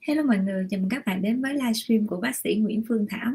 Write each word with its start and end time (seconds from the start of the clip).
Hello 0.00 0.22
mọi 0.22 0.38
người, 0.38 0.66
chào 0.70 0.80
mừng 0.80 0.88
các 0.88 1.06
bạn 1.06 1.22
đến 1.22 1.42
với 1.42 1.54
livestream 1.54 2.06
của 2.06 2.20
bác 2.20 2.36
sĩ 2.36 2.54
Nguyễn 2.54 2.82
Phương 2.88 3.06
Thảo. 3.10 3.32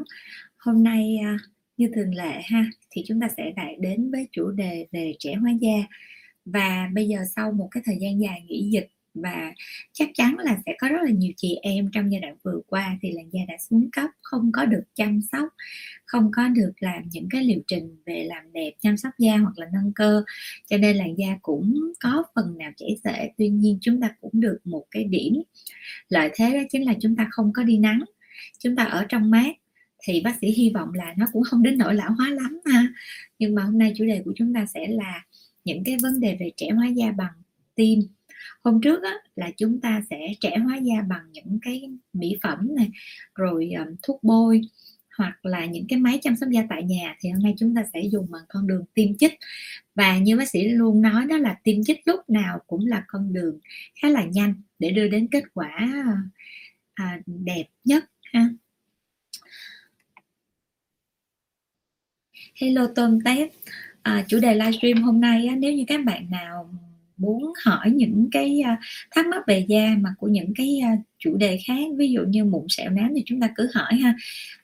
Hôm 0.56 0.84
nay 0.84 1.18
à, 1.24 1.38
như 1.76 1.88
thường 1.94 2.14
lệ 2.14 2.40
ha, 2.44 2.66
thì 2.90 3.02
chúng 3.06 3.20
ta 3.20 3.28
sẽ 3.36 3.52
lại 3.56 3.76
đến 3.80 4.10
với 4.10 4.28
chủ 4.32 4.50
đề 4.50 4.86
về 4.92 5.14
trẻ 5.18 5.34
hóa 5.34 5.50
da. 5.60 5.76
Và 6.44 6.90
bây 6.94 7.08
giờ 7.08 7.18
sau 7.36 7.52
một 7.52 7.68
cái 7.70 7.82
thời 7.86 7.96
gian 8.00 8.20
dài 8.20 8.44
nghỉ 8.48 8.70
dịch 8.72 8.88
và 9.14 9.52
chắc 9.92 10.08
chắn 10.14 10.38
là 10.38 10.58
sẽ 10.66 10.74
có 10.78 10.88
rất 10.88 11.02
là 11.02 11.10
nhiều 11.10 11.32
chị 11.36 11.58
em 11.62 11.90
trong 11.92 12.12
giai 12.12 12.20
đoạn 12.20 12.36
vừa 12.42 12.60
qua 12.66 12.98
thì 13.02 13.12
làn 13.12 13.30
da 13.32 13.40
đã 13.48 13.54
xuống 13.70 13.90
cấp, 13.92 14.10
không 14.22 14.52
có 14.52 14.64
được 14.64 14.82
chăm 14.94 15.20
sóc, 15.32 15.48
không 16.06 16.30
có 16.36 16.48
được 16.48 16.72
làm 16.78 17.02
những 17.12 17.28
cái 17.30 17.44
liệu 17.44 17.60
trình 17.66 17.96
về 18.06 18.24
làm 18.24 18.52
đẹp, 18.52 18.72
chăm 18.80 18.96
sóc 18.96 19.12
da 19.18 19.36
hoặc 19.36 19.58
là 19.58 19.66
nâng 19.72 19.92
cơ. 19.94 20.24
Cho 20.66 20.76
nên 20.76 20.96
làn 20.96 21.18
da 21.18 21.38
cũng 21.42 21.92
có 22.00 22.22
phần 22.34 22.58
nào 22.58 22.70
chảy 22.76 22.96
xệ, 23.04 23.30
tuy 23.38 23.48
nhiên 23.48 23.78
chúng 23.80 24.00
ta 24.00 24.10
cũng 24.20 24.32
được 24.34 24.58
một 24.64 24.84
cái 24.90 25.04
điểm. 25.04 25.42
Lợi 26.08 26.30
thế 26.34 26.54
đó 26.54 26.60
chính 26.70 26.86
là 26.86 26.94
chúng 27.00 27.16
ta 27.16 27.28
không 27.30 27.52
có 27.52 27.62
đi 27.62 27.78
nắng, 27.78 28.00
chúng 28.58 28.76
ta 28.76 28.84
ở 28.84 29.06
trong 29.08 29.30
mát. 29.30 29.56
Thì 30.06 30.20
bác 30.20 30.36
sĩ 30.40 30.50
hy 30.50 30.70
vọng 30.70 30.88
là 30.94 31.14
nó 31.16 31.26
cũng 31.32 31.42
không 31.44 31.62
đến 31.62 31.78
nỗi 31.78 31.94
lão 31.94 32.10
hóa 32.12 32.30
lắm 32.30 32.60
ha. 32.64 32.88
Nhưng 33.38 33.54
mà 33.54 33.62
hôm 33.62 33.78
nay 33.78 33.92
chủ 33.96 34.04
đề 34.04 34.22
của 34.24 34.32
chúng 34.36 34.54
ta 34.54 34.66
sẽ 34.66 34.86
là 34.88 35.24
những 35.64 35.84
cái 35.84 35.96
vấn 36.02 36.20
đề 36.20 36.36
về 36.40 36.50
trẻ 36.56 36.70
hóa 36.70 36.86
da 36.86 37.12
bằng 37.12 37.32
tim 37.74 38.00
hôm 38.62 38.80
trước 38.80 39.02
á, 39.02 39.14
là 39.36 39.50
chúng 39.56 39.80
ta 39.80 40.02
sẽ 40.10 40.34
trẻ 40.40 40.56
hóa 40.56 40.76
da 40.76 41.02
bằng 41.08 41.32
những 41.32 41.58
cái 41.62 41.90
mỹ 42.12 42.36
phẩm 42.42 42.74
này 42.76 42.90
rồi 43.34 43.70
um, 43.78 43.96
thuốc 44.02 44.22
bôi 44.22 44.60
hoặc 45.18 45.44
là 45.44 45.66
những 45.66 45.86
cái 45.88 45.98
máy 45.98 46.18
chăm 46.22 46.36
sóc 46.36 46.48
da 46.50 46.62
tại 46.70 46.82
nhà 46.82 47.16
thì 47.20 47.30
hôm 47.30 47.42
nay 47.42 47.54
chúng 47.58 47.74
ta 47.74 47.84
sẽ 47.92 48.00
dùng 48.12 48.26
bằng 48.30 48.42
con 48.48 48.66
đường 48.66 48.84
tiêm 48.94 49.16
chích. 49.18 49.34
Và 49.94 50.18
như 50.18 50.36
bác 50.36 50.48
sĩ 50.48 50.68
luôn 50.68 51.02
nói 51.02 51.26
đó 51.26 51.36
là 51.36 51.56
tiêm 51.62 51.84
chích 51.84 52.00
lúc 52.04 52.20
nào 52.30 52.58
cũng 52.66 52.86
là 52.86 53.04
con 53.08 53.32
đường 53.32 53.58
khá 54.02 54.08
là 54.08 54.24
nhanh 54.24 54.54
để 54.78 54.90
đưa 54.90 55.08
đến 55.08 55.28
kết 55.30 55.44
quả 55.54 55.92
ờ, 56.06 56.14
à, 56.94 57.20
đẹp 57.26 57.64
nhất 57.84 58.04
ha. 58.22 58.48
Hello 62.54 62.86
Tôm 62.94 63.20
Tép. 63.24 63.48
À, 64.02 64.24
chủ 64.28 64.38
đề 64.40 64.54
livestream 64.54 65.02
hôm 65.02 65.20
nay 65.20 65.46
á, 65.46 65.56
nếu 65.56 65.72
như 65.72 65.84
các 65.86 66.04
bạn 66.04 66.30
nào 66.30 66.70
muốn 67.16 67.52
hỏi 67.64 67.90
những 67.90 68.28
cái 68.32 68.60
à, 68.60 68.80
thắc 69.10 69.26
mắc 69.26 69.42
về 69.46 69.64
da 69.68 69.96
mà 70.00 70.14
của 70.18 70.28
những 70.28 70.52
cái 70.56 70.80
à, 70.84 70.96
chủ 71.18 71.36
đề 71.36 71.58
khác 71.66 71.84
ví 71.96 72.12
dụ 72.12 72.22
như 72.28 72.44
mụn 72.44 72.66
sẹo 72.68 72.90
nám 72.90 73.12
thì 73.14 73.22
chúng 73.26 73.40
ta 73.40 73.50
cứ 73.54 73.70
hỏi 73.74 73.94
ha. 73.94 74.14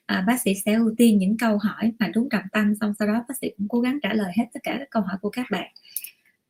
À, 0.05 0.23
bác 0.27 0.41
sĩ 0.41 0.53
sẽ 0.65 0.73
ưu 0.73 0.93
tiên 0.97 1.17
những 1.17 1.37
câu 1.37 1.57
hỏi 1.57 1.91
mà 1.99 2.07
đúng 2.13 2.29
trọng 2.29 2.43
tâm 2.51 2.75
xong 2.75 2.93
sau 2.99 3.07
đó 3.07 3.25
bác 3.27 3.37
sĩ 3.41 3.49
cũng 3.57 3.67
cố 3.67 3.79
gắng 3.79 3.99
trả 4.03 4.13
lời 4.13 4.31
hết 4.37 4.45
tất 4.53 4.59
cả 4.63 4.75
các 4.79 4.89
câu 4.91 5.01
hỏi 5.01 5.17
của 5.21 5.29
các 5.29 5.45
bạn. 5.51 5.71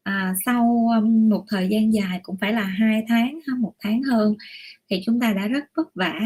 À, 0.03 0.33
sau 0.45 0.87
um, 0.97 1.29
một 1.29 1.45
thời 1.49 1.67
gian 1.67 1.93
dài 1.93 2.19
cũng 2.23 2.37
phải 2.37 2.53
là 2.53 2.63
hai 2.63 3.03
tháng 3.07 3.39
hay 3.47 3.57
một 3.59 3.73
tháng 3.79 4.03
hơn 4.03 4.35
thì 4.89 5.01
chúng 5.05 5.19
ta 5.19 5.33
đã 5.33 5.47
rất 5.47 5.63
vất 5.75 5.95
vả 5.95 6.19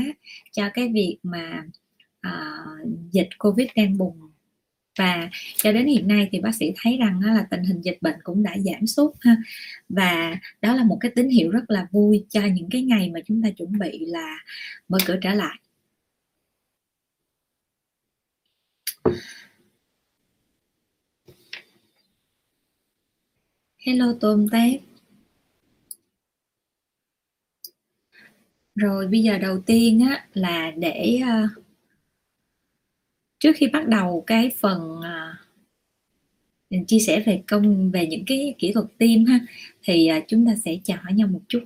cho 0.52 0.70
cái 0.74 0.92
việc 0.94 1.18
mà 1.24 1.64
à, 2.22 2.58
dịch 3.12 3.30
covid 3.40 3.68
đang 3.76 3.98
bùng 3.98 4.25
và 4.98 5.30
cho 5.58 5.72
đến 5.72 5.88
hiện 5.88 6.08
nay 6.08 6.30
thì 6.32 6.40
bác 6.40 6.56
sĩ 6.56 6.74
thấy 6.78 6.98
rằng 6.98 7.20
là 7.24 7.48
tình 7.50 7.64
hình 7.64 7.82
dịch 7.82 7.98
bệnh 8.02 8.16
cũng 8.24 8.44
đã 8.44 8.58
giảm 8.58 8.88
sút 8.88 9.12
ha. 9.22 9.38
Và 9.90 10.38
đó 10.62 10.76
là 10.76 10.84
một 10.84 10.98
cái 11.02 11.12
tín 11.16 11.30
hiệu 11.30 11.52
rất 11.52 11.64
là 11.68 11.88
vui 11.92 12.26
cho 12.30 12.42
những 12.46 12.70
cái 12.72 12.82
ngày 12.82 13.10
mà 13.10 13.20
chúng 13.26 13.44
ta 13.44 13.50
chuẩn 13.50 13.80
bị 13.80 14.06
là 14.06 14.38
mở 14.88 14.98
cửa 15.06 15.18
trở 15.22 15.34
lại. 15.34 15.60
Hello 23.86 24.14
tôm 24.22 24.48
tép. 24.52 24.82
Rồi 28.76 29.08
bây 29.08 29.24
giờ 29.24 29.38
đầu 29.38 29.62
tiên 29.66 30.06
á 30.10 30.28
là 30.34 30.72
để 30.78 31.22
uh, 31.24 31.65
trước 33.40 33.52
khi 33.56 33.68
bắt 33.68 33.88
đầu 33.88 34.24
cái 34.28 34.52
phần 34.60 35.02
à, 35.04 35.38
mình 36.70 36.86
chia 36.86 37.00
sẻ 37.00 37.24
về 37.26 37.44
công 37.48 37.92
về 37.92 38.08
những 38.08 38.24
cái 38.28 38.56
kỹ 38.58 38.72
thuật 38.74 38.86
tim 38.98 39.26
ha 39.26 39.40
thì 39.84 40.08
à, 40.08 40.20
chúng 40.28 40.46
ta 40.48 40.56
sẽ 40.66 40.78
chào 40.84 40.98
hỏi 41.04 41.14
nhau 41.14 41.28
một 41.28 41.42
chút. 41.48 41.64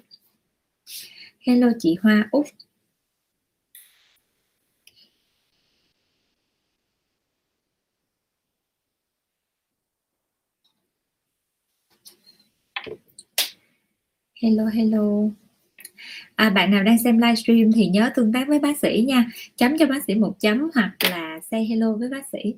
Hello 1.40 1.68
chị 1.80 1.96
Hoa 2.02 2.30
Úc 2.31 2.46
hello 14.41 14.66
hello 14.66 15.31
à, 16.39 16.50
bạn 16.50 16.72
nào 16.72 16.83
đang 16.83 17.03
xem 17.03 17.17
livestream 17.17 17.72
thì 17.72 17.88
nhớ 17.88 18.11
tương 18.16 18.33
tác 18.33 18.47
với 18.47 18.59
bác 18.59 18.77
sĩ 18.77 19.05
nha. 19.07 19.25
Chấm 19.55 19.77
cho 19.77 19.85
bác 19.85 20.03
sĩ 20.03 20.16
một 20.16 20.35
chấm 20.39 20.69
hoặc 20.75 20.95
là 21.09 21.39
say 21.51 21.66
hello 21.66 21.94
với 21.94 22.09
bác 22.09 22.27
sĩ. 22.31 22.53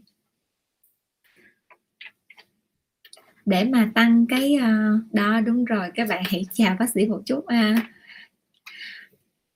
Để 3.45 3.63
mà 3.63 3.91
tăng 3.95 4.25
cái 4.29 4.57
uh, 4.57 5.13
đó 5.13 5.41
đúng 5.41 5.65
rồi 5.65 5.89
các 5.95 6.07
bạn 6.07 6.23
hãy 6.25 6.45
chào 6.53 6.75
bác 6.79 6.89
sĩ 6.89 7.05
một 7.05 7.21
chút 7.25 7.45
à. 7.45 7.89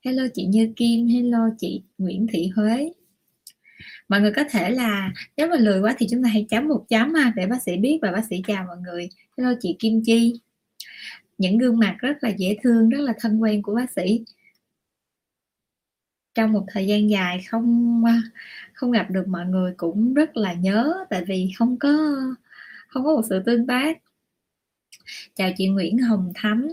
hello 0.06 0.24
chị 0.34 0.46
Như 0.46 0.74
Kim 0.75 1.07
hello 1.07 1.50
chị 1.59 1.81
Nguyễn 1.97 2.28
Thị 2.28 2.52
Huế. 2.56 2.92
Mọi 4.09 4.22
người 4.22 4.31
có 4.36 4.44
thể 4.50 4.69
là 4.69 5.12
nếu 5.38 5.47
mà 5.47 5.56
lười 5.56 5.81
quá 5.81 5.96
thì 5.97 6.07
chúng 6.12 6.24
ta 6.24 6.30
hãy 6.30 6.46
chấm 6.50 6.68
một 6.68 6.86
chấm 6.90 7.13
ha 7.13 7.34
để 7.36 7.47
bác 7.47 7.62
sĩ 7.62 7.78
biết 7.78 8.00
và 8.02 8.12
bác 8.12 8.25
sĩ 8.30 8.42
chào 8.47 8.66
mọi 8.68 8.78
người. 8.78 9.09
Hello 9.38 9.53
chị 9.62 9.75
Kim 9.80 10.02
Chi 10.06 10.34
những 11.38 11.57
gương 11.57 11.79
mặt 11.79 11.96
rất 12.00 12.18
là 12.23 12.29
dễ 12.29 12.57
thương, 12.63 12.90
rất 12.90 13.00
là 13.01 13.13
thân 13.19 13.40
quen 13.41 13.62
của 13.62 13.75
bác 13.75 13.91
sĩ. 13.91 14.25
Trong 16.34 16.51
một 16.51 16.66
thời 16.68 16.88
gian 16.88 17.09
dài 17.09 17.44
không 17.50 18.03
không 18.73 18.91
gặp 18.91 19.07
được 19.12 19.28
mọi 19.28 19.45
người 19.45 19.74
cũng 19.78 20.13
rất 20.13 20.38
là 20.38 20.53
nhớ, 20.53 21.06
tại 21.09 21.25
vì 21.28 21.51
không 21.57 21.79
có 21.79 21.90
không 22.88 23.03
có 23.06 23.16
một 23.16 23.22
sự 23.29 23.44
tương 23.45 23.68
tác. 23.68 23.97
Chào 25.35 25.51
chị 25.57 25.68
Nguyễn 25.68 25.97
Hồng 25.97 26.31
Thắm. 26.35 26.68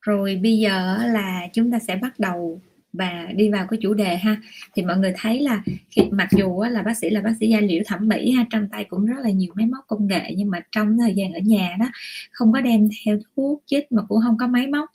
Rồi 0.00 0.40
bây 0.42 0.58
giờ 0.58 0.96
là 1.06 1.48
chúng 1.52 1.72
ta 1.72 1.78
sẽ 1.78 1.96
bắt 1.96 2.18
đầu 2.18 2.60
và 2.92 3.28
đi 3.34 3.50
vào 3.50 3.66
cái 3.70 3.78
chủ 3.82 3.94
đề 3.94 4.16
ha 4.16 4.36
thì 4.74 4.82
mọi 4.82 4.96
người 4.96 5.12
thấy 5.16 5.40
là 5.40 5.62
khi 5.90 6.02
mặc 6.10 6.28
dù 6.32 6.62
là 6.70 6.82
bác 6.82 6.96
sĩ 6.96 7.10
là 7.10 7.20
bác 7.20 7.32
sĩ 7.40 7.48
da 7.48 7.60
liễu 7.60 7.82
thẩm 7.86 8.08
mỹ 8.08 8.30
ha 8.30 8.46
trong 8.50 8.68
tay 8.72 8.84
cũng 8.84 9.06
rất 9.06 9.16
là 9.22 9.30
nhiều 9.30 9.52
máy 9.54 9.66
móc 9.66 9.84
công 9.86 10.06
nghệ 10.06 10.34
nhưng 10.36 10.50
mà 10.50 10.60
trong 10.72 10.98
thời 10.98 11.14
gian 11.14 11.32
ở 11.32 11.40
nhà 11.40 11.76
đó 11.80 11.86
không 12.32 12.52
có 12.52 12.60
đem 12.60 12.88
theo 13.04 13.18
thuốc 13.36 13.62
chích 13.66 13.92
mà 13.92 14.02
cũng 14.08 14.18
không 14.22 14.36
có 14.38 14.46
máy 14.46 14.66
móc. 14.66 14.90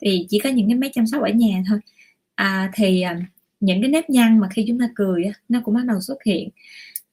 Thì 0.00 0.26
chỉ 0.28 0.38
có 0.38 0.50
những 0.50 0.68
cái 0.68 0.78
máy 0.78 0.90
chăm 0.94 1.06
sóc 1.06 1.22
ở 1.22 1.30
nhà 1.30 1.62
thôi. 1.68 1.78
À, 2.34 2.70
thì 2.74 3.00
à, 3.02 3.16
những 3.60 3.82
cái 3.82 3.90
nếp 3.90 4.10
nhăn 4.10 4.38
mà 4.40 4.48
khi 4.50 4.64
chúng 4.68 4.78
ta 4.78 4.88
cười 4.94 5.24
nó 5.48 5.60
cũng 5.64 5.74
bắt 5.74 5.84
đầu 5.84 6.00
xuất 6.00 6.18
hiện. 6.26 6.48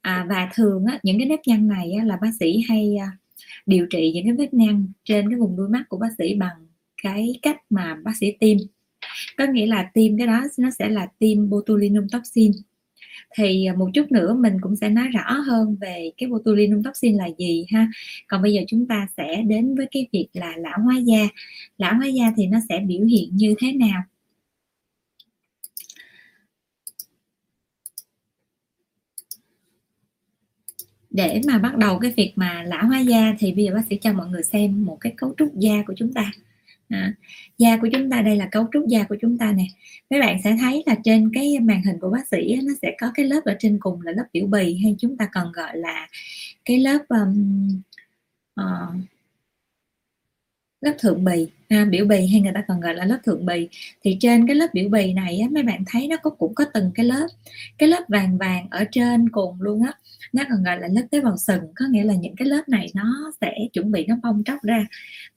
À, 0.01 0.25
và 0.29 0.49
thường 0.55 0.85
á, 0.85 0.99
những 1.03 1.17
cái 1.19 1.27
nếp 1.27 1.39
nhăn 1.45 1.67
này 1.67 1.91
á, 1.99 2.05
là 2.05 2.17
bác 2.21 2.31
sĩ 2.39 2.63
hay 2.69 2.95
à, 2.97 3.11
điều 3.65 3.87
trị 3.89 4.11
những 4.15 4.25
cái 4.25 4.35
vết 4.35 4.53
nhăn 4.53 4.87
trên 5.03 5.29
cái 5.29 5.39
vùng 5.39 5.57
đuôi 5.57 5.69
mắt 5.69 5.83
của 5.89 5.97
bác 5.97 6.09
sĩ 6.17 6.35
bằng 6.35 6.67
cái 7.03 7.39
cách 7.41 7.57
mà 7.69 7.95
bác 8.03 8.11
sĩ 8.19 8.31
tiêm 8.39 8.57
có 9.37 9.45
nghĩa 9.45 9.67
là 9.67 9.89
tiêm 9.93 10.17
cái 10.17 10.27
đó 10.27 10.43
nó 10.57 10.69
sẽ 10.79 10.89
là 10.89 11.07
tiêm 11.19 11.49
botulinum 11.49 12.07
toxin. 12.11 12.51
Thì 13.37 13.65
à, 13.65 13.73
một 13.73 13.89
chút 13.93 14.11
nữa 14.11 14.35
mình 14.39 14.57
cũng 14.61 14.75
sẽ 14.75 14.89
nói 14.89 15.07
rõ 15.07 15.31
hơn 15.31 15.75
về 15.81 16.11
cái 16.17 16.29
botulinum 16.29 16.83
toxin 16.83 17.15
là 17.15 17.29
gì 17.37 17.65
ha. 17.73 17.87
Còn 18.27 18.41
bây 18.41 18.53
giờ 18.53 18.61
chúng 18.67 18.87
ta 18.87 19.07
sẽ 19.17 19.41
đến 19.47 19.75
với 19.75 19.87
cái 19.91 20.07
việc 20.11 20.27
là 20.33 20.53
lão 20.57 20.79
hóa 20.83 20.97
da. 20.97 21.27
Lão 21.77 21.95
hóa 21.95 22.07
da 22.07 22.33
thì 22.37 22.47
nó 22.47 22.59
sẽ 22.69 22.79
biểu 22.87 23.05
hiện 23.05 23.29
như 23.37 23.55
thế 23.59 23.73
nào? 23.73 24.03
Để 31.09 31.41
mà 31.47 31.57
bắt 31.57 31.77
đầu 31.77 31.99
cái 31.99 32.13
việc 32.17 32.33
mà 32.35 32.63
lão 32.63 32.87
hóa 32.87 32.99
da 32.99 33.35
thì 33.39 33.51
bây 33.53 33.65
giờ 33.65 33.73
bác 33.75 33.81
sĩ 33.89 33.97
cho 34.01 34.13
mọi 34.13 34.27
người 34.27 34.43
xem 34.43 34.85
một 34.85 34.97
cái 35.01 35.13
cấu 35.17 35.33
trúc 35.37 35.55
da 35.59 35.83
của 35.87 35.93
chúng 35.97 36.13
ta 36.13 36.31
à, 36.95 37.13
da 37.57 37.77
của 37.77 37.87
chúng 37.93 38.09
ta 38.09 38.21
đây 38.21 38.35
là 38.35 38.47
cấu 38.51 38.65
trúc 38.73 38.87
da 38.87 39.03
của 39.03 39.15
chúng 39.21 39.37
ta 39.37 39.51
nè. 39.51 39.65
Mấy 40.09 40.19
bạn 40.19 40.37
sẽ 40.43 40.57
thấy 40.59 40.83
là 40.85 40.95
trên 41.03 41.31
cái 41.33 41.59
màn 41.59 41.83
hình 41.83 41.99
của 42.01 42.09
bác 42.09 42.27
sĩ 42.27 42.55
nó 42.63 42.73
sẽ 42.81 42.95
có 42.99 43.11
cái 43.13 43.25
lớp 43.25 43.41
ở 43.45 43.55
trên 43.59 43.77
cùng 43.79 44.01
là 44.01 44.11
lớp 44.11 44.25
biểu 44.33 44.47
bì 44.47 44.77
hay 44.83 44.95
chúng 44.99 45.17
ta 45.17 45.27
còn 45.33 45.51
gọi 45.51 45.77
là 45.77 46.07
cái 46.65 46.79
lớp 46.79 46.99
um, 47.09 47.81
uh, 48.61 48.95
lớp 50.85 50.95
thượng 50.99 51.23
bì. 51.23 51.47
À, 51.69 51.85
biểu 51.89 52.05
bì 52.05 52.27
hay 52.27 52.41
người 52.41 52.51
ta 52.55 52.63
còn 52.67 52.81
gọi 52.81 52.95
là 52.95 53.05
lớp 53.05 53.17
thượng 53.25 53.45
bì. 53.45 53.67
Thì 54.03 54.17
trên 54.19 54.47
cái 54.47 54.55
lớp 54.55 54.67
biểu 54.73 54.89
bì 54.89 55.13
này 55.13 55.39
á, 55.39 55.47
mấy 55.51 55.63
bạn 55.63 55.83
thấy 55.87 56.07
nó 56.07 56.17
có 56.17 56.29
cũng 56.29 56.55
có 56.55 56.65
từng 56.73 56.91
cái 56.95 57.05
lớp. 57.05 57.27
Cái 57.77 57.89
lớp 57.89 58.03
vàng 58.07 58.37
vàng 58.37 58.67
ở 58.71 58.83
trên 58.91 59.29
cùng 59.29 59.61
luôn 59.61 59.83
á. 59.83 59.93
Nó 60.33 60.43
còn 60.49 60.63
gọi 60.63 60.79
là 60.79 60.87
lớp 60.87 61.01
tế 61.11 61.21
bào 61.21 61.37
sừng. 61.37 61.61
Có 61.75 61.85
nghĩa 61.89 62.03
là 62.03 62.13
những 62.13 62.35
cái 62.35 62.47
lớp 62.47 62.69
này 62.69 62.91
nó 62.95 63.31
sẽ 63.41 63.53
chuẩn 63.73 63.91
bị 63.91 64.05
nó 64.05 64.15
bong 64.23 64.43
tróc 64.43 64.63
ra. 64.63 64.87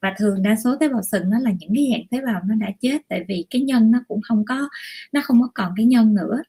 Và 0.01 0.13
thường 0.17 0.43
đa 0.43 0.55
số 0.63 0.75
tế 0.79 0.89
bào 0.89 1.01
sừng 1.11 1.29
nó 1.29 1.39
là 1.39 1.51
những 1.59 1.75
cái 1.75 1.87
dạng 1.91 2.07
tế 2.11 2.25
bào 2.25 2.41
nó 2.45 2.55
đã 2.55 2.67
chết 2.81 2.97
tại 3.07 3.25
vì 3.27 3.45
cái 3.49 3.61
nhân 3.61 3.91
nó 3.91 3.99
cũng 4.07 4.21
không 4.21 4.45
có 4.45 4.69
nó 5.11 5.21
không 5.23 5.41
có 5.41 5.49
còn 5.53 5.73
cái 5.77 5.85
nhân 5.85 6.15
nữa. 6.15 6.43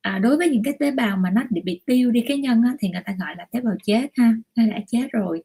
À, 0.00 0.18
đối 0.18 0.36
với 0.36 0.48
những 0.48 0.62
cái 0.62 0.74
tế 0.80 0.90
bào 0.90 1.16
mà 1.16 1.30
nó 1.30 1.42
bị 1.64 1.80
tiêu 1.86 2.10
đi 2.10 2.24
cái 2.28 2.36
nhân 2.38 2.62
á, 2.62 2.74
thì 2.80 2.88
người 2.88 3.02
ta 3.04 3.14
gọi 3.20 3.34
là 3.38 3.46
tế 3.52 3.60
bào 3.60 3.74
chết 3.84 4.06
ha. 4.16 4.34
Nó 4.56 4.66
đã 4.66 4.78
chết 4.86 5.08
rồi 5.12 5.42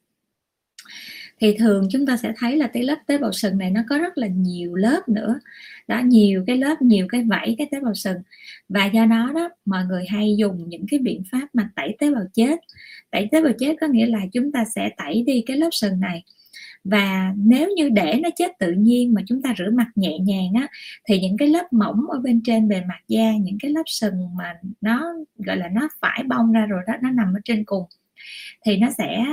thì 1.41 1.57
thường 1.57 1.87
chúng 1.91 2.05
ta 2.05 2.17
sẽ 2.17 2.33
thấy 2.37 2.57
là 2.57 2.67
cái 2.67 2.83
lớp 2.83 2.97
tế 3.07 3.17
bào 3.17 3.31
sừng 3.31 3.57
này 3.57 3.71
nó 3.71 3.81
có 3.89 3.97
rất 3.97 4.17
là 4.17 4.27
nhiều 4.27 4.75
lớp 4.75 5.09
nữa. 5.09 5.39
Đó 5.87 6.01
nhiều 6.05 6.43
cái 6.47 6.57
lớp, 6.57 6.81
nhiều 6.81 7.07
cái 7.09 7.23
vảy, 7.23 7.55
cái 7.57 7.67
tế 7.71 7.79
bào 7.79 7.93
sừng. 7.93 8.17
Và 8.69 8.85
do 8.85 9.05
đó 9.05 9.31
đó, 9.35 9.49
mọi 9.65 9.85
người 9.85 10.05
hay 10.07 10.35
dùng 10.37 10.69
những 10.69 10.85
cái 10.91 10.99
biện 10.99 11.23
pháp 11.31 11.47
mà 11.53 11.69
tẩy 11.75 11.95
tế 11.99 12.11
bào 12.11 12.23
chết. 12.33 12.59
Tẩy 13.11 13.27
tế 13.31 13.41
bào 13.41 13.53
chết 13.59 13.75
có 13.81 13.87
nghĩa 13.87 14.05
là 14.05 14.19
chúng 14.33 14.51
ta 14.51 14.65
sẽ 14.75 14.89
tẩy 14.97 15.23
đi 15.27 15.43
cái 15.45 15.57
lớp 15.57 15.69
sừng 15.71 15.99
này. 15.99 16.23
Và 16.83 17.33
nếu 17.37 17.69
như 17.75 17.89
để 17.89 18.19
nó 18.23 18.29
chết 18.35 18.51
tự 18.59 18.71
nhiên 18.71 19.13
mà 19.13 19.21
chúng 19.27 19.41
ta 19.41 19.55
rửa 19.57 19.69
mặt 19.73 19.87
nhẹ 19.95 20.19
nhàng 20.19 20.53
á, 20.55 20.67
thì 21.07 21.19
những 21.19 21.37
cái 21.37 21.47
lớp 21.47 21.73
mỏng 21.73 22.09
ở 22.09 22.19
bên 22.19 22.41
trên 22.45 22.67
bề 22.67 22.81
mặt 22.81 22.99
da, 23.07 23.31
những 23.41 23.57
cái 23.59 23.71
lớp 23.71 23.83
sừng 23.85 24.35
mà 24.35 24.53
nó, 24.81 25.13
gọi 25.37 25.57
là 25.57 25.69
nó 25.69 25.89
phải 26.01 26.23
bong 26.27 26.51
ra 26.51 26.65
rồi 26.65 26.81
đó, 26.87 26.93
nó 27.01 27.11
nằm 27.11 27.33
ở 27.33 27.39
trên 27.43 27.63
cùng, 27.65 27.83
thì 28.65 28.77
nó 28.77 28.87
sẽ 28.97 29.25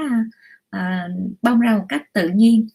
à, 0.75 1.09
bong 1.43 1.61
ra 1.61 1.77
một 1.79 1.85
cách 1.89 2.03
tự 2.13 2.29
nhiên. 2.29 2.69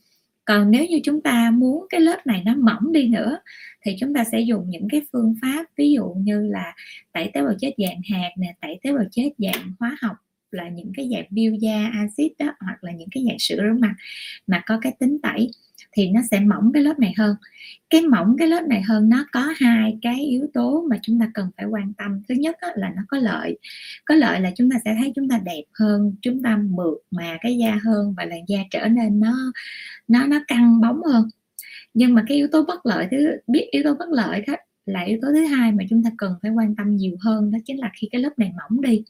Còn 0.46 0.72
nếu 0.72 0.86
như 0.86 1.00
chúng 1.04 1.22
ta 1.22 1.52
muốn 1.52 1.86
cái 1.90 2.02
lớp 2.02 2.28
này 2.28 2.44
nó 2.46 2.56
mỏng 2.56 2.92
đi 2.92 3.08
nữa 3.08 3.40
thì 3.82 3.96
chúng 4.00 4.14
ta 4.14 4.24
sẽ 4.24 4.40
dùng 4.40 4.70
những 4.70 4.88
cái 4.92 5.02
phương 5.12 5.36
pháp 5.42 5.66
ví 5.78 5.92
dụ 5.92 6.06
như 6.06 6.42
là 6.42 6.76
tẩy 7.12 7.32
tế 7.34 7.42
bào 7.42 7.54
chết 7.60 7.74
dạng 7.78 8.02
hạt 8.12 8.30
nè 8.38 8.56
tẩy 8.62 8.80
tế 8.84 8.92
bào 8.92 9.06
chết 9.12 9.30
dạng 9.38 9.74
hóa 9.80 9.98
học 10.02 10.16
là 10.52 10.70
những 10.70 10.92
cái 10.96 11.10
dạng 11.12 11.26
biêu 11.30 11.54
da 11.54 11.92
axit 11.94 12.32
đó, 12.40 12.54
hoặc 12.60 12.84
là 12.84 12.92
những 12.92 13.10
cái 13.12 13.24
dạng 13.28 13.40
sữa 13.40 13.56
rửa 13.58 13.80
mặt 13.80 13.96
mà 14.48 14.64
có 14.66 14.80
cái 14.82 14.94
tính 15.00 15.18
tẩy, 15.24 15.52
thì 15.92 16.10
nó 16.10 16.22
sẽ 16.32 16.40
mỏng 16.40 16.72
cái 16.74 16.84
lớp 16.84 17.00
này 17.00 17.14
hơn. 17.18 17.36
Cái 17.90 18.02
mỏng 18.02 18.36
cái 18.40 18.48
lớp 18.48 18.62
này 18.68 18.82
hơn, 18.82 19.10
nó 19.10 19.26
có 19.32 19.54
hai 19.58 19.98
cái 20.02 20.26
yếu 20.26 20.48
tố 20.54 20.86
mà 20.90 21.00
chúng 21.02 21.20
ta 21.20 21.32
cần 21.34 21.50
phải 21.58 21.66
quan 21.66 21.94
tâm. 21.94 22.22
Thứ 22.30 22.36
nhất 22.36 22.56
là 22.76 22.94
nó 22.96 23.02
có 23.08 23.18
lợi. 23.18 23.58
Có 24.06 24.16
lợi 24.16 24.42
là 24.42 24.52
chúng 24.56 24.70
ta 24.70 24.78
sẽ 24.86 24.96
thấy 25.00 25.12
chúng 25.16 25.30
ta 25.30 25.40
đẹp 25.46 25.64
hơn, 25.80 26.16
chúng 26.22 26.44
ta 26.44 26.58
mượt 26.58 26.98
mà 27.12 27.38
cái 27.42 27.58
da 27.58 27.80
hơn 27.84 28.14
và 28.18 28.26
làn 28.26 28.40
da 28.48 28.60
trở 28.72 28.88
nên 28.88 29.20
nó 29.20 29.52
nó 30.08 30.26
nó 30.26 30.40
căng 30.48 30.82
bóng 30.82 31.04
hơn. 31.04 31.30
Nhưng 31.94 32.14
mà 32.14 32.24
cái 32.28 32.38
yếu 32.38 32.48
tố 32.48 32.64
bất 32.64 32.86
lợi 32.86 33.08
thứ, 33.12 33.18
biết 33.48 33.68
yếu 33.72 33.84
tố 33.84 33.94
bất 33.94 34.10
lợi 34.10 34.44
đó 34.48 34.54
là 34.86 35.02
yếu 35.02 35.20
tố 35.22 35.28
thứ 35.34 35.46
hai 35.46 35.72
mà 35.72 35.84
chúng 35.90 36.04
ta 36.04 36.10
cần 36.18 36.34
phải 36.42 36.52
quan 36.52 36.76
tâm 36.76 36.96
nhiều 36.96 37.16
hơn, 37.20 37.52
đó 37.52 37.60
chính 37.66 37.80
là 37.80 37.92
khi 37.94 38.08
cái 38.12 38.22
lớp 38.22 38.40
này 38.40 38.52
mỏng 38.58 38.82
đi 38.82 39.04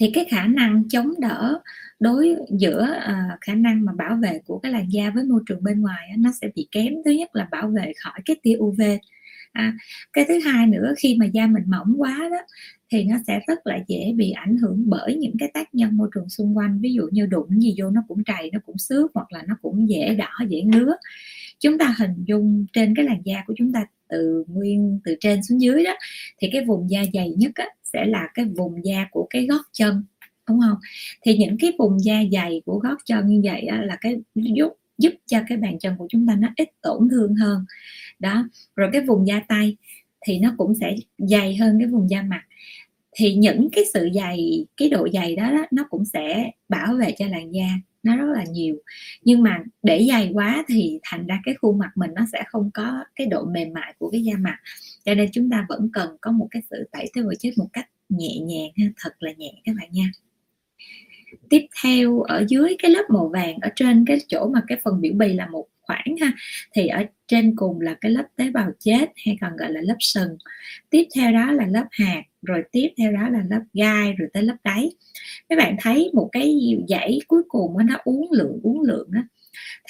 thì 0.00 0.10
cái 0.14 0.24
khả 0.30 0.46
năng 0.46 0.88
chống 0.88 1.14
đỡ 1.18 1.60
đối 2.00 2.36
giữa 2.50 2.96
uh, 2.96 3.40
khả 3.40 3.54
năng 3.54 3.84
mà 3.84 3.92
bảo 3.92 4.16
vệ 4.22 4.40
của 4.46 4.58
cái 4.58 4.72
làn 4.72 4.92
da 4.92 5.10
với 5.10 5.24
môi 5.24 5.40
trường 5.46 5.64
bên 5.64 5.80
ngoài 5.80 6.08
nó 6.18 6.30
sẽ 6.40 6.48
bị 6.54 6.68
kém. 6.70 6.94
Thứ 7.04 7.10
nhất 7.10 7.36
là 7.36 7.48
bảo 7.50 7.68
vệ 7.68 7.92
khỏi 8.02 8.20
cái 8.24 8.36
tia 8.42 8.56
UV 8.58 8.80
à, 9.56 9.72
cái 10.12 10.24
thứ 10.28 10.38
hai 10.38 10.66
nữa 10.66 10.94
khi 10.98 11.16
mà 11.20 11.26
da 11.26 11.46
mình 11.46 11.62
mỏng 11.66 11.94
quá 11.98 12.28
đó 12.30 12.38
thì 12.92 13.04
nó 13.04 13.16
sẽ 13.26 13.40
rất 13.46 13.66
là 13.66 13.78
dễ 13.88 14.12
bị 14.16 14.30
ảnh 14.30 14.56
hưởng 14.58 14.82
bởi 14.86 15.14
những 15.14 15.34
cái 15.38 15.50
tác 15.54 15.74
nhân 15.74 15.96
môi 15.96 16.08
trường 16.14 16.28
xung 16.28 16.56
quanh. 16.56 16.80
Ví 16.80 16.92
dụ 16.92 17.08
như 17.10 17.26
đụng 17.26 17.60
gì 17.60 17.74
vô 17.78 17.90
nó 17.90 18.02
cũng 18.08 18.24
trầy 18.24 18.50
nó 18.52 18.58
cũng 18.66 18.78
xước 18.78 19.10
hoặc 19.14 19.32
là 19.32 19.42
nó 19.48 19.54
cũng 19.62 19.88
dễ 19.88 20.14
đỏ 20.14 20.30
dễ 20.48 20.62
ngứa. 20.62 20.96
Chúng 21.60 21.78
ta 21.78 21.94
hình 21.98 22.24
dung 22.26 22.66
trên 22.72 22.94
cái 22.94 23.04
làn 23.04 23.22
da 23.24 23.44
của 23.46 23.54
chúng 23.56 23.72
ta 23.72 23.86
từ 24.08 24.44
nguyên 24.48 25.00
từ 25.04 25.16
trên 25.20 25.42
xuống 25.42 25.60
dưới 25.60 25.84
đó 25.84 25.92
thì 26.38 26.48
cái 26.52 26.64
vùng 26.64 26.90
da 26.90 27.02
dày 27.14 27.30
nhất 27.36 27.52
á, 27.54 27.66
sẽ 27.96 28.06
là 28.06 28.28
cái 28.34 28.44
vùng 28.44 28.84
da 28.84 29.06
của 29.10 29.26
cái 29.30 29.46
gót 29.46 29.62
chân 29.72 30.04
đúng 30.48 30.60
không? 30.60 30.78
Thì 31.22 31.36
những 31.36 31.56
cái 31.60 31.72
vùng 31.78 32.04
da 32.04 32.22
dày 32.32 32.62
của 32.64 32.78
gót 32.78 32.96
chân 33.06 33.26
như 33.26 33.40
vậy 33.44 33.66
là 33.82 33.96
cái 34.00 34.16
giúp 34.34 34.72
giúp 34.98 35.12
cho 35.26 35.38
cái 35.48 35.58
bàn 35.58 35.78
chân 35.78 35.94
của 35.98 36.06
chúng 36.10 36.26
ta 36.26 36.34
nó 36.34 36.48
ít 36.56 36.68
tổn 36.82 37.08
thương 37.10 37.34
hơn. 37.34 37.64
Đó 38.18 38.48
rồi 38.76 38.90
cái 38.92 39.02
vùng 39.02 39.26
da 39.26 39.40
tay 39.48 39.76
thì 40.26 40.38
nó 40.38 40.54
cũng 40.58 40.74
sẽ 40.74 40.96
dày 41.18 41.56
hơn 41.56 41.78
cái 41.78 41.88
vùng 41.88 42.10
da 42.10 42.22
mặt. 42.22 42.42
Thì 43.12 43.34
những 43.34 43.68
cái 43.72 43.84
sự 43.94 44.08
dày 44.14 44.66
cái 44.76 44.88
độ 44.88 45.08
dày 45.12 45.36
đó, 45.36 45.50
đó 45.50 45.64
nó 45.70 45.84
cũng 45.90 46.04
sẽ 46.04 46.50
bảo 46.68 46.94
vệ 46.94 47.14
cho 47.18 47.26
làn 47.26 47.54
da 47.54 47.68
nó 48.02 48.16
rất 48.16 48.32
là 48.34 48.44
nhiều. 48.44 48.76
Nhưng 49.22 49.42
mà 49.42 49.62
để 49.82 50.06
dày 50.08 50.30
quá 50.34 50.64
thì 50.68 50.98
thành 51.02 51.26
ra 51.26 51.40
cái 51.44 51.54
khuôn 51.54 51.78
mặt 51.78 51.90
mình 51.94 52.10
nó 52.14 52.22
sẽ 52.32 52.42
không 52.46 52.70
có 52.74 53.04
cái 53.16 53.26
độ 53.26 53.44
mềm 53.44 53.72
mại 53.72 53.94
của 53.98 54.10
cái 54.10 54.22
da 54.22 54.34
mặt 54.38 54.58
cho 55.06 55.14
nên 55.14 55.28
chúng 55.32 55.50
ta 55.50 55.66
vẫn 55.68 55.90
cần 55.92 56.16
có 56.20 56.32
một 56.32 56.48
cái 56.50 56.62
sự 56.70 56.88
tẩy 56.92 57.10
tế 57.14 57.22
bào 57.22 57.32
chết 57.38 57.52
một 57.56 57.68
cách 57.72 57.88
nhẹ 58.08 58.38
nhàng 58.38 58.70
thật 58.96 59.10
là 59.18 59.32
nhẹ 59.32 59.52
các 59.64 59.74
bạn 59.78 59.88
nha. 59.92 60.10
Tiếp 61.50 61.66
theo, 61.82 62.20
ở 62.20 62.44
dưới 62.48 62.76
cái 62.78 62.90
lớp 62.90 63.04
màu 63.08 63.28
vàng, 63.28 63.58
ở 63.60 63.68
trên 63.76 64.04
cái 64.06 64.18
chỗ 64.28 64.48
mà 64.48 64.62
cái 64.66 64.78
phần 64.84 65.00
biểu 65.00 65.12
bì 65.14 65.32
là 65.32 65.46
một 65.46 65.66
khoảng 65.80 66.16
ha, 66.20 66.32
thì 66.74 66.86
ở 66.86 67.04
trên 67.28 67.56
cùng 67.56 67.80
là 67.80 67.96
cái 68.00 68.12
lớp 68.12 68.24
tế 68.36 68.50
bào 68.50 68.70
chết 68.78 69.12
hay 69.26 69.38
còn 69.40 69.56
gọi 69.56 69.72
là 69.72 69.80
lớp 69.80 69.96
sừng 69.98 70.36
tiếp 70.90 71.04
theo 71.16 71.32
đó 71.32 71.52
là 71.52 71.66
lớp 71.66 71.86
hạt, 71.90 72.22
rồi 72.42 72.62
tiếp 72.72 72.88
theo 72.98 73.12
đó 73.12 73.28
là 73.28 73.42
lớp 73.50 73.62
gai, 73.74 74.12
rồi 74.12 74.28
tới 74.32 74.42
lớp 74.42 74.56
đáy. 74.64 74.90
Các 75.48 75.58
bạn 75.58 75.76
thấy 75.80 76.10
một 76.14 76.28
cái 76.32 76.76
dãy 76.88 77.18
cuối 77.28 77.42
cùng 77.48 77.86
nó 77.86 77.96
uống 78.04 78.32
lượng 78.32 78.60
uống 78.62 78.82
lượng 78.82 79.10
á. 79.12 79.24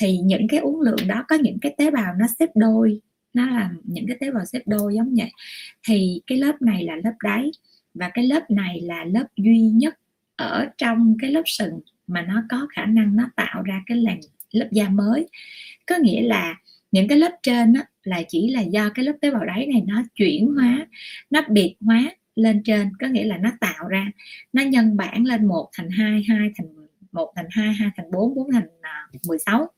Thì 0.01 0.19
những 0.19 0.49
cái 0.49 0.61
uống 0.61 0.81
lượng 0.81 1.09
đó 1.09 1.25
có 1.29 1.37
những 1.37 1.59
cái 1.61 1.75
tế 1.79 1.91
bào 1.91 2.15
nó 2.19 2.27
xếp 2.39 2.49
đôi 2.55 3.01
nó 3.37 3.47
là 3.47 3.71
những 3.85 4.07
cái 4.07 4.17
tế 4.21 4.31
bào 4.31 4.45
xếp 4.45 4.63
đôi 4.67 4.95
giống 4.95 5.15
vậy. 5.15 5.31
Thì 5.89 6.21
cái 6.27 6.39
lớp 6.39 6.63
này 6.63 6.85
là 6.85 6.97
lớp 7.05 7.15
đáy 7.23 7.51
và 7.95 8.09
cái 8.09 8.27
lớp 8.27 8.51
này 8.51 8.81
là 8.81 9.05
lớp 9.05 9.27
duy 9.37 9.59
nhất 9.59 9.99
ở 10.37 10.67
trong 10.79 11.17
cái 11.21 11.31
lớp 11.31 11.43
sừng 11.47 11.81
mà 12.07 12.23
nó 12.23 12.43
có 12.51 12.67
khả 12.71 12.85
năng 12.85 13.17
nó 13.17 13.31
tạo 13.37 13.63
ra 13.63 13.83
cái 13.87 13.97
làn 13.97 14.21
lớp 14.51 14.69
da 14.73 14.89
mới. 14.89 15.29
Có 15.87 15.97
nghĩa 15.97 16.23
là 16.23 16.55
những 16.93 17.09
cái 17.09 17.19
lớp 17.19 17.33
trên 17.43 17.73
đó 17.73 17.81
là 18.03 18.23
chỉ 18.29 18.51
là 18.51 18.61
do 18.61 18.91
cái 18.91 19.05
lớp 19.05 19.13
tế 19.21 19.31
bào 19.31 19.45
đáy 19.45 19.67
này 19.67 19.83
nó 19.87 20.03
chuyển 20.15 20.55
hóa, 20.55 20.87
nó 21.31 21.41
biệt 21.49 21.77
hóa 21.81 22.11
lên 22.37 22.63
trên. 22.65 22.91
Có 23.01 23.07
nghĩa 23.07 23.25
là 23.25 23.37
nó 23.37 23.51
tạo 23.61 23.89
ra, 23.89 24.11
nó 24.53 24.63
nhân 24.63 24.97
bản 24.97 25.25
lên 25.25 25.47
một 25.47 25.69
thành 25.73 25.91
hai 25.91 26.25
hai 26.29 26.51
thành 26.57 26.67
một 27.13 27.33
thành 27.37 27.47
hai 27.51 27.75
hai 27.75 27.91
thành 27.97 28.11
bốn 28.11 28.35
bốn 28.35 28.53
thành 28.53 28.69
à, 28.81 29.09
16 29.29 29.71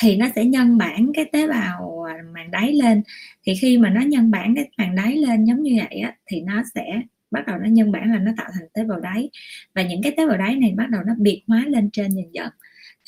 thì 0.00 0.16
nó 0.16 0.26
sẽ 0.34 0.44
nhân 0.44 0.78
bản 0.78 1.12
cái 1.14 1.24
tế 1.32 1.48
bào 1.48 2.02
à, 2.08 2.14
màng 2.34 2.50
đáy 2.50 2.72
lên. 2.72 3.02
Thì 3.46 3.54
khi 3.54 3.78
mà 3.78 3.90
nó 3.90 4.00
nhân 4.00 4.30
bản 4.30 4.54
cái 4.54 4.70
màng 4.78 4.96
đáy 4.96 5.16
lên 5.16 5.44
giống 5.44 5.62
như 5.62 5.76
vậy 5.76 6.00
á, 6.00 6.16
thì 6.26 6.40
nó 6.40 6.62
sẽ 6.74 7.00
bắt 7.30 7.46
đầu 7.46 7.58
nó 7.58 7.68
nhân 7.68 7.92
bản 7.92 8.12
là 8.12 8.18
nó 8.18 8.32
tạo 8.36 8.50
thành 8.52 8.68
tế 8.74 8.84
bào 8.84 9.00
đáy. 9.00 9.30
Và 9.74 9.82
những 9.82 10.02
cái 10.02 10.12
tế 10.16 10.26
bào 10.26 10.38
đáy 10.38 10.56
này 10.56 10.72
bắt 10.76 10.90
đầu 10.90 11.02
nó 11.06 11.14
biệt 11.18 11.42
hóa 11.46 11.64
lên 11.68 11.90
trên 11.92 12.10
dần 12.10 12.34
dần 12.34 12.48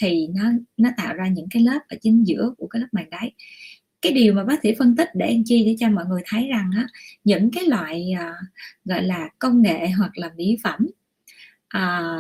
thì 0.00 0.28
nó 0.34 0.42
nó 0.76 0.90
tạo 0.96 1.14
ra 1.14 1.28
những 1.28 1.46
cái 1.50 1.62
lớp 1.62 1.78
ở 1.88 1.96
chính 2.02 2.26
giữa 2.26 2.54
của 2.58 2.66
cái 2.66 2.80
lớp 2.80 2.88
màng 2.92 3.10
đáy. 3.10 3.32
Cái 4.02 4.12
điều 4.12 4.34
mà 4.34 4.44
bác 4.44 4.62
sĩ 4.62 4.74
phân 4.78 4.96
tích 4.96 5.08
để 5.14 5.26
anh 5.26 5.42
chi 5.44 5.64
để 5.66 5.76
cho 5.78 5.90
mọi 5.90 6.04
người 6.06 6.22
thấy 6.26 6.48
rằng 6.48 6.70
á, 6.76 6.86
những 7.24 7.50
cái 7.50 7.64
loại 7.64 8.14
uh, 8.14 8.48
gọi 8.84 9.02
là 9.02 9.28
công 9.38 9.62
nghệ 9.62 9.88
hoặc 9.88 10.18
là 10.18 10.30
mỹ 10.36 10.58
phẩm 10.62 10.86
à, 11.74 12.12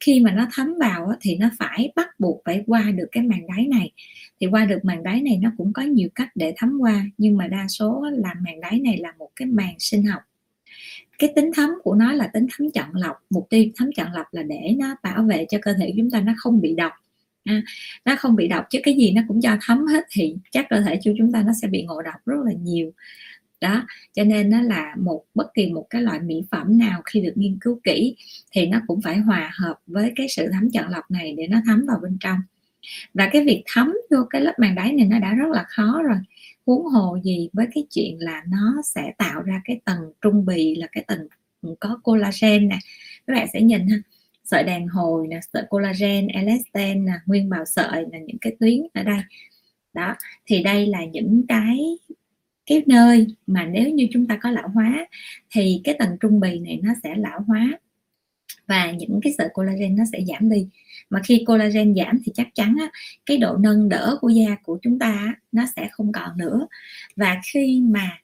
khi 0.00 0.20
mà 0.20 0.30
nó 0.32 0.46
thấm 0.52 0.74
vào 0.80 1.12
thì 1.20 1.36
nó 1.36 1.50
phải 1.58 1.92
bắt 1.96 2.20
buộc 2.20 2.42
phải 2.44 2.64
qua 2.66 2.82
được 2.94 3.08
cái 3.12 3.22
màng 3.22 3.46
đáy 3.46 3.66
này. 3.66 3.92
Thì 4.40 4.46
qua 4.46 4.64
được 4.64 4.84
màng 4.84 5.02
đáy 5.02 5.22
này 5.22 5.38
nó 5.42 5.50
cũng 5.58 5.72
có 5.72 5.82
nhiều 5.82 6.08
cách 6.14 6.28
để 6.34 6.54
thấm 6.56 6.78
qua 6.80 7.04
nhưng 7.18 7.36
mà 7.36 7.46
đa 7.46 7.68
số 7.68 8.10
là 8.12 8.34
màng 8.44 8.60
đáy 8.60 8.80
này 8.80 8.98
là 8.98 9.12
một 9.18 9.30
cái 9.36 9.48
màng 9.48 9.74
sinh 9.78 10.06
học. 10.06 10.22
Cái 11.18 11.32
tính 11.36 11.50
thấm 11.54 11.70
của 11.82 11.94
nó 11.94 12.12
là 12.12 12.26
tính 12.26 12.46
thấm 12.52 12.70
chọn 12.70 12.94
lọc 12.94 13.16
mục 13.30 13.46
tiêu 13.50 13.64
thấm 13.76 13.90
chọn 13.96 14.12
lọc 14.12 14.26
là 14.32 14.42
để 14.42 14.74
nó 14.78 14.96
bảo 15.02 15.22
vệ 15.22 15.46
cho 15.48 15.58
cơ 15.62 15.74
thể 15.74 15.94
chúng 15.96 16.10
ta 16.10 16.20
nó 16.20 16.32
không 16.38 16.60
bị 16.60 16.74
độc. 16.74 16.92
À, 17.44 17.62
nó 18.04 18.16
không 18.18 18.36
bị 18.36 18.48
độc 18.48 18.64
chứ 18.70 18.78
cái 18.82 18.94
gì 18.94 19.12
nó 19.12 19.22
cũng 19.28 19.40
cho 19.40 19.56
thấm 19.60 19.86
hết 19.86 20.04
thì 20.10 20.36
chắc 20.50 20.66
cơ 20.70 20.80
thể 20.80 21.00
của 21.04 21.12
chúng 21.18 21.32
ta 21.32 21.42
nó 21.42 21.52
sẽ 21.62 21.68
bị 21.68 21.82
ngộ 21.82 22.02
độc 22.02 22.26
rất 22.26 22.38
là 22.44 22.52
nhiều 22.62 22.92
đó, 23.60 23.86
cho 24.12 24.24
nên 24.24 24.50
nó 24.50 24.60
là 24.60 24.94
một, 24.98 25.24
bất 25.34 25.54
kỳ 25.54 25.72
một 25.72 25.86
cái 25.90 26.02
loại 26.02 26.20
mỹ 26.20 26.42
phẩm 26.50 26.78
nào 26.78 27.02
khi 27.04 27.20
được 27.20 27.32
nghiên 27.34 27.58
cứu 27.60 27.80
kỹ 27.84 28.16
thì 28.52 28.66
nó 28.66 28.80
cũng 28.86 29.00
phải 29.02 29.18
hòa 29.18 29.52
hợp 29.54 29.74
với 29.86 30.12
cái 30.16 30.28
sự 30.28 30.48
thấm 30.52 30.70
chọn 30.70 30.90
lọc 30.90 31.10
này 31.10 31.34
để 31.38 31.46
nó 31.46 31.60
thấm 31.66 31.84
vào 31.88 31.98
bên 32.02 32.16
trong. 32.20 32.38
Và 33.14 33.28
cái 33.32 33.44
việc 33.44 33.62
thấm 33.66 33.94
vô 34.10 34.18
cái 34.30 34.40
lớp 34.40 34.54
màng 34.58 34.74
đáy 34.74 34.92
này 34.92 35.06
nó 35.06 35.18
đã 35.18 35.34
rất 35.34 35.48
là 35.48 35.64
khó 35.68 36.02
rồi. 36.02 36.18
Huống 36.66 36.84
hồ 36.84 37.18
gì 37.24 37.48
với 37.52 37.66
cái 37.74 37.84
chuyện 37.90 38.16
là 38.20 38.42
nó 38.48 38.82
sẽ 38.84 39.12
tạo 39.18 39.42
ra 39.42 39.60
cái 39.64 39.80
tầng 39.84 40.12
trung 40.20 40.46
bì 40.46 40.74
là 40.74 40.86
cái 40.92 41.04
tầng 41.06 41.26
có 41.80 42.00
collagen 42.02 42.68
nè. 42.68 42.78
Các 43.26 43.34
bạn 43.34 43.46
sẽ 43.52 43.60
nhìn 43.60 43.88
ha, 43.88 43.96
sợi 44.44 44.62
đàn 44.62 44.86
hồi 44.86 45.28
nè, 45.28 45.40
sợi 45.52 45.62
collagen, 45.68 46.26
elastin 46.26 47.04
nè, 47.04 47.12
nguyên 47.26 47.48
bào 47.48 47.64
sợi 47.64 48.04
là 48.12 48.18
những 48.18 48.38
cái 48.40 48.56
tuyến 48.60 48.80
ở 48.94 49.02
đây. 49.02 49.20
Đó, 49.92 50.14
thì 50.46 50.62
đây 50.62 50.86
là 50.86 51.04
những 51.04 51.42
cái 51.48 51.78
cái 52.70 52.82
nơi 52.86 53.26
mà 53.46 53.64
nếu 53.64 53.90
như 53.90 54.06
chúng 54.12 54.26
ta 54.26 54.38
có 54.42 54.50
lão 54.50 54.68
hóa 54.68 55.06
thì 55.50 55.80
cái 55.84 55.94
tầng 55.98 56.16
trung 56.20 56.40
bì 56.40 56.58
này 56.58 56.80
nó 56.82 56.92
sẽ 57.02 57.14
lão 57.16 57.40
hóa 57.46 57.78
và 58.66 58.90
những 58.90 59.20
cái 59.22 59.32
sợi 59.38 59.48
collagen 59.52 59.96
nó 59.96 60.04
sẽ 60.12 60.20
giảm 60.28 60.50
đi. 60.50 60.68
Mà 61.10 61.20
khi 61.24 61.44
collagen 61.46 61.94
giảm 61.94 62.18
thì 62.24 62.32
chắc 62.34 62.48
chắn 62.54 62.76
á, 62.80 62.90
cái 63.26 63.38
độ 63.38 63.56
nâng 63.56 63.88
đỡ 63.88 64.16
của 64.20 64.28
da 64.28 64.56
của 64.62 64.78
chúng 64.82 64.98
ta 64.98 65.34
nó 65.52 65.64
sẽ 65.76 65.88
không 65.92 66.12
còn 66.12 66.38
nữa. 66.38 66.66
Và 67.16 67.40
khi 67.52 67.80
mà 67.84 68.18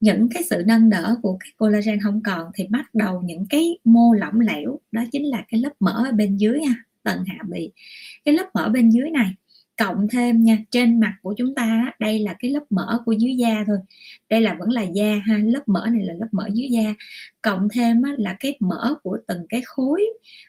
những 0.00 0.28
cái 0.34 0.42
sự 0.50 0.62
nâng 0.66 0.90
đỡ 0.90 1.16
của 1.22 1.36
cái 1.40 1.50
collagen 1.56 2.00
không 2.00 2.20
còn 2.24 2.50
thì 2.54 2.66
bắt 2.70 2.94
đầu 2.94 3.22
những 3.24 3.46
cái 3.50 3.78
mô 3.84 4.12
lỏng 4.12 4.40
lẻo 4.40 4.78
đó 4.92 5.04
chính 5.12 5.30
là 5.30 5.44
cái 5.48 5.60
lớp 5.60 5.72
mỡ 5.80 6.04
ở 6.06 6.12
bên 6.12 6.36
dưới 6.36 6.60
ha 6.64 6.74
tầng 7.02 7.24
hạ 7.26 7.38
bì. 7.48 7.70
Cái 8.24 8.34
lớp 8.34 8.50
mỡ 8.54 8.68
bên 8.68 8.90
dưới 8.90 9.10
này 9.10 9.34
cộng 9.78 10.08
thêm 10.08 10.44
nha 10.44 10.58
trên 10.70 11.00
mặt 11.00 11.14
của 11.22 11.34
chúng 11.38 11.54
ta 11.54 11.92
đây 11.98 12.18
là 12.18 12.34
cái 12.38 12.50
lớp 12.50 12.64
mỡ 12.70 13.02
của 13.06 13.12
dưới 13.12 13.36
da 13.36 13.64
thôi. 13.66 13.78
Đây 14.28 14.40
là 14.40 14.56
vẫn 14.58 14.70
là 14.70 14.82
da 14.82 15.14
ha 15.26 15.38
lớp 15.38 15.62
mỡ 15.68 15.86
này 15.90 16.02
là 16.02 16.14
lớp 16.14 16.28
mỡ 16.32 16.48
dưới 16.52 16.68
da. 16.70 16.94
Cộng 17.42 17.68
thêm 17.72 18.02
là 18.18 18.36
cái 18.40 18.56
mỡ 18.60 18.94
của 19.02 19.18
từng 19.26 19.46
cái 19.48 19.62
khối 19.64 20.04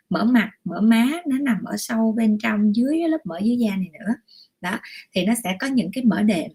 mỡ 0.09 0.25
mặt 0.25 0.51
mỡ 0.63 0.81
má 0.81 1.07
nó 1.27 1.37
nằm 1.39 1.63
ở 1.63 1.77
sâu 1.77 2.13
bên 2.17 2.37
trong 2.37 2.75
dưới 2.75 2.97
lớp 3.07 3.25
mỡ 3.25 3.39
dưới 3.43 3.57
da 3.57 3.75
này 3.75 3.89
nữa. 3.99 4.13
Đó 4.61 4.79
thì 5.13 5.25
nó 5.25 5.33
sẽ 5.43 5.55
có 5.59 5.67
những 5.67 5.91
cái 5.93 6.03
mỡ 6.03 6.21
đệm. 6.21 6.51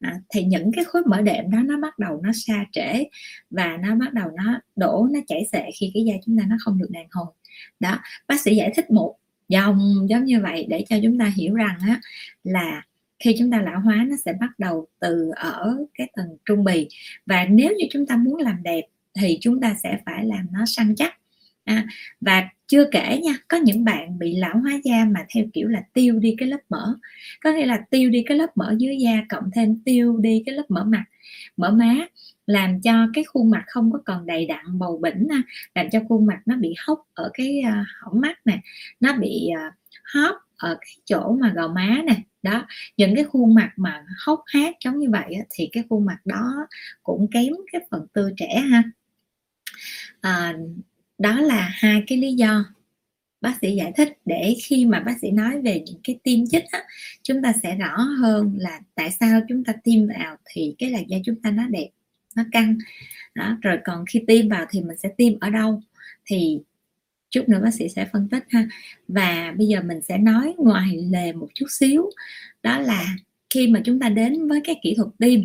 À, 0.00 0.14
thì 0.28 0.44
những 0.44 0.72
cái 0.72 0.84
khối 0.84 1.02
mỡ 1.06 1.22
đệm 1.22 1.50
đó 1.50 1.58
nó 1.64 1.80
bắt 1.80 1.98
đầu 1.98 2.20
nó 2.22 2.30
xa 2.34 2.64
trễ 2.72 3.04
và 3.50 3.76
nó 3.76 3.94
bắt 3.94 4.12
đầu 4.12 4.30
nó 4.36 4.60
đổ 4.76 5.08
nó 5.10 5.20
chảy 5.26 5.46
xệ 5.52 5.70
khi 5.80 5.90
cái 5.94 6.04
da 6.04 6.14
chúng 6.26 6.38
ta 6.38 6.44
nó 6.48 6.56
không 6.60 6.78
được 6.78 6.88
đàn 6.90 7.06
hồi. 7.10 7.26
Đó 7.80 7.98
bác 8.28 8.40
sĩ 8.40 8.56
giải 8.56 8.72
thích 8.76 8.90
một 8.90 9.16
dòng 9.48 10.06
giống 10.08 10.24
như 10.24 10.40
vậy 10.40 10.66
để 10.68 10.84
cho 10.88 10.96
chúng 11.02 11.18
ta 11.18 11.32
hiểu 11.36 11.54
rằng 11.54 11.76
á 11.80 12.00
là 12.44 12.82
khi 13.18 13.34
chúng 13.38 13.50
ta 13.50 13.62
lão 13.62 13.80
hóa 13.80 14.06
nó 14.08 14.16
sẽ 14.24 14.32
bắt 14.40 14.58
đầu 14.58 14.86
từ 15.00 15.30
ở 15.36 15.76
cái 15.94 16.10
tầng 16.16 16.36
trung 16.44 16.64
bì. 16.64 16.88
Và 17.26 17.44
nếu 17.44 17.74
như 17.78 17.84
chúng 17.90 18.06
ta 18.06 18.16
muốn 18.16 18.36
làm 18.36 18.62
đẹp 18.62 18.82
thì 19.14 19.38
chúng 19.40 19.60
ta 19.60 19.76
sẽ 19.82 19.98
phải 20.06 20.24
làm 20.24 20.46
nó 20.52 20.66
săn 20.66 20.94
chắc. 20.96 21.14
À, 21.64 21.86
và 22.20 22.48
chưa 22.66 22.84
kể 22.90 23.20
nha 23.22 23.34
có 23.48 23.56
những 23.56 23.84
bạn 23.84 24.18
bị 24.18 24.36
lão 24.36 24.58
hóa 24.58 24.80
da 24.84 25.04
mà 25.04 25.20
theo 25.34 25.44
kiểu 25.52 25.68
là 25.68 25.82
tiêu 25.92 26.18
đi 26.18 26.34
cái 26.38 26.48
lớp 26.48 26.60
mỡ. 26.68 26.94
Có 27.42 27.52
nghĩa 27.52 27.66
là 27.66 27.82
tiêu 27.90 28.10
đi 28.10 28.22
cái 28.26 28.38
lớp 28.38 28.56
mỡ 28.56 28.74
dưới 28.78 28.96
da 28.98 29.22
cộng 29.28 29.50
thêm 29.54 29.80
tiêu 29.84 30.16
đi 30.16 30.42
cái 30.46 30.54
lớp 30.54 30.64
mỡ 30.68 30.84
mặt 30.84 31.04
mỡ 31.56 31.70
má 31.70 32.06
làm 32.46 32.80
cho 32.80 33.06
cái 33.14 33.24
khuôn 33.24 33.50
mặt 33.50 33.64
không 33.66 33.92
có 33.92 33.98
còn 34.04 34.26
đầy 34.26 34.46
đặn 34.46 34.78
bầu 34.78 34.98
bỉnh 35.02 35.28
làm 35.74 35.90
cho 35.90 36.00
khuôn 36.08 36.26
mặt 36.26 36.38
nó 36.46 36.56
bị 36.56 36.74
hốc 36.86 37.06
ở 37.14 37.30
cái 37.34 37.60
à, 37.60 37.86
hõm 38.00 38.20
mắt 38.20 38.38
nè 38.44 38.60
nó 39.00 39.12
bị 39.12 39.48
à, 39.56 39.72
hóp 40.04 40.36
ở 40.56 40.76
cái 40.80 40.96
chỗ 41.04 41.36
mà 41.40 41.52
gò 41.56 41.68
má 41.68 42.02
nè. 42.06 42.16
Đó 42.42 42.66
những 42.96 43.14
cái 43.14 43.24
khuôn 43.24 43.54
mặt 43.54 43.72
mà 43.76 44.04
hốc 44.26 44.42
hác 44.46 44.76
giống 44.84 44.98
như 44.98 45.10
vậy 45.10 45.36
thì 45.50 45.68
cái 45.72 45.84
khuôn 45.90 46.04
mặt 46.04 46.18
đó 46.24 46.66
cũng 47.02 47.28
kém 47.30 47.52
cái 47.72 47.80
phần 47.90 48.06
tươi 48.12 48.32
trẻ 48.36 48.58
ha. 48.70 48.82
À, 50.20 50.54
đó 51.18 51.40
là 51.40 51.70
hai 51.72 52.02
cái 52.06 52.18
lý 52.18 52.32
do 52.32 52.64
bác 53.40 53.58
sĩ 53.60 53.76
giải 53.76 53.92
thích 53.96 54.18
để 54.24 54.54
khi 54.64 54.84
mà 54.86 55.00
bác 55.00 55.14
sĩ 55.22 55.30
nói 55.30 55.62
về 55.62 55.82
những 55.86 56.00
cái 56.04 56.18
tiêm 56.22 56.46
chích 56.46 56.64
á, 56.72 56.82
chúng 57.22 57.42
ta 57.42 57.52
sẽ 57.62 57.76
rõ 57.76 57.96
hơn 57.96 58.54
là 58.58 58.80
tại 58.94 59.10
sao 59.10 59.40
chúng 59.48 59.64
ta 59.64 59.72
tiêm 59.84 60.08
vào 60.08 60.36
thì 60.44 60.74
cái 60.78 60.90
làn 60.90 61.04
da 61.08 61.16
chúng 61.24 61.36
ta 61.42 61.50
nó 61.50 61.66
đẹp 61.68 61.88
nó 62.36 62.44
căng. 62.52 62.78
Đó 63.34 63.58
rồi 63.62 63.78
còn 63.84 64.04
khi 64.06 64.24
tiêm 64.26 64.48
vào 64.48 64.66
thì 64.70 64.80
mình 64.80 64.96
sẽ 64.96 65.08
tiêm 65.16 65.40
ở 65.40 65.50
đâu? 65.50 65.82
Thì 66.26 66.60
chút 67.30 67.48
nữa 67.48 67.60
bác 67.62 67.74
sĩ 67.74 67.88
sẽ 67.88 68.08
phân 68.12 68.28
tích 68.28 68.44
ha. 68.50 68.68
Và 69.08 69.54
bây 69.56 69.66
giờ 69.66 69.82
mình 69.82 70.00
sẽ 70.02 70.18
nói 70.18 70.54
ngoài 70.58 70.96
lề 71.10 71.32
một 71.32 71.48
chút 71.54 71.66
xíu 71.70 72.10
đó 72.62 72.78
là 72.78 73.16
khi 73.50 73.68
mà 73.68 73.80
chúng 73.84 74.00
ta 74.00 74.08
đến 74.08 74.48
với 74.48 74.60
cái 74.64 74.76
kỹ 74.82 74.94
thuật 74.96 75.08
tiêm 75.18 75.40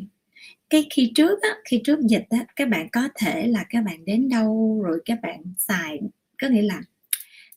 cái 0.69 0.87
khi 0.89 1.11
trước 1.15 1.41
á, 1.41 1.49
khi 1.65 1.81
trước 1.83 1.99
dịch 2.01 2.25
á, 2.29 2.45
các 2.55 2.69
bạn 2.69 2.89
có 2.91 3.09
thể 3.15 3.47
là 3.47 3.65
các 3.69 3.81
bạn 3.83 4.05
đến 4.05 4.29
đâu 4.29 4.81
rồi 4.83 5.01
các 5.05 5.19
bạn 5.21 5.43
xài 5.57 5.99
có 6.41 6.47
nghĩa 6.47 6.61
là 6.61 6.81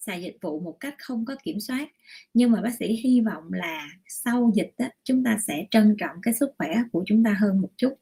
xài 0.00 0.22
dịch 0.22 0.36
vụ 0.40 0.60
một 0.60 0.76
cách 0.80 0.94
không 0.98 1.24
có 1.24 1.36
kiểm 1.44 1.60
soát. 1.60 1.88
Nhưng 2.34 2.50
mà 2.50 2.60
bác 2.60 2.74
sĩ 2.78 2.86
hy 2.86 3.20
vọng 3.20 3.52
là 3.52 3.88
sau 4.08 4.52
dịch 4.54 4.72
á, 4.78 4.90
chúng 5.04 5.24
ta 5.24 5.38
sẽ 5.46 5.66
trân 5.70 5.96
trọng 5.98 6.16
cái 6.22 6.34
sức 6.34 6.50
khỏe 6.58 6.76
của 6.92 7.04
chúng 7.06 7.24
ta 7.24 7.36
hơn 7.40 7.60
một 7.60 7.70
chút 7.76 7.94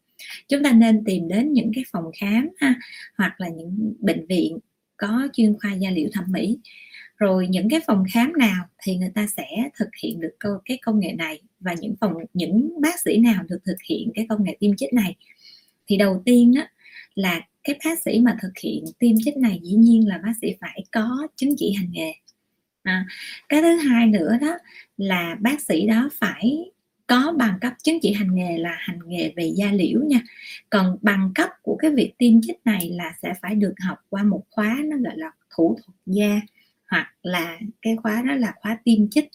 chúng 0.49 0.62
ta 0.62 0.73
nên 0.73 1.05
tìm 1.05 1.29
đến 1.29 1.52
những 1.52 1.71
cái 1.75 1.85
phòng 1.93 2.05
khám 2.21 2.49
ha, 2.57 2.75
hoặc 3.19 3.41
là 3.41 3.49
những 3.49 3.95
bệnh 4.00 4.26
viện 4.26 4.59
có 4.97 5.29
chuyên 5.33 5.59
khoa 5.59 5.73
da 5.73 5.91
liễu 5.91 6.09
thẩm 6.12 6.25
mỹ. 6.29 6.59
Rồi 7.17 7.49
những 7.49 7.69
cái 7.69 7.81
phòng 7.87 8.05
khám 8.12 8.33
nào 8.38 8.64
thì 8.83 8.97
người 8.97 9.11
ta 9.14 9.26
sẽ 9.37 9.47
thực 9.79 9.88
hiện 10.02 10.21
được 10.21 10.37
cái 10.64 10.79
công 10.83 11.00
nghệ 11.00 11.12
này 11.12 11.41
và 11.61 11.75
những 11.81 11.95
phòng 12.00 12.14
những 12.35 12.81
bác 12.81 13.00
sĩ 13.00 13.19
nào 13.19 13.43
được 13.49 13.59
thực 13.64 13.76
hiện 13.88 14.11
cái 14.14 14.26
công 14.29 14.45
nghệ 14.45 14.57
tiêm 14.61 14.76
chích 14.76 14.93
này. 14.93 15.17
Thì 15.87 15.97
đầu 15.97 16.23
tiên 16.25 16.55
đó 16.55 16.62
là 17.14 17.41
cái 17.64 17.79
bác 17.85 17.99
sĩ 18.05 18.21
mà 18.21 18.37
thực 18.43 18.59
hiện 18.62 18.85
tiêm 18.99 19.12
chích 19.25 19.37
này 19.37 19.61
dĩ 19.62 19.73
nhiên 19.73 20.09
là 20.09 20.19
bác 20.19 20.33
sĩ 20.41 20.55
phải 20.61 20.85
có 20.93 21.29
chứng 21.37 21.55
chỉ 21.57 21.73
hành 21.73 21.88
nghề. 21.93 22.12
À, 22.83 23.07
cái 23.49 23.62
thứ 23.62 23.76
hai 23.76 24.07
nữa 24.07 24.37
đó 24.41 24.59
là 24.97 25.37
bác 25.41 25.61
sĩ 25.61 25.87
đó 25.87 26.11
phải 26.21 26.71
có 27.12 27.33
bằng 27.37 27.59
cấp 27.61 27.73
chứng 27.83 27.99
chỉ 28.02 28.12
hành 28.12 28.35
nghề 28.35 28.59
là 28.59 28.76
hành 28.78 28.99
nghề 29.07 29.33
về 29.37 29.52
da 29.57 29.73
liễu 29.73 30.00
nha. 30.00 30.21
Còn 30.71 30.97
bằng 31.02 31.33
cấp 31.35 31.50
của 31.62 31.76
cái 31.76 31.90
việc 31.90 32.12
tiêm 32.19 32.42
chích 32.42 32.61
này 32.64 32.90
là 32.90 33.14
sẽ 33.23 33.35
phải 33.42 33.54
được 33.54 33.75
học 33.78 33.99
qua 34.09 34.23
một 34.23 34.42
khóa 34.50 34.78
nó 34.85 34.97
gọi 34.97 35.16
là 35.16 35.31
thủ 35.57 35.76
thuật 35.83 35.97
da, 36.07 36.40
hoặc 36.90 37.14
là 37.23 37.59
cái 37.83 37.97
khóa 37.97 38.23
đó 38.23 38.35
là 38.35 38.54
khóa 38.57 38.78
tiêm 38.85 39.11
chích 39.11 39.28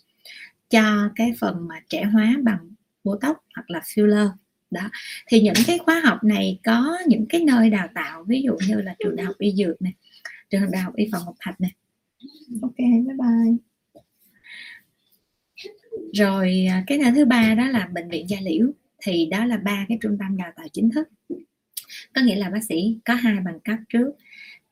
cho 0.69 1.10
cái 1.15 1.34
phần 1.39 1.67
mà 1.67 1.75
trẻ 1.89 2.03
hóa 2.03 2.36
bằng 2.43 2.69
botox 3.03 3.36
hoặc 3.55 3.69
là 3.69 3.79
filler. 3.79 4.29
Đó, 4.72 4.89
thì 5.27 5.41
những 5.41 5.53
cái 5.67 5.77
khóa 5.77 6.01
học 6.03 6.24
này 6.24 6.60
có 6.63 6.98
những 7.07 7.25
cái 7.29 7.43
nơi 7.43 7.69
đào 7.69 7.88
tạo, 7.93 8.24
ví 8.27 8.41
dụ 8.41 8.57
như 8.67 8.81
là 8.81 8.96
trường 9.00 9.15
đại 9.15 9.25
học 9.25 9.36
y 9.38 9.51
dược 9.51 9.81
này, 9.81 9.93
trường 10.50 10.72
đại 10.72 10.81
học 10.81 10.96
y 10.96 11.10
phòng 11.12 11.22
ngọc 11.25 11.36
thạch 11.39 11.62
này. 11.62 11.72
Ok, 12.62 12.77
bye 12.77 13.15
bye 13.17 13.66
rồi 16.13 16.66
à, 16.70 16.84
cái 16.88 16.98
nơi 16.98 17.12
thứ 17.16 17.25
ba 17.25 17.56
đó 17.58 17.68
là 17.68 17.89
bệnh 17.94 18.10
viện 18.10 18.30
gia 18.30 18.38
liễu 18.42 18.68
thì 19.04 19.25
đó 19.25 19.46
là 19.46 19.58
ba 19.58 19.86
cái 19.89 19.98
trung 20.01 20.18
tâm 20.20 20.38
đào 20.38 20.51
tạo 20.56 20.68
chính 20.74 20.89
thức. 20.89 21.08
Có 22.16 22.22
nghĩa 22.22 22.36
là 22.36 22.50
bác 22.50 22.63
sĩ 22.70 22.98
có 23.06 23.13
hai 23.13 23.36
bằng 23.46 23.60
cấp 23.60 23.77
trước. 23.89 24.12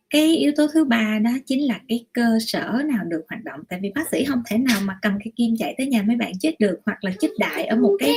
Cái 0.10 0.36
yếu 0.38 0.52
tố 0.56 0.68
thứ 0.74 0.86
ba 0.86 1.20
đó 1.24 1.32
chính 1.46 1.68
là 1.68 1.82
cái 1.88 2.06
cơ 2.14 2.40
sở 2.42 2.82
nào 2.86 3.04
được 3.06 3.26
hoạt 3.30 3.44
động 3.44 3.60
tại 3.70 3.80
vì 3.82 3.92
bác 3.96 4.10
sĩ 4.12 4.26
không 4.26 4.42
thể 4.46 4.58
nào 4.58 4.82
mà 4.82 5.00
cầm 5.02 5.14
cái 5.24 5.32
kim 5.36 5.56
chạy 5.58 5.76
tới 5.78 5.88
nhà 5.88 6.04
mấy 6.04 6.16
bạn 6.16 6.32
chết 6.40 6.56
được 6.60 6.80
hoặc 6.86 7.04
là 7.04 7.12
chích 7.20 7.32
đại 7.40 7.66
ở 7.66 7.76
một 7.76 7.96
cái 8.00 8.14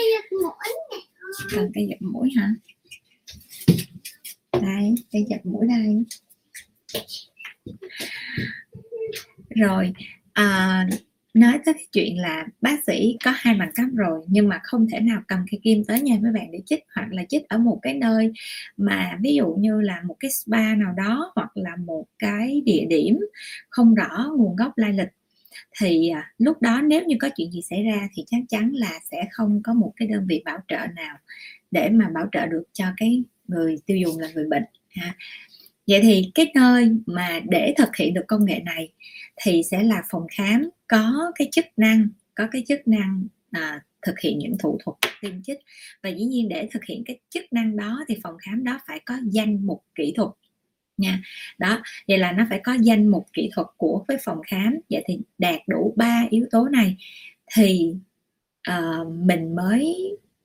cần 1.55 1.71
cây 1.75 1.87
giật 1.89 2.03
mũi 2.03 2.31
hả? 2.37 2.55
Đây 4.53 4.95
cây 5.13 5.25
giật 5.29 5.47
mũi 5.47 5.67
đây. 5.67 6.05
Rồi 9.49 9.93
à, 10.33 10.87
nói 11.35 11.59
tới 11.65 11.75
cái 11.75 11.87
chuyện 11.93 12.19
là 12.19 12.47
bác 12.61 12.85
sĩ 12.87 13.17
có 13.25 13.33
hai 13.35 13.55
bằng 13.55 13.71
cấp 13.75 13.87
rồi, 13.95 14.21
nhưng 14.29 14.49
mà 14.49 14.61
không 14.63 14.87
thể 14.93 15.01
nào 15.01 15.23
cầm 15.29 15.39
cây 15.51 15.61
kim 15.63 15.85
tới 15.85 16.01
nhà 16.01 16.17
với 16.23 16.33
bạn 16.33 16.51
để 16.53 16.61
chích 16.67 16.85
hoặc 16.95 17.07
là 17.11 17.25
chích 17.29 17.49
ở 17.49 17.59
một 17.59 17.79
cái 17.83 17.95
nơi 17.95 18.33
mà 18.77 19.19
ví 19.21 19.35
dụ 19.35 19.55
như 19.59 19.81
là 19.81 20.03
một 20.05 20.17
cái 20.21 20.31
spa 20.31 20.75
nào 20.75 20.93
đó 20.97 21.33
hoặc 21.35 21.51
là 21.55 21.77
một 21.77 22.05
cái 22.19 22.63
địa 22.65 22.87
điểm 22.89 23.19
không 23.71 23.95
rõ 23.95 24.31
nguồn 24.37 24.57
gốc 24.57 24.73
lai 24.79 24.93
lịch. 24.93 25.09
Thì 25.81 26.09
à, 26.09 26.33
lúc 26.39 26.63
đó 26.63 26.81
nếu 26.85 27.05
như 27.05 27.17
có 27.21 27.29
chuyện 27.37 27.53
gì 27.53 27.63
xảy 27.63 27.83
ra 27.83 28.09
thì 28.15 28.25
chắc 28.27 28.41
chắn 28.49 28.73
là 28.75 28.91
sẽ 29.11 29.29
không 29.31 29.61
có 29.65 29.75
một 29.75 29.93
cái 29.97 30.09
đơn 30.09 30.27
vị 30.29 30.43
bảo 30.45 30.59
trợ 30.69 30.79
nào 30.97 31.17
để 31.71 31.89
mà 31.91 32.09
bảo 32.09 32.29
trợ 32.33 32.47
được 32.47 32.63
cho 32.73 32.85
cái 32.97 33.23
người 33.49 33.77
tiêu 33.87 33.97
dùng 33.97 34.19
là 34.19 34.29
người 34.35 34.47
bệnh, 34.47 34.65
ha. 34.89 35.15
Vậy 35.87 36.01
thì 36.03 36.31
cái 36.35 36.53
nơi 36.55 36.91
mà 37.07 37.41
để 37.49 37.75
thực 37.79 37.97
hiện 37.97 38.15
được 38.15 38.25
công 38.29 38.45
nghệ 38.45 38.61
này 38.65 38.89
thì 39.43 39.63
sẽ 39.71 39.83
là 39.83 40.03
phòng 40.11 40.27
khám 40.31 40.71
có 40.89 41.33
cái 41.35 41.49
chức 41.53 41.65
năng 41.77 42.09
có 42.35 42.49
cái 42.53 42.65
chức 42.69 42.89
năng 42.89 43.27
à, 43.51 43.83
thực 44.03 44.21
hiện 44.21 44.39
những 44.39 44.57
thủ 44.59 44.79
thuật 44.85 44.97
tiêm 45.21 45.43
chích. 45.43 45.59
Và 46.03 46.11
dĩ 46.11 46.25
nhiên 46.25 46.49
để 46.49 46.69
thực 46.73 46.85
hiện 46.85 47.05
cái 47.05 47.19
chức 47.31 47.45
năng 47.51 47.77
đó 47.77 48.05
thì 48.09 48.17
phòng 48.23 48.37
khám 48.39 48.65
đó 48.65 48.81
phải 48.87 49.01
có 49.07 49.15
danh 49.25 49.67
mục 49.67 49.85
kỹ 49.95 50.13
thuật 50.17 50.31
nha. 50.97 51.23
Đó 51.59 51.83
vậy 52.09 52.19
là 52.19 52.33
nó 52.33 52.47
phải 52.49 52.61
có 52.65 52.77
danh 52.81 53.09
mục 53.09 53.27
kỹ 53.33 53.51
thuật 53.53 53.67
của 53.77 54.05
cái 54.09 54.17
phòng 54.25 54.41
khám. 54.47 54.75
Vậy 54.91 55.05
thì 55.07 55.19
đạt 55.39 55.61
đủ 55.67 55.95
ba 55.97 56.27
yếu 56.31 56.47
tố 56.51 56.69
này 56.69 56.97
thì 57.53 57.95
uh, 58.71 59.09
mình 59.13 59.55
mới 59.55 59.97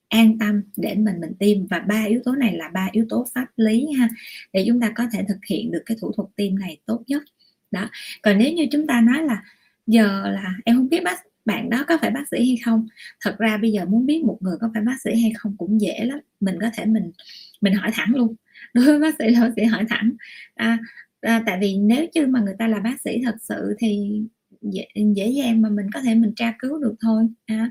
an 0.08 0.38
tâm 0.38 0.62
để 0.76 0.94
mình 0.94 1.20
mình 1.20 1.32
tiêm. 1.38 1.66
Và 1.66 1.78
ba 1.78 2.04
yếu 2.04 2.20
tố 2.24 2.32
này 2.32 2.56
là 2.56 2.68
ba 2.68 2.88
yếu 2.92 3.06
tố 3.08 3.26
pháp 3.34 3.46
lý 3.56 3.86
ha 3.98 4.08
để 4.52 4.64
chúng 4.66 4.80
ta 4.80 4.92
có 4.94 5.06
thể 5.12 5.24
thực 5.28 5.44
hiện 5.46 5.70
được 5.70 5.82
cái 5.86 5.96
thủ 6.00 6.12
thuật 6.12 6.28
tiêm 6.36 6.58
này 6.58 6.78
tốt 6.86 7.02
nhất. 7.06 7.22
Đó 7.70 7.90
còn 8.22 8.38
nếu 8.38 8.52
như 8.52 8.66
chúng 8.70 8.86
ta 8.86 9.00
nói 9.00 9.22
là 9.22 9.42
giờ 9.86 10.30
là 10.30 10.54
em 10.64 10.76
không 10.76 10.88
biết 10.88 11.04
bác 11.04 11.18
bạn 11.44 11.70
đó 11.70 11.84
có 11.88 11.98
phải 12.00 12.10
bác 12.10 12.28
sĩ 12.30 12.38
hay 12.38 12.56
không. 12.64 12.86
Thật 13.20 13.36
ra 13.38 13.56
bây 13.56 13.72
giờ 13.72 13.84
muốn 13.84 14.06
biết 14.06 14.24
một 14.24 14.38
người 14.40 14.56
có 14.60 14.70
phải 14.74 14.82
bác 14.82 15.00
sĩ 15.04 15.10
hay 15.22 15.32
không 15.38 15.56
cũng 15.56 15.80
dễ 15.80 16.04
lắm. 16.04 16.18
Mình 16.40 16.58
có 16.60 16.70
thể 16.74 16.84
mình 16.84 17.12
mình 17.60 17.74
hỏi 17.74 17.90
thẳng 17.94 18.14
luôn. 18.14 18.34
Đối 18.74 18.84
với 18.84 18.98
bác 18.98 19.14
sĩ 19.18 19.28
là 19.30 19.40
bác 19.40 19.52
sĩ 19.56 19.64
hỏi 19.64 19.84
thẳng. 19.88 20.12
À, 20.54 20.78
à, 21.20 21.42
tại 21.46 21.58
vì 21.60 21.76
nếu 21.78 22.06
như 22.14 22.26
mà 22.26 22.40
người 22.40 22.54
ta 22.58 22.68
là 22.68 22.80
bác 22.80 23.00
sĩ 23.00 23.22
thật 23.24 23.36
sự 23.42 23.74
thì 23.78 24.22
dễ, 24.62 24.86
dễ 25.16 25.28
dàng 25.28 25.62
mà 25.62 25.68
mình 25.68 25.86
có 25.94 26.00
thể 26.00 26.14
mình 26.14 26.32
tra 26.36 26.54
cứu 26.58 26.78
được 26.78 26.94
thôi. 27.00 27.28
À, 27.46 27.70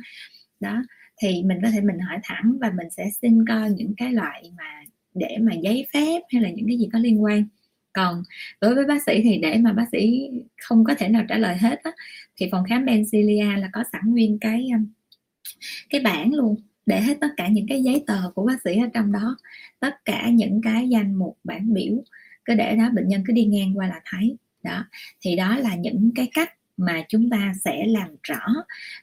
đó 0.60 0.84
thì 1.22 1.44
mình 1.44 1.58
có 1.64 1.70
thể 1.72 1.82
mình 1.82 2.00
hỏi 2.00 2.18
thẳng 2.24 2.58
và 2.62 2.72
mình 2.78 2.88
sẽ 2.92 3.10
xin 3.22 3.46
coi 3.48 3.72
những 3.72 3.94
cái 3.98 4.14
loại 4.14 4.52
mà 4.58 4.84
để 5.14 5.38
mà 5.42 5.54
giấy 5.54 5.88
phép 5.94 6.22
hay 6.30 6.42
là 6.42 6.50
những 6.50 6.68
cái 6.68 6.78
gì 6.78 6.90
có 6.94 7.00
liên 7.00 7.24
quan 7.24 7.46
còn 7.94 8.24
đối 8.62 8.76
với 8.76 8.86
bác 8.86 9.04
sĩ 9.04 9.22
thì 9.24 9.38
để 9.38 9.58
mà 9.58 9.74
bác 9.74 9.86
sĩ 9.92 10.30
không 10.62 10.84
có 10.84 10.96
thể 10.98 11.08
nào 11.10 11.26
trả 11.30 11.38
lời 11.38 11.58
hết 11.58 11.84
á, 11.84 11.92
thì 12.38 12.50
phòng 12.52 12.64
khám 12.70 12.86
Bencilia 12.86 13.58
là 13.58 13.70
có 13.74 13.84
sẵn 13.92 14.02
nguyên 14.06 14.40
cái 14.40 14.70
um, 14.74 14.88
cái 15.90 16.02
bảng 16.02 16.34
luôn 16.34 16.56
để 16.86 17.02
hết 17.02 17.18
tất 17.22 17.28
cả 17.38 17.48
những 17.48 17.66
cái 17.70 17.84
giấy 17.84 18.04
tờ 18.08 18.32
của 18.36 18.46
bác 18.46 18.62
sĩ 18.64 18.78
ở 18.78 18.88
trong 18.94 19.12
đó 19.12 19.38
tất 19.80 20.06
cả 20.06 20.30
những 20.30 20.62
cái 20.64 20.90
danh 20.90 21.16
mục 21.16 21.38
bản 21.44 21.74
biểu 21.74 22.04
cứ 22.46 22.56
để 22.56 22.76
đó 22.76 22.90
bệnh 22.94 23.08
nhân 23.08 23.24
cứ 23.28 23.34
đi 23.34 23.46
ngang 23.46 23.78
qua 23.78 23.88
là 23.88 24.02
thấy. 24.06 24.38
Đó 24.64 24.86
thì 25.22 25.36
đó 25.36 25.58
là 25.58 25.76
những 25.76 26.12
cái 26.16 26.30
cách 26.34 26.54
mà 26.78 27.04
chúng 27.10 27.30
ta 27.30 27.54
sẽ 27.64 27.86
làm 27.88 28.10
rõ 28.24 28.46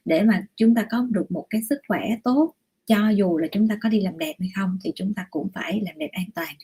để 0.05 0.23
mà 0.23 0.47
chúng 0.57 0.75
ta 0.75 0.87
có 0.91 1.07
được 1.11 1.31
một 1.31 1.47
cái 1.51 1.63
sức 1.69 1.81
khỏe 1.89 2.09
tốt 2.25 2.55
cho 2.87 3.09
dù 3.09 3.39
là 3.39 3.49
chúng 3.53 3.69
ta 3.69 3.79
có 3.83 3.89
đi 3.89 4.01
làm 4.01 4.19
đẹp 4.19 4.35
hay 4.39 4.49
không 4.55 4.79
thì 4.85 4.93
chúng 4.95 5.15
ta 5.15 5.27
cũng 5.31 5.49
phải 5.55 5.83
làm 5.87 5.99
đẹp 5.99 6.11
an 6.13 6.27
toàn. 6.35 6.55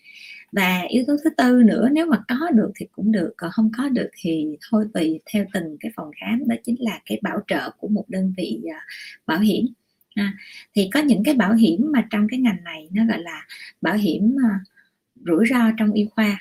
Và 0.52 0.80
yếu 0.88 1.04
tố 1.06 1.16
thứ 1.25 1.30
tư 1.30 1.62
nữa 1.62 1.88
nếu 1.92 2.06
mà 2.06 2.23
có 2.28 2.50
được 2.50 2.70
thì 2.75 2.87
cũng 2.92 3.12
được 3.12 3.35
còn 3.37 3.50
không 3.50 3.70
có 3.76 3.88
được 3.88 4.08
thì 4.16 4.56
thôi 4.70 4.87
tùy 4.94 5.20
theo 5.32 5.44
từng 5.52 5.76
cái 5.80 5.92
phòng 5.96 6.11
khám 6.20 6.49
đó 6.49 6.56
chính 6.64 6.76
là 6.78 7.00
cái 7.06 7.18
bảo 7.23 7.38
trợ 7.46 7.70
của 7.78 7.88
một 7.88 8.04
đơn 8.08 8.35
vị 8.37 8.62
à, 8.75 8.80
bảo 9.26 9.40
hiểm. 9.40 9.66
À, 10.14 10.35
thì 10.75 10.88
có 10.94 11.00
những 11.00 11.23
cái 11.25 11.35
bảo 11.35 11.54
hiểm 11.54 11.92
mà 11.92 12.06
trong 12.11 12.28
cái 12.30 12.40
ngành 12.40 12.64
này 12.64 12.88
nó 12.92 13.06
gọi 13.06 13.18
là 13.23 13.46
bảo 13.80 13.96
hiểm 13.96 14.37
uh, 14.37 14.68
rủi 15.26 15.46
ro 15.50 15.70
trong 15.78 15.92
y 15.92 16.04
khoa. 16.04 16.40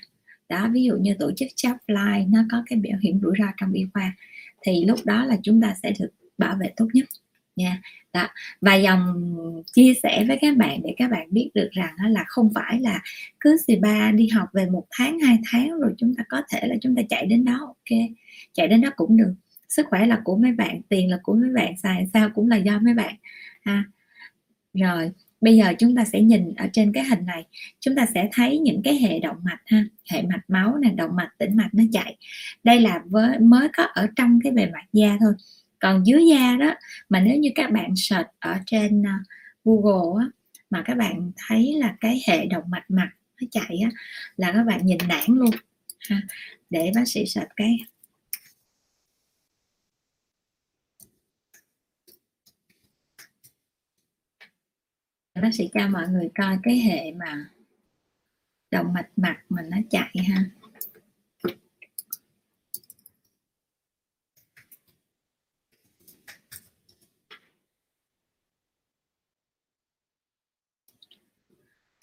Đó 0.50 0.70
ví 0.74 0.84
dụ 0.84 0.98
như 0.98 1.15
tổ 1.20 1.32
chức 1.32 1.48
Chapline 1.55 2.25
nó 2.29 2.39
có 2.51 2.63
cái 2.65 2.79
bảo 2.79 3.00
hiểm 3.01 3.20
rủi 3.22 3.34
ro 3.39 3.46
trong 3.58 3.72
y 3.72 3.86
khoa 3.94 4.15
thì 4.62 4.86
lúc 4.86 5.00
đó 5.05 5.25
là 5.25 5.38
chúng 5.44 5.62
ta 5.62 5.75
sẽ 5.84 5.94
được 6.00 6.10
bảo 6.38 6.58
vệ 6.60 6.74
tốt 6.75 6.88
nhất 6.94 7.05
nha. 7.55 7.81
Đó, 8.13 8.27
và 8.62 8.75
dòng 8.75 9.31
chia 9.74 9.93
sẻ 10.03 10.25
với 10.27 10.38
các 10.41 10.57
bạn 10.57 10.81
để 10.83 10.93
các 10.97 11.12
bạn 11.12 11.27
biết 11.31 11.50
được 11.53 11.69
rằng 11.71 11.95
đó 11.97 12.07
là 12.07 12.24
không 12.27 12.50
phải 12.55 12.79
là 12.79 13.01
cứ 13.39 13.57
xì 13.67 13.75
ba 13.75 14.12
đi 14.12 14.27
học 14.27 14.50
về 14.53 14.65
một 14.65 14.85
tháng, 14.91 15.19
hai 15.19 15.38
tháng 15.51 15.79
rồi 15.79 15.93
chúng 15.97 16.15
ta 16.15 16.24
có 16.29 16.41
thể 16.50 16.67
là 16.67 16.75
chúng 16.81 16.95
ta 16.95 17.01
chạy 17.09 17.25
đến 17.25 17.45
đó, 17.45 17.57
ok? 17.59 18.00
Chạy 18.53 18.67
đến 18.67 18.81
đó 18.81 18.89
cũng 18.95 19.17
được. 19.17 19.33
Sức 19.69 19.85
khỏe 19.89 20.05
là 20.05 20.21
của 20.24 20.38
mấy 20.38 20.51
bạn, 20.51 20.81
tiền 20.89 21.09
là 21.09 21.19
của 21.24 21.33
mấy 21.33 21.50
bạn, 21.50 21.77
xài 21.77 22.07
sao 22.13 22.29
cũng 22.29 22.50
là 22.50 22.57
do 22.57 22.79
mấy 22.79 22.93
bạn, 22.93 23.15
ha. 23.62 23.83
Rồi, 24.74 25.12
bây 25.41 25.57
giờ 25.57 25.74
chúng 25.79 25.95
ta 25.95 26.05
sẽ 26.05 26.21
nhìn 26.21 26.53
ở 26.55 26.67
trên 26.74 26.93
cái 26.93 27.03
hình 27.03 27.25
này. 27.25 27.45
Chúng 27.79 27.95
ta 27.95 28.05
sẽ 28.13 28.29
thấy 28.31 28.59
những 28.59 28.81
cái 28.83 28.95
hệ 28.95 29.19
động 29.19 29.38
mạch, 29.43 29.62
ha. 29.65 29.85
Hệ 30.12 30.21
mạch 30.21 30.43
máu 30.47 30.77
này 30.77 30.91
động 30.91 31.15
mạch, 31.15 31.29
tĩnh 31.38 31.55
mạch 31.55 31.69
nó 31.74 31.83
chạy. 31.91 32.17
Đây 32.63 32.79
là 32.79 33.01
với, 33.05 33.39
mới 33.39 33.67
có 33.77 33.83
ở 33.83 34.07
trong 34.15 34.39
cái 34.43 34.51
bề 34.51 34.65
mặt 34.65 34.85
da 34.93 35.17
thôi 35.19 35.33
còn 35.79 36.03
dưới 36.05 36.25
da 36.29 36.55
đó 36.60 36.74
mà 37.10 37.20
nếu 37.20 37.38
như 37.38 37.50
các 37.55 37.72
bạn 37.72 37.94
search 37.96 38.27
ở 38.39 38.58
trên 38.65 39.03
ờ, 39.03 39.12
Google 39.63 40.25
á, 40.25 40.29
mà 40.70 40.84
các 40.86 40.98
bạn 40.98 41.32
thấy 41.48 41.74
là 41.77 41.96
cái 42.01 42.24
hệ 42.27 42.46
động 42.46 42.63
mạch 42.67 42.86
mặt 42.89 43.10
nó 43.41 43.48
chạy 43.51 43.79
á, 43.84 43.89
là 44.38 44.51
các 44.51 44.63
bạn 44.63 44.86
nhìn 44.86 44.98
nản 45.08 45.25
luôn 45.27 45.51
ha. 46.10 46.22
để 46.70 46.91
bác 46.96 47.08
sĩ 47.08 47.25
search 47.25 47.50
cái 47.55 47.77
bác 55.41 55.50
sĩ 55.53 55.70
cho 55.74 55.88
mọi 55.88 56.08
người 56.08 56.29
coi 56.36 56.58
cái 56.63 56.77
hệ 56.77 57.12
mà 57.12 57.46
động 58.72 58.94
mạch 58.94 59.10
mặt 59.15 59.38
mà 59.50 59.62
nó 59.62 59.77
chạy 59.89 60.13
ha 60.29 60.46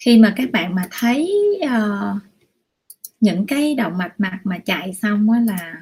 khi 0.05 0.17
mà 0.17 0.33
các 0.35 0.51
bạn 0.51 0.75
mà 0.75 0.87
thấy 0.91 1.33
uh, 1.65 2.21
những 3.19 3.45
cái 3.47 3.75
động 3.75 3.97
mạch 3.97 4.19
mặt 4.19 4.39
mà 4.43 4.57
chạy 4.57 4.93
xong 4.93 5.29
á 5.29 5.39
là 5.39 5.81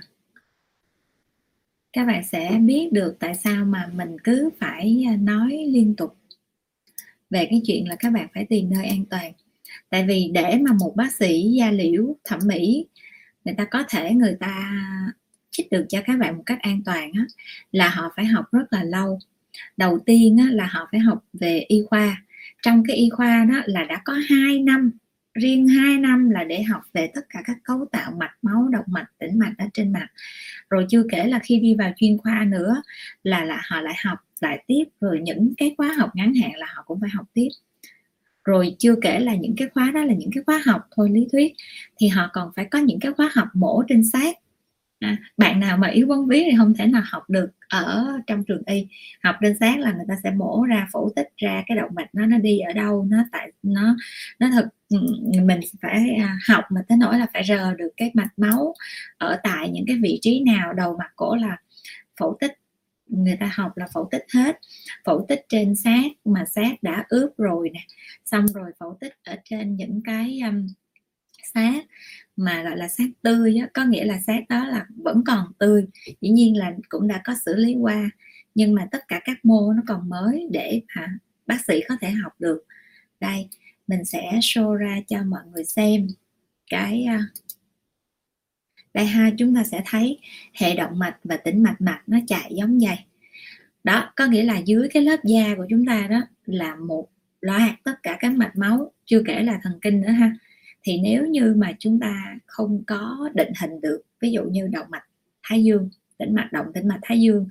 các 1.93 2.05
bạn 2.05 2.23
sẽ 2.31 2.57
biết 2.65 2.89
được 2.91 3.15
tại 3.19 3.35
sao 3.35 3.65
mà 3.65 3.89
mình 3.93 4.17
cứ 4.23 4.49
phải 4.59 5.05
ờ, 5.07 5.15
nói 5.15 5.65
liên 5.67 5.95
tục. 5.95 6.17
Về 7.29 7.47
cái 7.49 7.61
chuyện 7.65 7.89
là 7.89 7.95
các 7.95 8.13
bạn 8.13 8.27
phải 8.33 8.45
tìm 8.45 8.69
nơi 8.69 8.85
an 8.85 9.05
toàn. 9.09 9.33
Tại 9.89 10.05
vì 10.07 10.29
để 10.33 10.57
mà 10.61 10.71
một 10.79 10.93
bác 10.95 11.13
sĩ 11.13 11.51
da 11.51 11.71
liễu 11.71 12.15
thẩm 12.23 12.39
mỹ 12.45 12.85
người 13.45 13.55
ta 13.57 13.65
có 13.65 13.83
thể 13.89 14.11
người 14.11 14.37
ta 14.39 14.71
chích 15.51 15.71
được 15.71 15.85
cho 15.89 16.01
các 16.05 16.19
bạn 16.19 16.37
một 16.37 16.43
cách 16.45 16.59
an 16.61 16.81
toàn 16.85 17.11
á, 17.13 17.25
là 17.71 17.89
họ 17.89 18.13
phải 18.15 18.25
học 18.25 18.45
rất 18.51 18.73
là 18.73 18.83
lâu. 18.83 19.19
Đầu 19.77 19.99
tiên 20.05 20.37
á, 20.37 20.47
là 20.51 20.65
họ 20.65 20.87
phải 20.91 20.99
học 20.99 21.25
về 21.33 21.65
y 21.67 21.83
khoa 21.89 22.23
trong 22.61 22.83
cái 22.87 22.95
y 22.95 23.09
khoa 23.09 23.45
đó 23.45 23.61
là 23.65 23.83
đã 23.83 24.01
có 24.05 24.13
2 24.29 24.59
năm, 24.59 24.91
riêng 25.33 25.67
2 25.67 25.97
năm 25.97 26.29
là 26.29 26.43
để 26.43 26.63
học 26.63 26.81
về 26.93 27.11
tất 27.13 27.21
cả 27.29 27.41
các 27.45 27.57
cấu 27.63 27.85
tạo 27.91 28.11
mạch, 28.17 28.35
máu, 28.41 28.67
động 28.67 28.85
mạch, 28.87 29.07
tĩnh 29.19 29.39
mạch 29.39 29.53
ở 29.57 29.65
trên 29.73 29.93
mặt. 29.93 30.07
Rồi 30.69 30.85
chưa 30.89 31.03
kể 31.11 31.27
là 31.27 31.39
khi 31.39 31.59
đi 31.59 31.75
vào 31.75 31.91
chuyên 31.97 32.17
khoa 32.17 32.45
nữa 32.49 32.81
là 33.23 33.45
là 33.45 33.61
họ 33.69 33.81
lại 33.81 33.95
học 34.05 34.17
lại 34.39 34.63
tiếp, 34.67 34.83
rồi 35.01 35.19
những 35.23 35.53
cái 35.57 35.75
khóa 35.77 35.93
học 35.93 36.09
ngắn 36.13 36.33
hạn 36.33 36.51
là 36.55 36.67
họ 36.75 36.83
cũng 36.85 36.99
phải 36.99 37.09
học 37.13 37.25
tiếp. 37.33 37.47
Rồi 38.43 38.75
chưa 38.79 38.95
kể 39.01 39.19
là 39.19 39.35
những 39.35 39.55
cái 39.57 39.69
khóa 39.73 39.91
đó 39.93 40.03
là 40.03 40.13
những 40.13 40.29
cái 40.35 40.43
khóa 40.43 40.61
học 40.65 40.87
thôi 40.95 41.09
lý 41.11 41.27
thuyết, 41.31 41.53
thì 41.99 42.07
họ 42.07 42.29
còn 42.33 42.51
phải 42.55 42.65
có 42.65 42.79
những 42.79 42.99
cái 42.99 43.11
khóa 43.13 43.29
học 43.33 43.47
mổ 43.53 43.83
trên 43.87 44.03
xác 44.03 44.37
à, 45.01 45.17
bạn 45.37 45.59
nào 45.59 45.77
mà 45.77 45.87
yếu 45.87 46.07
vấn 46.07 46.27
vía 46.27 46.43
thì 46.51 46.57
không 46.57 46.73
thể 46.73 46.87
nào 46.87 47.01
học 47.05 47.29
được 47.29 47.51
ở 47.69 48.05
trong 48.27 48.43
trường 48.43 48.61
y. 48.65 48.87
Học 49.23 49.35
trên 49.41 49.57
xác 49.59 49.79
là 49.79 49.93
người 49.93 50.05
ta 50.07 50.15
sẽ 50.23 50.31
mổ 50.31 50.65
ra 50.65 50.87
phẫu 50.93 51.11
tích 51.15 51.29
ra 51.37 51.63
cái 51.67 51.77
động 51.77 51.91
mạch 51.95 52.15
nó 52.15 52.25
nó 52.25 52.37
đi 52.37 52.59
ở 52.59 52.73
đâu 52.73 53.05
nó 53.09 53.17
tại 53.31 53.51
nó 53.63 53.95
nó 54.39 54.47
thực 54.51 54.65
mình 55.43 55.59
phải 55.81 56.15
à, 56.19 56.37
học 56.47 56.63
mà 56.69 56.81
tới 56.87 56.97
nỗi 56.97 57.19
là 57.19 57.27
phải 57.33 57.43
rờ 57.43 57.73
được 57.73 57.89
cái 57.97 58.11
mạch 58.13 58.31
máu 58.37 58.73
ở 59.17 59.39
tại 59.43 59.69
những 59.69 59.85
cái 59.87 59.97
vị 60.01 60.19
trí 60.21 60.43
nào. 60.45 60.73
Đầu 60.73 60.97
mặt 60.99 61.11
cổ 61.15 61.35
là 61.35 61.57
phẫu 62.19 62.37
tích 62.39 62.51
người 63.07 63.37
ta 63.39 63.51
học 63.53 63.77
là 63.77 63.87
phẫu 63.93 64.07
tích 64.11 64.25
hết. 64.33 64.59
Phẫu 65.05 65.25
tích 65.29 65.45
trên 65.49 65.75
xác 65.75 66.03
mà 66.25 66.45
xác 66.45 66.83
đã 66.83 67.05
ướp 67.09 67.37
rồi 67.37 67.69
nè 67.73 67.81
xong 68.25 68.45
rồi 68.47 68.71
phẫu 68.79 68.97
tích 68.99 69.13
ở 69.23 69.35
trên 69.45 69.75
những 69.75 70.01
cái 70.05 70.39
um, 70.45 70.67
xác 71.53 71.81
mà 72.35 72.63
gọi 72.63 72.77
là 72.77 72.87
xác 72.87 73.07
tươi 73.21 73.57
á, 73.61 73.67
có 73.73 73.85
nghĩa 73.85 74.05
là 74.05 74.19
xác 74.19 74.41
đó 74.49 74.65
là 74.65 74.85
vẫn 74.95 75.23
còn 75.25 75.53
tươi. 75.57 75.85
Dĩ 76.21 76.29
nhiên 76.29 76.57
là 76.57 76.73
cũng 76.89 77.07
đã 77.07 77.21
có 77.23 77.35
xử 77.45 77.55
lý 77.55 77.75
qua 77.75 78.09
nhưng 78.55 78.73
mà 78.75 78.87
tất 78.91 79.07
cả 79.07 79.21
các 79.23 79.45
mô 79.45 79.73
nó 79.73 79.81
còn 79.87 80.09
mới 80.09 80.47
để 80.51 80.81
hả, 80.87 81.07
bác 81.47 81.65
sĩ 81.67 81.81
có 81.89 81.95
thể 82.01 82.09
học 82.09 82.33
được. 82.39 82.63
Đây 83.19 83.49
mình 83.87 84.05
sẽ 84.05 84.31
show 84.41 84.73
ra 84.73 84.97
cho 85.07 85.23
mọi 85.23 85.41
người 85.53 85.63
xem 85.63 86.07
cái 86.69 87.03
à, 87.03 87.25
đây 88.93 89.05
ha 89.05 89.31
chúng 89.37 89.55
ta 89.55 89.63
sẽ 89.63 89.81
thấy 89.85 90.19
hệ 90.53 90.75
động 90.75 90.99
mạch 90.99 91.17
và 91.23 91.37
tĩnh 91.37 91.63
mạch 91.63 91.81
mạch 91.81 92.01
nó 92.07 92.17
chạy 92.27 92.51
giống 92.55 92.79
vậy. 92.79 92.97
Đó 93.83 94.13
có 94.15 94.25
nghĩa 94.25 94.43
là 94.43 94.57
dưới 94.57 94.87
cái 94.93 95.03
lớp 95.03 95.17
da 95.23 95.55
của 95.57 95.65
chúng 95.69 95.85
ta 95.85 96.07
đó 96.09 96.21
là 96.45 96.75
một 96.75 97.07
loạt 97.41 97.71
tất 97.83 98.03
cả 98.03 98.17
các 98.19 98.33
mạch 98.33 98.55
máu 98.55 98.91
chưa 99.05 99.23
kể 99.25 99.43
là 99.43 99.59
thần 99.63 99.79
kinh 99.81 100.01
nữa 100.01 100.09
ha 100.09 100.33
thì 100.83 100.97
nếu 100.97 101.25
như 101.25 101.53
mà 101.57 101.71
chúng 101.79 101.99
ta 101.99 102.35
không 102.45 102.83
có 102.87 103.29
định 103.33 103.51
hình 103.61 103.81
được 103.81 104.01
ví 104.19 104.31
dụ 104.31 104.43
như 104.43 104.67
động 104.67 104.87
mạch 104.89 105.03
thái 105.43 105.63
dương 105.63 105.89
tĩnh 106.17 106.35
mạch 106.35 106.49
động 106.51 106.65
tĩnh 106.73 106.87
mạch 106.87 106.99
thái 107.01 107.21
dương 107.21 107.47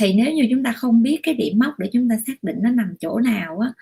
thì 0.00 0.12
nếu 0.12 0.32
như 0.32 0.46
chúng 0.50 0.62
ta 0.62 0.72
không 0.72 1.02
biết 1.02 1.20
cái 1.22 1.34
điểm 1.34 1.58
mốc 1.58 1.78
để 1.78 1.90
chúng 1.92 2.08
ta 2.08 2.16
xác 2.26 2.42
định 2.42 2.56
nó 2.60 2.70
nằm 2.70 2.94
chỗ 3.00 3.20
nào 3.20 3.58
á 3.58 3.72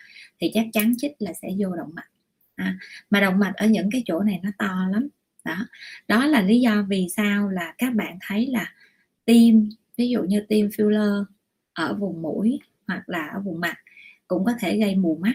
thì 0.40 0.50
chắc 0.54 0.66
chắn 0.72 0.94
chích 0.98 1.12
là 1.18 1.32
sẽ 1.32 1.48
vô 1.58 1.76
động 1.76 1.90
mạch. 1.94 2.08
À, 2.56 2.78
mà 3.10 3.20
động 3.20 3.38
mạch 3.38 3.52
ở 3.56 3.66
những 3.66 3.90
cái 3.90 4.02
chỗ 4.06 4.20
này 4.20 4.40
nó 4.42 4.50
to 4.58 4.88
lắm. 4.92 5.08
Đó. 5.44 5.56
Đó 6.08 6.26
là 6.26 6.42
lý 6.42 6.60
do 6.60 6.84
vì 6.88 7.06
sao 7.16 7.48
là 7.48 7.74
các 7.78 7.94
bạn 7.94 8.18
thấy 8.20 8.46
là 8.46 8.72
tim 9.24 9.68
ví 9.96 10.08
dụ 10.08 10.22
như 10.22 10.40
tim 10.48 10.66
filler 10.68 11.24
ở 11.72 11.94
vùng 11.94 12.22
mũi 12.22 12.60
hoặc 12.86 13.08
là 13.08 13.26
ở 13.26 13.40
vùng 13.40 13.60
mặt 13.60 13.76
cũng 14.28 14.44
có 14.44 14.52
thể 14.60 14.78
gây 14.78 14.94
mù 14.94 15.18
mắt. 15.20 15.34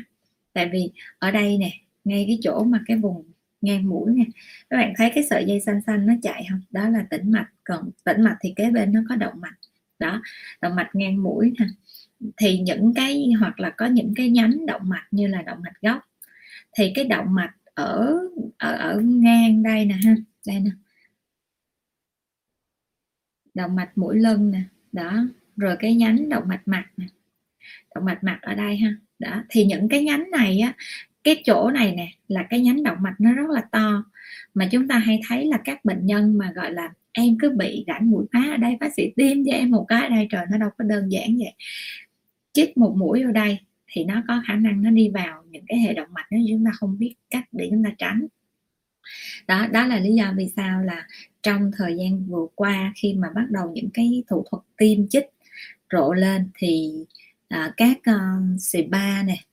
Tại 0.54 0.70
vì 0.74 0.92
ở 1.20 1.32
đây 1.32 1.58
nè 1.58 1.72
ngay 2.04 2.26
cái 2.28 2.40
chỗ 2.42 2.64
mà 2.64 2.82
cái 2.86 2.98
vùng 2.98 3.24
ngang 3.66 3.90
mũi 3.90 4.14
nè. 4.14 4.24
Các 4.70 4.78
bạn 4.78 4.94
thấy 4.98 5.12
cái 5.16 5.24
sợi 5.30 5.46
dây 5.46 5.60
xanh 5.60 5.82
xanh 5.82 6.06
nó 6.06 6.14
chạy 6.22 6.46
không? 6.50 6.62
Đó 6.72 6.90
là 6.90 7.06
tĩnh 7.10 7.32
mạch, 7.32 7.50
còn 7.64 7.90
tĩnh 8.04 8.22
mạch 8.22 8.38
thì 8.42 8.54
kế 8.56 8.72
bên 8.72 8.94
nó 8.94 9.02
có 9.10 9.16
động 9.16 9.34
mạch. 9.42 9.56
Đó, 10.00 10.22
động 10.62 10.76
mạch 10.76 10.90
ngang 10.94 11.24
mũi 11.24 11.54
nè. 11.60 11.66
Thì 12.38 12.60
những 12.60 12.94
cái, 12.94 13.32
hoặc 13.40 13.60
là 13.60 13.70
có 13.70 13.86
những 13.86 14.14
cái 14.16 14.30
nhánh 14.30 14.66
động 14.66 14.82
mạch 14.90 15.08
như 15.12 15.28
là 15.28 15.42
động 15.42 15.62
mạch 15.64 15.82
gốc. 15.82 16.02
Thì 16.78 16.92
cái 16.96 17.06
động 17.06 17.34
mạch 17.34 17.56
ở 17.74 18.20
ở 18.58 18.74
ở 18.74 19.02
ngang 19.02 19.64
đây 19.64 19.86
nè 19.86 19.96
ha. 20.04 20.16
Đây 20.48 20.60
nè. 20.60 20.72
Động 23.54 23.76
mạch 23.76 23.98
mũi 23.98 24.20
lưng 24.20 24.52
nè. 24.52 24.62
Đó, 24.92 25.28
rồi 25.58 25.76
cái 25.80 25.96
nhánh 25.96 26.30
động 26.30 26.44
mạch 26.48 26.68
mặt 26.68 26.86
nè. 26.98 27.06
Động 27.96 28.06
mạch 28.06 28.24
mặt 28.24 28.40
ở 28.42 28.56
đây 28.56 28.78
ha. 28.78 28.96
Đó, 29.20 29.44
thì 29.50 29.66
những 29.66 29.90
cái 29.90 30.04
nhánh 30.04 30.32
này 30.32 30.60
á 30.60 30.74
cái 31.26 31.42
chỗ 31.46 31.72
này 31.72 31.94
nè 31.96 32.08
là 32.28 32.44
cái 32.50 32.62
nhánh 32.62 32.84
động 32.84 32.98
mạch 33.02 33.16
nó 33.20 33.34
rất 33.34 33.50
là 33.50 33.62
to. 33.72 34.04
Mà 34.54 34.68
chúng 34.72 34.88
ta 34.88 34.98
hay 34.98 35.20
thấy 35.28 35.46
là 35.46 35.58
các 35.66 35.86
bệnh 35.86 36.06
nhân 36.06 36.38
mà 36.38 36.52
gọi 36.56 36.72
là 36.72 36.94
em 37.12 37.38
cứ 37.40 37.50
bị 37.50 37.84
rãnh 37.88 38.12
mũi 38.12 38.26
phá 38.34 38.44
ở 38.52 38.58
đây 38.58 38.78
bác 38.80 38.94
sĩ 38.98 39.12
tiêm 39.16 39.38
cho 39.46 39.52
em 39.52 39.72
một 39.72 39.86
cái 39.88 40.04
ở 40.04 40.10
đây 40.10 40.28
trời 40.32 40.46
nó 40.52 40.58
đâu 40.58 40.70
có 40.78 40.84
đơn 40.84 41.12
giản 41.12 41.38
vậy. 41.38 41.54
Chích 42.54 42.78
một 42.78 42.94
mũi 42.98 43.24
vào 43.24 43.32
đây 43.32 43.60
thì 43.88 44.04
nó 44.04 44.24
có 44.28 44.42
khả 44.48 44.56
năng 44.56 44.82
nó 44.84 44.90
đi 44.90 45.10
vào 45.10 45.44
những 45.50 45.64
cái 45.68 45.80
hệ 45.80 45.94
động 45.94 46.08
mạch 46.12 46.32
nó 46.32 46.38
chúng 46.50 46.66
ta 46.66 46.72
không 46.74 47.00
biết 47.00 47.16
cách 47.30 47.46
để 47.52 47.68
chúng 47.72 47.84
ta 47.84 47.90
tránh. 47.98 48.28
Đó 49.48 49.68
đó 49.68 49.86
là 49.86 50.00
lý 50.00 50.14
do 50.14 50.34
vì 50.38 50.48
sao 50.56 50.84
là 50.84 51.08
trong 51.44 51.72
thời 51.78 51.96
gian 51.98 52.26
vừa 52.26 52.48
qua 52.56 52.94
khi 52.96 53.14
mà 53.14 53.28
bắt 53.36 53.46
đầu 53.52 53.72
những 53.74 53.90
cái 53.94 54.24
thủ 54.30 54.46
thuật 54.52 54.64
tiêm 54.78 55.08
chích 55.08 55.26
rộ 55.92 56.14
lên 56.14 56.50
thì 56.54 56.94
à, 57.48 57.74
các 57.78 57.98
uh, 57.98 58.62
spa 58.62 59.24
này 59.24 59.46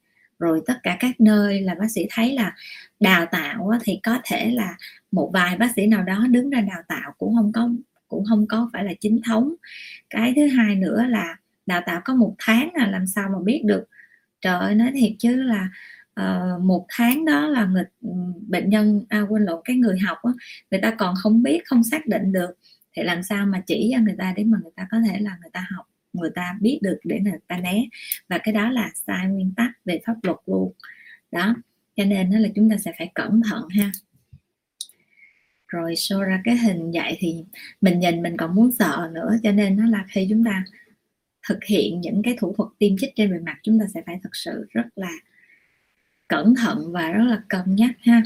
rồi 0.43 0.63
tất 0.67 0.75
cả 0.83 0.97
các 1.01 1.21
nơi 1.21 1.61
là 1.61 1.75
bác 1.75 1.91
sĩ 1.91 2.07
thấy 2.11 2.33
là 2.33 2.55
đào 3.01 3.27
tạo 3.27 3.73
thì 3.83 4.01
có 4.03 4.19
thể 4.25 4.51
là 4.51 4.77
một 5.13 5.31
vài 5.33 5.57
bác 5.57 5.73
sĩ 5.77 5.87
nào 5.87 6.03
đó 6.03 6.27
đứng 6.31 6.51
ra 6.51 6.61
đào 6.61 6.83
tạo 6.89 7.15
cũng 7.19 7.35
không 7.35 7.53
có 7.53 7.71
cũng 8.09 8.25
không 8.29 8.47
có 8.47 8.71
phải 8.73 8.85
là 8.85 8.93
chính 9.01 9.21
thống. 9.23 9.55
Cái 10.11 10.33
thứ 10.37 10.47
hai 10.47 10.75
nữa 10.75 11.05
là 11.09 11.37
đào 11.67 11.83
tạo 11.87 12.01
có 12.05 12.15
một 12.15 12.35
tháng 12.39 12.71
là 12.75 12.87
làm 12.91 13.07
sao 13.07 13.29
mà 13.33 13.39
biết 13.45 13.63
được. 13.65 13.85
Trời 14.41 14.61
ơi 14.61 14.75
nói 14.75 14.93
thiệt 14.95 15.13
chứ 15.19 15.43
là 15.43 15.69
uh, 16.21 16.61
một 16.61 16.87
tháng 16.89 17.25
đó 17.25 17.49
là 17.49 17.65
người 17.65 17.85
bệnh 18.49 18.71
nhân 18.71 19.05
à, 19.09 19.21
quên 19.29 19.43
lộn 19.43 19.61
cái 19.65 19.77
người 19.77 19.99
học 19.99 20.19
đó, 20.25 20.35
người 20.71 20.81
ta 20.81 20.91
còn 20.91 21.15
không 21.23 21.43
biết 21.43 21.63
không 21.65 21.85
xác 21.85 22.07
định 22.07 22.33
được. 22.33 22.51
Thì 22.97 23.03
làm 23.03 23.23
sao 23.23 23.47
mà 23.47 23.63
chỉ 23.67 23.91
cho 23.95 24.01
người 24.03 24.15
ta 24.19 24.33
để 24.37 24.45
mà 24.45 24.59
người 24.63 24.73
ta 24.77 24.87
có 24.91 24.99
thể 25.01 25.19
là 25.19 25.37
người 25.41 25.51
ta 25.53 25.67
học 25.71 25.92
người 26.13 26.31
ta 26.35 26.57
biết 26.61 26.79
được 26.83 26.99
để 27.05 27.21
người 27.21 27.39
ta 27.49 27.59
né. 27.59 27.85
Và 28.29 28.39
cái 28.39 28.55
đó 28.55 28.71
là 28.71 28.91
sai 28.95 29.27
nguyên 29.27 29.53
tắc 29.57 29.71
về 29.85 30.01
pháp 30.07 30.15
luật 30.23 30.39
luôn. 30.47 30.73
Đó, 31.33 31.55
cho 31.97 32.05
nên 32.05 32.31
nó 32.31 32.39
là 32.39 32.49
chúng 32.55 32.71
ta 32.71 32.77
sẽ 32.77 32.93
phải 32.99 33.11
cẩn 33.15 33.41
thận 33.51 33.69
ha. 33.69 33.93
Rồi 35.69 35.95
show 35.95 36.21
ra 36.21 36.41
cái 36.45 36.57
hình 36.57 36.91
vậy 36.95 37.17
thì 37.19 37.45
mình 37.81 38.01
nhìn 38.01 38.23
mình 38.23 38.37
còn 38.37 38.55
muốn 38.55 38.73
sợ 38.73 39.11
nữa, 39.15 39.37
cho 39.43 39.53
nên 39.53 39.77
nó 39.77 39.87
là 39.87 40.05
khi 40.09 40.27
chúng 40.31 40.45
ta 40.45 40.65
thực 41.49 41.65
hiện 41.65 42.01
những 42.01 42.23
cái 42.23 42.37
thủ 42.39 42.55
thuật 42.57 42.69
tiêm 42.79 42.99
chích 42.99 43.13
trên 43.17 43.31
bề 43.31 43.39
mặt, 43.39 43.59
chúng 43.63 43.79
ta 43.79 43.87
sẽ 43.95 44.03
phải 44.07 44.21
thật 44.23 44.37
sự 44.37 44.67
rất 44.71 44.87
là 44.97 45.11
cẩn 46.29 46.55
thận 46.55 46.93
và 46.93 47.13
rất 47.13 47.25
là 47.25 47.43
cân 47.49 47.77
nhắc 47.77 47.91
ha. 48.01 48.23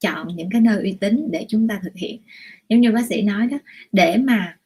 Chọn 0.00 0.36
những 0.36 0.50
cái 0.50 0.60
nơi 0.60 0.82
uy 0.82 0.96
tín 1.00 1.28
để 1.32 1.46
chúng 1.48 1.68
ta 1.68 1.80
thực 1.82 1.94
hiện. 1.94 2.20
Giống 2.68 2.80
như 2.80 2.92
bác 2.92 3.06
sĩ 3.06 3.22
nói 3.22 3.46
đó, 3.46 3.58
để 3.92 4.16
mà 4.16 4.57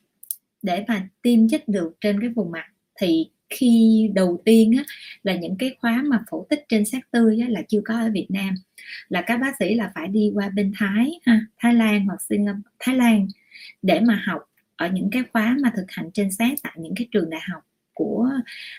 để 0.63 0.85
mà 0.89 1.09
tiêm 1.23 1.49
chích 1.49 1.69
được 1.69 1.97
trên 2.01 2.21
cái 2.21 2.31
vùng 2.31 2.51
mặt. 2.51 2.67
Thì 3.01 3.31
khi 3.51 4.11
đầu 4.15 4.43
tiên 4.45 4.73
á, 4.79 4.85
là 5.23 5.35
những 5.35 5.57
cái 5.59 5.77
khóa 5.81 6.03
mà 6.07 6.25
phẫu 6.31 6.47
tích 6.51 6.65
trên 6.69 6.85
xác 6.85 7.11
tươi 7.11 7.39
á, 7.41 7.49
là 7.49 7.63
chưa 7.69 7.81
có 7.85 8.01
ở 8.01 8.11
Việt 8.13 8.27
Nam. 8.29 8.55
Là 9.09 9.23
các 9.27 9.37
bác 9.37 9.57
sĩ 9.59 9.75
là 9.75 9.93
phải 9.95 10.09
đi 10.09 10.31
qua 10.35 10.49
bên 10.49 10.73
Thái 10.77 11.21
ha, 11.27 11.41
Thái 11.59 11.75
Lan 11.75 12.07
hoặc 12.07 12.23
Singapore 12.23 12.69
Thái 12.79 12.97
Lan 12.97 13.29
để 13.83 14.01
mà 14.01 14.23
học 14.27 14.43
ở 14.77 14.89
những 14.89 15.09
cái 15.11 15.23
khóa 15.33 15.57
mà 15.63 15.73
thực 15.77 15.87
hành 15.89 16.11
trên 16.15 16.33
xác 16.33 16.55
tại 16.63 16.73
những 16.77 16.95
cái 16.97 17.09
trường 17.11 17.31
đại 17.31 17.41
học 17.53 17.63
của 17.95 18.31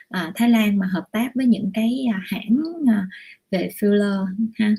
à, 0.10 0.32
Thái 0.36 0.50
Lan 0.50 0.78
mà 0.78 0.88
hợp 0.88 1.06
tác 1.12 1.32
với 1.36 1.46
những 1.46 1.72
cái 1.74 2.06
à, 2.14 2.22
hãng 2.26 2.64
à, 2.88 3.08
về 3.52 3.70
filler 3.80 4.26
ha. 4.56 4.76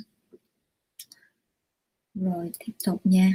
Rồi 2.14 2.50
tiếp 2.58 2.72
tục 2.86 3.00
nha 3.04 3.32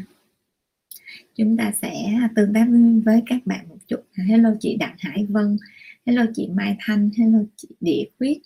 chúng 1.40 1.58
ta 1.58 1.72
sẽ 1.82 2.20
tương 2.36 2.54
tác 2.54 2.66
với 3.06 3.22
các 3.26 3.46
bạn 3.46 3.70
một 3.70 3.78
chút. 3.88 4.00
Hello 4.14 4.50
chị 4.60 4.76
đặng 4.76 4.96
hải 5.00 5.26
vân, 5.30 5.58
hello 6.06 6.26
chị 6.36 6.48
mai 6.48 6.78
thanh, 6.80 7.10
hello 7.18 7.40
chị 7.56 7.68
địa 7.80 8.06
quyết, 8.20 8.42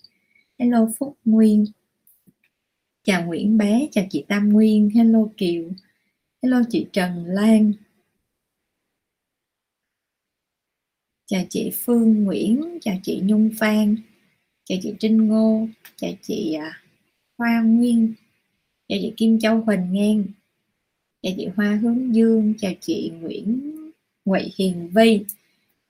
hello 0.58 0.88
phúc 0.98 1.18
nguyên. 1.24 1.64
Chào 3.02 3.26
nguyễn 3.26 3.58
bé, 3.58 3.88
chào 3.92 4.04
chị 4.10 4.24
tam 4.28 4.48
nguyên, 4.48 4.90
hello 4.90 5.28
kiều, 5.36 5.70
hello 6.42 6.62
chị 6.70 6.86
trần 6.92 7.24
lan. 7.24 7.72
Chào 11.26 11.42
chị 11.50 11.70
phương 11.74 12.24
nguyễn, 12.24 12.78
chào 12.80 12.96
chị 13.02 13.20
nhung 13.24 13.50
phan, 13.58 13.96
chào 14.64 14.78
chị 14.82 14.94
trinh 15.00 15.28
ngô, 15.28 15.68
chào 15.96 16.10
chị 16.22 16.52
à, 16.52 16.82
hoa 17.38 17.62
nguyên, 17.62 18.14
chào 18.88 18.98
chị 19.02 19.12
kim 19.16 19.38
châu 19.38 19.60
huỳnh 19.60 19.92
ngang 19.92 20.24
chào 21.24 21.32
chị 21.36 21.48
hoa 21.56 21.78
hướng 21.82 22.14
dương 22.14 22.54
chào 22.58 22.72
chị 22.80 23.12
nguyễn 23.20 23.76
ngụy 24.24 24.52
hiền 24.56 24.88
vi 24.94 25.24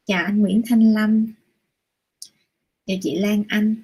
chào 0.07 0.25
anh 0.25 0.41
nguyễn 0.41 0.63
thanh 0.67 0.95
lâm. 0.95 1.27
Chào 2.87 2.97
chị 3.03 3.19
lan 3.19 3.45
anh. 3.49 3.77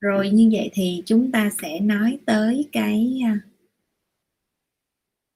Rồi 0.00 0.30
như 0.30 0.48
vậy 0.52 0.70
thì 0.72 1.02
chúng 1.06 1.32
ta 1.32 1.50
sẽ 1.62 1.80
nói 1.80 2.18
tới 2.26 2.68
cái 2.72 3.20
à, 3.24 3.40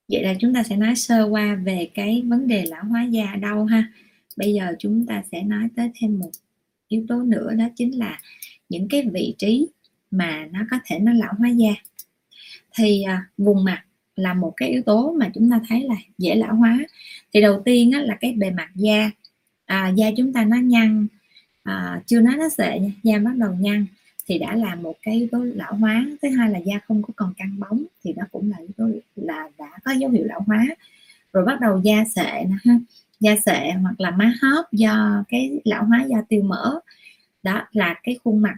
vậy 0.09 0.23
là 0.23 0.35
chúng 0.41 0.55
ta 0.55 0.63
sẽ 0.63 0.77
nói 0.77 0.97
sơ 0.97 1.25
qua 1.25 1.55
về 1.55 1.91
cái 1.95 2.23
vấn 2.23 2.49
đề 2.49 2.65
lão 2.67 2.85
hóa 2.85 3.05
da 3.05 3.37
đâu 3.41 3.65
ha. 3.65 3.93
Bây 4.37 4.55
giờ 4.55 4.75
chúng 4.79 5.07
ta 5.07 5.23
sẽ 5.33 5.43
nói 5.43 5.69
tới 5.77 5.91
thêm 5.95 6.19
một 6.19 6.31
yếu 6.89 7.05
tố 7.09 7.23
nữa 7.23 7.55
đó 7.59 7.65
chính 7.77 7.99
là 7.99 8.21
những 8.69 8.89
cái 8.89 9.03
vị 9.13 9.35
trí 9.39 9.67
mà 10.11 10.49
nó 10.53 10.61
có 10.71 10.79
thể 10.85 10.99
nó 10.99 11.13
lão 11.13 11.35
hóa 11.39 11.49
da. 11.49 11.75
Thì 12.75 13.03
à, 13.03 13.31
vùng 13.39 13.65
mặt 13.65 13.86
là 14.17 14.35
một 14.35 14.53
cái 14.57 14.69
yếu 14.69 14.83
tố 14.83 15.15
mà 15.19 15.31
chúng 15.35 15.51
ta 15.51 15.61
thấy 15.69 15.83
là 15.83 15.95
dễ 16.19 16.35
lão 16.35 16.55
hóa. 16.55 16.79
Thì 17.33 17.41
đầu 17.41 17.63
tiên 17.65 17.93
á, 17.93 18.01
là 18.01 18.17
cái 18.21 18.33
bề 18.33 18.51
mặt 18.51 18.69
da. 18.75 19.11
À, 19.67 19.89
da 19.89 20.07
chúng 20.17 20.33
ta 20.33 20.45
nó 20.45 20.57
nhăn. 20.57 21.07
À, 21.63 22.03
chưa 22.07 22.21
nói 22.21 22.35
nó 22.37 22.49
sệ 22.49 22.79
nha 22.79 22.91
da 23.03 23.19
bắt 23.19 23.37
đầu 23.37 23.55
nhăn 23.61 23.87
thì 24.27 24.39
đã 24.39 24.57
là 24.57 24.75
một 24.75 24.95
cái 25.03 25.15
yếu 25.15 25.29
tố 25.33 25.39
lão 25.39 25.75
hóa. 25.75 26.07
Thứ 26.23 26.29
hai 26.29 26.51
là 26.51 26.59
da 26.59 26.75
không 26.89 27.03
có 27.03 27.09
còn 27.17 27.35
căng 27.37 27.57
bóng 27.59 27.85
thì 28.05 28.13
nó 28.17 28.25
cũng 28.33 28.51
là 28.51 28.57
yếu 28.59 28.71
tố 28.77 28.85
là 29.17 29.49
đã 29.59 29.71
có 29.85 29.93
dấu 29.93 30.11
hiệu 30.11 30.25
lão 30.25 30.41
hóa. 30.47 30.67
Rồi 31.33 31.45
bắt 31.45 31.61
đầu 31.61 31.81
da 31.85 32.05
sệ 32.15 32.45
nè 32.45 32.57
ha. 32.65 32.79
Da 33.21 33.37
sệ 33.47 33.71
hoặc 33.71 34.01
là 34.01 34.11
má 34.11 34.33
hóp 34.43 34.73
do 34.73 35.25
cái 35.29 35.61
lão 35.65 35.85
hóa 35.85 36.05
da 36.09 36.17
tiêu 36.29 36.43
mỡ. 36.43 36.81
Đó 37.43 37.63
là 37.73 37.95
cái 38.03 38.19
khuôn 38.25 38.43
mặt. 38.43 38.55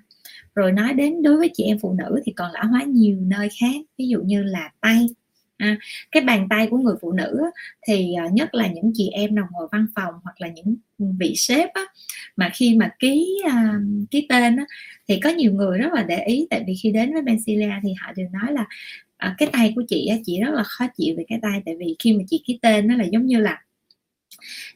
Rồi 0.54 0.72
nói 0.72 0.94
đến 0.94 1.22
đối 1.22 1.36
với 1.36 1.50
chị 1.54 1.64
em 1.64 1.78
phụ 1.78 1.92
nữ 1.92 2.20
thì 2.24 2.32
còn 2.32 2.52
lão 2.52 2.66
hóa 2.66 2.82
nhiều 2.82 3.16
nơi 3.20 3.48
khác. 3.60 3.76
Ví 3.98 4.08
dụ 4.08 4.20
như 4.22 4.42
là 4.42 4.70
tay 4.80 5.06
à, 5.58 5.78
cái 6.12 6.22
bàn 6.22 6.46
tay 6.50 6.66
của 6.70 6.78
người 6.78 6.94
phụ 7.00 7.12
nữ 7.12 7.40
thì 7.86 8.14
à, 8.14 8.28
nhất 8.32 8.54
là 8.54 8.66
những 8.66 8.92
chị 8.94 9.08
em 9.08 9.34
nào 9.34 9.48
ngồi 9.52 9.68
văn 9.72 9.86
phòng 9.94 10.14
hoặc 10.24 10.40
là 10.40 10.48
những 10.48 10.76
vị 11.18 11.34
sếp 11.36 11.68
á, 11.74 11.82
mà 12.36 12.50
khi 12.54 12.74
mà 12.74 12.90
ký 12.98 13.42
à, 13.50 13.74
ký 14.10 14.26
tên 14.28 14.56
á, 14.56 14.64
thì 15.08 15.20
có 15.20 15.30
nhiều 15.30 15.52
người 15.52 15.78
rất 15.78 15.92
là 15.92 16.02
để 16.02 16.24
ý. 16.24 16.46
Tại 16.50 16.64
vì 16.66 16.74
khi 16.82 16.90
đến 16.92 17.12
với 17.12 17.22
Bencilia 17.22 17.72
thì 17.82 17.92
họ 18.00 18.12
đều 18.16 18.28
nói 18.32 18.52
là 18.52 18.66
à, 19.16 19.34
cái 19.38 19.48
tay 19.52 19.72
của 19.76 19.82
chị 19.88 20.06
á, 20.06 20.16
chị 20.24 20.40
rất 20.40 20.54
là 20.54 20.62
khó 20.62 20.86
chịu 20.96 21.14
về 21.18 21.24
cái 21.28 21.38
tay. 21.42 21.62
Tại 21.66 21.76
vì 21.78 21.96
khi 21.98 22.12
mà 22.12 22.24
chị 22.28 22.42
ký 22.46 22.58
tên 22.62 22.88
nó 22.88 22.96
là 22.96 23.04
giống 23.04 23.26
như 23.26 23.40
là 23.40 23.62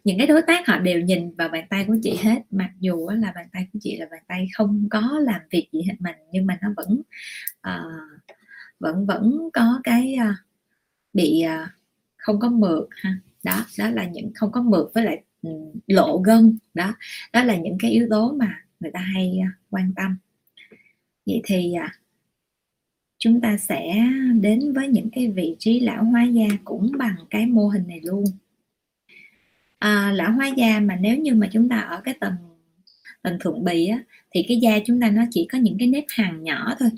những 0.05 0.19
cái 0.19 0.27
đối 0.27 0.43
tác 0.43 0.67
họ 0.67 0.79
đều 0.79 1.01
nhìn 1.01 1.35
vào 1.35 1.49
bàn 1.49 1.65
tay 1.71 1.85
của 1.89 1.97
chị 2.03 2.19
hết. 2.23 2.39
Mặc 2.51 2.71
dù 2.81 3.09
là 3.09 3.33
bàn 3.35 3.47
tay 3.53 3.67
của 3.73 3.79
chị 3.83 3.97
là 3.97 4.07
bàn 4.11 4.23
tay 4.29 4.49
không 4.55 4.89
có 4.91 5.21
làm 5.23 5.41
việc 5.51 5.69
gì 5.73 5.83
hết 5.83 5.95
mình 5.99 6.17
nhưng 6.33 6.47
mà 6.47 6.59
nó 6.63 6.69
vẫn 6.77 7.03
uh, 7.69 8.23
vẫn 8.81 9.07
vẫn 9.07 9.49
có 9.53 9.81
cái 9.85 10.17
uh, 10.31 10.37
bị 11.13 11.41
à, 11.41 11.71
không 12.17 12.41
có 12.41 12.51
mượt 12.51 12.89
ha. 12.91 13.19
Đó 13.43 13.67
đó 13.79 13.91
là 13.91 14.07
những 14.07 14.33
không 14.35 14.53
có 14.53 14.63
mượt 14.63 14.91
với 14.95 15.05
lại 15.05 15.23
ừ, 15.43 15.51
lộ 15.87 16.19
gân. 16.19 16.59
Đó 16.75 16.95
đó 17.33 17.45
là 17.45 17.57
những 17.57 17.77
cái 17.81 17.91
yếu 17.91 18.07
tố 18.11 18.33
mà 18.33 18.65
người 18.81 18.91
ta 18.91 19.01
hay 19.01 19.39
à, 19.45 19.51
quan 19.71 19.93
tâm. 19.97 20.17
Vậy 21.27 21.41
thì 21.45 21.73
à, 21.75 21.95
chúng 23.19 23.41
ta 23.41 23.57
sẽ 23.57 23.95
đến 24.41 24.73
với 24.73 24.89
những 24.89 25.09
cái 25.13 25.29
vị 25.29 25.57
trí 25.59 25.81
lão 25.81 26.05
hóa 26.05 26.23
da 26.23 26.47
cũng 26.65 26.93
bằng 26.99 27.17
cái 27.31 27.47
mô 27.47 27.69
hình 27.69 27.89
này 27.89 28.01
luôn. 28.03 28.25
À, 29.79 30.13
lão 30.15 30.33
hóa 30.33 30.47
da 30.57 30.81
mà 30.81 30.97
nếu 30.97 31.17
như 31.19 31.35
mà 31.35 31.49
chúng 31.53 31.69
ta 31.69 31.79
ở 31.79 32.01
cái 32.05 32.15
tầng 32.21 32.35
tầng 33.23 33.39
thượng 33.41 33.65
bì 33.65 33.87
á, 33.87 34.03
thì 34.31 34.45
cái 34.49 34.57
da 34.57 34.79
chúng 34.87 35.01
ta 35.01 35.11
nó 35.11 35.23
chỉ 35.31 35.49
có 35.53 35.59
những 35.59 35.77
cái 35.79 35.89
nếp 35.89 36.05
hàng 36.09 36.43
nhỏ 36.43 36.75
thôi. 36.79 36.91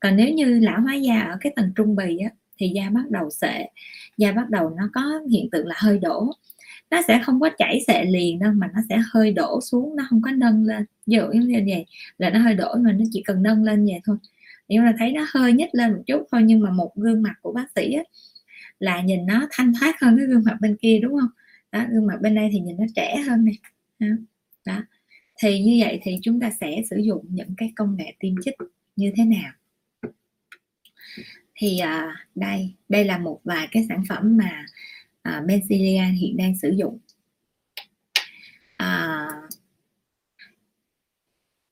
Còn 0.00 0.16
nếu 0.16 0.34
như 0.34 0.60
lão 0.60 0.80
hóa 0.80 0.94
da 0.94 1.20
ở 1.20 1.36
cái 1.40 1.52
tầng 1.56 1.72
trung 1.76 1.96
bì 1.96 2.18
á, 2.18 2.30
thì 2.60 2.68
da 2.68 2.90
bắt 2.90 3.10
đầu 3.10 3.30
sệ 3.30 3.66
da 4.16 4.32
bắt 4.32 4.50
đầu 4.50 4.70
nó 4.70 4.90
có 4.92 5.20
hiện 5.30 5.50
tượng 5.50 5.66
là 5.66 5.74
hơi 5.78 5.98
đổ. 5.98 6.32
Nó 6.90 7.02
sẽ 7.08 7.20
không 7.24 7.40
có 7.40 7.50
chảy 7.58 7.80
sệ 7.86 8.04
liền 8.04 8.38
đâu 8.38 8.52
mà 8.52 8.70
nó 8.74 8.80
sẽ 8.88 9.02
hơi 9.12 9.32
đổ 9.32 9.60
xuống 9.60 9.96
nó 9.96 10.04
không 10.10 10.22
có 10.22 10.30
nâng 10.30 10.64
lên. 10.64 10.84
Ví 11.06 11.16
dụ 11.16 11.26
như 11.32 11.62
vậy 11.66 11.86
là 12.18 12.30
nó 12.30 12.38
hơi 12.38 12.54
đổ 12.54 12.74
mà 12.80 12.92
nó 12.92 13.04
chỉ 13.12 13.22
cần 13.22 13.42
nâng 13.42 13.62
lên 13.62 13.84
vậy 13.84 14.00
thôi. 14.04 14.16
Nhưng 14.68 14.84
mà 14.84 14.94
thấy 14.98 15.12
nó 15.12 15.26
hơi 15.30 15.52
nhích 15.52 15.68
lên 15.72 15.92
một 15.92 16.02
chút 16.06 16.22
thôi 16.32 16.42
nhưng 16.44 16.60
mà 16.60 16.70
một 16.70 16.96
gương 16.96 17.22
mặt 17.22 17.34
của 17.42 17.52
bác 17.52 17.66
sĩ 17.76 17.92
á, 17.92 18.02
là 18.78 19.00
nhìn 19.02 19.26
nó 19.26 19.48
thanh 19.50 19.72
thoát 19.80 20.00
hơn 20.00 20.16
cái 20.16 20.26
gương 20.26 20.42
mặt 20.44 20.56
bên 20.60 20.76
kia 20.76 20.98
đúng 21.02 21.20
không? 21.20 21.30
Đó 21.72 21.84
gương 21.90 22.06
mặt 22.06 22.20
bên 22.20 22.34
đây 22.34 22.48
thì 22.52 22.60
nhìn 22.60 22.76
nó 22.76 22.84
trẻ 22.96 23.16
hơn 23.28 23.44
này 23.44 23.58
đó. 24.64 24.84
Thì 25.42 25.60
như 25.60 25.76
vậy 25.80 26.00
thì 26.02 26.18
chúng 26.22 26.40
ta 26.40 26.50
sẽ 26.60 26.82
sử 26.90 26.96
dụng 26.96 27.24
những 27.28 27.54
cái 27.56 27.72
công 27.76 27.96
nghệ 27.96 28.14
tiêm 28.18 28.34
chích 28.44 28.54
như 28.96 29.12
thế 29.16 29.24
nào? 29.24 29.52
Thì 31.60 31.78
à, 31.78 32.16
đây 32.34 32.74
đây 32.88 33.04
là 33.04 33.18
một 33.18 33.40
vài 33.44 33.68
cái 33.72 33.86
sản 33.88 34.02
phẩm 34.08 34.36
mà 34.36 34.66
à, 35.22 35.42
hiện 36.20 36.36
đang 36.36 36.56
sử 36.62 36.70
dụng. 36.70 36.98
À, 38.76 39.26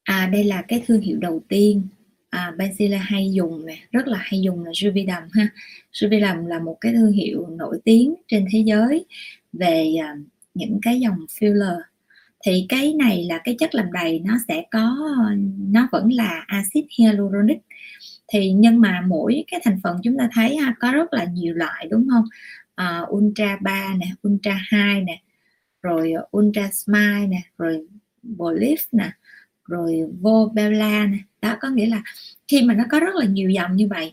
à, 0.02 0.26
đây 0.32 0.44
là 0.44 0.62
cái 0.68 0.82
thương 0.86 1.00
hiệu 1.00 1.18
đầu 1.18 1.42
tiên 1.48 1.82
à, 2.30 2.52
Bencilia 2.58 2.96
hay 2.96 3.32
dùng 3.32 3.66
nè 3.66 3.78
rất 3.92 4.06
là 4.08 4.18
hay 4.22 4.40
dùng 4.40 4.64
là 4.64 4.70
Juvidum 4.70 5.28
ha. 5.32 5.48
Juvidum 5.92 6.46
là 6.46 6.58
một 6.58 6.76
cái 6.80 6.92
thương 6.92 7.12
hiệu 7.12 7.46
nổi 7.46 7.78
tiếng 7.84 8.14
trên 8.28 8.46
thế 8.52 8.62
giới 8.66 9.04
về 9.52 9.94
à, 10.02 10.16
những 10.54 10.78
cái 10.82 11.00
dòng 11.00 11.26
filler. 11.28 11.80
Thì 12.46 12.66
cái 12.68 12.94
này 12.94 13.24
là 13.24 13.38
cái 13.44 13.56
chất 13.58 13.74
làm 13.74 13.92
đầy 13.92 14.18
nó 14.18 14.38
sẽ 14.48 14.64
có 14.70 14.96
nó 15.58 15.88
vẫn 15.92 16.12
là 16.12 16.44
axit 16.46 16.84
hyaluronic 16.98 17.58
thì 18.28 18.52
nhưng 18.52 18.80
mà 18.80 19.04
mỗi 19.06 19.44
cái 19.50 19.60
thành 19.64 19.80
phần 19.82 20.00
chúng 20.04 20.16
ta 20.18 20.28
thấy 20.32 20.56
ha, 20.56 20.74
có 20.80 20.92
rất 20.92 21.12
là 21.12 21.24
nhiều 21.24 21.54
loại 21.54 21.88
đúng 21.90 22.06
không? 22.10 22.24
À, 22.74 23.02
ultra 23.10 23.56
3 23.60 23.94
nè 23.98 24.06
ultra 24.28 24.60
2 24.68 25.00
nè 25.02 25.20
rồi 25.82 26.12
ultra 26.36 26.70
smile 26.72 27.26
nè 27.26 27.40
rồi 27.58 27.86
bolif 28.22 28.76
nè 28.92 29.10
rồi 29.64 30.02
vobella 30.20 31.06
nè. 31.06 31.18
Đó 31.42 31.56
có 31.60 31.68
nghĩa 31.68 31.86
là 31.86 32.02
khi 32.48 32.62
mà 32.62 32.74
nó 32.74 32.84
có 32.90 33.00
rất 33.00 33.14
là 33.14 33.26
nhiều 33.26 33.50
dòng 33.50 33.76
như 33.76 33.88
vậy 33.88 34.12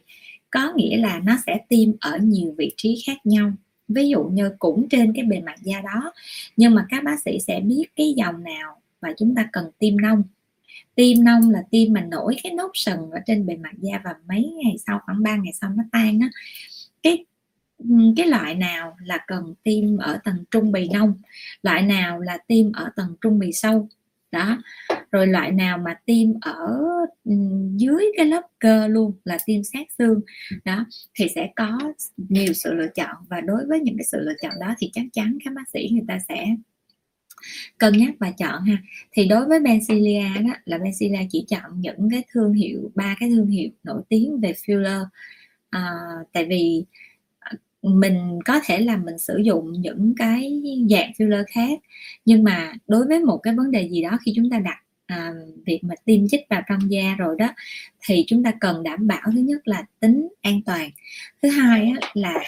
có 0.55 0.73
nghĩa 0.75 0.97
là 0.97 1.21
nó 1.25 1.37
sẽ 1.45 1.57
tiêm 1.69 1.89
ở 1.99 2.17
nhiều 2.17 2.55
vị 2.57 2.73
trí 2.77 3.03
khác 3.07 3.17
nhau. 3.25 3.51
Ví 3.87 4.09
dụ 4.09 4.23
như 4.23 4.51
cũng 4.59 4.89
trên 4.89 5.13
cái 5.13 5.25
bề 5.25 5.41
mặt 5.41 5.55
da 5.61 5.81
đó 5.81 6.13
nhưng 6.57 6.75
mà 6.75 6.85
các 6.89 7.03
bác 7.03 7.19
sĩ 7.19 7.39
sẽ 7.39 7.59
biết 7.59 7.85
cái 7.95 8.13
dòng 8.17 8.43
nào 8.43 8.81
và 9.01 9.13
chúng 9.17 9.35
ta 9.35 9.49
cần 9.51 9.69
tiêm 9.79 9.97
nông 9.97 10.23
tiêm 10.95 11.23
nông 11.23 11.49
là 11.49 11.63
tiêm 11.71 11.93
mà 11.93 12.01
nổi 12.01 12.35
cái 12.43 12.53
nốt 12.53 12.71
sần 12.73 12.97
ở 13.11 13.19
trên 13.25 13.45
bề 13.45 13.55
mặt 13.55 13.73
da 13.77 14.01
và 14.03 14.15
mấy 14.27 14.53
ngày 14.63 14.75
sau, 14.87 14.99
khoảng 15.05 15.23
3 15.23 15.35
ngày 15.35 15.53
sau 15.53 15.69
nó 15.75 15.83
tan 15.91 16.19
á. 16.19 16.29
Cái 17.03 17.25
ừ, 17.77 17.85
cái 18.17 18.27
loại 18.27 18.55
nào 18.55 18.97
là 19.01 19.17
cần 19.27 19.53
tiêm 19.63 19.97
ở 19.97 20.19
tầng 20.23 20.43
trung 20.51 20.71
bì 20.71 20.89
nông? 20.89 21.13
Loại 21.63 21.81
nào 21.81 22.19
là 22.19 22.37
tiêm 22.47 22.71
ở 22.71 22.89
tầng 22.95 23.15
trung 23.21 23.39
bì 23.39 23.51
sâu? 23.51 23.89
Đó. 24.31 24.57
Rồi 25.11 25.27
loại 25.27 25.51
nào 25.51 25.77
mà 25.77 25.95
tiêm 26.05 26.29
ở 26.41 26.67
ừ, 27.23 27.31
dưới 27.75 28.05
cái 28.17 28.25
lớp 28.25 28.41
cơ 28.59 28.87
luôn 28.87 29.13
là 29.23 29.37
tiêm 29.45 29.63
sát 29.63 29.87
xương? 29.97 30.21
Đó. 30.65 30.85
Thì 31.13 31.27
sẽ 31.35 31.49
có 31.55 31.79
nhiều 32.17 32.53
sự 32.53 32.73
lựa 32.73 32.87
chọn 32.95 33.15
và 33.29 33.41
đối 33.41 33.65
với 33.65 33.79
những 33.79 33.97
cái 33.97 34.05
sự 34.11 34.19
lựa 34.19 34.35
chọn 34.41 34.53
đó 34.59 34.75
thì 34.79 34.89
chắc 34.93 35.05
chắn 35.13 35.37
các 35.45 35.53
bác 35.53 35.69
sĩ 35.73 35.89
người 35.91 36.05
ta 36.07 36.19
sẽ 36.29 36.45
cân 37.77 37.97
nhắc 37.97 38.13
và 38.19 38.31
chọn 38.31 38.63
ha. 38.63 38.77
Thì 39.11 39.25
đối 39.25 39.45
với 39.45 39.59
Benzilia 39.59 40.47
đó 40.47 40.55
là 40.65 40.77
Benzilia 40.77 41.27
chỉ 41.31 41.45
chọn 41.47 41.81
những 41.81 42.09
cái 42.11 42.23
thương 42.31 42.53
hiệu 42.53 42.91
ba 42.95 43.15
cái 43.19 43.29
thương 43.29 43.47
hiệu 43.47 43.69
nổi 43.83 44.01
tiếng 44.09 44.39
về 44.39 44.53
filler. 44.53 45.05
À, 45.69 45.91
tại 46.33 46.45
vì 46.45 46.85
à, 47.39 47.51
mình 47.81 48.39
có 48.45 48.59
thể 48.65 48.79
là 48.79 48.97
mình 48.97 49.17
sử 49.19 49.37
dụng 49.37 49.73
những 49.81 50.13
cái 50.17 50.61
dạng 50.89 51.11
filler 51.17 51.43
khác 51.47 51.79
nhưng 52.25 52.43
mà 52.43 52.73
đối 52.87 53.07
với 53.07 53.19
một 53.19 53.37
cái 53.37 53.53
vấn 53.55 53.71
đề 53.71 53.89
gì 53.89 54.01
đó 54.01 54.17
khi 54.25 54.33
chúng 54.35 54.49
ta 54.49 54.59
đặt 54.59 54.77
à, 55.05 55.33
việc 55.65 55.79
mà 55.83 55.95
tiêm 56.05 56.27
chích 56.27 56.41
vào 56.49 56.61
trong 56.69 56.91
da 56.91 57.15
rồi 57.17 57.35
đó 57.39 57.47
thì 58.07 58.25
chúng 58.27 58.43
ta 58.43 58.51
cần 58.59 58.83
đảm 58.83 59.07
bảo 59.07 59.21
thứ 59.33 59.39
nhất 59.39 59.67
là 59.67 59.85
tính 59.99 60.27
an 60.41 60.61
toàn. 60.65 60.89
Thứ 61.41 61.49
hai 61.49 61.93
á, 62.01 62.09
là 62.13 62.43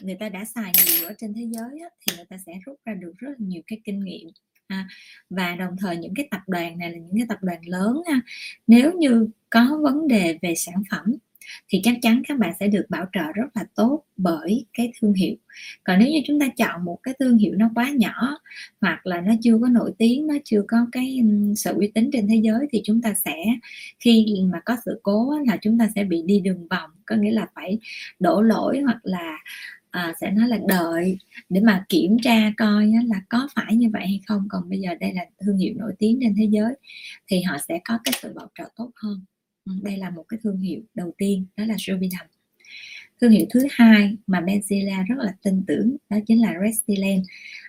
người 0.00 0.14
ta 0.20 0.28
đã 0.28 0.44
xài 0.44 0.72
nhiều 0.86 1.08
ở 1.08 1.14
trên 1.18 1.34
thế 1.34 1.46
giới 1.50 1.80
á, 1.80 1.88
thì 2.00 2.16
người 2.16 2.26
ta 2.28 2.36
sẽ 2.46 2.52
rút 2.66 2.80
ra 2.84 2.94
được 2.94 3.12
rất 3.18 3.28
là 3.28 3.46
nhiều 3.46 3.62
cái 3.66 3.80
kinh 3.84 4.00
nghiệm 4.00 4.28
à, 4.66 4.88
và 5.30 5.56
đồng 5.56 5.76
thời 5.78 5.96
những 5.96 6.14
cái 6.14 6.28
tập 6.30 6.40
đoàn 6.46 6.78
này 6.78 6.90
là 6.90 6.98
những 6.98 7.16
cái 7.16 7.26
tập 7.28 7.38
đoàn 7.42 7.60
lớn 7.66 8.02
ha. 8.06 8.20
nếu 8.66 8.92
như 8.92 9.28
có 9.50 9.78
vấn 9.82 10.08
đề 10.08 10.38
về 10.42 10.54
sản 10.54 10.82
phẩm 10.90 11.14
thì 11.68 11.80
chắc 11.84 11.96
chắn 12.02 12.22
các 12.28 12.38
bạn 12.38 12.52
sẽ 12.60 12.68
được 12.68 12.86
bảo 12.88 13.06
trợ 13.12 13.32
rất 13.34 13.46
là 13.54 13.64
tốt 13.74 14.04
bởi 14.16 14.66
cái 14.74 14.92
thương 15.00 15.12
hiệu. 15.12 15.34
Còn 15.84 15.98
nếu 15.98 16.08
như 16.08 16.20
chúng 16.26 16.40
ta 16.40 16.48
chọn 16.56 16.84
một 16.84 16.98
cái 17.02 17.14
thương 17.18 17.38
hiệu 17.38 17.52
nó 17.56 17.70
quá 17.74 17.90
nhỏ 17.90 18.38
hoặc 18.80 19.06
là 19.06 19.20
nó 19.20 19.32
chưa 19.42 19.58
có 19.62 19.68
nổi 19.68 19.92
tiếng 19.98 20.26
nó 20.26 20.34
chưa 20.44 20.62
có 20.68 20.86
cái 20.92 21.20
sự 21.56 21.72
uy 21.74 21.88
tín 21.94 22.10
trên 22.12 22.28
thế 22.28 22.36
giới 22.36 22.66
thì 22.72 22.80
chúng 22.84 23.02
ta 23.02 23.14
sẽ 23.24 23.36
khi 23.98 24.26
mà 24.52 24.60
có 24.64 24.76
sự 24.84 25.00
cố 25.02 25.38
là 25.46 25.56
chúng 25.56 25.78
ta 25.78 25.88
sẽ 25.94 26.04
bị 26.04 26.22
đi 26.22 26.40
đường 26.40 26.68
vòng. 26.68 26.90
Có 27.06 27.16
nghĩa 27.16 27.32
là 27.32 27.46
phải 27.54 27.78
đổ 28.20 28.42
lỗi 28.42 28.80
hoặc 28.80 28.98
là 29.02 29.38
à, 29.90 30.14
sẽ 30.20 30.30
nói 30.30 30.48
là 30.48 30.58
đợi 30.68 31.18
để 31.48 31.60
mà 31.60 31.84
kiểm 31.88 32.16
tra 32.22 32.52
coi 32.56 32.92
là 33.06 33.22
có 33.28 33.48
phải 33.54 33.76
như 33.76 33.90
vậy 33.92 34.02
hay 34.06 34.20
không. 34.26 34.46
Còn 34.50 34.70
bây 34.70 34.80
giờ 34.80 34.94
đây 35.00 35.12
là 35.12 35.24
thương 35.40 35.58
hiệu 35.58 35.74
nổi 35.76 35.92
tiếng 35.98 36.18
trên 36.20 36.34
thế 36.38 36.44
giới 36.50 36.74
thì 37.28 37.42
họ 37.42 37.56
sẽ 37.68 37.80
có 37.84 37.98
cái 38.04 38.14
sự 38.22 38.32
bảo 38.34 38.50
trợ 38.58 38.64
tốt 38.76 38.90
hơn. 38.96 39.24
Đây 39.82 39.96
là 39.96 40.10
một 40.10 40.24
cái 40.28 40.40
thương 40.42 40.58
hiệu 40.58 40.80
đầu 40.94 41.14
tiên 41.18 41.46
đó 41.56 41.64
là 41.64 41.74
Juvederm 41.74 42.26
thương 43.20 43.30
hiệu 43.30 43.46
thứ 43.50 43.60
hai 43.70 44.16
mà 44.26 44.40
Benzilla 44.40 45.06
rất 45.08 45.18
là 45.18 45.34
tin 45.42 45.64
tưởng 45.66 45.96
đó 46.10 46.16
chính 46.26 46.42
là 46.42 46.54
Restylane. 46.64 47.22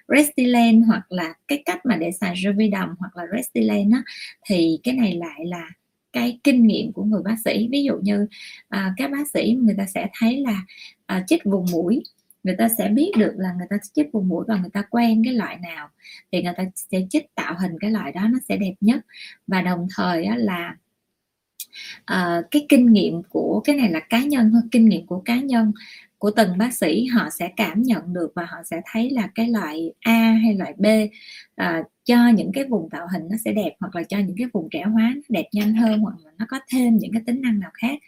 Restylane 0.08 0.80
hoặc 0.88 1.12
là 1.12 1.34
cái 1.48 1.64
cách 1.66 1.86
mà 1.86 1.96
để 1.96 2.12
xài 2.12 2.36
Juvederm 2.36 2.96
hoặc 3.00 3.18
là 3.18 3.24
Restylane 3.36 3.90
á, 3.94 4.04
thì 4.46 4.80
cái 4.84 4.94
này 4.94 5.16
lại 5.16 5.46
là 5.46 5.70
cái 6.14 6.40
kinh 6.44 6.68
nghiệm 6.68 6.94
của 6.94 7.04
người 7.04 7.22
bác 7.24 7.36
sĩ. 7.46 7.68
Ví 7.72 7.84
dụ 7.84 7.94
như 8.02 8.28
à, 8.70 8.94
các 8.98 9.12
bác 9.12 9.28
sĩ 9.34 9.58
người 9.62 9.76
ta 9.78 9.86
sẽ 9.86 10.08
thấy 10.20 10.44
là 10.48 10.62
à, 11.06 11.24
chích 11.28 11.44
vùng 11.46 11.66
mũi 11.72 12.04
người 12.44 12.56
ta 12.58 12.70
sẽ 12.78 12.90
biết 12.90 13.12
được 13.18 13.34
là 13.38 13.54
người 13.58 13.68
ta 13.70 13.78
chích 13.94 14.12
vùng 14.14 14.28
mũi 14.28 14.46
và 14.48 14.56
người 14.56 14.70
ta 14.70 14.82
quen 14.90 15.22
cái 15.26 15.34
loại 15.34 15.58
nào 15.58 15.90
thì 16.32 16.44
người 16.44 16.54
ta 16.58 16.64
sẽ 16.76 17.06
chích 17.10 17.36
tạo 17.36 17.56
hình 17.60 17.72
cái 17.80 17.92
loại 17.92 18.12
đó 18.12 18.22
nó 18.30 18.40
sẽ 18.50 18.58
đẹp 18.58 18.74
nhất. 18.82 19.06
Và 19.48 19.62
đồng 19.62 19.88
thời 19.96 20.26
á, 20.26 20.36
là 20.38 20.76
à, 22.06 22.42
cái 22.52 22.66
kinh 22.70 22.94
nghiệm 22.94 23.24
của 23.30 23.62
cái 23.66 23.76
này 23.76 23.90
là 23.90 24.00
cá 24.00 24.24
nhân 24.24 24.52
thôi 24.54 24.62
kinh 24.72 24.90
nghiệm 24.90 25.06
của 25.06 25.22
cá 25.26 25.36
nhân 25.36 25.72
của 26.18 26.32
từng 26.32 26.58
bác 26.58 26.74
sĩ 26.74 27.06
họ 27.06 27.30
sẽ 27.30 27.50
cảm 27.58 27.84
nhận 27.84 28.14
được 28.14 28.32
và 28.36 28.46
họ 28.46 28.58
sẽ 28.66 28.82
thấy 28.92 29.10
là 29.10 29.30
cái 29.36 29.48
loại 29.48 29.94
A 30.00 30.40
hay 30.44 30.54
loại 30.54 30.74
B 30.78 30.86
à, 31.56 31.84
cho 32.10 32.28
những 32.28 32.52
cái 32.54 32.64
vùng 32.64 32.90
tạo 32.90 33.08
hình 33.14 33.22
nó 33.30 33.38
sẽ 33.46 33.54
đẹp 33.54 33.72
hoặc 33.80 33.96
là 33.96 34.04
cho 34.04 34.18
những 34.18 34.36
cái 34.38 34.48
vùng 34.54 34.70
trẻ 34.72 34.84
hóa 34.84 35.14
nó 35.16 35.22
đẹp 35.30 35.46
nhanh 35.52 35.74
hơn 35.76 36.00
hoặc 36.00 36.16
là 36.24 36.32
nó 36.38 36.46
có 36.50 36.60
thêm 36.72 36.98
những 36.98 37.12
cái 37.14 37.22
tính 37.26 37.42
năng 37.42 37.60
nào 37.60 37.70
khác. 37.74 38.00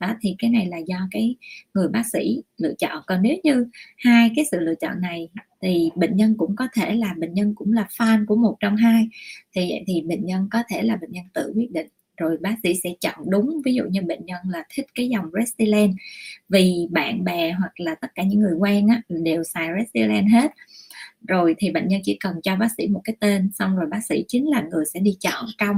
Đó 0.00 0.14
thì 0.20 0.34
cái 0.38 0.50
này 0.50 0.66
là 0.66 0.76
do 0.76 1.08
cái 1.10 1.36
người 1.74 1.88
bác 1.88 2.06
sĩ 2.12 2.42
lựa 2.58 2.74
chọn. 2.78 3.02
Còn 3.06 3.22
nếu 3.22 3.36
như 3.44 3.66
hai 3.96 4.30
cái 4.36 4.44
sự 4.50 4.60
lựa 4.60 4.74
chọn 4.74 5.00
này 5.00 5.28
thì 5.62 5.90
bệnh 5.96 6.16
nhân 6.16 6.34
cũng 6.38 6.56
có 6.56 6.68
thể 6.74 6.94
là 6.94 7.14
bệnh 7.18 7.34
nhân 7.34 7.54
cũng 7.54 7.72
là 7.72 7.86
fan 7.98 8.26
của 8.26 8.36
một 8.36 8.56
trong 8.60 8.76
hai 8.76 9.08
thì 9.52 9.72
thì 9.86 10.00
bệnh 10.00 10.26
nhân 10.26 10.48
có 10.50 10.62
thể 10.68 10.82
là 10.82 10.96
bệnh 10.96 11.12
nhân 11.12 11.24
tự 11.34 11.52
quyết 11.56 11.70
định. 11.72 11.86
Rồi 12.16 12.36
bác 12.40 12.56
sĩ 12.62 12.74
sẽ 12.82 12.90
chọn 13.00 13.30
đúng 13.30 13.62
ví 13.64 13.74
dụ 13.74 13.84
như 13.84 14.02
bệnh 14.02 14.26
nhân 14.26 14.38
là 14.50 14.64
thích 14.74 14.86
cái 14.94 15.08
dòng 15.08 15.24
Restylane. 15.38 15.92
Vì 16.48 16.86
bạn 16.90 17.24
bè 17.24 17.52
hoặc 17.52 17.80
là 17.80 17.94
tất 17.94 18.08
cả 18.14 18.22
những 18.22 18.40
người 18.40 18.54
quen 18.54 18.88
á, 18.88 19.02
đều 19.08 19.44
xài 19.44 19.68
Restylane 19.78 20.28
hết 20.32 20.50
rồi 21.30 21.54
thì 21.58 21.70
bệnh 21.70 21.88
nhân 21.88 22.00
chỉ 22.04 22.16
cần 22.20 22.40
cho 22.42 22.56
bác 22.56 22.68
sĩ 22.76 22.86
một 22.86 23.00
cái 23.04 23.16
tên 23.20 23.50
xong 23.52 23.76
rồi 23.76 23.86
bác 23.90 24.00
sĩ 24.08 24.24
chính 24.28 24.50
là 24.50 24.62
người 24.70 24.84
sẽ 24.94 25.00
đi 25.00 25.16
chọn 25.20 25.46
trong 25.58 25.76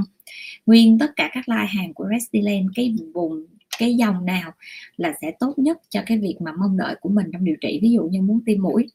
nguyên 0.65 0.99
tất 0.99 1.15
cả 1.15 1.29
các 1.33 1.49
lai 1.49 1.67
hàng 1.67 1.93
của 1.93 2.07
Restylane 2.11 2.65
cái 2.75 2.95
vùng 3.13 3.45
cái 3.79 3.95
dòng 3.95 4.25
nào 4.25 4.51
là 4.97 5.13
sẽ 5.21 5.31
tốt 5.39 5.53
nhất 5.57 5.77
cho 5.89 6.03
cái 6.05 6.17
việc 6.17 6.35
mà 6.39 6.51
mong 6.51 6.77
đợi 6.77 6.95
của 7.01 7.09
mình 7.09 7.27
trong 7.33 7.45
điều 7.45 7.55
trị. 7.61 7.79
Ví 7.81 7.91
dụ 7.91 8.03
như 8.03 8.21
muốn 8.21 8.41
tiêm 8.45 8.61
mũi 8.61 8.87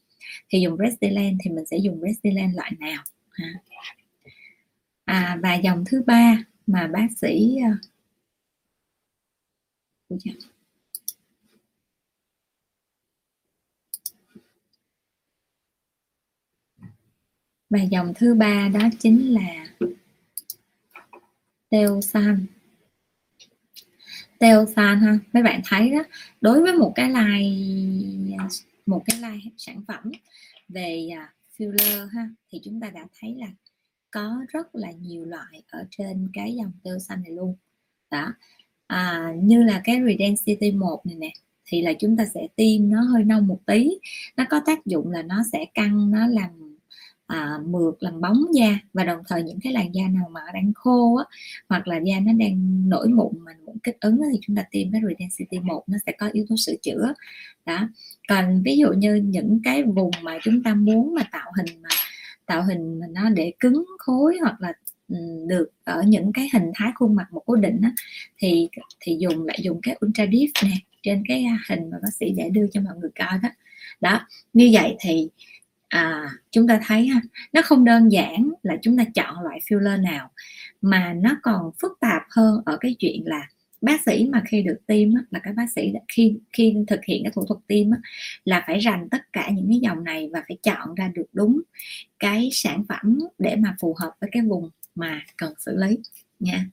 thì 0.48 0.60
dùng 0.60 0.76
Restylane 0.76 1.36
thì 1.44 1.50
mình 1.50 1.66
sẽ 1.66 1.76
dùng 1.76 2.00
Restylane 2.00 2.52
loại 2.54 2.72
nào? 2.78 3.02
À, 5.04 5.38
và 5.42 5.54
dòng 5.54 5.84
thứ 5.86 6.02
ba 6.06 6.44
mà 6.66 6.86
bác 6.86 7.08
sĩ 7.20 7.56
uh, 10.10 10.20
và 17.70 17.82
dòng 17.82 18.12
thứ 18.16 18.34
ba 18.34 18.68
đó 18.74 18.80
chính 18.98 19.34
là 19.34 19.66
teo 21.70 22.00
san. 22.00 22.46
Teo 24.38 24.66
san 24.76 25.00
ha 25.00 25.18
mấy 25.32 25.42
bạn 25.42 25.60
thấy 25.64 25.90
đó 25.90 26.02
đối 26.40 26.62
với 26.62 26.72
một 26.72 26.92
cái 26.94 27.10
line 27.10 28.36
một 28.86 29.02
cái 29.06 29.16
line 29.16 29.50
sản 29.56 29.82
phẩm 29.88 30.12
về 30.68 31.08
à, 31.16 31.32
filler 31.58 32.06
ha 32.06 32.28
thì 32.50 32.60
chúng 32.64 32.80
ta 32.80 32.90
đã 32.90 33.06
thấy 33.20 33.34
là 33.38 33.46
có 34.10 34.44
rất 34.48 34.74
là 34.74 34.90
nhiều 34.90 35.24
loại 35.24 35.62
ở 35.70 35.84
trên 35.90 36.28
cái 36.32 36.54
dòng 36.54 36.72
teo 36.82 36.98
xanh 36.98 37.22
này 37.22 37.32
luôn. 37.32 37.56
Đó 38.10 38.34
à, 38.86 39.32
như 39.42 39.62
là 39.62 39.80
cái 39.84 40.00
Redensity 40.06 40.72
1 40.72 41.06
này 41.06 41.16
nè 41.16 41.32
thì 41.64 41.82
là 41.82 41.92
chúng 41.92 42.16
ta 42.16 42.26
sẽ 42.34 42.48
tiêm 42.56 42.90
nó 42.90 43.00
hơi 43.02 43.24
nông 43.24 43.46
một 43.46 43.60
tí. 43.66 43.98
Nó 44.36 44.44
có 44.50 44.60
tác 44.66 44.86
dụng 44.86 45.10
là 45.10 45.22
nó 45.22 45.42
sẽ 45.52 45.66
căng 45.74 46.10
nó 46.10 46.26
làm 46.26 46.67
à, 47.28 47.58
mượt 47.66 47.94
làm 48.00 48.20
bóng 48.20 48.44
da 48.54 48.78
và 48.92 49.04
đồng 49.04 49.18
thời 49.28 49.42
những 49.42 49.58
cái 49.62 49.72
làn 49.72 49.94
da 49.94 50.02
nào 50.08 50.28
mà 50.32 50.40
đang 50.54 50.72
khô 50.74 51.16
á 51.16 51.24
hoặc 51.68 51.88
là 51.88 51.96
da 52.06 52.20
nó 52.20 52.32
đang 52.32 52.88
nổi 52.88 53.08
mụn 53.08 53.32
mà 53.44 53.52
mụn 53.66 53.78
kích 53.82 53.96
ứng 54.00 54.20
thì 54.32 54.38
chúng 54.42 54.56
ta 54.56 54.64
tiêm 54.70 54.92
cái 54.92 55.00
Redensity 55.08 55.58
1 55.58 55.84
nó 55.86 55.98
sẽ 56.06 56.12
có 56.12 56.28
yếu 56.32 56.44
tố 56.48 56.56
sửa 56.56 56.76
chữa. 56.82 57.14
Đó. 57.66 57.88
Còn 58.28 58.62
ví 58.62 58.76
dụ 58.76 58.92
như 58.92 59.14
những 59.14 59.60
cái 59.64 59.82
vùng 59.82 60.10
mà 60.22 60.38
chúng 60.42 60.62
ta 60.62 60.74
muốn 60.74 61.14
mà 61.14 61.22
tạo 61.32 61.52
hình 61.56 61.82
mà 61.82 61.88
tạo 62.46 62.62
hình 62.62 63.00
mà 63.00 63.06
nó 63.10 63.30
để 63.30 63.52
cứng 63.60 63.84
khối 63.98 64.38
hoặc 64.40 64.60
là 64.60 64.72
được 65.48 65.70
ở 65.84 66.02
những 66.06 66.32
cái 66.32 66.48
hình 66.52 66.70
thái 66.74 66.90
khuôn 66.94 67.16
mặt 67.16 67.32
một 67.32 67.42
cố 67.46 67.56
định 67.56 67.80
á, 67.82 67.92
thì 68.38 68.68
thì 69.00 69.16
dùng 69.20 69.46
lại 69.46 69.58
dùng 69.62 69.80
cái 69.82 69.96
ultra 70.06 70.26
deep 70.26 70.70
nè 70.70 70.76
trên 71.02 71.22
cái 71.28 71.44
à, 71.44 71.58
hình 71.68 71.90
mà 71.90 71.96
bác 72.02 72.14
sĩ 72.20 72.30
để 72.36 72.50
đưa 72.50 72.66
cho 72.72 72.80
mọi 72.80 72.94
người 73.00 73.10
coi 73.18 73.38
đó. 73.42 73.48
Đó. 74.00 74.26
Như 74.52 74.70
vậy 74.72 74.96
thì 75.00 75.28
à, 75.88 76.30
chúng 76.50 76.68
ta 76.68 76.80
thấy 76.86 77.06
ha 77.06 77.20
nó 77.52 77.62
không 77.62 77.84
đơn 77.84 78.12
giản 78.12 78.50
là 78.62 78.76
chúng 78.82 78.98
ta 78.98 79.04
chọn 79.14 79.40
loại 79.40 79.60
filler 79.68 80.02
nào 80.02 80.30
mà 80.82 81.12
nó 81.12 81.36
còn 81.42 81.70
phức 81.82 81.92
tạp 82.00 82.22
hơn 82.30 82.62
ở 82.64 82.76
cái 82.80 82.96
chuyện 82.98 83.22
là 83.26 83.48
bác 83.80 84.00
sĩ 84.06 84.28
mà 84.32 84.42
khi 84.48 84.62
được 84.62 84.78
tiêm 84.86 85.14
á, 85.14 85.22
là 85.30 85.38
các 85.38 85.54
bác 85.56 85.70
sĩ 85.70 85.92
khi 86.08 86.34
khi 86.52 86.74
thực 86.86 87.04
hiện 87.04 87.22
cái 87.24 87.32
thủ 87.34 87.44
thuật 87.48 87.60
tiêm 87.66 87.90
á, 87.90 87.98
là 88.44 88.64
phải 88.66 88.78
rành 88.78 89.08
tất 89.08 89.32
cả 89.32 89.50
những 89.50 89.68
cái 89.68 89.78
dòng 89.78 90.04
này 90.04 90.30
và 90.32 90.42
phải 90.48 90.56
chọn 90.62 90.94
ra 90.94 91.10
được 91.14 91.26
đúng 91.32 91.60
cái 92.18 92.48
sản 92.52 92.84
phẩm 92.88 93.18
để 93.38 93.56
mà 93.56 93.76
phù 93.80 93.96
hợp 94.00 94.12
với 94.20 94.30
cái 94.32 94.42
vùng 94.42 94.70
mà 94.94 95.22
cần 95.36 95.52
xử 95.58 95.76
lý 95.76 95.98
nha. 96.40 96.66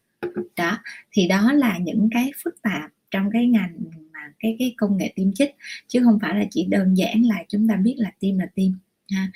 Đó 0.56 0.78
thì 1.12 1.28
đó 1.28 1.54
là 1.54 1.78
những 1.78 2.10
cái 2.12 2.32
phức 2.44 2.62
tạp 2.62 2.92
trong 3.12 3.30
cái 3.34 3.48
ngành 3.48 3.76
mà 4.14 4.20
cái 4.40 4.56
cái 4.60 4.76
công 4.78 4.98
nghệ 4.98 5.14
tiêm 5.16 5.34
chích 5.34 5.56
chứ 5.88 6.02
không 6.04 6.20
phải 6.22 6.36
là 6.36 6.46
chỉ 6.52 6.66
đơn 6.70 6.94
giản 6.98 7.26
là 7.26 7.44
chúng 7.50 7.68
ta 7.68 7.76
biết 7.76 7.96
là 7.98 8.12
tiêm 8.20 8.40
là 8.40 8.48
tiêm 8.56 8.72
ha. 9.12 9.28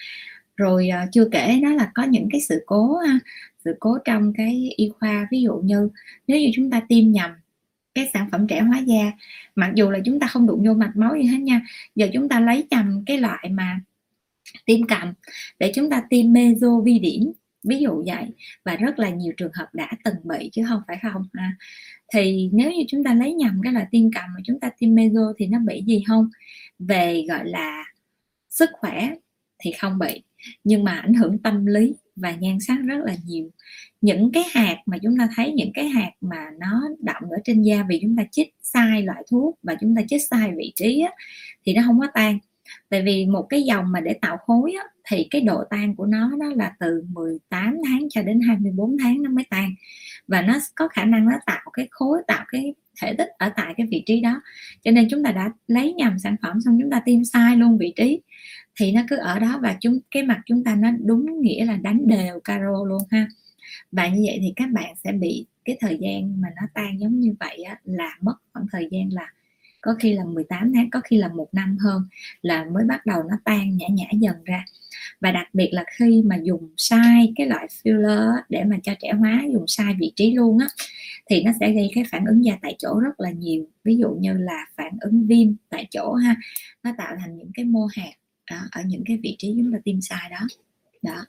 Rồi 0.55 0.89
uh, 1.03 1.09
chưa 1.11 1.29
kể 1.31 1.59
đó 1.63 1.69
là 1.69 1.91
có 1.93 2.03
những 2.03 2.27
cái 2.31 2.41
sự 2.41 2.63
cố 2.65 2.97
ha 2.97 3.19
sự 3.65 3.75
cố 3.79 3.97
trong 4.05 4.33
cái 4.37 4.73
y 4.75 4.89
khoa. 4.99 5.27
Ví 5.31 5.41
dụ 5.41 5.55
như 5.63 5.89
nếu 6.27 6.39
như 6.39 6.49
chúng 6.53 6.69
ta 6.69 6.81
tiêm 6.89 7.11
nhầm 7.11 7.31
cái 7.93 8.09
sản 8.13 8.29
phẩm 8.31 8.47
trẻ 8.47 8.61
hóa 8.61 8.79
da 8.79 9.11
mặc 9.55 9.71
dù 9.75 9.89
là 9.89 9.99
chúng 10.05 10.19
ta 10.19 10.27
không 10.27 10.47
đụng 10.47 10.63
vô 10.65 10.73
mạch 10.73 10.91
máu 10.95 11.15
gì 11.15 11.23
hết 11.23 11.37
nha 11.37 11.61
giờ 11.95 12.07
chúng 12.13 12.29
ta 12.29 12.39
lấy 12.39 12.67
nhầm 12.69 13.03
cái 13.05 13.17
loại 13.17 13.49
mà 13.49 13.79
tiêm 14.65 14.87
cầm 14.87 15.13
để 15.59 15.71
chúng 15.75 15.89
ta 15.89 16.03
tiêm 16.09 16.33
meso 16.33 16.79
vi 16.79 16.99
điểm 16.99 17.31
ví 17.63 17.79
dụ 17.79 18.03
vậy. 18.05 18.25
Và 18.65 18.75
rất 18.75 18.99
là 18.99 19.09
nhiều 19.09 19.33
trường 19.37 19.51
hợp 19.53 19.67
đã 19.73 19.91
từng 20.03 20.15
bị 20.23 20.49
chứ 20.53 20.63
không 20.69 20.81
phải 20.87 20.97
không 21.01 21.23
ha. 21.33 21.51
Thì 22.13 22.49
nếu 22.53 22.71
như 22.71 22.83
chúng 22.87 23.03
ta 23.03 23.13
lấy 23.13 23.33
nhầm 23.33 23.61
cái 23.63 23.73
loại 23.73 23.85
tiêm 23.91 24.11
cầm 24.11 24.23
mà 24.35 24.41
chúng 24.43 24.59
ta 24.59 24.69
tiêm 24.77 24.95
meso 24.95 25.33
thì 25.37 25.47
nó 25.47 25.59
bị 25.59 25.83
gì 25.87 26.03
không? 26.07 26.29
Về 26.79 27.25
gọi 27.29 27.49
là 27.49 27.83
sức 28.49 28.69
khỏe 28.73 29.09
thì 29.59 29.71
không 29.71 29.99
bị. 29.99 30.23
Nhưng 30.63 30.83
mà 30.83 30.91
ảnh 30.91 31.13
hưởng 31.13 31.37
tâm 31.37 31.65
lý 31.65 31.93
và 32.15 32.31
nhan 32.31 32.59
sắc 32.59 32.77
rất 32.85 32.97
là 33.03 33.15
nhiều. 33.25 33.49
Những 34.01 34.31
cái 34.31 34.43
hạt 34.51 34.77
mà 34.85 34.97
chúng 34.97 35.17
ta 35.17 35.29
thấy 35.35 35.51
những 35.51 35.71
cái 35.73 35.89
hạt 35.89 36.11
mà 36.21 36.45
nó 36.59 36.81
đậm 36.99 37.23
ở 37.29 37.37
trên 37.43 37.61
da 37.61 37.85
vì 37.89 37.99
chúng 38.01 38.15
ta 38.17 38.23
chích 38.31 38.55
sai 38.61 39.03
loại 39.03 39.23
thuốc 39.31 39.59
và 39.63 39.75
chúng 39.81 39.95
ta 39.95 40.01
chích 40.07 40.21
sai 40.29 40.51
vị 40.57 40.73
trí 40.75 41.01
á, 41.01 41.11
thì 41.65 41.73
nó 41.73 41.81
không 41.85 41.99
có 41.99 42.07
tan. 42.13 42.39
Tại 42.89 43.01
vì 43.05 43.25
một 43.25 43.43
cái 43.49 43.63
dòng 43.63 43.91
mà 43.91 43.99
để 43.99 44.13
tạo 44.21 44.37
khối 44.37 44.73
á, 44.79 44.83
thì 45.07 45.27
cái 45.29 45.41
độ 45.41 45.63
tan 45.69 45.95
của 45.95 46.05
nó 46.05 46.31
đó 46.39 46.45
là 46.55 46.73
từ 46.79 47.03
18 47.13 47.77
tháng 47.85 48.07
cho 48.09 48.21
đến 48.23 48.39
24 48.39 48.97
tháng 48.97 49.23
nó 49.23 49.29
mới 49.29 49.45
tan. 49.49 49.73
Và 50.27 50.41
nó 50.41 50.59
có 50.75 50.87
khả 50.87 51.05
năng 51.05 51.25
nó 51.25 51.35
tạo 51.45 51.69
cái 51.73 51.87
khối 51.91 52.21
tạo 52.27 52.45
cái 52.51 52.73
thể 53.01 53.13
tích 53.13 53.27
ở 53.37 53.51
tại 53.55 53.73
cái 53.77 53.87
vị 53.91 54.03
trí 54.05 54.21
đó. 54.21 54.41
Cho 54.83 54.91
nên 54.91 55.07
chúng 55.11 55.23
ta 55.23 55.31
đã 55.31 55.51
lấy 55.67 55.93
nhầm 55.93 56.19
sản 56.19 56.35
phẩm 56.41 56.61
xong 56.65 56.77
chúng 56.81 56.91
ta 56.91 57.01
tiêm 57.05 57.23
sai 57.23 57.57
luôn 57.57 57.77
vị 57.77 57.93
trí 57.95 58.19
thì 58.79 58.91
nó 58.91 59.01
cứ 59.09 59.15
ở 59.15 59.39
đó 59.39 59.59
và 59.61 59.77
chúng 59.81 59.99
cái 60.11 60.23
mặt 60.23 60.41
chúng 60.45 60.63
ta 60.63 60.75
nó 60.75 60.91
đúng 61.05 61.41
nghĩa 61.41 61.65
là 61.65 61.77
đánh 61.77 62.07
đều 62.07 62.39
caro 62.39 62.85
luôn 62.85 63.01
ha. 63.11 63.27
Và 63.91 64.07
như 64.07 64.23
vậy 64.27 64.37
thì 64.41 64.53
các 64.55 64.69
bạn 64.69 64.95
sẽ 65.03 65.11
bị 65.11 65.45
cái 65.65 65.77
thời 65.79 65.97
gian 66.01 66.41
mà 66.41 66.47
nó 66.55 66.67
tan 66.73 66.99
giống 66.99 67.19
như 67.19 67.35
vậy 67.39 67.63
á, 67.63 67.79
là 67.83 68.17
mất 68.21 68.35
khoảng 68.53 68.65
thời 68.71 68.87
gian 68.91 69.13
là 69.13 69.33
có 69.81 69.95
khi 69.99 70.13
là 70.13 70.23
18 70.25 70.73
tháng 70.73 70.89
có 70.89 71.01
khi 71.03 71.17
là 71.17 71.27
một 71.27 71.47
năm 71.51 71.77
hơn 71.77 72.03
là 72.41 72.65
mới 72.73 72.83
bắt 72.85 73.05
đầu 73.05 73.23
nó 73.23 73.35
tan 73.43 73.77
nhã 73.77 73.87
nhã 73.87 74.05
dần 74.11 74.35
ra. 74.45 74.65
Và 75.21 75.31
đặc 75.31 75.47
biệt 75.53 75.69
là 75.71 75.83
khi 75.97 76.21
mà 76.25 76.35
dùng 76.43 76.69
sai 76.77 77.33
cái 77.35 77.47
loại 77.47 77.67
filler 77.83 78.33
để 78.49 78.63
mà 78.63 78.77
cho 78.83 78.93
trẻ 78.99 79.11
hóa 79.11 79.43
dùng 79.53 79.67
sai 79.67 79.95
vị 79.99 80.11
trí 80.15 80.33
luôn 80.33 80.57
á 80.59 80.67
thì 81.29 81.43
nó 81.43 81.51
sẽ 81.59 81.71
gây 81.71 81.91
cái 81.95 82.03
phản 82.11 82.25
ứng 82.25 82.45
da 82.45 82.57
tại 82.61 82.75
chỗ 82.79 82.99
rất 82.99 83.19
là 83.19 83.31
nhiều. 83.31 83.65
Ví 83.83 83.97
dụ 83.97 84.09
như 84.19 84.33
là 84.33 84.65
phản 84.75 84.97
ứng 85.01 85.27
viêm 85.27 85.47
tại 85.69 85.87
chỗ 85.91 86.13
ha 86.13 86.35
nó 86.83 86.91
tạo 86.97 87.15
thành 87.19 87.37
những 87.37 87.51
cái 87.53 87.65
mô 87.65 87.85
hạt 87.85 88.11
đó, 88.51 88.57
ở 88.71 88.81
những 88.85 89.03
cái 89.05 89.17
vị 89.23 89.35
trí 89.39 89.53
chúng 89.57 89.73
ta 89.73 89.79
tiêm 89.83 90.01
sai 90.01 90.29
đó. 90.31 90.47
Đó 91.01 91.25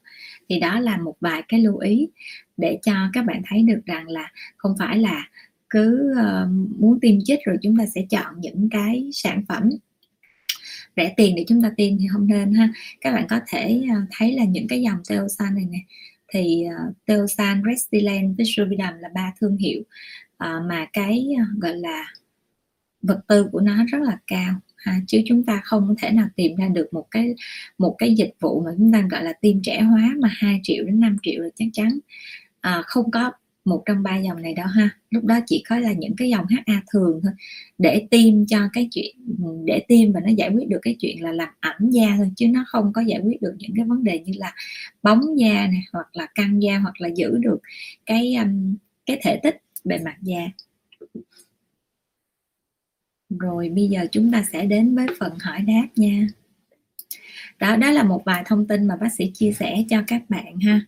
thì 0.48 0.60
đó 0.60 0.80
là 0.80 0.98
một 0.98 1.14
vài 1.20 1.42
cái 1.48 1.60
lưu 1.60 1.78
ý 1.78 2.08
để 2.56 2.78
cho 2.82 2.92
các 3.12 3.22
bạn 3.22 3.42
thấy 3.50 3.62
được 3.62 3.80
rằng 3.86 4.08
là 4.08 4.32
không 4.56 4.74
phải 4.78 4.98
là 4.98 5.28
cứ 5.70 6.14
ờ, 6.16 6.48
muốn 6.78 7.00
tiêm 7.00 7.14
chích 7.24 7.38
rồi 7.44 7.56
chúng 7.62 7.76
ta 7.76 7.86
sẽ 7.86 8.06
chọn 8.10 8.40
những 8.40 8.68
cái 8.70 9.10
sản 9.12 9.42
phẩm 9.48 9.70
rẻ 10.96 11.14
tiền 11.16 11.34
để 11.36 11.44
chúng 11.48 11.62
ta 11.62 11.70
tiêm 11.76 11.98
thì 11.98 12.06
không 12.12 12.26
nên 12.26 12.54
ha. 12.54 12.72
Các 13.00 13.12
bạn 13.12 13.26
có 13.28 13.40
thể 13.48 13.82
ờ, 13.94 14.00
thấy 14.10 14.32
là 14.32 14.44
những 14.44 14.68
cái 14.68 14.82
dòng 14.82 14.98
Teosan 15.08 15.54
này 15.54 15.64
nè 15.70 15.78
thì 16.28 16.64
ờ, 16.64 16.92
Teosan, 17.06 17.62
Restylane 17.66 18.28
với 18.36 18.46
Suvidam 18.46 18.98
là 18.98 19.08
ba 19.14 19.32
thương 19.40 19.56
hiệu 19.56 19.82
mà 20.38 20.86
cái 20.92 21.28
gọi 21.58 21.76
là 21.76 22.14
vật 23.02 23.20
tư 23.28 23.48
của 23.52 23.60
nó 23.60 23.84
rất 23.84 24.02
là 24.02 24.18
cao 24.26 24.54
ha, 24.80 25.00
chứ 25.06 25.22
chúng 25.26 25.42
ta 25.42 25.60
không 25.64 25.94
thể 26.02 26.10
nào 26.10 26.28
tìm 26.36 26.56
ra 26.56 26.68
được 26.68 26.88
một 26.92 27.06
cái 27.10 27.34
một 27.78 27.94
cái 27.98 28.14
dịch 28.14 28.34
vụ 28.40 28.62
mà 28.64 28.70
chúng 28.78 28.92
ta 28.92 29.04
gọi 29.10 29.24
là 29.24 29.32
tiêm 29.32 29.62
trẻ 29.62 29.80
hóa 29.80 30.14
mà 30.18 30.28
2 30.32 30.60
triệu 30.62 30.84
đến 30.84 31.00
5 31.00 31.16
triệu 31.22 31.42
là 31.42 31.48
chắc 31.56 31.68
chắn. 31.72 31.98
À, 32.60 32.82
không 32.86 33.10
có 33.10 33.32
một 33.64 33.82
trong 33.86 34.02
ba 34.02 34.16
dòng 34.16 34.42
này 34.42 34.54
đâu 34.54 34.66
ha? 34.66 34.90
Lúc 35.10 35.24
đó 35.24 35.40
chỉ 35.46 35.64
có 35.68 35.78
là 35.78 35.92
những 35.92 36.16
cái 36.16 36.28
dòng 36.28 36.46
HA 36.46 36.82
thường 36.92 37.20
thôi. 37.22 37.32
Để 37.78 38.06
tiêm 38.10 38.46
cho 38.46 38.58
cái 38.72 38.88
chuyện 38.90 39.16
để 39.64 39.84
tiêm 39.88 40.12
và 40.12 40.20
nó 40.20 40.28
giải 40.36 40.50
quyết 40.50 40.68
được 40.68 40.78
cái 40.82 40.96
chuyện 41.00 41.22
là 41.24 41.32
làm 41.32 41.48
ẩm 41.60 41.90
da 41.90 42.14
thôi 42.16 42.30
chứ 42.36 42.46
nó 42.48 42.64
không 42.68 42.92
có 42.92 43.00
giải 43.00 43.20
quyết 43.24 43.42
được 43.42 43.54
những 43.58 43.72
cái 43.76 43.84
vấn 43.84 44.04
đề 44.04 44.18
như 44.18 44.32
là 44.36 44.54
bóng 45.02 45.38
da 45.38 45.66
này 45.66 45.82
hoặc 45.92 46.06
là 46.12 46.26
căng 46.34 46.62
da 46.62 46.78
hoặc 46.78 47.00
là 47.00 47.08
giữ 47.14 47.38
được 47.38 47.58
cái 48.06 48.34
um, 48.34 48.76
cái 49.06 49.20
thể 49.22 49.40
tích 49.42 49.62
bề 49.84 49.98
mặt 50.04 50.16
da 50.22 50.40
rồi 53.30 53.68
bây 53.68 53.88
giờ 53.88 54.06
chúng 54.12 54.32
ta 54.32 54.44
sẽ 54.52 54.66
đến 54.66 54.96
với 54.96 55.06
phần 55.18 55.38
hỏi 55.38 55.60
đáp 55.60 55.86
nha. 55.96 56.26
Đó 57.58 57.76
đó 57.76 57.90
là 57.90 58.02
một 58.02 58.22
vài 58.24 58.42
thông 58.46 58.66
tin 58.66 58.88
mà 58.88 58.96
bác 58.96 59.12
sĩ 59.12 59.30
chia 59.34 59.52
sẻ 59.52 59.84
cho 59.90 60.02
các 60.06 60.22
bạn 60.28 60.60
ha. 60.60 60.80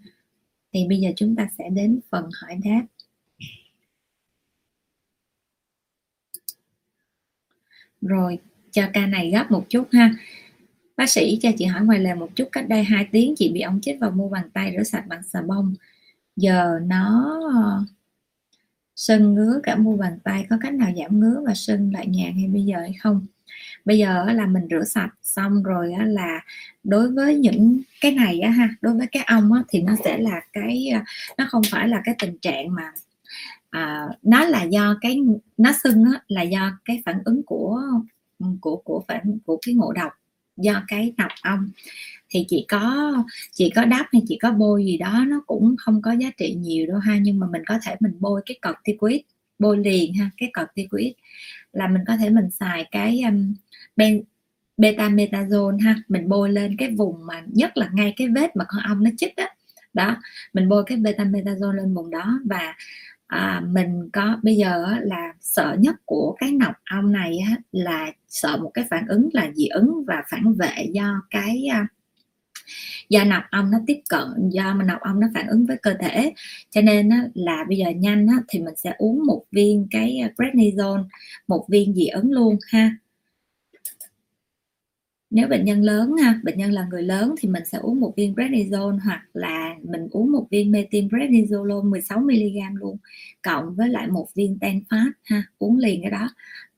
Thì 0.73 0.87
bây 0.89 0.99
giờ 0.99 1.11
chúng 1.17 1.37
ta 1.37 1.49
sẽ 1.59 1.69
đến 1.71 2.01
phần 2.11 2.31
hỏi 2.41 2.59
đáp. 2.65 2.83
Rồi, 8.01 8.39
cho 8.71 8.89
ca 8.93 9.07
này 9.07 9.31
gấp 9.31 9.51
một 9.51 9.67
chút 9.69 9.89
ha. 9.93 10.15
Bác 10.97 11.11
sĩ 11.11 11.39
cho 11.43 11.51
chị 11.59 11.65
hỏi 11.65 11.85
ngoài 11.85 11.99
lề 11.99 12.15
một 12.15 12.29
chút, 12.35 12.49
cách 12.53 12.69
đây 12.69 12.85
2 12.85 13.09
tiếng 13.13 13.35
chị 13.37 13.53
bị 13.53 13.61
ống 13.61 13.81
chích 13.81 14.01
vào 14.01 14.11
mu 14.11 14.29
bàn 14.29 14.51
tay 14.51 14.75
rửa 14.77 14.83
sạch 14.83 15.05
bằng 15.09 15.23
xà 15.23 15.43
bông. 15.43 15.75
Giờ 16.37 16.79
nó 16.83 17.41
sưng 18.97 19.35
ngứa 19.35 19.61
cả 19.63 19.77
mu 19.77 19.97
bàn 19.97 20.19
tay 20.25 20.47
có 20.51 20.57
cách 20.61 20.75
nào 20.75 20.91
giảm 20.97 21.21
ngứa 21.21 21.43
và 21.47 21.55
sưng 21.55 21.93
lại 21.93 22.07
nhàn 22.07 22.33
hay 22.35 22.49
bây 22.49 22.63
giờ 22.63 22.81
hay 22.81 22.93
không? 23.01 23.27
Bây 23.85 23.99
giờ 23.99 24.25
là 24.33 24.47
mình 24.47 24.67
rửa 24.71 24.85
sạch 24.85 25.11
xong 25.23 25.63
rồi 25.63 25.95
là 26.07 26.41
đối 26.85 27.09
với 27.11 27.37
những 27.37 27.81
cái 28.01 28.13
này 28.13 28.41
á 28.41 28.51
ha 28.51 28.69
đối 28.81 28.95
với 28.95 29.07
cái 29.07 29.23
ong 29.27 29.53
á, 29.53 29.63
thì 29.69 29.83
nó 29.83 29.97
sẽ 30.05 30.19
là 30.19 30.41
cái 30.53 30.89
à, 30.95 31.05
nó 31.39 31.47
không 31.51 31.63
phải 31.71 31.89
là 31.89 32.01
cái 32.05 32.15
tình 32.19 32.39
trạng 32.39 32.75
mà 32.75 32.93
à, 33.71 34.09
nó 34.23 34.45
là 34.45 34.63
do 34.63 34.99
cái 35.01 35.21
nó 35.57 35.73
sưng 35.85 36.05
á, 36.05 36.21
là 36.29 36.43
do 36.43 36.79
cái 36.85 37.03
phản 37.07 37.23
ứng 37.25 37.43
của 37.43 37.83
ừ, 38.39 38.47
của 38.61 38.77
của 38.77 39.05
phản 39.09 39.39
của 39.47 39.59
cái 39.67 39.75
ngộ 39.75 39.93
độc 39.93 40.13
do 40.57 40.83
cái 40.89 41.13
nọc 41.17 41.31
ong 41.43 41.71
thì 42.33 42.45
chỉ 42.49 42.67
có 42.69 43.13
chỉ 43.53 43.71
có 43.77 43.85
đắp 43.85 44.07
hay 44.13 44.23
chỉ 44.29 44.39
có 44.43 44.53
bôi 44.53 44.85
gì 44.85 44.99
đó 44.99 45.25
nó 45.29 45.43
cũng 45.47 45.77
không 45.79 46.03
có 46.03 46.13
giá 46.13 46.31
trị 46.37 46.55
nhiều 46.55 46.87
đâu 46.87 46.99
ha. 46.99 47.19
Nhưng 47.19 47.39
mà 47.39 47.47
mình 47.51 47.63
có 47.67 47.79
thể 47.83 47.97
mình 48.01 48.13
bôi 48.21 48.43
cái 48.47 48.59
corticoid 48.63 49.21
bôi 49.59 49.79
liền 49.79 50.15
ha 50.15 50.31
cái 50.37 50.53
corticoid 50.59 51.13
là 51.73 51.89
mình 51.89 52.03
có 52.07 52.17
thể 52.17 52.31
mình 52.31 52.51
xài 52.51 52.89
cái 52.91 53.23
um, 53.23 53.55
ben 53.97 54.23
beta 54.77 55.09
metazone 55.09 55.79
ha. 55.81 55.97
Mình 56.09 56.29
bôi 56.29 56.51
lên 56.53 56.77
cái 56.77 56.91
vùng 56.91 57.27
mà 57.27 57.43
nhất 57.47 57.77
là 57.77 57.89
ngay 57.93 58.15
cái 58.17 58.29
vết 58.29 58.57
mà 58.57 58.65
con 58.69 58.83
ong 58.83 59.05
nó 59.05 59.11
chích 59.19 59.37
đó 59.37 59.47
đó 59.95 60.17
mình 60.53 60.69
bôi 60.69 60.85
cái 60.87 60.99
beta 60.99 61.25
metazone 61.25 61.73
lên 61.73 61.95
vùng 61.95 62.11
đó 62.11 62.41
và 62.45 62.75
à, 63.27 63.63
mình 63.67 64.11
có 64.13 64.39
bây 64.43 64.57
giờ 64.57 64.87
là 65.01 65.35
sợ 65.41 65.77
nhất 65.79 65.97
của 66.05 66.37
cái 66.39 66.53
nọc 66.53 66.75
ong 66.91 67.13
này 67.13 67.39
á, 67.51 67.57
là 67.73 68.13
sợ 68.29 68.57
một 68.57 68.71
cái 68.75 68.85
phản 68.91 69.07
ứng 69.07 69.29
là 69.33 69.51
dị 69.55 69.67
ứng 69.67 70.05
và 70.07 70.23
phản 70.31 70.55
vệ 70.55 70.87
do 70.93 71.23
cái 71.31 71.63
uh, 71.83 71.89
do 73.09 73.25
nọc 73.25 73.43
ong 73.51 73.71
nó 73.71 73.79
tiếp 73.87 74.01
cận 74.09 74.49
do 74.51 74.75
mà 74.75 74.85
nọc 74.85 75.01
ong 75.01 75.21
nó 75.21 75.27
phản 75.35 75.47
ứng 75.47 75.67
với 75.67 75.77
cơ 75.83 75.95
thể. 76.01 76.33
Cho 76.71 76.81
nên 76.81 77.09
á, 77.09 77.29
là 77.35 77.65
bây 77.69 77.79
giờ 77.79 77.91
nhanh 77.91 78.27
á, 78.27 78.37
thì 78.49 78.59
mình 78.59 78.77
sẽ 78.77 78.95
uống 78.99 79.27
một 79.27 79.45
viên 79.53 79.87
cái 79.91 80.19
à, 80.19 80.31
prednisone 80.37 81.03
một 81.49 81.67
viên 81.69 81.95
dị 81.95 82.07
ứng 82.07 82.33
luôn 82.33 82.59
ha. 82.69 82.97
Nếu 85.33 85.49
bệnh 85.49 85.65
nhân 85.65 85.83
lớn 85.83 86.17
ha 86.17 86.41
bệnh 86.43 86.59
nhân 86.59 86.73
là 86.73 86.87
người 86.91 87.03
lớn 87.03 87.35
thì 87.39 87.49
mình 87.49 87.63
sẽ 87.67 87.79
uống 87.79 88.01
một 88.01 88.13
viên 88.17 88.35
prednisone 88.35 88.99
hoặc 89.05 89.23
là 89.35 89.75
mình 89.83 90.09
uống 90.11 90.33
một 90.33 90.47
viên 90.51 90.71
methylprednisolone 90.71 91.89
16 91.89 92.21
mg 92.21 92.77
luôn 92.77 92.97
cộng 93.43 93.75
với 93.75 93.89
lại 93.89 94.07
một 94.07 94.29
viên 94.35 94.59
tenfast 94.61 95.11
ha 95.25 95.43
uống 95.59 95.79
liền 95.79 96.03
cái 96.03 96.11
đó. 96.11 96.29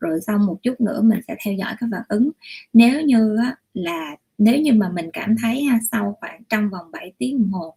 Rồi 0.00 0.20
xong 0.20 0.46
một 0.46 0.58
chút 0.62 0.80
nữa 0.80 1.00
mình 1.02 1.20
sẽ 1.28 1.36
theo 1.44 1.54
dõi 1.54 1.74
các 1.80 1.88
phản 1.92 2.02
ứng. 2.08 2.30
Nếu 2.72 3.02
như 3.02 3.36
á, 3.36 3.56
là 3.74 4.16
nếu 4.44 4.61
như 4.61 4.72
mà 4.72 4.88
mình 4.88 5.11
cảm 5.12 5.37
thấy 5.42 5.62
ha, 5.62 5.78
sau 5.92 6.16
khoảng 6.20 6.42
trong 6.48 6.70
vòng 6.70 6.90
7 6.92 7.12
tiếng 7.18 7.38
đồng 7.38 7.50
hồ 7.50 7.74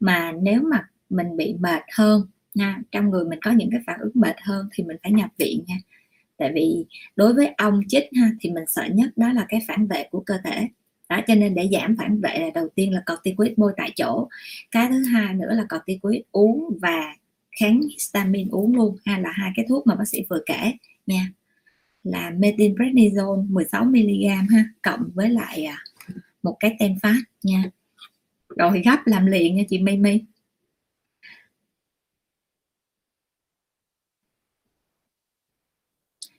mà 0.00 0.32
nếu 0.42 0.62
mà 0.62 0.88
mình 1.10 1.36
bị 1.36 1.54
mệt 1.60 1.82
hơn 1.94 2.26
nha 2.54 2.78
trong 2.92 3.10
người 3.10 3.24
mình 3.24 3.38
có 3.42 3.50
những 3.50 3.70
cái 3.70 3.80
phản 3.86 4.00
ứng 4.00 4.12
mệt 4.14 4.36
hơn 4.42 4.68
thì 4.72 4.84
mình 4.84 4.96
phải 5.02 5.12
nhập 5.12 5.30
viện 5.38 5.64
nha. 5.66 5.76
Tại 6.36 6.52
vì 6.54 6.86
đối 7.16 7.34
với 7.34 7.46
ong 7.46 7.80
chích 7.88 8.04
ha 8.16 8.30
thì 8.40 8.50
mình 8.50 8.64
sợ 8.68 8.84
nhất 8.92 9.10
đó 9.16 9.32
là 9.32 9.46
cái 9.48 9.60
phản 9.68 9.86
vệ 9.86 10.08
của 10.10 10.20
cơ 10.26 10.34
thể. 10.44 10.68
Đó 11.08 11.20
cho 11.26 11.34
nên 11.34 11.54
để 11.54 11.68
giảm 11.72 11.96
phản 11.96 12.20
vệ 12.20 12.38
là 12.38 12.50
đầu 12.54 12.68
tiên 12.74 12.92
là 12.92 13.02
corticoid 13.06 13.52
bôi 13.56 13.72
tại 13.76 13.92
chỗ. 13.96 14.28
Cái 14.70 14.88
thứ 14.88 15.04
hai 15.04 15.34
nữa 15.34 15.52
là 15.54 15.66
corticoid 15.70 16.20
uống 16.32 16.78
và 16.82 17.14
kháng 17.60 17.80
histamine 17.80 18.48
uống 18.50 18.76
luôn 18.76 18.96
ha 19.04 19.18
là 19.18 19.30
hai 19.32 19.52
cái 19.56 19.66
thuốc 19.68 19.86
mà 19.86 19.94
bác 19.94 20.08
sĩ 20.08 20.24
vừa 20.30 20.40
kể 20.46 20.72
nha. 21.06 21.32
Là 22.04 22.30
methylprednisone 22.30 23.42
16 23.48 23.84
mg 23.84 24.28
ha 24.50 24.64
cộng 24.82 25.10
với 25.14 25.30
lại 25.30 25.64
à, 25.64 25.78
một 26.48 26.56
cái 26.60 26.76
tem 26.78 26.98
phát 27.02 27.22
nha. 27.42 27.70
Rồi 28.48 28.82
gấp 28.84 29.02
làm 29.06 29.26
liền 29.26 29.56
nha 29.56 29.62
chị 29.68 29.78
Mimi. 29.78 30.20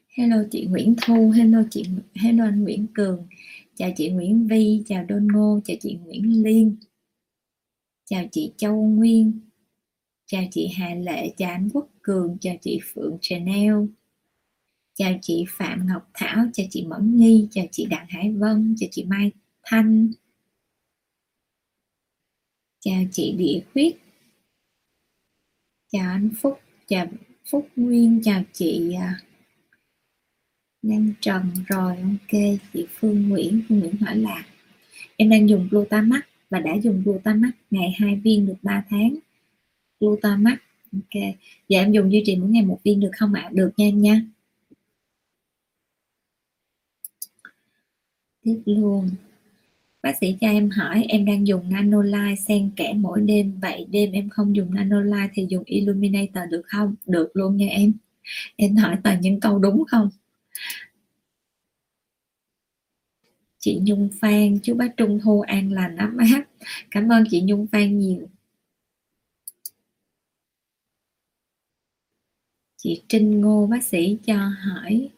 Hello 0.10 0.38
chị 0.52 0.66
Nguyễn 0.66 0.96
Thu, 1.02 1.30
hello 1.30 1.64
chị 1.72 1.86
hello 2.16 2.46
anh 2.46 2.64
Nguyễn 2.64 2.88
Cường, 2.94 3.28
chào 3.76 3.92
chị 3.98 4.10
Nguyễn 4.10 4.48
Vi, 4.48 4.84
chào 4.88 5.06
Đôn 5.06 5.28
Ngô, 5.28 5.60
chào 5.66 5.78
chị 5.82 5.98
Nguyễn 6.06 6.44
Liên, 6.44 6.76
chào 8.06 8.26
chị 8.32 8.52
Châu 8.58 8.86
Nguyên, 8.86 9.40
chào 10.26 10.44
chị 10.52 10.68
Hà 10.68 10.96
Lệ, 10.96 11.34
chào 11.38 11.52
anh 11.52 11.70
Quốc 11.74 11.90
Cường, 12.02 12.38
chào 12.42 12.56
chị 12.62 12.80
Phượng 12.94 13.18
Chanel, 13.22 13.76
chào 14.94 15.14
chị 15.22 15.46
Phạm 15.50 15.88
Ngọc 15.88 16.10
Thảo 16.14 16.46
chào 16.54 16.66
chị 16.70 16.86
Mẫn 16.86 17.18
Nhi 17.18 17.48
chào 17.52 17.66
chị 17.72 17.86
Đặng 17.86 18.06
Hải 18.10 18.32
Vân 18.32 18.76
chào 18.78 18.90
chị 18.92 19.04
Mai 19.04 19.32
Thanh. 19.70 20.12
Chào 22.80 23.04
chị 23.12 23.36
Địa 23.38 23.62
Khuyết. 23.74 23.98
Chào 25.92 26.12
anh 26.12 26.30
Phúc 26.42 26.60
chào 26.88 27.08
Phúc 27.52 27.68
Nguyên 27.76 28.22
chào 28.24 28.44
chị 28.54 28.94
à, 28.94 29.20
Lan 30.82 31.14
Trần. 31.22 31.44
Rồi 31.68 31.98
ok 31.98 32.42
chị 32.74 32.88
Phương 33.00 33.30
Nguyễn 33.30 33.62
Phương 33.70 33.80
Nguyễn 33.80 33.98
hỏi 33.98 34.18
là 34.18 34.46
em 35.18 35.30
đang 35.30 35.50
dùng 35.50 35.68
Glutamax 35.72 36.22
và 36.50 36.60
đã 36.60 36.74
dùng 36.84 37.04
Glutamax 37.06 37.52
ngày 37.72 37.96
2 38.00 38.16
viên 38.16 38.48
được 38.48 38.58
3 38.62 38.86
tháng. 38.90 39.16
Glutamax 40.00 40.58
ok. 40.94 41.24
Giờ 41.68 41.80
em 41.80 41.92
dùng 41.92 42.12
duy 42.12 42.24
trì 42.26 42.36
mỗi 42.36 42.50
ngày 42.50 42.66
một 42.66 42.80
viên 42.84 43.00
được 43.00 43.12
không 43.18 43.34
ạ? 43.34 43.42
À? 43.42 43.50
được 43.54 43.72
nha 43.78 43.86
em 43.86 44.02
nha. 44.02 44.22
Tiếp 48.44 48.62
luôn 48.66 49.10
bác 50.02 50.18
sĩ 50.22 50.36
cho 50.42 50.48
em 50.48 50.70
hỏi, 50.70 51.06
em 51.10 51.26
đang 51.26 51.48
dùng 51.48 51.70
Nanolite 51.70 52.36
xen 52.36 52.72
kẽ 52.76 52.94
mỗi 52.94 53.22
đêm, 53.22 53.60
vậy 53.62 53.86
đêm 53.90 54.12
em 54.12 54.30
không 54.30 54.56
dùng 54.56 54.74
Nanolite 54.74 55.30
thì 55.34 55.46
dùng 55.50 55.64
illuminator 55.66 56.44
được 56.52 56.62
không? 56.66 56.96
Được 57.06 57.30
luôn 57.34 57.58
nha 57.58 57.68
em. 57.68 57.94
Em 58.56 58.76
hỏi 58.76 58.98
toàn 59.04 59.22
những 59.22 59.40
câu 59.40 59.60
đúng 59.60 59.84
không? 59.88 60.10
Chị 63.60 63.80
Nhung 63.84 64.10
Phan, 64.22 64.60
chú 64.64 64.76
bác 64.76 64.98
Trung 64.98 65.20
Thu 65.24 65.42
an 65.42 65.72
lành 65.72 65.96
ấm 65.98 66.18
áp 66.18 66.46
cảm 66.92 67.10
ơn 67.10 67.24
chị 67.32 67.42
Nhung 67.42 67.68
Phan 67.68 68.00
nhiều. 68.00 68.28
Chị 72.78 73.02
Trinh 73.08 73.42
Ngô, 73.42 73.68
bác 73.68 73.84
sĩ 73.84 74.18
cho 74.26 74.36
hỏi 74.38 75.10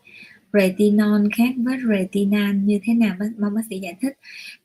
retinol 0.53 1.27
khác 1.37 1.53
với 1.57 1.77
retinal 1.89 2.55
như 2.55 2.79
thế 2.83 2.93
nào? 2.93 3.15
Mong 3.39 3.55
bác 3.55 3.61
sĩ 3.69 3.79
giải 3.79 3.95
thích. 4.01 4.13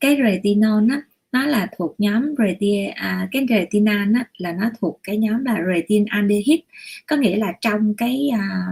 Cái 0.00 0.18
retinol 0.24 0.90
á 0.90 1.02
nó 1.32 1.46
là 1.46 1.68
thuộc 1.78 1.94
nhóm 1.98 2.34
retin 2.38 2.90
à, 2.90 3.28
cái 3.32 3.46
retinal 3.48 4.14
á, 4.14 4.24
là 4.38 4.52
nó 4.52 4.70
thuộc 4.80 5.00
cái 5.02 5.16
nhóm 5.16 5.44
là 5.44 5.58
retin 5.74 6.04
aldehyde. 6.04 6.62
Có 7.06 7.16
nghĩa 7.16 7.36
là 7.36 7.52
trong 7.60 7.94
cái 7.94 8.28
à, 8.32 8.66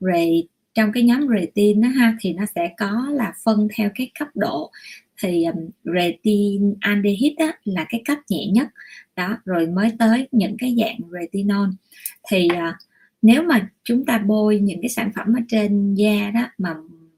re, 0.00 0.26
trong 0.74 0.92
cái 0.92 1.02
nhóm 1.02 1.28
retin 1.28 1.80
đó 1.80 1.88
ha 1.88 2.16
thì 2.20 2.32
nó 2.32 2.44
sẽ 2.54 2.70
có 2.76 3.08
là 3.12 3.32
phân 3.44 3.68
theo 3.76 3.90
cái 3.94 4.10
cấp 4.18 4.28
độ. 4.34 4.70
Thì 5.22 5.44
um, 5.44 5.68
retin 5.84 6.74
aldehyde 6.80 7.44
á, 7.46 7.52
là 7.64 7.86
cái 7.88 8.02
cấp 8.04 8.18
nhẹ 8.28 8.46
nhất. 8.46 8.68
Đó 9.16 9.38
rồi 9.44 9.66
mới 9.66 9.92
tới 9.98 10.28
những 10.32 10.56
cái 10.58 10.76
dạng 10.78 10.98
retinol. 11.12 11.68
Thì 12.30 12.48
uh, 12.52 12.74
nếu 13.22 13.42
mà 13.42 13.70
chúng 13.84 14.04
ta 14.04 14.18
bôi 14.18 14.58
những 14.60 14.80
cái 14.82 14.88
sản 14.88 15.10
phẩm 15.16 15.34
ở 15.36 15.40
trên 15.48 15.94
da 15.94 16.30
đó 16.30 16.40
mà 16.58 16.74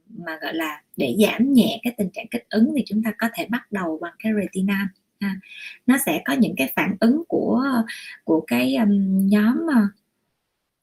mà 0.08 0.38
gọi 0.42 0.54
là 0.54 0.82
để 0.96 1.16
giảm 1.18 1.52
nhẹ 1.52 1.80
cái 1.82 1.94
tình 1.98 2.10
trạng 2.12 2.26
kích 2.30 2.46
ứng 2.50 2.72
thì 2.76 2.82
chúng 2.86 3.02
ta 3.02 3.12
có 3.18 3.28
thể 3.34 3.46
bắt 3.46 3.72
đầu 3.72 3.98
bằng 4.02 4.14
cái 4.18 4.32
retinol 4.40 4.86
ha. 5.20 5.36
nó 5.86 5.98
sẽ 6.06 6.22
có 6.24 6.32
những 6.32 6.54
cái 6.56 6.72
phản 6.76 6.96
ứng 7.00 7.22
của 7.28 7.64
của 8.24 8.44
cái 8.46 8.76
um, 8.76 9.26
nhóm 9.26 9.66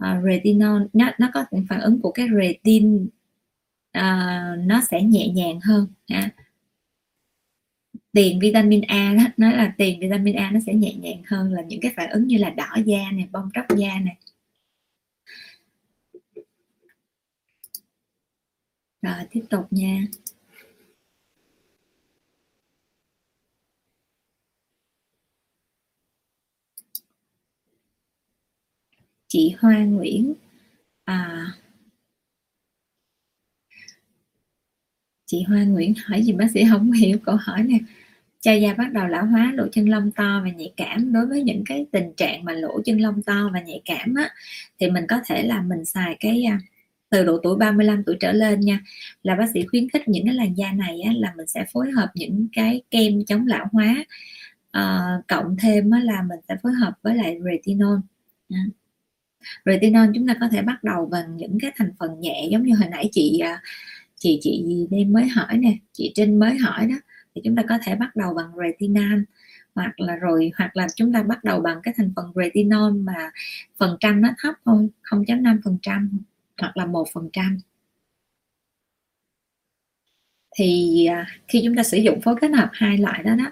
uh, 0.04 0.24
retinol. 0.26 0.82
Nó 0.94 1.12
nó 1.20 1.30
có 1.34 1.46
những 1.52 1.66
phản 1.70 1.82
ứng 1.82 2.02
của 2.02 2.12
cái 2.12 2.28
retin 2.42 3.08
uh, 3.98 4.60
nó 4.66 4.82
sẽ 4.92 5.02
nhẹ 5.02 5.28
nhàng 5.28 5.60
hơn 5.60 5.88
ha. 6.10 6.30
Tiền 8.14 8.40
vitamin 8.40 8.82
A 8.82 9.14
đó 9.18 9.24
nói 9.38 9.56
là 9.56 9.74
tiền 9.78 10.00
vitamin 10.00 10.36
A 10.36 10.52
nó 10.52 10.60
sẽ 10.66 10.74
nhẹ 10.74 10.94
nhàng 10.94 11.22
hơn 11.28 11.54
là 11.54 11.62
những 11.62 11.80
cái 11.82 11.94
phản 11.96 12.10
ứng 12.10 12.28
như 12.28 12.38
là 12.38 12.50
đỏ 12.50 12.76
da 12.86 13.12
này 13.12 13.28
bong 13.32 13.50
tróc 13.54 13.78
da 13.78 14.00
này 14.00 14.18
rồi 19.02 19.16
tiếp 19.32 19.44
tục 19.50 19.68
nha. 19.72 20.02
Chị 29.28 29.56
Hoa 29.60 29.80
Nguyễn 29.80 30.34
à, 31.06 31.48
chị 35.26 35.44
Hoa 35.44 35.64
Nguyễn 35.64 35.94
hỏi 36.06 36.24
gì 36.24 36.34
bác 36.34 36.52
sĩ 36.54 36.64
không 36.72 36.92
hiểu 36.92 37.18
câu 37.26 37.36
hỏi 37.42 37.64
nè 37.64 37.80
cha 38.42 38.54
da 38.54 38.74
bắt 38.74 38.94
đầu 38.94 39.08
lão 39.08 39.26
hóa 39.26 39.52
lỗ 39.56 39.68
chân 39.72 39.90
lông 39.90 40.12
to 40.12 40.42
và 40.44 40.52
nhạy 40.52 40.74
cảm. 40.78 41.14
Đối 41.14 41.28
với 41.28 41.44
những 41.44 41.64
cái 41.66 41.86
tình 41.92 42.14
trạng 42.18 42.46
mà 42.46 42.54
lỗ 42.54 42.82
chân 42.86 43.02
lông 43.02 43.22
to 43.24 43.50
và 43.54 43.62
nhạy 43.62 43.82
cảm 43.86 44.16
á 44.16 44.30
thì 44.80 44.92
mình 44.92 45.06
có 45.10 45.22
thể 45.26 45.44
là 45.44 45.62
mình 45.62 45.86
xài 45.86 46.18
cái 46.20 46.44
à, 46.44 46.60
từ 47.10 47.26
độ 47.26 47.40
tuổi 47.44 47.58
35 47.58 48.04
tuổi 48.04 48.18
trở 48.20 48.32
lên 48.32 48.60
nha. 48.60 48.80
Là 49.24 49.36
bác 49.36 49.46
sĩ 49.54 49.66
khuyến 49.66 49.90
khích 49.90 50.08
những 50.08 50.26
cái 50.26 50.36
làn 50.36 50.58
da 50.58 50.72
này 50.72 51.02
á, 51.02 51.14
là 51.16 51.34
mình 51.38 51.48
sẽ 51.48 51.66
phối 51.74 51.92
hợp 51.92 52.12
những 52.16 52.48
cái 52.54 52.82
kem 52.92 53.26
chống 53.26 53.48
lão 53.48 53.68
hóa 53.72 54.06
à, 54.72 55.06
cộng 55.28 55.56
thêm 55.60 55.92
á, 55.92 56.00
là 56.00 56.22
mình 56.30 56.40
sẽ 56.48 56.56
phối 56.64 56.72
hợp 56.74 56.94
với 57.04 57.16
lại 57.16 57.38
retinol. 57.52 58.00
À. 58.50 58.66
retinol 59.66 60.08
chúng 60.16 60.28
ta 60.28 60.36
có 60.42 60.50
thể 60.50 60.62
bắt 60.62 60.84
đầu 60.84 61.06
bằng 61.06 61.38
những 61.38 61.58
cái 61.62 61.72
thành 61.76 61.92
phần 62.00 62.20
nhẹ 62.20 62.48
giống 62.52 62.64
như 62.64 62.76
hồi 62.76 62.90
nãy 62.90 63.10
chị 63.12 63.40
à, 63.40 63.62
chị 64.16 64.40
chị 64.42 64.64
gì 64.68 64.88
đây 64.92 65.06
mới 65.06 65.28
hỏi 65.28 65.58
nè 65.58 65.78
chị 65.94 66.12
Trinh 66.16 66.40
mới 66.40 66.58
hỏi 66.58 66.88
đó. 66.88 66.96
Thì 67.36 67.42
chúng 67.46 67.56
ta 67.56 67.64
có 67.70 67.78
thể 67.84 67.96
bắt 67.96 68.16
đầu 68.16 68.34
bằng 68.34 68.52
retinol 68.58 69.20
hoặc 69.76 70.00
là 70.00 70.16
rồi 70.16 70.52
hoặc 70.58 70.78
là 70.78 70.88
chúng 70.96 71.14
ta 71.14 71.24
bắt 71.24 71.44
đầu 71.44 71.62
bằng 71.62 71.80
cái 71.84 71.94
thành 71.98 72.14
phần 72.16 72.32
retinol 72.36 72.94
mà 72.94 73.32
phần 73.78 73.98
trăm 74.00 74.22
nó 74.22 74.30
thấp 74.38 74.56
thôi 74.66 74.90
0.5 75.04 75.60
phần 75.64 75.78
trăm 75.82 76.20
hoặc 76.62 76.78
là 76.78 76.86
một 76.86 77.08
phần 77.14 77.30
trăm. 77.34 77.58
Thì 80.56 81.06
à, 81.06 81.28
khi 81.48 81.62
chúng 81.66 81.76
ta 81.76 81.84
sử 81.84 81.98
dụng 81.98 82.22
phối 82.22 82.36
kết 82.42 82.52
hợp 82.52 82.70
hai 82.74 82.98
loại 82.98 83.24
đó 83.24 83.36
đó 83.36 83.52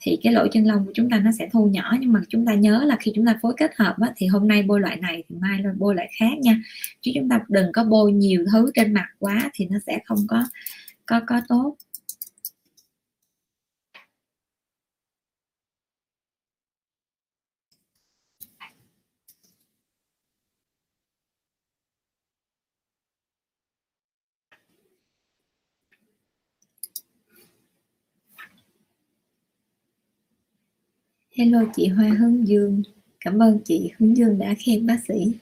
thì 0.00 0.18
cái 0.22 0.32
lỗ 0.32 0.46
chân 0.52 0.64
lông 0.64 0.86
của 0.86 0.92
chúng 0.94 1.10
ta 1.10 1.18
nó 1.18 1.30
sẽ 1.38 1.48
thu 1.52 1.66
nhỏ 1.66 1.96
nhưng 2.00 2.12
mà 2.12 2.20
chúng 2.28 2.46
ta 2.46 2.54
nhớ 2.54 2.84
là 2.86 2.96
khi 3.00 3.12
chúng 3.14 3.26
ta 3.26 3.38
phối 3.42 3.54
kết 3.56 3.70
hợp 3.76 3.96
á, 4.00 4.12
thì 4.16 4.26
hôm 4.26 4.48
nay 4.48 4.62
bôi 4.62 4.80
loại 4.80 4.96
này 4.96 5.24
thì 5.28 5.36
mai 5.40 5.62
bôi 5.78 5.94
loại 5.94 6.10
khác 6.18 6.38
nha. 6.42 6.62
Chứ 7.00 7.10
chúng 7.14 7.28
ta 7.28 7.40
đừng 7.48 7.72
có 7.72 7.84
bôi 7.84 8.12
nhiều 8.12 8.44
thứ 8.52 8.70
trên 8.74 8.94
mặt 8.94 9.08
quá 9.18 9.50
thì 9.54 9.66
nó 9.70 9.78
sẽ 9.86 9.98
không 10.04 10.18
có 10.28 10.44
có 11.06 11.20
có 11.26 11.40
tốt. 11.48 11.76
Hello 31.38 31.60
chị 31.74 31.88
Hoa 31.88 32.08
Hướng 32.08 32.48
Dương 32.48 32.82
Cảm 33.20 33.42
ơn 33.42 33.58
chị 33.64 33.90
Hướng 33.98 34.16
Dương 34.16 34.38
đã 34.38 34.54
khen 34.58 34.86
bác 34.86 34.98
sĩ 35.08 35.32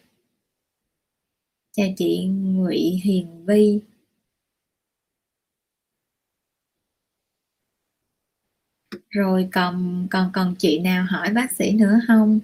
Chào 1.72 1.86
chị 1.96 2.26
Ngụy 2.26 2.76
Hiền 3.04 3.46
Vi 3.46 3.80
Rồi 9.10 9.48
còn 9.52 10.06
còn 10.10 10.30
còn 10.34 10.54
chị 10.58 10.78
nào 10.78 11.06
hỏi 11.08 11.32
bác 11.34 11.52
sĩ 11.52 11.72
nữa 11.72 12.00
không? 12.06 12.40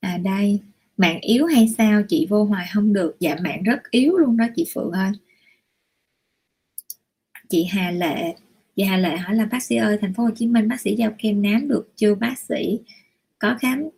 À 0.00 0.18
đây, 0.18 0.60
mạng 0.96 1.20
yếu 1.20 1.46
hay 1.46 1.68
sao 1.78 2.02
chị 2.08 2.26
vô 2.30 2.44
hoài 2.44 2.66
không 2.74 2.92
được? 2.92 3.16
Dạ 3.20 3.36
mạng 3.42 3.62
rất 3.62 3.90
yếu 3.90 4.16
luôn 4.16 4.36
đó 4.36 4.44
chị 4.56 4.64
Phượng 4.74 4.92
ơi. 4.92 5.12
Chị 7.48 7.64
Hà 7.64 7.90
Lệ 7.90 8.34
Chị 8.80 8.84
Hà 8.84 8.96
Lệ 8.96 9.16
hỏi 9.16 9.36
là 9.36 9.44
bác 9.44 9.62
sĩ 9.62 9.76
ơi, 9.76 9.98
thành 10.00 10.14
phố 10.14 10.22
Hồ 10.22 10.30
Chí 10.36 10.46
Minh 10.46 10.68
bác 10.68 10.80
sĩ 10.80 10.94
giao 10.96 11.10
kem 11.18 11.42
nám 11.42 11.68
được 11.68 11.92
chưa 11.96 12.14
bác 12.14 12.38
sĩ? 12.38 12.80
Có 13.38 13.56
khám 13.60 13.88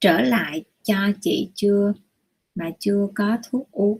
trở 0.00 0.20
lại 0.20 0.64
cho 0.82 0.96
chị 1.20 1.50
chưa 1.54 1.92
mà 2.54 2.70
chưa 2.78 3.08
có 3.14 3.38
thuốc 3.50 3.70
uống. 3.70 3.98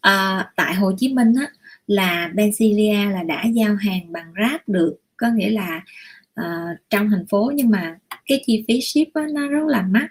À, 0.00 0.50
tại 0.56 0.74
Hồ 0.74 0.92
Chí 0.98 1.14
Minh 1.14 1.34
á, 1.40 1.46
là 1.86 2.30
Benzilia 2.34 3.10
là 3.10 3.22
đã 3.22 3.44
giao 3.54 3.76
hàng 3.76 4.12
bằng 4.12 4.32
Grab 4.34 4.60
được, 4.66 4.96
có 5.16 5.28
nghĩa 5.28 5.50
là 5.50 5.84
uh, 6.40 6.78
trong 6.90 7.10
thành 7.10 7.26
phố 7.26 7.52
nhưng 7.54 7.70
mà 7.70 7.98
cái 8.26 8.42
chi 8.46 8.64
phí 8.68 8.80
ship 8.80 9.14
á, 9.14 9.26
nó 9.32 9.48
rất 9.48 9.66
là 9.66 9.82
mắc 9.82 10.08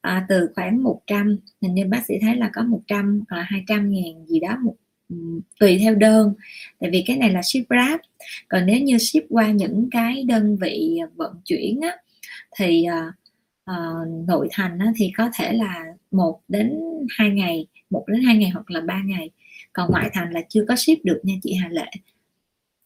à, 0.00 0.26
từ 0.28 0.48
khoảng 0.54 0.82
100 0.82 1.36
hình 1.62 1.74
như 1.74 1.84
bác 1.86 2.06
sĩ 2.06 2.14
thấy 2.20 2.36
là 2.36 2.50
có 2.54 2.62
100 2.62 3.24
hoặc 3.28 3.36
là 3.36 3.42
200 3.42 3.90
ngàn 3.90 4.26
gì 4.26 4.40
đó 4.40 4.56
một 4.62 4.74
Ừ, 5.08 5.16
tùy 5.60 5.78
theo 5.78 5.94
đơn. 5.94 6.34
Tại 6.80 6.90
vì 6.90 7.04
cái 7.06 7.16
này 7.16 7.30
là 7.30 7.42
ship 7.42 7.68
grab. 7.68 8.00
Còn 8.48 8.66
nếu 8.66 8.80
như 8.80 8.98
ship 8.98 9.22
qua 9.28 9.50
những 9.50 9.88
cái 9.90 10.24
đơn 10.24 10.56
vị 10.56 10.98
vận 11.16 11.40
chuyển 11.44 11.80
á, 11.80 11.96
thì 12.56 12.84
uh, 12.88 13.14
uh, 13.70 14.28
nội 14.28 14.48
thành 14.50 14.78
á, 14.78 14.92
thì 14.96 15.12
có 15.16 15.30
thể 15.34 15.52
là 15.52 15.84
một 16.10 16.40
đến 16.48 16.80
hai 17.18 17.30
ngày 17.30 17.66
một 17.92 18.04
đến 18.08 18.22
hai 18.22 18.36
ngày 18.36 18.50
hoặc 18.50 18.70
là 18.70 18.80
ba 18.80 19.02
ngày. 19.06 19.30
Còn 19.72 19.90
ngoại 19.90 20.10
thành 20.12 20.30
là 20.30 20.40
chưa 20.48 20.64
có 20.68 20.76
ship 20.76 21.04
được 21.04 21.20
nha 21.22 21.34
chị 21.42 21.54
Hà 21.54 21.68
Lệ. 21.68 21.90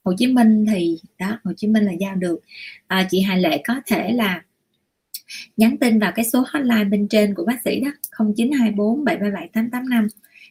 Hồ 0.05 0.12
Chí 0.17 0.27
Minh 0.27 0.64
thì 0.73 0.99
đó 1.19 1.39
Hồ 1.45 1.53
Chí 1.57 1.67
Minh 1.67 1.85
là 1.85 1.93
giao 1.93 2.17
được. 2.17 2.41
À, 2.87 3.07
chị 3.11 3.21
Hà 3.21 3.37
Lệ 3.37 3.62
có 3.67 3.75
thể 3.87 4.12
là 4.12 4.43
nhắn 5.57 5.77
tin 5.81 5.99
vào 5.99 6.12
cái 6.14 6.25
số 6.25 6.45
hotline 6.47 6.85
bên 6.85 7.09
trên 7.09 7.35
của 7.35 7.45
bác 7.45 7.62
sĩ 7.64 7.81
đó 7.81 7.91
0924 8.19 9.05
737 9.05 9.49
885 9.49 10.09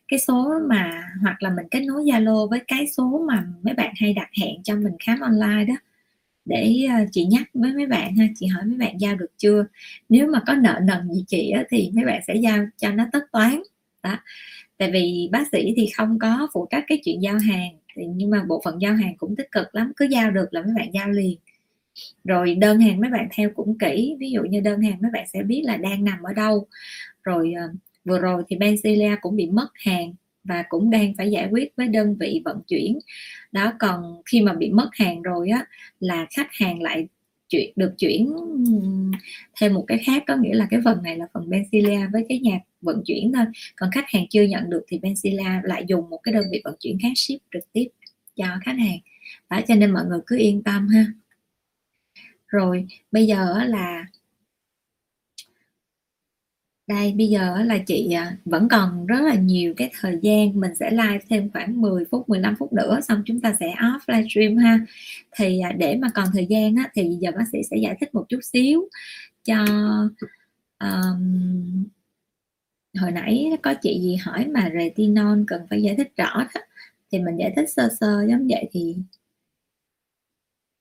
cái 0.07 0.19
số 0.19 0.59
mà 0.69 1.03
hoặc 1.21 1.43
là 1.43 1.49
mình 1.49 1.65
kết 1.71 1.79
nối 1.81 2.03
Zalo 2.03 2.49
với 2.49 2.59
cái 2.67 2.87
số 2.87 3.25
mà 3.27 3.45
mấy 3.63 3.73
bạn 3.73 3.93
hay 4.01 4.13
đặt 4.13 4.29
hẹn 4.41 4.63
cho 4.63 4.75
mình 4.75 4.93
khám 4.99 5.19
online 5.19 5.65
đó 5.65 5.75
để 6.45 6.87
ờ, 6.89 7.05
chị 7.11 7.25
nhắc 7.25 7.43
với 7.53 7.73
mấy 7.73 7.85
bạn 7.87 8.15
ha 8.15 8.25
chị 8.35 8.47
hỏi 8.47 8.65
mấy 8.65 8.77
bạn 8.77 8.97
giao 9.01 9.15
được 9.15 9.31
chưa? 9.37 9.65
Nếu 10.09 10.27
mà 10.27 10.41
có 10.47 10.53
nợ 10.55 10.79
nần 10.83 11.11
gì 11.13 11.23
chị 11.27 11.49
á, 11.49 11.63
thì 11.69 11.91
mấy 11.93 12.05
bạn 12.05 12.21
sẽ 12.27 12.35
giao 12.35 12.65
cho 12.77 12.91
nó 12.91 13.05
tất 13.11 13.23
toán. 13.31 13.61
Đó 14.03 14.17
tại 14.77 14.91
vì 14.91 15.29
bác 15.31 15.47
sĩ 15.51 15.73
thì 15.77 15.87
không 15.97 16.19
có 16.19 16.47
phụ 16.53 16.67
trách 16.71 16.83
cái 16.87 17.01
chuyện 17.05 17.21
giao 17.23 17.37
hàng 17.39 17.71
thì 17.95 18.03
nhưng 18.15 18.29
mà 18.29 18.43
bộ 18.47 18.61
phận 18.65 18.81
giao 18.81 18.95
hàng 18.95 19.17
cũng 19.17 19.35
tích 19.35 19.51
cực 19.51 19.75
lắm 19.75 19.91
cứ 19.97 20.05
giao 20.05 20.31
được 20.31 20.53
là 20.53 20.61
mấy 20.61 20.73
bạn 20.75 20.93
giao 20.93 21.09
liền. 21.09 21.37
Rồi 22.23 22.55
đơn 22.55 22.79
hàng 22.79 23.01
mấy 23.01 23.09
bạn 23.11 23.27
theo 23.31 23.49
cũng 23.55 23.77
kỹ 23.77 24.15
ví 24.19 24.31
dụ 24.31 24.43
như 24.43 24.59
đơn 24.59 24.81
hàng 24.81 24.97
mấy 25.01 25.11
bạn 25.11 25.27
sẽ 25.33 25.43
biết 25.43 25.61
là 25.65 25.77
đang 25.77 26.03
nằm 26.05 26.23
ở 26.23 26.33
đâu. 26.33 26.67
Rồi 27.23 27.53
uh, 27.65 27.75
vừa 28.05 28.19
rồi 28.19 28.43
thì 28.47 28.57
Benzilla 28.57 29.17
cũng 29.21 29.35
bị 29.35 29.49
mất 29.49 29.67
hàng 29.73 30.13
và 30.43 30.63
cũng 30.69 30.89
đang 30.89 31.13
phải 31.17 31.31
giải 31.31 31.47
quyết 31.51 31.75
với 31.75 31.87
đơn 31.87 32.15
vị 32.19 32.41
vận 32.45 32.61
chuyển. 32.67 32.99
Đó, 33.51 33.73
còn 33.79 34.21
khi 34.25 34.41
mà 34.41 34.53
bị 34.53 34.69
mất 34.69 34.89
hàng 34.93 35.21
rồi 35.21 35.49
á, 35.49 35.65
là 35.99 36.27
khách 36.35 36.47
hàng 36.51 36.81
lại 36.81 37.07
chuyển, 37.49 37.73
được 37.75 37.93
chuyển 37.97 38.29
thêm 39.59 39.73
một 39.73 39.83
cái 39.87 39.97
khác, 40.05 40.23
có 40.27 40.35
nghĩa 40.35 40.53
là 40.53 40.67
cái 40.69 40.79
phần 40.85 41.03
này 41.03 41.17
là 41.17 41.27
phần 41.33 41.49
Benzilla 41.49 42.11
với 42.11 42.25
cái 42.29 42.39
nhà 42.39 42.59
vận 42.81 43.01
chuyển 43.05 43.31
thôi. 43.35 43.45
Còn 43.75 43.91
khách 43.91 44.05
hàng 44.07 44.25
chưa 44.29 44.43
nhận 44.43 44.69
được 44.69 44.83
thì 44.87 44.99
Benzilla 44.99 45.61
lại 45.63 45.83
dùng 45.87 46.09
một 46.09 46.17
cái 46.23 46.33
đơn 46.33 46.43
vị 46.51 46.61
vận 46.63 46.75
chuyển 46.79 46.97
khác 47.01 47.11
ship 47.15 47.41
trực 47.53 47.73
tiếp 47.73 47.87
cho 48.35 48.45
khách 48.65 48.77
hàng. 48.79 48.99
Đó, 49.49 49.59
cho 49.67 49.75
nên 49.75 49.91
mọi 49.91 50.05
người 50.05 50.19
cứ 50.27 50.37
yên 50.37 50.63
tâm 50.63 50.87
ha. 50.87 51.05
Rồi, 52.47 52.87
bây 53.11 53.27
giờ 53.27 53.63
là 53.63 54.05
đây 56.88 57.13
bây 57.17 57.27
giờ 57.27 57.63
là 57.63 57.77
chị 57.88 58.11
à, 58.11 58.38
vẫn 58.45 58.67
còn 58.69 59.05
rất 59.05 59.21
là 59.21 59.36
nhiều 59.36 59.73
cái 59.77 59.89
thời 59.99 60.19
gian 60.21 60.59
mình 60.59 60.75
sẽ 60.75 60.91
live 60.91 61.19
thêm 61.29 61.51
khoảng 61.51 61.81
10 61.81 62.05
phút 62.11 62.29
15 62.29 62.55
phút 62.59 62.73
nữa 62.73 62.99
xong 63.07 63.23
chúng 63.25 63.41
ta 63.41 63.55
sẽ 63.59 63.73
off 63.75 63.99
livestream 64.07 64.57
ha. 64.57 64.79
Thì 65.38 65.59
à, 65.59 65.71
để 65.71 65.97
mà 66.01 66.09
còn 66.15 66.27
thời 66.33 66.45
gian 66.45 66.75
á, 66.75 66.89
thì 66.93 67.17
giờ 67.21 67.31
bác 67.36 67.45
sĩ 67.51 67.59
sẽ 67.71 67.77
giải 67.77 67.95
thích 67.99 68.15
một 68.15 68.25
chút 68.29 68.39
xíu 68.43 68.89
cho 69.43 69.65
um, 70.79 71.86
hồi 72.99 73.11
nãy 73.11 73.51
có 73.63 73.73
chị 73.81 73.99
gì 74.01 74.15
hỏi 74.15 74.47
mà 74.47 74.71
retinol 74.79 75.43
cần 75.47 75.61
phải 75.69 75.81
giải 75.81 75.95
thích 75.97 76.13
rõ 76.17 76.43
đó 76.55 76.61
thì 77.11 77.19
mình 77.19 77.38
giải 77.38 77.53
thích 77.55 77.69
sơ 77.69 77.89
sơ 77.99 78.25
giống 78.29 78.47
vậy 78.47 78.69
thì 78.71 78.95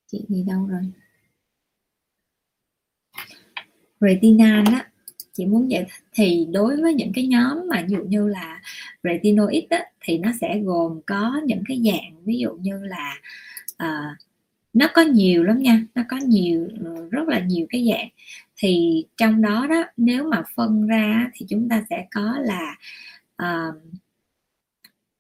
chị 0.07 0.25
gì 0.29 0.45
đâu 0.47 0.67
rồi? 0.67 0.83
Retinol 4.01 4.75
á 4.75 4.91
chị 5.35 5.47
muốn 5.47 5.71
giải 5.71 5.85
thích 5.85 6.05
thì 6.13 6.47
đối 6.53 6.83
với 6.83 6.95
những 6.95 7.13
cái 7.15 7.27
nhóm 7.27 7.69
mà 7.69 7.85
ví 7.89 7.95
dụ 7.95 8.05
như 8.05 8.29
là 8.29 8.61
retinoid 9.03 9.65
á, 9.71 9.85
thì 10.01 10.19
nó 10.19 10.31
sẽ 10.41 10.59
gồm 10.59 11.01
có 11.07 11.41
những 11.47 11.63
cái 11.69 11.83
dạng 11.85 12.25
ví 12.25 12.39
dụ 12.39 12.53
như 12.55 12.85
là 12.85 13.15
uh, 13.83 14.19
nó 14.73 14.89
có 14.95 15.03
nhiều 15.03 15.45
lắm 15.45 15.59
nha 15.59 15.83
nó 15.95 16.03
có 16.09 16.17
nhiều 16.17 16.69
ờ, 16.85 17.09
rất 17.11 17.29
là 17.29 17.41
nhiều 17.41 17.67
cái 17.71 17.87
dạng. 17.91 18.09
Thì 18.57 19.05
trong 19.17 19.43
đó 19.43 19.67
đó 19.71 19.85
nếu 19.97 20.25
mà 20.25 20.43
phân 20.55 20.87
ra 20.87 21.31
thì 21.35 21.47
chúng 21.49 21.69
ta 21.69 21.85
sẽ 21.91 22.07
có 22.15 22.39
là 22.39 22.77
uh, 23.43 23.75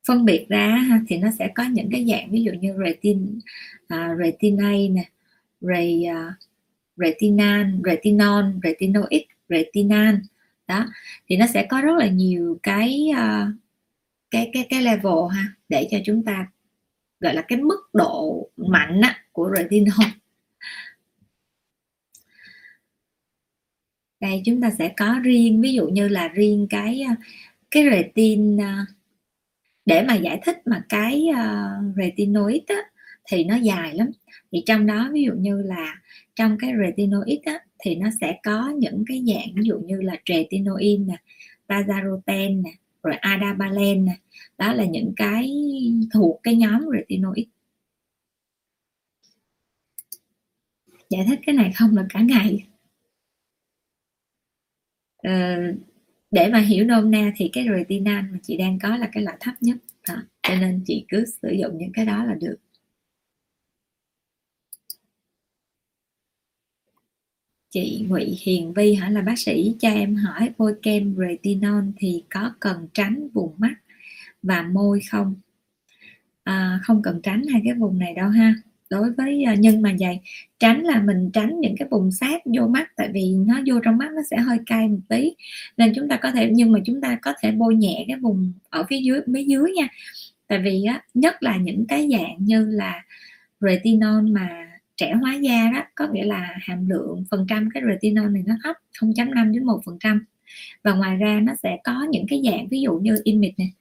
phân 0.07 0.25
biệt 0.25 0.47
ra 0.49 0.67
ha, 0.67 1.01
thì 1.09 1.17
nó 1.17 1.29
sẽ 1.39 1.49
có 1.55 1.65
những 1.65 1.89
cái 1.93 2.07
dạng 2.11 2.31
ví 2.31 2.43
dụ 2.43 2.53
như 2.53 2.77
retin 2.85 3.39
uh, 3.95 4.19
retinase 4.19 4.89
nè 4.89 5.05
re, 5.61 6.13
uh, 6.13 6.35
retinan 6.97 7.83
retinol 7.85 8.45
retinoid 8.63 9.23
retinal. 9.49 10.15
Đó 10.69 10.87
thì 11.27 11.37
nó 11.37 11.47
sẽ 11.55 11.67
có 11.71 11.81
rất 11.81 11.97
là 11.99 12.07
nhiều 12.07 12.59
cái 12.63 13.11
uh, 13.13 13.55
cái 14.31 14.51
cái 14.53 14.67
cái 14.71 14.83
level 14.83 15.13
ha 15.31 15.45
để 15.69 15.89
cho 15.91 15.99
chúng 16.05 16.25
ta 16.25 16.47
gọi 17.21 17.35
là 17.35 17.43
cái 17.43 17.59
mức 17.59 17.91
độ 17.93 18.49
mạnh 18.57 19.01
á, 19.01 19.25
của 19.33 19.51
retinol 19.57 20.07
đây 24.25 24.43
chúng 24.45 24.61
ta 24.61 24.71
sẽ 24.79 24.93
có 24.97 25.21
riêng 25.23 25.61
ví 25.61 25.73
dụ 25.73 25.89
như 25.89 26.09
là 26.09 26.29
riêng 26.29 26.67
cái 26.71 27.03
ờ, 27.09 27.15
cái 27.71 27.85
retin 27.91 28.57
ờ, 28.57 28.85
để 29.87 30.03
mà 30.03 30.15
giải 30.15 30.41
thích 30.45 30.57
mà 30.67 30.85
cái 30.89 31.27
uh, 31.31 31.97
retinoid 31.97 32.63
á, 32.67 32.83
thì 33.29 33.45
nó 33.45 33.57
dài 33.57 33.95
lắm. 33.95 34.11
Thì 34.53 34.63
trong 34.67 34.87
đó 34.87 35.11
ví 35.13 35.23
dụ 35.23 35.33
như 35.33 35.63
là 35.63 35.97
trong 36.35 36.59
cái 36.59 36.73
retinoid 36.85 37.39
á, 37.45 37.59
thì 37.85 37.95
nó 37.95 38.09
sẽ 38.21 38.39
có 38.43 38.73
những 38.79 39.05
cái 39.07 39.23
dạng 39.27 39.55
ví 39.55 39.63
dụ 39.65 39.79
như 39.79 40.01
là 40.01 40.17
tretinoin 40.25 41.07
nè 41.07 41.17
tazarotene 41.69 42.63
nè 42.63 42.71
rồi 43.03 43.15
adabalen 43.15 44.05
nè. 44.05 44.17
Đó 44.59 44.73
là 44.73 44.85
những 44.85 45.13
cái 45.17 45.53
thuộc 46.13 46.41
cái 46.43 46.57
nhóm 46.57 46.87
retinoid 46.99 47.47
giải 51.11 51.25
thích 51.29 51.41
cái 51.47 51.55
này 51.55 51.73
không 51.75 51.97
là 51.97 52.07
cả 52.09 52.21
ngày. 52.21 52.67
Ờ, 55.23 55.31
để 56.31 56.49
mà 56.53 56.59
hiểu 56.59 56.85
nôm 56.85 57.11
na 57.11 57.33
thì 57.37 57.51
cái 57.53 57.67
retinal 57.77 58.23
mà 58.33 58.39
chị 58.43 58.57
đang 58.57 58.79
có 58.79 58.97
là 58.97 59.09
cái 59.13 59.23
loại 59.23 59.37
thấp 59.41 59.55
nhất. 59.61 59.77
Đó. 60.09 60.15
cho 60.43 60.55
nên 60.55 60.83
chị 60.87 61.05
cứ 61.09 61.25
sử 61.43 61.51
dụng 61.61 61.79
những 61.79 61.93
cái 61.93 62.07
đó 62.07 62.25
là 62.25 62.35
được. 62.35 62.57
Chị 67.75 68.07
Ngụy 68.09 68.39
Hiền 68.43 68.73
Vi 68.73 68.95
hả? 68.95 69.11
Là 69.11 69.21
bác 69.21 69.39
sĩ 69.39 69.75
cho 69.79 69.89
em 69.89 70.15
hỏi 70.15 70.51
bôi 70.59 70.75
kem 70.83 71.15
retinol 71.17 71.85
thì 71.97 72.23
có 72.35 72.53
cần 72.61 72.89
tránh 72.95 73.29
vùng 73.33 73.55
mắt 73.59 73.75
và 74.43 74.63
môi 74.63 75.01
không? 75.11 75.35
À, 76.45 76.81
không 76.83 77.03
cần 77.03 77.21
tránh 77.23 77.43
hai 77.53 77.61
cái 77.65 77.75
vùng 77.75 77.99
này 77.99 78.15
đâu 78.15 78.29
ha. 78.29 78.55
Đối 78.91 79.13
với 79.13 79.45
à, 79.45 79.55
nhân 79.55 79.83
mà 79.83 79.97
dày 79.99 80.21
tránh 80.59 80.83
là 80.83 81.03
mình 81.03 81.31
tránh 81.33 81.61
những 81.61 81.75
cái 81.79 81.89
vùng 81.91 82.13
sát 82.13 82.43
vô 82.45 82.67
mắt 82.67 82.91
tại 82.97 83.11
vì 83.13 83.33
nó 83.47 83.61
vô 83.67 83.81
trong 83.85 83.99
mắt 83.99 84.11
nó 84.13 84.23
sẽ 84.31 84.37
hơi 84.37 84.59
cay 84.67 84.89
một 84.89 85.01
tí. 85.09 85.35
Nên 85.77 85.93
chúng 85.97 86.09
ta 86.09 86.17
có 86.17 86.31
thể 86.31 86.51
nhưng 86.53 86.73
mà 86.73 86.79
chúng 86.85 87.01
ta 87.01 87.19
có 87.23 87.33
thể 87.41 87.51
bôi 87.51 87.75
nhẹ 87.75 88.05
cái 88.09 88.17
vùng 88.17 88.53
ở 88.71 88.85
phía 88.89 88.99
dưới 88.99 89.21
mấy 89.27 89.45
dưới 89.45 89.73
nha. 89.77 89.89
Tại 90.47 90.59
vì 90.59 90.85
á, 90.85 91.03
nhất 91.15 91.43
là 91.43 91.57
những 91.57 91.87
cái 91.87 92.09
dạng 92.13 92.37
như 92.39 92.67
là 92.67 93.05
retinol 93.61 94.31
mà 94.31 94.74
trẻ 94.97 95.13
hóa 95.13 95.35
da 95.35 95.71
đó 95.75 95.83
có 95.95 96.07
nghĩa 96.13 96.25
là 96.25 96.55
hàm 96.61 96.89
lượng 96.89 97.25
phần 97.31 97.47
trăm 97.49 97.69
cái 97.75 97.83
retinol 97.89 98.31
này 98.31 98.43
nó 98.47 98.55
thấp 98.65 98.77
0.5 99.01 99.53
đến 99.53 99.65
1 99.65 99.81
phần 99.85 99.99
trăm. 100.01 100.25
Và 100.83 100.93
ngoài 100.93 101.17
ra 101.17 101.41
nó 101.43 101.53
sẽ 101.63 101.77
có 101.85 102.07
những 102.11 102.27
cái 102.29 102.43
dạng 102.45 102.69
ví 102.69 102.81
dụ 102.81 102.93
như 102.93 103.21
imid 103.25 103.53
này. 103.59 103.73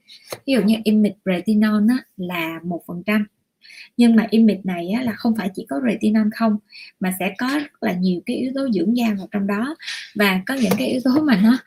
Ví 0.45 0.53
dụ 0.53 0.61
như 0.61 0.76
imid 0.84 1.14
retinol 1.26 1.89
á, 1.89 1.97
là 2.18 2.59
một 2.64 2.82
phần 2.88 3.03
trăm. 3.05 3.26
Nhưng 3.97 4.16
mà 4.16 4.28
imid 4.30 4.57
này 4.64 4.89
á, 4.89 5.01
là 5.01 5.11
không 5.11 5.36
phải 5.38 5.49
chỉ 5.55 5.66
có 5.70 5.82
retinol 5.89 6.28
không 6.36 6.57
mà 6.99 7.14
sẽ 7.20 7.34
có 7.38 7.47
rất 7.47 7.84
là 7.84 7.93
nhiều 7.93 8.22
cái 8.26 8.36
yếu 8.36 8.51
tố 8.55 8.70
dưỡng 8.70 8.97
da 8.97 9.14
vào 9.18 9.28
trong 9.32 9.47
đó. 9.47 9.76
Và 10.16 10.41
có 10.45 10.53
những 10.53 10.74
cái 10.78 10.88
yếu 10.88 11.01
tố 11.03 11.22
mà 11.22 11.39
nó 11.43 11.57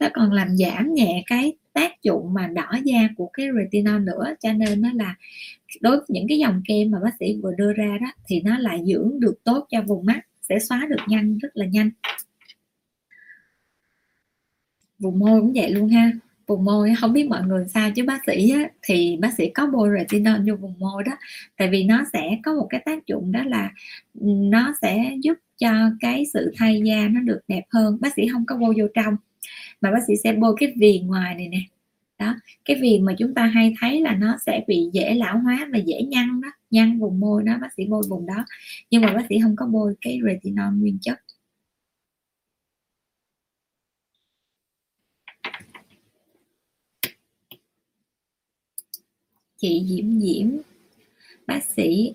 nó 0.00 0.08
còn 0.12 0.32
làm 0.32 0.56
giảm 0.56 0.94
nhẹ 0.94 1.22
cái 1.26 1.52
tác 1.72 2.02
dụng 2.02 2.34
mà 2.34 2.46
đỏ 2.46 2.72
da 2.84 3.08
của 3.16 3.30
cái 3.32 3.46
retinol 3.58 4.00
nữa. 4.00 4.34
Cho 4.40 4.52
nên 4.52 4.82
nó 4.82 4.90
là 4.94 5.14
đối 5.80 5.96
với 5.96 6.06
những 6.08 6.26
cái 6.28 6.38
dòng 6.38 6.62
kem 6.68 6.90
mà 6.90 6.98
bác 7.04 7.14
sĩ 7.20 7.40
vừa 7.42 7.52
đưa 7.56 7.72
ra 7.72 7.98
đó 8.00 8.06
thì 8.26 8.40
nó 8.40 8.58
lại 8.58 8.82
dưỡng 8.86 9.20
được 9.20 9.34
tốt 9.44 9.66
cho 9.70 9.82
vùng 9.82 10.06
mắt 10.06 10.20
sẽ 10.42 10.58
xóa 10.58 10.86
được 10.88 11.04
nhanh 11.08 11.38
rất 11.38 11.56
là 11.56 11.66
nhanh. 11.66 11.90
Vùng 14.98 15.18
môi 15.18 15.40
cũng 15.40 15.52
vậy 15.54 15.70
luôn 15.70 15.88
ha. 15.88 16.12
Vùng 16.46 16.64
môi 16.64 16.94
không 17.00 17.12
biết 17.12 17.28
mọi 17.28 17.42
người 17.42 17.64
sao 17.68 17.90
chứ 17.90 18.04
bác 18.04 18.20
sĩ 18.26 18.50
á, 18.50 18.70
thì 18.82 19.16
bác 19.20 19.34
sĩ 19.34 19.50
có 19.50 19.66
bôi 19.66 19.88
retinol 19.98 20.50
vô 20.50 20.56
vùng 20.56 20.78
môi 20.78 21.04
đó 21.04 21.12
tại 21.56 21.68
vì 21.68 21.84
nó 21.84 22.04
sẽ 22.12 22.38
có 22.44 22.54
một 22.54 22.66
cái 22.70 22.82
tác 22.84 23.06
dụng 23.06 23.32
đó 23.32 23.40
là 23.44 23.70
ừ, 24.20 24.26
nó 24.26 24.74
sẽ 24.82 25.16
giúp 25.22 25.38
cho 25.58 25.72
cái 26.00 26.24
sự 26.32 26.52
thay 26.56 26.82
da 26.84 27.08
nó 27.08 27.20
được 27.20 27.40
đẹp 27.48 27.62
hơn. 27.70 27.98
Bác 28.00 28.14
sĩ 28.16 28.28
không 28.32 28.46
có 28.46 28.56
bôi 28.56 28.74
vô 28.78 28.86
trong 28.94 29.16
mà 29.82 29.90
bác 29.90 30.00
sĩ 30.06 30.14
sẽ 30.24 30.32
bôi 30.32 30.54
cái 30.58 30.72
viền 30.76 31.06
ngoài 31.06 31.34
này 31.34 31.48
nè. 31.48 31.60
Đó, 32.18 32.34
cái 32.64 32.76
viền 32.80 33.04
mà 33.04 33.14
chúng 33.18 33.34
ta 33.34 33.46
hay 33.46 33.74
thấy 33.80 34.00
là 34.00 34.14
nó 34.14 34.36
sẽ 34.46 34.64
bị 34.68 34.90
dễ 34.92 35.14
lão 35.14 35.38
hóa 35.38 35.68
và 35.72 35.78
dễ 35.78 36.02
nhăn 36.02 36.40
đó, 36.40 36.48
nhăn 36.70 36.98
vùng 36.98 37.20
môi 37.20 37.42
đó, 37.42 37.58
bác 37.60 37.68
sĩ 37.76 37.86
bôi 37.86 38.02
vùng 38.08 38.26
đó. 38.26 38.44
Nhưng 38.90 39.02
mà 39.02 39.12
bác 39.14 39.26
sĩ 39.28 39.38
không 39.42 39.56
có 39.56 39.66
bôi 39.66 39.94
cái 40.00 40.20
retinol 40.24 40.74
nguyên 40.74 40.98
chất. 41.02 41.18
Chị 49.56 49.84
Diễm 49.88 50.20
Diễm, 50.20 50.50
bác 51.46 51.64
sĩ 51.64 52.14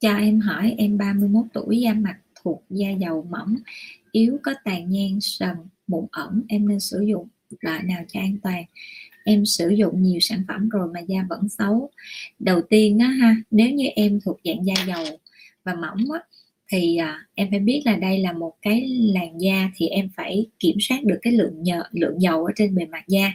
cho 0.00 0.16
em 0.16 0.40
hỏi, 0.40 0.74
em 0.78 0.98
31 0.98 1.44
tuổi, 1.52 1.80
da 1.80 1.94
mặt 1.94 2.18
thuộc 2.42 2.64
da 2.70 2.90
dầu 2.90 3.26
mỏng 3.30 3.56
yếu 4.14 4.38
có 4.42 4.54
tàn 4.64 4.90
nhang 4.90 5.18
sần 5.20 5.56
mụn 5.86 6.06
ẩn 6.10 6.42
em 6.48 6.68
nên 6.68 6.80
sử 6.80 7.00
dụng 7.00 7.28
loại 7.60 7.82
nào 7.82 8.02
cho 8.08 8.20
an 8.20 8.36
toàn? 8.42 8.64
Em 9.24 9.46
sử 9.46 9.68
dụng 9.68 10.02
nhiều 10.02 10.20
sản 10.20 10.42
phẩm 10.48 10.68
rồi 10.68 10.88
mà 10.94 11.00
da 11.00 11.26
vẫn 11.28 11.48
xấu. 11.48 11.90
Đầu 12.38 12.62
tiên 12.62 12.98
á 12.98 13.06
ha 13.06 13.36
nếu 13.50 13.70
như 13.70 13.86
em 13.96 14.20
thuộc 14.24 14.40
dạng 14.44 14.66
da 14.66 14.74
dầu 14.86 15.04
và 15.64 15.74
mỏng 15.74 16.12
á 16.12 16.20
thì 16.72 16.96
à, 16.96 17.26
em 17.34 17.50
phải 17.50 17.58
biết 17.58 17.82
là 17.84 17.96
đây 17.96 18.18
là 18.18 18.32
một 18.32 18.52
cái 18.62 18.88
làn 18.88 19.40
da 19.40 19.70
thì 19.76 19.86
em 19.86 20.08
phải 20.16 20.46
kiểm 20.58 20.76
soát 20.80 21.04
được 21.04 21.18
cái 21.22 21.32
lượng 21.32 21.62
nhờ, 21.62 21.82
lượng 21.92 22.20
dầu 22.20 22.44
ở 22.44 22.52
trên 22.56 22.74
bề 22.74 22.86
mặt 22.86 23.04
da. 23.08 23.32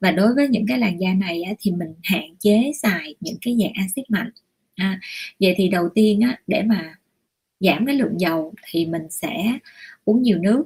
Và 0.00 0.10
đối 0.10 0.34
với 0.34 0.48
những 0.48 0.66
cái 0.68 0.78
làn 0.78 1.00
da 1.00 1.14
này 1.14 1.42
á, 1.42 1.52
thì 1.60 1.70
mình 1.70 1.94
hạn 2.02 2.34
chế 2.38 2.72
xài 2.82 3.14
những 3.20 3.36
cái 3.40 3.56
dạng 3.60 3.72
axit 3.74 4.10
mạnh. 4.10 4.30
À, 4.74 5.00
vậy 5.40 5.54
thì 5.56 5.68
đầu 5.68 5.88
tiên 5.94 6.20
á, 6.20 6.38
để 6.46 6.62
mà 6.62 6.94
giảm 7.62 7.86
cái 7.86 7.94
lượng 7.94 8.20
dầu 8.20 8.54
thì 8.70 8.86
mình 8.86 9.10
sẽ 9.10 9.58
uống 10.04 10.22
nhiều 10.22 10.38
nước 10.38 10.64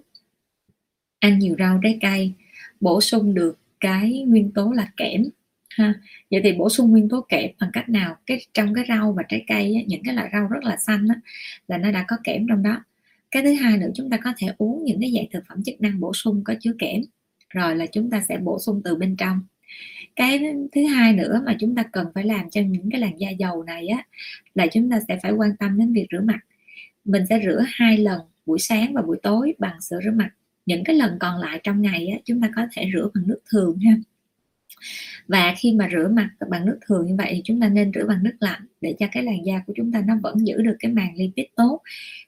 ăn 1.18 1.38
nhiều 1.38 1.56
rau 1.58 1.80
trái 1.82 1.98
cây 2.00 2.32
bổ 2.80 3.00
sung 3.00 3.34
được 3.34 3.58
cái 3.80 4.24
nguyên 4.26 4.52
tố 4.52 4.72
là 4.72 4.90
kẽm 4.96 5.24
ha. 5.68 5.94
Vậy 6.30 6.40
thì 6.44 6.52
bổ 6.52 6.70
sung 6.70 6.90
nguyên 6.90 7.08
tố 7.08 7.26
kẽm 7.28 7.50
bằng 7.60 7.70
cách 7.72 7.88
nào? 7.88 8.16
Cái 8.26 8.40
trong 8.54 8.74
cái 8.74 8.84
rau 8.88 9.12
và 9.12 9.22
trái 9.28 9.44
cây 9.46 9.74
á, 9.74 9.82
những 9.86 10.02
cái 10.04 10.14
loại 10.14 10.28
rau 10.32 10.48
rất 10.48 10.64
là 10.64 10.76
xanh 10.76 11.08
á, 11.08 11.20
là 11.68 11.78
nó 11.78 11.90
đã 11.92 12.04
có 12.08 12.16
kẽm 12.24 12.46
trong 12.48 12.62
đó. 12.62 12.84
Cái 13.30 13.42
thứ 13.42 13.52
hai 13.52 13.78
nữa 13.78 13.88
chúng 13.94 14.10
ta 14.10 14.16
có 14.16 14.32
thể 14.38 14.48
uống 14.58 14.84
những 14.84 15.00
cái 15.00 15.12
dạng 15.14 15.26
thực 15.32 15.44
phẩm 15.48 15.62
chức 15.62 15.80
năng 15.80 16.00
bổ 16.00 16.14
sung 16.14 16.42
có 16.44 16.54
chứa 16.60 16.72
kẽm 16.78 17.00
rồi 17.50 17.76
là 17.76 17.86
chúng 17.86 18.10
ta 18.10 18.20
sẽ 18.28 18.38
bổ 18.38 18.58
sung 18.58 18.80
từ 18.84 18.96
bên 18.96 19.16
trong. 19.16 19.40
Cái 20.16 20.40
thứ 20.72 20.86
hai 20.86 21.12
nữa 21.12 21.42
mà 21.46 21.56
chúng 21.60 21.74
ta 21.74 21.82
cần 21.82 22.06
phải 22.14 22.24
làm 22.24 22.50
cho 22.50 22.60
những 22.60 22.90
cái 22.90 23.00
làn 23.00 23.20
da 23.20 23.30
dầu 23.30 23.62
này 23.62 23.88
á 23.88 24.04
là 24.54 24.66
chúng 24.66 24.90
ta 24.90 25.00
sẽ 25.08 25.18
phải 25.22 25.32
quan 25.32 25.56
tâm 25.56 25.78
đến 25.78 25.92
việc 25.92 26.06
rửa 26.12 26.20
mặt 26.20 26.38
mình 27.06 27.22
sẽ 27.28 27.40
rửa 27.44 27.64
hai 27.66 27.98
lần 27.98 28.20
buổi 28.46 28.58
sáng 28.58 28.94
và 28.94 29.02
buổi 29.02 29.16
tối 29.22 29.54
bằng 29.58 29.80
sữa 29.80 29.98
rửa 30.04 30.10
mặt. 30.10 30.30
Những 30.66 30.84
cái 30.84 30.96
lần 30.96 31.16
còn 31.20 31.40
lại 31.40 31.60
trong 31.62 31.82
ngày 31.82 32.08
á, 32.08 32.18
chúng 32.24 32.40
ta 32.40 32.50
có 32.56 32.62
thể 32.72 32.90
rửa 32.94 33.08
bằng 33.14 33.26
nước 33.26 33.40
thường 33.52 33.78
ha. 33.78 33.96
Và 35.28 35.54
khi 35.58 35.72
mà 35.72 35.88
rửa 35.92 36.08
mặt 36.08 36.30
bằng 36.50 36.66
nước 36.66 36.78
thường 36.86 37.06
như 37.06 37.16
vậy 37.16 37.32
thì 37.34 37.40
chúng 37.44 37.60
ta 37.60 37.68
nên 37.68 37.92
rửa 37.94 38.06
bằng 38.08 38.22
nước 38.22 38.36
lạnh 38.40 38.66
để 38.80 38.94
cho 38.98 39.06
cái 39.12 39.22
làn 39.22 39.46
da 39.46 39.62
của 39.66 39.72
chúng 39.76 39.92
ta 39.92 40.02
nó 40.06 40.14
vẫn 40.22 40.46
giữ 40.46 40.62
được 40.62 40.76
cái 40.78 40.92
màng 40.92 41.14
lipid 41.16 41.46
tốt. 41.56 41.82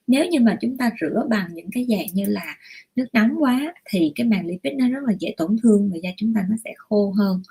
Nếu 0.07 0.27
như 0.27 0.41
mà 0.41 0.57
chúng 0.61 0.77
ta 0.77 0.91
rửa 1.01 1.27
bằng 1.31 1.55
những 1.55 1.71
cái 1.73 1.87
dạng 1.89 2.07
như 2.13 2.25
là 2.27 2.57
nước 2.97 3.07
nóng 3.13 3.43
quá 3.43 3.75
thì 3.85 4.13
cái 4.15 4.27
màng 4.27 4.47
lipid 4.47 4.73
nó 4.79 4.89
rất 4.89 5.05
là 5.07 5.15
dễ 5.19 5.35
tổn 5.37 5.57
thương 5.63 5.91
và 5.91 5.97
da 6.03 6.11
chúng 6.17 6.35
ta 6.35 6.45
nó 6.51 6.57
sẽ 6.65 6.75
khô 6.77 7.11
hơn. 7.11 7.43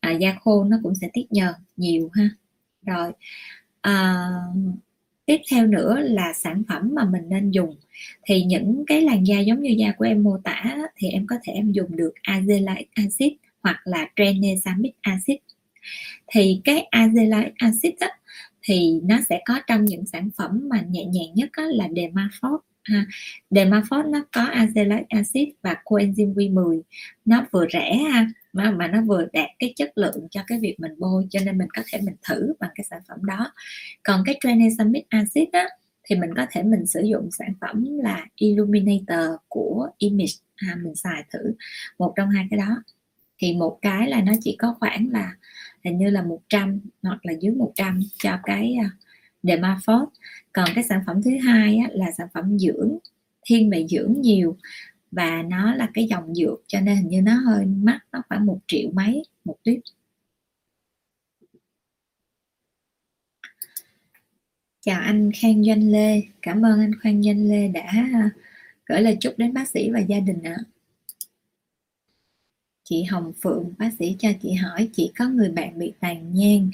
À, 0.00 0.12
da 0.12 0.34
khô 0.40 0.64
nó 0.64 0.76
cũng 0.82 0.94
sẽ 0.94 1.10
tiết 1.12 1.32
nhờn 1.32 1.54
nhiều 1.76 2.10
ha. 2.14 2.30
Rồi 2.82 3.12
à, 3.80 4.24
tiếp 5.26 5.40
theo 5.50 5.66
nữa 5.66 5.98
là 6.00 6.32
sản 6.32 6.62
phẩm 6.68 6.90
mà 6.94 7.04
mình 7.04 7.22
nên 7.28 7.50
dùng. 7.50 7.76
Thì 8.24 8.42
những 8.42 8.84
cái 8.86 9.02
làn 9.02 9.26
da 9.26 9.40
giống 9.40 9.60
như 9.62 9.74
da 9.78 9.92
của 9.92 10.04
em 10.04 10.22
mô 10.22 10.38
tả 10.44 10.76
thì 10.96 11.08
em 11.08 11.26
có 11.26 11.36
thể 11.44 11.52
em 11.52 11.72
dùng 11.72 11.96
được 11.96 12.12
azelaic 12.28 12.84
acid 12.94 13.32
hoặc 13.62 13.80
là 13.84 14.08
tranexamic 14.16 14.92
acid. 15.00 15.36
Thì 16.26 16.60
cái 16.64 16.88
azelaic 16.90 17.50
acid 17.56 17.92
á, 18.00 18.08
thì 18.62 19.00
nó 19.04 19.18
sẽ 19.28 19.40
có 19.44 19.60
trong 19.66 19.84
những 19.84 20.06
sản 20.06 20.30
phẩm 20.36 20.68
mà 20.70 20.80
nhẹ 20.90 21.04
nhàng 21.04 21.34
nhất 21.34 21.48
á, 21.52 21.64
là 21.70 21.88
Demafort 21.88 22.58
ha. 22.82 23.06
Demafort 23.50 24.10
nó 24.10 24.24
có 24.32 24.44
azelaic 24.44 25.04
acid 25.08 25.48
và 25.62 25.76
coenzyme 25.84 26.34
Q10 26.34 26.80
nó 27.24 27.46
vừa 27.50 27.66
rẻ 27.72 27.94
ha 27.94 28.28
mà, 28.56 28.70
mà 28.70 28.88
nó 28.88 29.02
vừa 29.02 29.26
đạt 29.32 29.48
cái 29.58 29.72
chất 29.76 29.98
lượng 29.98 30.28
cho 30.30 30.40
cái 30.46 30.58
việc 30.60 30.80
mình 30.80 30.92
bôi 30.98 31.26
cho 31.30 31.40
nên 31.44 31.58
mình 31.58 31.68
có 31.76 31.82
thể 31.92 32.00
mình 32.02 32.14
thử 32.28 32.54
bằng 32.60 32.70
cái 32.74 32.84
sản 32.90 33.00
phẩm 33.08 33.24
đó. 33.24 33.52
Còn 34.02 34.22
cái 34.26 34.38
tranexamic 34.40 35.08
acid 35.08 35.48
á, 35.52 35.68
thì 36.04 36.16
mình 36.16 36.30
có 36.36 36.46
thể 36.50 36.62
mình 36.62 36.86
sử 36.86 37.00
dụng 37.00 37.28
sản 37.38 37.52
phẩm 37.60 37.98
là 38.02 38.26
Illuminator 38.36 39.30
của 39.48 39.88
Image. 39.98 40.32
À, 40.56 40.76
mình 40.82 40.94
xài 40.94 41.24
thử 41.32 41.54
một 41.98 42.12
trong 42.16 42.30
hai 42.30 42.46
cái 42.50 42.58
đó. 42.58 42.82
Thì 43.38 43.52
một 43.54 43.78
cái 43.82 44.08
là 44.08 44.20
nó 44.20 44.32
chỉ 44.40 44.56
có 44.58 44.76
khoảng 44.80 45.08
là 45.12 45.32
hình 45.84 45.98
như 45.98 46.10
là 46.10 46.22
100 46.22 46.80
hoặc 47.02 47.26
là 47.26 47.32
dưới 47.40 47.54
100 47.54 48.00
cho 48.22 48.38
cái 48.44 48.76
à, 48.82 48.90
Demaphos 49.42 49.86
Dermafort 49.86 50.06
còn 50.52 50.68
cái 50.74 50.84
sản 50.84 51.00
phẩm 51.06 51.22
thứ 51.22 51.30
hai 51.44 51.76
á, 51.76 51.88
là 51.92 52.12
sản 52.18 52.28
phẩm 52.34 52.58
dưỡng 52.58 52.98
thiên 53.46 53.70
về 53.70 53.86
dưỡng 53.86 54.20
nhiều 54.20 54.56
và 55.16 55.42
nó 55.42 55.74
là 55.74 55.90
cái 55.94 56.06
dòng 56.06 56.34
dược, 56.34 56.62
cho 56.66 56.80
nên 56.80 56.96
hình 56.96 57.08
như 57.08 57.22
nó 57.22 57.34
hơi 57.34 57.66
mắc, 57.66 58.00
nó 58.12 58.22
khoảng 58.28 58.46
một 58.46 58.58
triệu 58.66 58.90
mấy 58.92 59.22
một 59.44 59.56
tuyết 59.64 59.80
chào 64.80 65.00
anh 65.00 65.30
Khang 65.34 65.64
Doanh 65.64 65.90
Lê. 65.90 66.22
Cảm 66.42 66.62
ơn 66.62 66.80
anh 66.80 66.92
Khang 67.00 67.22
Doanh 67.22 67.48
Lê 67.48 67.68
đã 67.68 67.82
à, 68.12 68.30
gửi 68.86 69.00
lời 69.00 69.16
chúc 69.20 69.38
đến 69.38 69.54
bác 69.54 69.68
sĩ 69.68 69.90
và 69.90 70.00
gia 70.00 70.20
đình 70.20 70.42
ạ. 70.42 70.56
Chị 72.84 73.02
Hồng 73.02 73.32
Phượng, 73.42 73.74
bác 73.78 73.90
sĩ 73.98 74.16
cho 74.18 74.28
chị 74.42 74.52
hỏi, 74.52 74.88
chị 74.92 75.12
có 75.18 75.28
người 75.28 75.48
bạn 75.48 75.78
bị 75.78 75.92
tàn 76.00 76.34
nhang, 76.34 76.70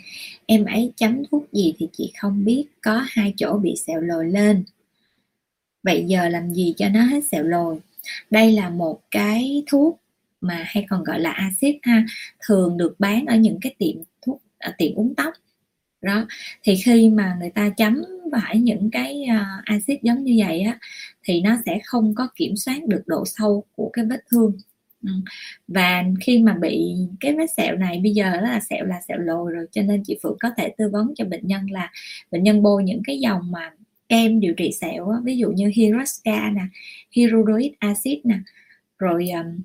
em 0.47 0.64
ấy 0.64 0.93
chấm 0.97 1.22
thuốc 1.30 1.53
gì 1.53 1.74
thì 1.78 1.88
chị 1.93 2.12
không 2.18 2.45
biết, 2.45 2.66
có 2.82 3.05
hai 3.09 3.34
chỗ 3.36 3.59
bị 3.59 3.74
sẹo 3.86 4.01
lồi 4.01 4.30
lên. 4.30 4.64
Vậy 5.82 6.05
giờ 6.09 6.28
làm 6.28 6.55
gì 6.55 6.74
cho 6.76 6.88
nó 6.88 7.03
hết 7.03 7.24
sẹo 7.24 7.43
lồi? 7.43 7.80
Đây 8.30 8.53
là 8.53 8.70
một 8.70 9.00
cái 9.11 9.62
thuốc 9.66 10.00
mà 10.40 10.64
hay 10.66 10.86
còn 10.90 11.05
gọi 11.05 11.20
là 11.20 11.30
axit 11.30 11.76
ha 11.82 12.05
thường 12.46 12.76
được 12.76 12.94
bán 12.98 13.26
ở 13.26 13.36
những 13.36 13.59
cái 13.61 13.74
tiệm 13.78 13.96
thuốc 14.26 14.42
à, 14.59 14.74
tiệm 14.78 14.94
uống 14.94 15.14
tóc 15.14 15.34
đó 16.03 16.26
thì 16.62 16.76
khi 16.76 17.09
mà 17.09 17.36
người 17.40 17.50
ta 17.50 17.68
chấm 17.76 18.03
phải 18.32 18.59
những 18.61 18.90
cái 18.90 19.24
uh, 19.30 19.64
axit 19.64 20.03
giống 20.03 20.24
như 20.24 20.44
vậy 20.46 20.61
á 20.61 20.78
thì 21.24 21.40
nó 21.40 21.57
sẽ 21.66 21.80
không 21.84 22.14
có 22.14 22.28
kiểm 22.34 22.57
soát 22.57 22.78
được 22.86 23.03
độ 23.07 23.24
sâu 23.26 23.64
của 23.76 23.90
cái 23.92 24.05
vết 24.05 24.20
thương 24.30 24.53
ừ. 25.03 25.11
và 25.68 26.05
khi 26.20 26.38
mà 26.38 26.55
bị 26.55 26.94
cái 27.20 27.34
vết 27.34 27.46
sẹo 27.57 27.76
này 27.76 28.00
bây 28.03 28.12
giờ 28.12 28.40
là 28.40 28.61
sẹo 28.61 28.84
là 28.84 29.00
sẹo 29.09 29.18
lồi 29.18 29.53
rồi 29.53 29.66
cho 29.72 29.82
nên 29.82 30.03
chị 30.07 30.18
Phượng 30.22 30.36
có 30.40 30.50
thể 30.57 30.74
tư 30.78 30.88
vấn 30.92 31.14
cho 31.16 31.24
bệnh 31.24 31.46
nhân 31.46 31.70
là 31.70 31.90
bệnh 32.30 32.42
nhân 32.42 32.62
bôi 32.62 32.84
những 32.84 33.03
cái 33.05 33.18
dòng 33.18 33.50
mà 33.50 33.70
kem 34.12 34.40
điều 34.40 34.54
trị 34.54 34.72
sẹo 34.80 35.08
á, 35.08 35.18
ví 35.24 35.36
dụ 35.36 35.50
như 35.50 35.70
Hirosca 35.74 36.50
nè 36.50 36.62
Hyaluronate 37.10 37.74
acid 37.78 38.18
nè 38.24 38.38
rồi 38.98 39.28
um, 39.30 39.60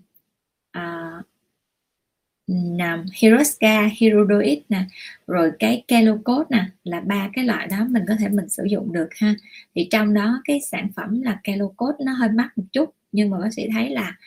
uh, 0.78 1.26
um, 2.48 3.06
Hirosca, 3.14 3.90
Hyaluronate 3.98 4.62
nè, 4.70 4.86
rồi 5.28 5.52
cái 5.60 5.84
Kelocode 5.88 6.48
nè 6.50 6.66
là 6.84 7.00
ba 7.00 7.30
cái 7.34 7.46
loại 7.46 7.68
đó 7.68 7.86
mình 7.90 8.04
có 8.08 8.14
thể 8.20 8.30
mình 8.30 8.50
sử 8.50 8.64
dụng 8.64 8.94
được 8.94 9.10
ha. 9.12 9.36
Thì 9.76 9.88
trong 9.92 10.14
đó 10.14 10.42
cái 10.46 10.60
sản 10.72 10.90
phẩm 10.96 11.22
là 11.22 11.40
Kelocode 11.44 12.06
nó 12.06 12.14
hơi 12.14 12.30
mắc 12.30 12.58
một 12.58 12.66
chút 12.72 12.94
nhưng 13.12 13.30
mà 13.30 13.40
bác 13.40 13.54
sĩ 13.54 13.68
thấy 13.74 13.90
là 13.90 14.18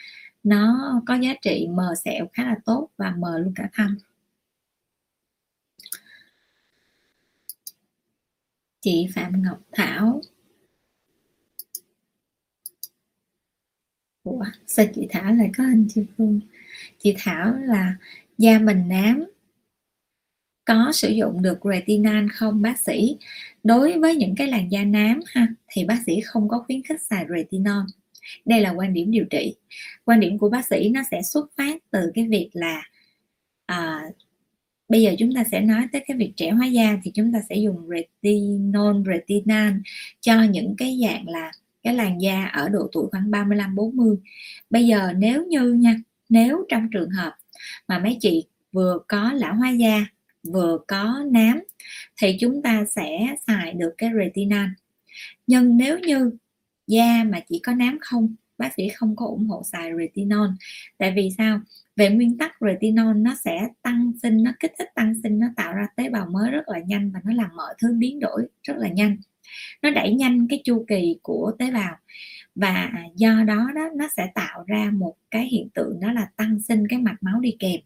nó 0.43 0.93
có 1.07 1.14
giá 1.14 1.35
trị 1.43 1.68
mờ 1.71 1.95
sẹo 2.05 2.27
khá 2.33 2.45
là 2.45 2.57
tốt 2.64 2.89
và 2.97 3.14
mờ 3.18 3.39
luôn 3.39 3.53
cả 3.57 3.68
thâm. 3.73 3.99
Chị 8.81 9.09
Phạm 9.14 9.43
Ngọc 9.43 9.59
Thảo. 9.72 10.20
Ủa, 14.22 14.45
sao 14.66 14.87
chị 14.95 15.07
Thảo 15.11 15.35
lại 15.35 15.51
có 15.57 15.64
hình 15.64 15.89
chữ 15.95 16.05
Phương 16.18 16.41
chị 16.99 17.14
Thảo 17.18 17.55
là 17.55 17.97
da 18.39 18.59
mình 18.59 18.89
nám. 18.89 19.24
Có 20.64 20.93
sử 20.95 21.09
dụng 21.09 21.43
được 21.43 21.59
retinol 21.64 22.28
không 22.35 22.62
bác 22.62 22.78
sĩ? 22.78 23.16
Đối 23.64 23.99
với 23.99 24.16
những 24.16 24.35
cái 24.35 24.49
làn 24.49 24.72
da 24.72 24.85
nám 24.85 25.20
ha 25.26 25.47
thì 25.68 25.85
bác 25.85 25.99
sĩ 26.07 26.20
không 26.20 26.49
có 26.49 26.64
khuyến 26.66 26.83
khích 26.83 27.03
xài 27.03 27.26
retinol. 27.37 27.85
Đây 28.45 28.61
là 28.61 28.70
quan 28.70 28.95
điểm 28.95 29.11
điều 29.11 29.24
trị. 29.31 29.55
Quan 30.05 30.20
điểm 30.20 30.39
của 30.39 30.51
bác 30.51 30.66
sĩ 30.66 30.89
nó 30.89 31.03
sẽ 31.11 31.22
xuất 31.22 31.47
phát 31.57 31.83
từ 31.91 32.12
cái 32.14 32.28
việc 32.28 32.51
là 32.53 32.83
à, 33.66 34.03
bây 34.91 35.03
giờ 35.03 35.14
chúng 35.18 35.34
ta 35.34 35.45
sẽ 35.53 35.61
nói 35.61 35.86
tới 35.93 36.05
cái 36.09 36.16
việc 36.16 36.32
trẻ 36.36 36.51
hóa 36.51 36.66
da 36.66 36.99
thì 37.03 37.11
chúng 37.14 37.32
ta 37.32 37.38
sẽ 37.49 37.57
dùng 37.57 37.88
retinol 37.88 39.03
retinal 39.07 39.72
cho 40.20 40.43
những 40.43 40.74
cái 40.78 40.99
dạng 41.03 41.28
là 41.28 41.53
cái 41.82 41.95
làn 41.95 42.20
da 42.20 42.45
ở 42.45 42.68
độ 42.68 42.88
tuổi 42.93 43.07
khoảng 43.11 43.30
35 43.30 43.74
40 43.74 44.16
bây 44.70 44.86
giờ 44.86 45.12
nếu 45.16 45.47
như 45.47 45.72
nha, 45.72 45.97
nếu 46.28 46.64
trong 46.68 46.88
trường 46.93 47.11
hợp 47.11 47.32
mà 47.88 47.99
mấy 47.99 48.16
chị 48.20 48.45
vừa 48.72 48.99
có 49.09 49.32
lão 49.32 49.55
hóa 49.55 49.70
da, 49.70 50.07
vừa 50.43 50.78
có 50.88 51.24
nám 51.30 51.61
thì 52.22 52.36
chúng 52.41 52.62
ta 52.62 52.84
sẽ 52.97 53.36
xài 53.47 53.72
được 53.72 53.95
cái 53.99 54.11
retinal. 54.18 54.66
nhưng 55.47 55.76
nếu 55.76 55.99
như 55.99 56.30
da 56.86 57.24
mà 57.24 57.41
chỉ 57.49 57.61
có 57.64 57.74
nám 57.74 57.99
không, 58.01 58.34
bác 58.59 58.74
sĩ 58.76 58.88
không 58.88 59.16
có 59.16 59.26
ủng 59.26 59.47
hộ 59.47 59.62
xài 59.72 59.91
retinol. 59.99 60.49
Tại 60.99 61.12
vì 61.16 61.30
sao? 61.38 61.61
Về 62.01 62.11
nguyên 62.11 62.39
tắc 62.39 62.53
retinol 62.61 63.17
nó 63.17 63.35
sẽ 63.45 63.69
tăng 63.83 64.13
sinh, 64.23 64.43
nó 64.43 64.53
kích 64.61 64.73
thích 64.79 64.89
tăng 64.95 65.15
sinh, 65.23 65.39
nó 65.39 65.47
tạo 65.57 65.75
ra 65.75 65.87
tế 65.97 66.11
bào 66.11 66.27
mới 66.27 66.51
rất 66.51 66.69
là 66.69 66.79
nhanh 66.79 67.11
và 67.11 67.21
nó 67.25 67.33
làm 67.33 67.51
mọi 67.57 67.75
thứ 67.83 67.95
biến 67.99 68.21
đổi 68.21 68.47
rất 68.63 68.75
là 68.77 68.89
nhanh. 68.89 69.17
Nó 69.83 69.91
đẩy 69.91 70.15
nhanh 70.15 70.49
cái 70.49 70.61
chu 70.65 70.85
kỳ 70.89 71.19
của 71.23 71.53
tế 71.59 71.71
bào 71.71 71.97
và 72.55 72.93
do 73.17 73.45
đó 73.47 73.71
đó, 73.75 73.89
nó 73.97 74.09
sẽ 74.17 74.31
tạo 74.35 74.65
ra 74.67 74.91
một 74.93 75.15
cái 75.31 75.47
hiện 75.47 75.69
tượng 75.75 76.01
đó 76.01 76.13
là 76.13 76.29
tăng 76.37 76.61
sinh 76.61 76.89
cái 76.89 76.99
mạch 76.99 77.23
máu 77.23 77.41
đi 77.41 77.57
kèm, 77.59 77.81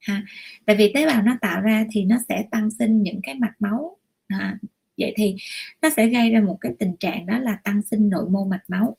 ha. 0.00 0.22
Tại 0.66 0.76
vì 0.76 0.92
tế 0.94 1.06
bào 1.06 1.22
nó 1.22 1.36
tạo 1.40 1.60
ra 1.60 1.86
thì 1.90 2.04
nó 2.04 2.16
sẽ 2.28 2.44
tăng 2.50 2.70
sinh 2.70 3.02
những 3.02 3.20
cái 3.22 3.34
mạch 3.34 3.54
máu, 3.58 3.96
ha. 4.28 4.58
vậy 4.98 5.12
thì 5.16 5.36
nó 5.82 5.90
sẽ 5.90 6.06
gây 6.06 6.30
ra 6.30 6.40
một 6.40 6.58
cái 6.60 6.72
tình 6.78 6.96
trạng 6.96 7.26
đó 7.26 7.38
là 7.38 7.58
tăng 7.64 7.82
sinh 7.82 8.08
nội 8.08 8.30
mô 8.30 8.44
mạch 8.44 8.64
máu. 8.68 8.96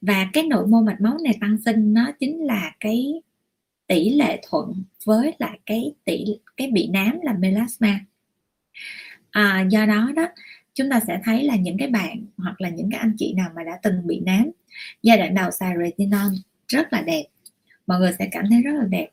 Và 0.00 0.26
cái 0.32 0.42
nội 0.42 0.66
mô 0.66 0.80
mạch 0.80 1.00
máu 1.00 1.18
này 1.24 1.38
tăng 1.40 1.58
sinh 1.64 1.94
nó 1.94 2.10
chính 2.20 2.44
là 2.44 2.72
cái 2.80 3.22
tỷ 3.86 4.10
lệ 4.10 4.42
thuận 4.48 4.84
với 5.04 5.34
lại 5.38 5.58
cái 5.66 5.94
tỷ 6.04 6.24
cái 6.56 6.70
bị 6.70 6.88
nám 6.92 7.20
là 7.22 7.32
melasma. 7.32 8.00
À, 9.30 9.66
do 9.70 9.86
đó 9.86 10.10
đó 10.16 10.28
chúng 10.74 10.90
ta 10.90 11.00
sẽ 11.06 11.20
thấy 11.24 11.44
là 11.44 11.56
những 11.56 11.78
cái 11.78 11.88
bạn 11.88 12.26
hoặc 12.36 12.60
là 12.60 12.68
những 12.68 12.90
cái 12.90 13.00
anh 13.00 13.14
chị 13.18 13.34
nào 13.36 13.50
mà 13.56 13.62
đã 13.64 13.78
từng 13.82 14.06
bị 14.06 14.20
nám 14.20 14.50
giai 15.02 15.18
đoạn 15.18 15.34
đầu 15.34 15.50
xài 15.50 15.74
retinol 15.84 16.32
rất 16.68 16.92
là 16.92 17.02
đẹp. 17.02 17.24
Mọi 17.86 17.98
người 18.00 18.12
sẽ 18.18 18.28
cảm 18.32 18.44
thấy 18.50 18.62
rất 18.62 18.72
là 18.78 18.84
đẹp. 18.88 19.08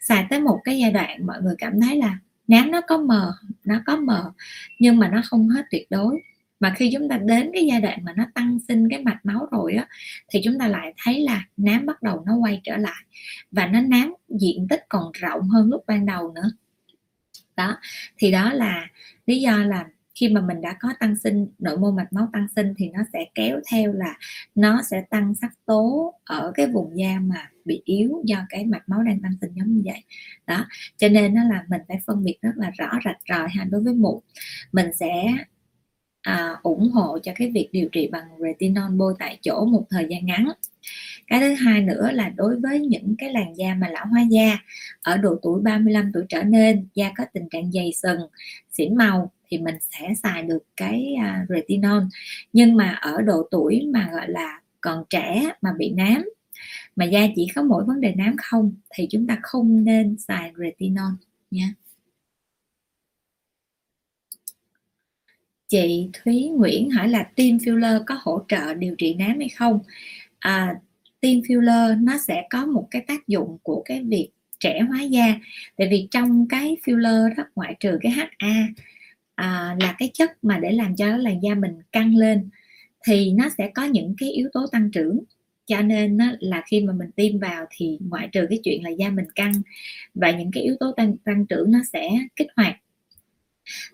Xài 0.00 0.26
tới 0.30 0.40
một 0.40 0.60
cái 0.64 0.78
giai 0.78 0.92
đoạn 0.92 1.26
mọi 1.26 1.42
người 1.42 1.54
cảm 1.58 1.80
thấy 1.80 1.96
là 1.96 2.18
nám 2.48 2.70
nó 2.70 2.80
có 2.80 2.98
mờ 2.98 3.32
nó 3.64 3.82
có 3.86 3.96
mờ 3.96 4.32
nhưng 4.78 4.98
mà 4.98 5.08
nó 5.08 5.22
không 5.24 5.48
hết 5.48 5.62
tuyệt 5.70 5.86
đối 5.90 6.22
mà 6.60 6.74
khi 6.76 6.90
chúng 6.92 7.08
ta 7.08 7.18
đến 7.18 7.50
cái 7.52 7.66
giai 7.66 7.80
đoạn 7.80 7.98
mà 8.04 8.12
nó 8.16 8.24
tăng 8.34 8.58
sinh 8.68 8.88
cái 8.90 9.02
mạch 9.02 9.20
máu 9.24 9.48
rồi 9.52 9.74
á, 9.74 9.86
thì 10.28 10.40
chúng 10.44 10.58
ta 10.58 10.68
lại 10.68 10.94
thấy 11.04 11.20
là 11.20 11.44
nám 11.56 11.86
bắt 11.86 12.02
đầu 12.02 12.22
nó 12.26 12.36
quay 12.36 12.60
trở 12.64 12.76
lại 12.76 13.04
và 13.50 13.66
nó 13.66 13.80
nám 13.80 14.14
diện 14.28 14.66
tích 14.70 14.84
còn 14.88 15.12
rộng 15.12 15.48
hơn 15.48 15.70
lúc 15.70 15.84
ban 15.86 16.06
đầu 16.06 16.32
nữa. 16.32 16.50
Đó, 17.56 17.76
thì 18.18 18.30
đó 18.30 18.52
là 18.52 18.88
lý 19.26 19.40
do 19.40 19.58
là 19.58 19.86
khi 20.14 20.28
mà 20.28 20.40
mình 20.40 20.60
đã 20.60 20.76
có 20.80 20.88
tăng 21.00 21.16
sinh, 21.16 21.46
nội 21.58 21.78
mô 21.78 21.90
mạch 21.90 22.12
máu 22.12 22.28
tăng 22.32 22.46
sinh 22.56 22.74
thì 22.76 22.88
nó 22.88 23.00
sẽ 23.12 23.24
kéo 23.34 23.60
theo 23.72 23.92
là 23.92 24.18
nó 24.54 24.82
sẽ 24.90 25.02
tăng 25.10 25.34
sắc 25.34 25.52
tố 25.66 26.14
ở 26.24 26.52
cái 26.54 26.66
vùng 26.66 26.98
da 26.98 27.18
mà 27.20 27.50
bị 27.64 27.82
yếu 27.84 28.22
do 28.24 28.46
cái 28.48 28.64
mạch 28.64 28.88
máu 28.88 29.02
đang 29.02 29.20
tăng 29.20 29.32
sinh 29.40 29.50
giống 29.54 29.76
như 29.76 29.82
vậy. 29.84 30.04
Đó, 30.46 30.66
cho 30.96 31.08
nên 31.08 31.34
nó 31.34 31.44
là 31.44 31.64
mình 31.68 31.80
phải 31.88 31.98
phân 32.06 32.24
biệt 32.24 32.38
rất 32.42 32.52
là 32.56 32.70
rõ 32.78 32.98
rạch 33.04 33.18
ròi 33.28 33.48
ha, 33.48 33.64
đối 33.64 33.82
với 33.82 33.94
mụn. 33.94 34.20
Mình 34.72 34.86
sẽ 34.94 35.34
à, 36.26 36.56
ủng 36.62 36.90
hộ 36.90 37.18
cho 37.22 37.32
cái 37.36 37.50
việc 37.50 37.68
điều 37.72 37.88
trị 37.88 38.08
bằng 38.12 38.24
retinol 38.38 38.90
bôi 38.96 39.14
tại 39.18 39.38
chỗ 39.42 39.64
một 39.64 39.84
thời 39.90 40.06
gian 40.08 40.26
ngắn. 40.26 40.48
Cái 41.26 41.40
thứ 41.40 41.54
hai 41.54 41.80
nữa 41.80 42.10
là 42.12 42.28
đối 42.28 42.56
với 42.60 42.80
những 42.80 43.14
cái 43.18 43.32
làn 43.32 43.56
da 43.56 43.74
mà 43.74 43.88
lão 43.88 44.06
hóa 44.06 44.22
da 44.30 44.58
ở 45.02 45.16
độ 45.16 45.36
tuổi 45.42 45.60
35 45.62 46.10
tuổi 46.14 46.24
trở 46.28 46.42
nên 46.42 46.86
da 46.94 47.12
có 47.16 47.24
tình 47.32 47.48
trạng 47.48 47.72
dày 47.72 47.92
sừng 47.92 48.20
xỉn 48.72 48.96
màu 48.96 49.32
thì 49.48 49.58
mình 49.58 49.74
sẽ 49.80 50.14
xài 50.22 50.42
được 50.42 50.64
cái 50.76 51.14
uh, 51.16 51.48
retinol. 51.48 52.02
Nhưng 52.52 52.76
mà 52.76 52.90
ở 52.90 53.22
độ 53.22 53.48
tuổi 53.50 53.88
mà 53.92 54.08
gọi 54.12 54.30
là 54.30 54.60
còn 54.80 55.04
trẻ 55.10 55.50
mà 55.62 55.70
bị 55.78 55.90
nám 55.90 56.24
mà 56.96 57.04
da 57.04 57.20
chỉ 57.36 57.48
có 57.54 57.62
mỗi 57.62 57.84
vấn 57.84 58.00
đề 58.00 58.14
nám 58.16 58.36
không 58.38 58.72
thì 58.94 59.06
chúng 59.10 59.26
ta 59.26 59.38
không 59.42 59.84
nên 59.84 60.16
xài 60.18 60.52
retinol 60.58 61.12
nha. 61.50 61.74
Chị 65.68 66.08
Thúy 66.12 66.48
Nguyễn 66.48 66.90
hỏi 66.90 67.08
là 67.08 67.22
tiêm 67.34 67.56
filler 67.56 68.04
có 68.06 68.18
hỗ 68.22 68.44
trợ 68.48 68.74
điều 68.74 68.94
trị 68.98 69.14
nám 69.14 69.38
hay 69.38 69.48
không? 69.48 69.80
À, 70.38 70.74
tiêm 71.20 71.40
filler 71.40 72.04
nó 72.04 72.18
sẽ 72.28 72.42
có 72.50 72.66
một 72.66 72.88
cái 72.90 73.02
tác 73.06 73.28
dụng 73.28 73.58
của 73.62 73.82
cái 73.84 74.02
việc 74.04 74.28
trẻ 74.60 74.80
hóa 74.80 75.02
da. 75.02 75.34
Tại 75.76 75.88
vì 75.90 76.08
trong 76.10 76.48
cái 76.48 76.76
filler 76.84 77.34
đó 77.36 77.44
ngoại 77.54 77.76
trừ 77.80 77.98
cái 78.02 78.12
HA 78.12 78.66
à, 79.34 79.76
là 79.80 79.94
cái 79.98 80.10
chất 80.14 80.44
mà 80.44 80.58
để 80.58 80.72
làm 80.72 80.96
cho 80.96 81.16
làn 81.16 81.42
da 81.42 81.54
mình 81.54 81.72
căng 81.92 82.16
lên 82.16 82.50
thì 83.06 83.32
nó 83.32 83.48
sẽ 83.58 83.70
có 83.74 83.84
những 83.84 84.14
cái 84.18 84.30
yếu 84.30 84.48
tố 84.52 84.66
tăng 84.72 84.90
trưởng. 84.90 85.20
Cho 85.66 85.82
nên 85.82 86.18
á, 86.18 86.36
là 86.40 86.62
khi 86.66 86.80
mà 86.80 86.92
mình 86.92 87.10
tiêm 87.16 87.38
vào 87.38 87.64
thì 87.70 87.98
ngoại 88.00 88.28
trừ 88.32 88.46
cái 88.50 88.60
chuyện 88.64 88.84
là 88.84 88.90
da 88.90 89.10
mình 89.10 89.26
căng 89.34 89.52
và 90.14 90.30
những 90.30 90.50
cái 90.52 90.62
yếu 90.62 90.76
tố 90.80 90.92
tăng 90.96 91.16
tăng 91.24 91.46
trưởng 91.46 91.70
nó 91.70 91.78
sẽ 91.92 92.10
kích 92.36 92.48
hoạt 92.56 92.76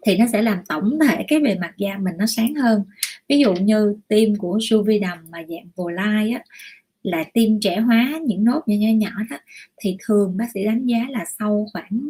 thì 0.07 0.17
nó 0.17 0.27
sẽ 0.33 0.43
làm 0.43 0.59
tổng 0.69 0.99
thể 1.09 1.25
cái 1.29 1.41
bề 1.41 1.55
mặt 1.55 1.73
da 1.77 1.99
mình 1.99 2.15
nó 2.19 2.27
sáng 2.27 2.55
hơn. 2.55 2.85
Ví 3.29 3.39
dụ 3.39 3.55
như 3.55 3.97
tiêm 4.09 4.37
của 4.37 4.59
Suvi 4.63 4.99
đầm 4.99 5.19
mà 5.31 5.39
dạng 5.49 5.69
vô 5.77 5.89
lai 5.89 6.31
á 6.31 6.43
là 7.03 7.25
tiêm 7.33 7.61
trẻ 7.61 7.81
hóa 7.81 8.19
những 8.27 8.45
nốt 8.45 8.63
nhỏ 8.67 8.77
nhỏ 8.79 8.89
nhỏ 8.93 9.23
đó 9.31 9.37
thì 9.81 9.97
thường 10.07 10.37
bác 10.37 10.47
sĩ 10.55 10.65
đánh 10.65 10.87
giá 10.87 11.07
là 11.11 11.25
sau 11.39 11.67
khoảng 11.73 12.09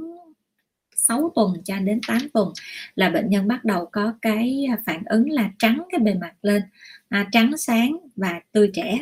6 0.96 1.32
tuần 1.34 1.54
cho 1.64 1.78
đến 1.78 2.00
8 2.08 2.18
tuần 2.34 2.52
là 2.94 3.10
bệnh 3.10 3.30
nhân 3.30 3.48
bắt 3.48 3.64
đầu 3.64 3.88
có 3.92 4.14
cái 4.22 4.66
phản 4.86 5.02
ứng 5.04 5.30
là 5.30 5.50
trắng 5.58 5.82
cái 5.90 5.98
bề 5.98 6.14
mặt 6.14 6.32
lên. 6.42 6.62
À, 7.08 7.28
trắng 7.32 7.56
sáng 7.56 7.98
và 8.16 8.40
tươi 8.52 8.70
trẻ 8.74 8.98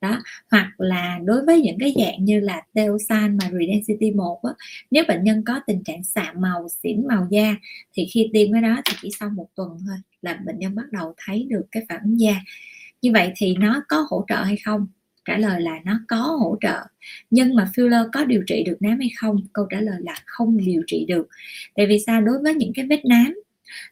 đó 0.00 0.22
hoặc 0.50 0.72
là 0.78 1.18
đối 1.24 1.44
với 1.44 1.60
những 1.60 1.78
cái 1.78 1.94
dạng 1.98 2.24
như 2.24 2.40
là 2.40 2.62
teosan 2.74 3.36
mà 3.36 3.50
redensity 3.52 4.10
1 4.10 4.40
á, 4.42 4.52
nếu 4.90 5.04
bệnh 5.08 5.24
nhân 5.24 5.42
có 5.46 5.60
tình 5.66 5.84
trạng 5.84 6.04
sạm 6.04 6.40
màu 6.40 6.68
xỉn 6.82 7.08
màu 7.08 7.26
da 7.30 7.56
thì 7.94 8.06
khi 8.12 8.30
tiêm 8.32 8.52
cái 8.52 8.62
đó 8.62 8.80
thì 8.84 8.96
chỉ 9.02 9.10
sau 9.18 9.30
một 9.30 9.46
tuần 9.54 9.68
thôi 9.86 9.96
là 10.22 10.38
bệnh 10.44 10.58
nhân 10.58 10.74
bắt 10.74 10.92
đầu 10.92 11.14
thấy 11.16 11.46
được 11.50 11.62
cái 11.72 11.82
phản 11.88 12.00
ứng 12.04 12.20
da. 12.20 12.34
Như 13.02 13.12
vậy 13.12 13.32
thì 13.36 13.56
nó 13.56 13.82
có 13.88 14.06
hỗ 14.10 14.24
trợ 14.28 14.42
hay 14.42 14.56
không? 14.64 14.86
Trả 15.24 15.38
lời 15.38 15.60
là 15.60 15.80
nó 15.84 16.00
có 16.08 16.16
hỗ 16.16 16.56
trợ. 16.60 16.80
Nhưng 17.30 17.54
mà 17.54 17.70
filler 17.74 18.08
có 18.12 18.24
điều 18.24 18.42
trị 18.46 18.62
được 18.66 18.76
nám 18.80 18.98
hay 18.98 19.10
không? 19.16 19.36
Câu 19.52 19.66
trả 19.70 19.80
lời 19.80 19.96
là 20.00 20.14
không 20.26 20.56
điều 20.56 20.82
trị 20.86 21.04
được. 21.08 21.28
Tại 21.74 21.86
vì 21.86 21.98
sao? 22.06 22.20
Đối 22.20 22.38
với 22.38 22.54
những 22.54 22.72
cái 22.74 22.86
vết 22.86 23.04
nám 23.04 23.34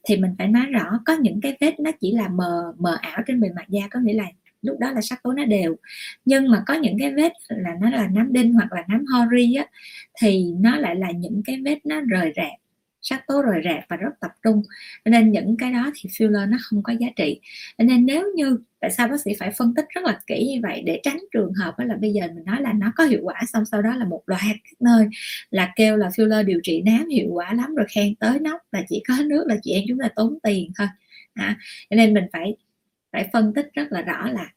thì 0.04 0.16
mình 0.16 0.34
phải 0.38 0.48
nói 0.48 0.66
rõ 0.66 1.00
có 1.06 1.16
những 1.20 1.40
cái 1.40 1.56
vết 1.60 1.80
nó 1.80 1.90
chỉ 2.00 2.12
là 2.12 2.28
mờ 2.28 2.72
mờ 2.78 2.96
ảo 3.00 3.22
trên 3.26 3.40
bề 3.40 3.48
mặt 3.56 3.68
da 3.68 3.80
có 3.90 4.00
nghĩa 4.00 4.14
là 4.14 4.24
lúc 4.62 4.78
đó 4.78 4.90
là 4.92 5.00
sắc 5.00 5.22
tố 5.22 5.32
nó 5.32 5.44
đều. 5.44 5.76
Nhưng 6.24 6.50
mà 6.50 6.62
có 6.66 6.74
những 6.74 6.96
cái 6.98 7.14
vết 7.14 7.32
là 7.48 7.70
nó 7.80 7.90
là 7.90 8.08
nám 8.08 8.32
đinh 8.32 8.54
hoặc 8.54 8.72
là 8.72 8.84
nám 8.88 9.04
hori 9.06 9.54
á 9.54 9.66
thì 10.20 10.44
nó 10.60 10.76
lại 10.76 10.96
là 10.96 11.10
những 11.10 11.42
cái 11.44 11.60
vết 11.64 11.78
nó 11.86 12.00
rời 12.00 12.32
rạc 12.36 12.60
sắc 13.02 13.26
tố 13.26 13.42
rời 13.42 13.60
rạc 13.64 13.84
và 13.88 13.96
rất 13.96 14.10
tập 14.20 14.30
trung. 14.42 14.62
Nên 15.04 15.32
những 15.32 15.56
cái 15.56 15.72
đó 15.72 15.90
thì 15.94 16.10
filler 16.10 16.50
nó 16.50 16.58
không 16.60 16.82
có 16.82 16.92
giá 16.92 17.08
trị. 17.16 17.40
Nên 17.78 18.06
nếu 18.06 18.24
như 18.34 18.58
tại 18.80 18.90
sao 18.90 19.08
bác 19.08 19.20
sĩ 19.20 19.30
phải 19.38 19.52
phân 19.58 19.74
tích 19.74 19.84
rất 19.88 20.04
là 20.04 20.20
kỹ 20.26 20.46
như 20.54 20.60
vậy 20.62 20.82
để 20.86 21.00
tránh 21.02 21.18
trường 21.32 21.52
hợp 21.54 21.78
đó 21.78 21.84
là 21.84 21.96
bây 21.96 22.12
giờ 22.12 22.26
mình 22.34 22.44
nói 22.44 22.62
là 22.62 22.72
nó 22.72 22.92
có 22.96 23.04
hiệu 23.04 23.20
quả 23.22 23.42
xong 23.52 23.64
sau 23.64 23.82
đó 23.82 23.96
là 23.96 24.04
một 24.04 24.22
loạt 24.26 24.40
các 24.42 24.80
nơi 24.80 25.08
là 25.50 25.72
kêu 25.76 25.96
là 25.96 26.08
filler 26.08 26.44
điều 26.44 26.60
trị 26.62 26.82
nám 26.82 27.08
hiệu 27.08 27.28
quả 27.30 27.54
lắm 27.54 27.74
rồi 27.74 27.86
khen 27.94 28.14
tới 28.14 28.38
nóc 28.40 28.60
là 28.72 28.82
chỉ 28.88 29.02
có 29.08 29.14
nước 29.26 29.44
là 29.46 29.56
chị 29.62 29.72
em 29.72 29.84
chúng 29.88 29.98
ta 29.98 30.08
tốn 30.16 30.38
tiền 30.42 30.72
thôi. 30.78 30.86
À, 31.34 31.56
nên 31.90 32.14
mình 32.14 32.24
phải 32.32 32.56
phải 33.12 33.28
phân 33.32 33.54
tích 33.54 33.66
rất 33.72 33.92
là 33.92 34.02
rõ 34.02 34.28
là 34.28 34.52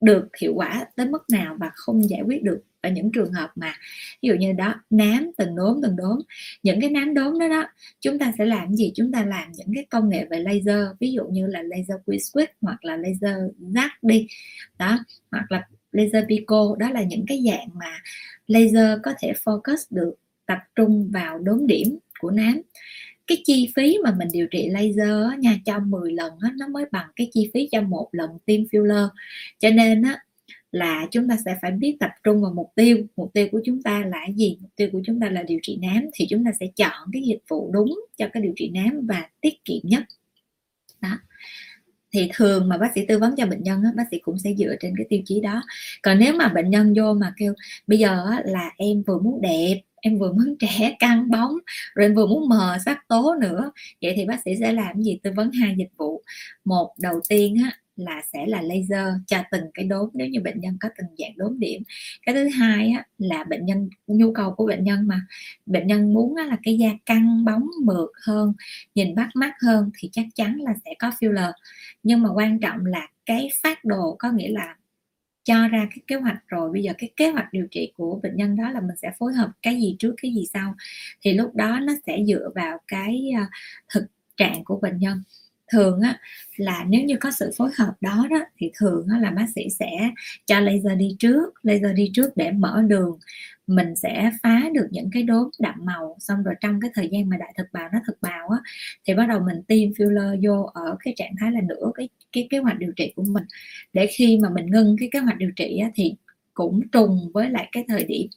được 0.00 0.28
hiệu 0.40 0.52
quả 0.54 0.86
tới 0.96 1.06
mức 1.06 1.22
nào 1.32 1.56
và 1.60 1.70
không 1.74 2.08
giải 2.08 2.22
quyết 2.22 2.42
được. 2.42 2.62
Ở 2.80 2.90
những 2.90 3.12
trường 3.12 3.32
hợp 3.32 3.50
mà, 3.54 3.74
ví 4.22 4.28
dụ 4.28 4.34
như 4.34 4.52
đó, 4.52 4.74
nám 4.90 5.30
từng 5.36 5.56
đốm 5.56 5.80
từng 5.82 5.96
đốm, 5.96 6.18
những 6.62 6.80
cái 6.80 6.90
nám 6.90 7.14
đốm 7.14 7.38
đó 7.38 7.48
đó, 7.48 7.64
chúng 8.00 8.18
ta 8.18 8.32
sẽ 8.38 8.44
làm 8.44 8.74
gì? 8.74 8.92
Chúng 8.94 9.12
ta 9.12 9.24
làm 9.24 9.52
những 9.52 9.68
cái 9.74 9.86
công 9.90 10.08
nghệ 10.08 10.26
về 10.30 10.38
laser, 10.38 10.86
ví 11.00 11.12
dụ 11.12 11.24
như 11.24 11.46
là 11.46 11.62
laser 11.62 11.96
quick 12.32 12.52
hoặc 12.60 12.84
là 12.84 12.96
laser 12.96 13.36
zac 13.60 13.88
đi, 14.02 14.26
đó, 14.78 14.98
hoặc 15.30 15.52
là 15.52 15.68
laser 15.92 16.24
pico, 16.28 16.76
đó 16.78 16.90
là 16.90 17.02
những 17.02 17.24
cái 17.28 17.42
dạng 17.46 17.68
mà 17.74 17.98
laser 18.46 18.98
có 19.02 19.14
thể 19.18 19.32
focus 19.44 19.76
được 19.90 20.14
tập 20.46 20.58
trung 20.74 21.10
vào 21.12 21.38
đốm 21.38 21.66
điểm 21.66 21.98
của 22.20 22.30
nám 22.30 22.60
cái 23.26 23.42
chi 23.44 23.72
phí 23.76 23.98
mà 24.04 24.14
mình 24.18 24.28
điều 24.32 24.46
trị 24.46 24.68
laser 24.68 25.30
á, 25.30 25.36
nha 25.38 25.58
cho 25.64 25.78
10 25.78 26.12
lần 26.12 26.32
á, 26.40 26.52
nó 26.58 26.68
mới 26.68 26.84
bằng 26.92 27.06
cái 27.16 27.28
chi 27.32 27.50
phí 27.54 27.68
cho 27.72 27.80
một 27.80 28.08
lần 28.12 28.30
tiêm 28.44 28.62
filler. 28.62 29.08
Cho 29.58 29.70
nên 29.70 30.02
á, 30.02 30.18
là 30.72 31.06
chúng 31.10 31.28
ta 31.28 31.36
sẽ 31.44 31.56
phải 31.62 31.70
biết 31.70 31.96
tập 32.00 32.10
trung 32.24 32.42
vào 32.42 32.52
mục 32.52 32.72
tiêu. 32.74 33.06
Mục 33.16 33.32
tiêu 33.34 33.48
của 33.52 33.60
chúng 33.64 33.82
ta 33.82 34.04
là 34.06 34.26
gì? 34.36 34.58
Mục 34.60 34.70
tiêu 34.76 34.88
của 34.92 35.00
chúng 35.04 35.20
ta 35.20 35.30
là 35.30 35.42
điều 35.42 35.58
trị 35.62 35.78
nám 35.82 36.06
thì 36.14 36.26
chúng 36.30 36.44
ta 36.44 36.50
sẽ 36.60 36.66
chọn 36.76 37.10
cái 37.12 37.22
dịch 37.22 37.42
vụ 37.48 37.70
đúng 37.72 38.00
cho 38.16 38.28
cái 38.32 38.42
điều 38.42 38.52
trị 38.56 38.70
nám 38.74 39.06
và 39.06 39.28
tiết 39.40 39.64
kiệm 39.64 39.80
nhất. 39.82 40.02
Đó. 41.00 41.18
Thì 42.12 42.30
thường 42.34 42.68
mà 42.68 42.78
bác 42.78 42.88
sĩ 42.94 43.06
tư 43.08 43.18
vấn 43.18 43.36
cho 43.36 43.46
bệnh 43.46 43.62
nhân 43.62 43.82
á, 43.84 43.90
bác 43.96 44.04
sĩ 44.10 44.18
cũng 44.18 44.38
sẽ 44.38 44.54
dựa 44.58 44.74
trên 44.80 44.94
cái 44.96 45.06
tiêu 45.08 45.20
chí 45.24 45.40
đó. 45.40 45.62
Còn 46.02 46.18
nếu 46.18 46.34
mà 46.34 46.48
bệnh 46.48 46.70
nhân 46.70 46.94
vô 46.96 47.14
mà 47.14 47.34
kêu 47.36 47.54
bây 47.86 47.98
giờ 47.98 48.26
á, 48.30 48.42
là 48.44 48.70
em 48.78 49.02
vừa 49.02 49.18
muốn 49.18 49.40
đẹp 49.40 49.80
em 50.02 50.18
vừa 50.18 50.32
muốn 50.32 50.56
trẻ 50.58 50.96
căng 50.98 51.30
bóng 51.30 51.52
rồi 51.94 52.06
em 52.06 52.14
vừa 52.14 52.26
muốn 52.26 52.48
mờ 52.48 52.78
sắc 52.84 53.08
tố 53.08 53.34
nữa. 53.40 53.70
Vậy 54.02 54.12
thì 54.16 54.24
bác 54.24 54.40
sĩ 54.44 54.50
sẽ 54.60 54.72
làm 54.72 55.02
gì? 55.02 55.18
Tư 55.22 55.30
vấn 55.36 55.50
hai 55.52 55.74
dịch 55.78 55.90
vụ. 55.96 56.22
Một 56.64 56.94
đầu 57.00 57.20
tiên 57.28 57.56
á, 57.64 57.70
là 57.96 58.22
sẽ 58.32 58.46
là 58.46 58.62
laser 58.62 59.08
cho 59.26 59.38
từng 59.50 59.64
cái 59.74 59.84
đốm 59.84 60.08
nếu 60.14 60.28
như 60.28 60.40
bệnh 60.40 60.60
nhân 60.60 60.76
có 60.80 60.88
từng 60.98 61.16
dạng 61.18 61.36
đốm 61.36 61.58
điểm. 61.58 61.82
Cái 62.26 62.34
thứ 62.34 62.48
hai 62.48 62.90
á, 62.90 63.04
là 63.18 63.44
bệnh 63.44 63.66
nhân 63.66 63.88
nhu 64.06 64.32
cầu 64.32 64.54
của 64.54 64.66
bệnh 64.66 64.84
nhân 64.84 65.08
mà. 65.08 65.20
Bệnh 65.66 65.86
nhân 65.86 66.14
muốn 66.14 66.36
á, 66.36 66.44
là 66.44 66.56
cái 66.62 66.78
da 66.78 66.90
căng 67.06 67.44
bóng 67.44 67.66
mượt 67.84 68.10
hơn 68.26 68.52
nhìn 68.94 69.14
bắt 69.14 69.28
mắt 69.34 69.52
hơn 69.62 69.90
thì 69.98 70.08
chắc 70.12 70.26
chắn 70.34 70.56
là 70.60 70.74
sẽ 70.84 70.94
có 70.98 71.10
filler. 71.20 71.52
Nhưng 72.02 72.22
mà 72.22 72.32
quan 72.34 72.60
trọng 72.60 72.86
là 72.86 73.08
cái 73.26 73.50
phát 73.62 73.84
đồ 73.84 74.16
có 74.18 74.30
nghĩa 74.32 74.48
là 74.48 74.76
cho 75.44 75.68
ra 75.68 75.86
cái 75.90 75.98
kế 76.06 76.16
hoạch 76.16 76.38
rồi. 76.48 76.72
Bây 76.72 76.82
giờ 76.82 76.92
cái 76.98 77.10
kế 77.16 77.30
hoạch 77.30 77.52
điều 77.52 77.66
trị 77.70 77.92
của 77.96 78.20
bệnh 78.22 78.36
nhân 78.36 78.56
đó 78.56 78.70
là 78.70 78.80
mình 78.80 78.96
sẽ 79.02 79.12
phối 79.18 79.32
hợp 79.34 79.50
cái 79.62 79.74
gì 79.80 79.96
trước, 79.98 80.14
cái 80.22 80.34
gì 80.34 80.44
sau. 80.52 80.74
Thì 81.22 81.32
lúc 81.32 81.54
đó 81.54 81.80
nó 81.82 81.92
sẽ 82.06 82.18
dựa 82.28 82.50
vào 82.54 82.78
cái 82.88 83.30
à, 83.36 83.46
thực 83.94 84.04
trạng 84.36 84.64
của 84.64 84.78
bệnh 84.82 84.98
nhân 84.98 85.22
thường 85.72 86.00
á 86.00 86.18
là 86.56 86.84
nếu 86.88 87.04
như 87.04 87.16
có 87.20 87.30
sự 87.30 87.50
phối 87.56 87.70
hợp 87.78 87.92
đó 88.00 88.26
đó 88.30 88.38
thì 88.58 88.70
thường 88.78 89.06
á, 89.12 89.18
là 89.18 89.30
bác 89.30 89.46
sĩ 89.54 89.62
sẽ 89.78 89.90
cho 90.46 90.60
laser 90.60 90.98
đi 90.98 91.16
trước 91.18 91.54
laser 91.62 91.94
đi 91.94 92.10
trước 92.14 92.36
để 92.36 92.50
mở 92.50 92.82
đường. 92.86 93.18
Mình 93.66 93.96
sẽ 93.96 94.30
phá 94.42 94.62
được 94.74 94.86
những 94.90 95.10
cái 95.12 95.22
đốm 95.22 95.50
đậm 95.58 95.74
màu 95.78 96.16
xong 96.20 96.42
rồi 96.42 96.54
trong 96.60 96.80
cái 96.80 96.90
thời 96.94 97.08
gian 97.12 97.28
mà 97.28 97.36
đại 97.36 97.54
thực 97.58 97.66
bào 97.72 97.88
nó 97.92 97.98
thực 98.06 98.22
bào 98.22 98.48
á 98.48 98.58
thì 99.04 99.14
bắt 99.14 99.26
đầu 99.28 99.40
mình 99.40 99.62
tiêm 99.62 99.90
filler 99.90 100.40
vô 100.42 100.62
ở 100.74 100.96
cái 101.00 101.14
trạng 101.16 101.32
thái 101.40 101.52
là 101.52 101.60
nửa 101.60 101.90
cái 101.94 102.08
cái 102.32 102.46
kế 102.50 102.58
hoạch 102.58 102.78
điều 102.78 102.92
trị 102.96 103.12
của 103.16 103.24
mình. 103.24 103.44
Để 103.92 104.06
khi 104.16 104.38
mà 104.42 104.48
mình 104.50 104.66
ngưng 104.66 104.96
cái 105.00 105.08
kế 105.12 105.18
hoạch 105.18 105.38
điều 105.38 105.50
trị 105.56 105.78
á, 105.78 105.90
thì 105.94 106.14
cũng 106.54 106.88
trùng 106.92 107.30
với 107.34 107.50
lại 107.50 107.68
cái 107.72 107.84
thời 107.88 108.04
điểm 108.04 108.28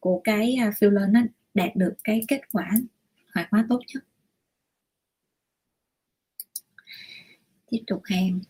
của 0.00 0.20
cái 0.24 0.56
à, 0.60 0.72
filler 0.80 1.12
nó 1.12 1.20
đạt 1.54 1.76
được 1.76 1.94
cái 2.04 2.20
kết 2.28 2.40
quả 2.52 2.70
hoạt 3.34 3.48
hóa 3.50 3.66
tốt 3.68 3.80
nhất. 3.94 4.04
Tiếp 7.74 7.82
tục 7.86 8.00
hàng 8.04 8.40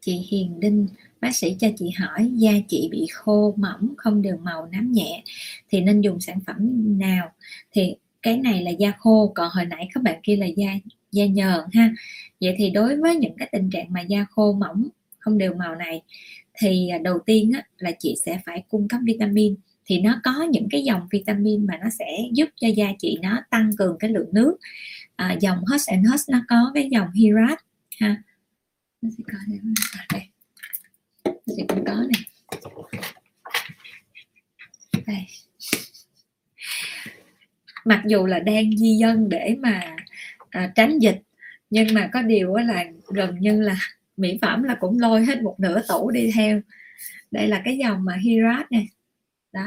chị 0.00 0.12
Hiền 0.30 0.60
Đinh 0.60 0.86
bác 1.20 1.36
sĩ 1.36 1.56
cho 1.58 1.68
chị 1.78 1.90
hỏi 1.90 2.30
da 2.32 2.52
chị 2.68 2.88
bị 2.92 3.06
khô 3.12 3.54
mỏng 3.56 3.94
không 3.96 4.22
đều 4.22 4.36
màu 4.36 4.66
nám 4.66 4.92
nhẹ 4.92 5.22
thì 5.68 5.80
nên 5.80 6.00
dùng 6.00 6.20
sản 6.20 6.38
phẩm 6.46 6.56
nào? 6.98 7.32
Thì 7.72 7.94
cái 8.22 8.36
này 8.36 8.62
là 8.62 8.70
da 8.70 8.92
khô 8.98 9.32
còn 9.34 9.50
hồi 9.52 9.64
nãy 9.64 9.88
các 9.94 10.02
bạn 10.02 10.20
kia 10.22 10.36
là 10.36 10.46
da 10.46 10.70
da 11.12 11.26
nhờn 11.26 11.60
ha. 11.72 11.92
Vậy 12.40 12.54
thì 12.58 12.70
đối 12.70 12.96
với 12.96 13.16
những 13.16 13.36
cái 13.38 13.48
tình 13.52 13.70
trạng 13.70 13.92
mà 13.92 14.00
da 14.00 14.26
khô 14.30 14.52
mỏng 14.52 14.88
không 15.18 15.38
đều 15.38 15.54
màu 15.54 15.74
này 15.74 16.02
thì 16.58 16.88
à, 16.88 16.98
đầu 16.98 17.18
tiên 17.26 17.52
á, 17.54 17.62
là 17.78 17.90
chị 17.98 18.14
sẽ 18.24 18.40
phải 18.46 18.62
cung 18.68 18.88
cấp 18.88 19.00
vitamin. 19.04 19.54
Thì 19.86 20.00
nó 20.00 20.20
có 20.24 20.42
những 20.50 20.68
cái 20.70 20.82
dòng 20.82 21.08
vitamin 21.10 21.66
mà 21.66 21.78
nó 21.82 21.90
sẽ 21.98 22.06
giúp 22.32 22.48
cho 22.60 22.68
da 22.68 22.86
chị 22.98 23.18
nó 23.22 23.42
tăng 23.50 23.70
cường 23.78 23.96
cái 23.98 24.10
lượng 24.10 24.28
nước. 24.32 24.56
À, 25.16 25.36
dòng 25.40 25.58
Hush 25.58 25.86
and 25.86 26.08
Hush 26.10 26.28
nó 26.28 26.38
có 26.48 26.70
cái 26.74 26.88
dòng 26.90 27.12
Hirat 27.12 27.58
ha. 28.00 28.22
Nó 29.02 29.10
sẽ 29.18 29.24
có 29.32 29.38
đây, 29.48 29.60
đây. 30.12 30.28
nó 31.24 31.54
sẽ 31.56 31.64
cũng 31.68 31.84
có 31.84 31.94
này. 31.94 32.26
Đây. 35.06 35.26
Mặc 37.84 38.02
dù 38.06 38.26
là 38.26 38.38
đang 38.38 38.76
di 38.78 38.96
dân 39.00 39.28
để 39.28 39.56
mà 39.60 39.96
à, 40.50 40.72
tránh 40.74 40.98
dịch 40.98 41.22
nhưng 41.70 41.94
mà 41.94 42.10
có 42.12 42.22
điều 42.22 42.54
là 42.54 42.84
gần 43.08 43.40
như 43.40 43.60
là 43.60 43.78
mỹ 44.16 44.38
phẩm 44.42 44.62
là 44.62 44.76
cũng 44.80 44.98
lôi 44.98 45.24
hết 45.24 45.42
một 45.42 45.60
nửa 45.60 45.82
tủ 45.88 46.10
đi 46.10 46.30
theo. 46.34 46.60
Đây 47.30 47.48
là 47.48 47.62
cái 47.64 47.78
dòng 47.78 48.04
mà 48.04 48.16
Hirat 48.16 48.72
này 48.72 48.88
đó. 49.52 49.66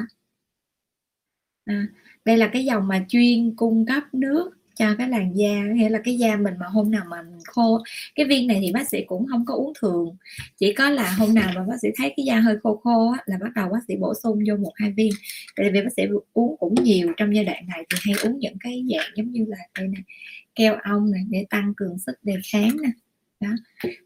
À, 1.65 1.87
đây 2.25 2.37
là 2.37 2.49
cái 2.53 2.65
dòng 2.65 2.87
mà 2.87 3.05
chuyên 3.09 3.55
cung 3.55 3.85
cấp 3.85 4.03
nước 4.13 4.51
cho 4.75 4.95
cái 4.97 5.09
làn 5.09 5.37
da 5.37 5.63
nghĩa 5.63 5.89
là 5.89 5.99
cái 6.03 6.17
da 6.17 6.35
mình 6.35 6.53
mà 6.59 6.65
hôm 6.65 6.91
nào 6.91 7.03
mà 7.09 7.21
mình 7.21 7.39
khô 7.45 7.83
cái 8.15 8.25
viên 8.25 8.47
này 8.47 8.59
thì 8.61 8.71
bác 8.71 8.89
sĩ 8.89 9.03
cũng 9.07 9.25
không 9.27 9.45
có 9.45 9.53
uống 9.53 9.73
thường. 9.81 10.17
Chỉ 10.57 10.73
có 10.73 10.89
là 10.89 11.11
hôm 11.11 11.33
nào 11.33 11.51
mà 11.55 11.63
bác 11.63 11.75
sĩ 11.81 11.87
thấy 11.95 12.13
cái 12.17 12.25
da 12.25 12.39
hơi 12.39 12.57
khô 12.63 12.81
khô 12.83 13.11
á, 13.11 13.23
là 13.25 13.37
bắt 13.41 13.49
đầu 13.55 13.69
bác 13.69 13.79
sĩ 13.87 13.95
bổ 13.95 14.13
sung 14.23 14.39
vô 14.47 14.55
một 14.57 14.71
hai 14.75 14.91
viên. 14.91 15.11
Tại 15.55 15.69
vì 15.73 15.81
bác 15.81 15.93
sĩ 15.97 16.03
uống 16.33 16.55
cũng 16.59 16.75
nhiều 16.83 17.13
trong 17.17 17.35
giai 17.35 17.45
đoạn 17.45 17.67
này 17.67 17.85
thì 17.89 17.97
hay 18.01 18.23
uống 18.23 18.39
những 18.39 18.55
cái 18.59 18.85
dạng 18.91 19.11
giống 19.15 19.31
như 19.31 19.45
là 19.47 19.57
đây 19.79 19.87
này 19.87 20.03
keo 20.55 20.75
ong 20.83 21.11
này 21.11 21.21
để 21.29 21.45
tăng 21.49 21.73
cường 21.77 21.99
sức 21.99 22.23
đề 22.23 22.35
kháng 22.51 22.77
nè. 22.83 22.89
Đó. 23.39 23.49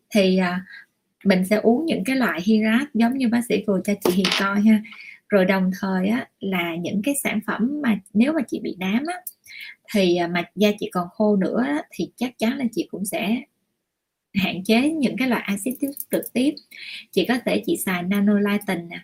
Thì 0.09 0.37
à, 0.37 0.65
mình 1.23 1.45
sẽ 1.45 1.55
uống 1.55 1.85
những 1.85 2.03
cái 2.03 2.15
loại 2.15 2.41
hirat 2.43 2.93
giống 2.93 3.17
như 3.17 3.27
bác 3.27 3.41
sĩ 3.49 3.63
vừa 3.67 3.81
cho 3.83 3.93
chị 4.03 4.11
Hiền 4.13 4.27
coi 4.39 4.61
ha. 4.61 4.81
Rồi 5.29 5.45
đồng 5.45 5.71
thời 5.81 6.07
á, 6.07 6.27
là 6.39 6.75
những 6.75 7.01
cái 7.03 7.15
sản 7.23 7.39
phẩm 7.47 7.81
mà 7.83 7.99
nếu 8.13 8.33
mà 8.33 8.41
chị 8.47 8.59
bị 8.59 8.75
nám 8.79 9.03
á, 9.07 9.15
thì 9.93 10.15
à, 10.17 10.27
mà 10.27 10.43
da 10.55 10.69
chị 10.79 10.89
còn 10.91 11.07
khô 11.11 11.35
nữa 11.35 11.65
thì 11.91 12.11
chắc 12.15 12.37
chắn 12.37 12.57
là 12.57 12.65
chị 12.71 12.87
cũng 12.91 13.05
sẽ 13.05 13.41
hạn 14.33 14.63
chế 14.63 14.89
những 14.89 15.17
cái 15.17 15.29
loại 15.29 15.41
axit 15.45 15.73
trực 16.11 16.33
tiếp. 16.33 16.53
Chị 17.11 17.25
có 17.27 17.37
thể 17.45 17.63
chị 17.65 17.77
xài 17.77 18.03
nanolitin 18.03 18.89
nè. 18.89 18.99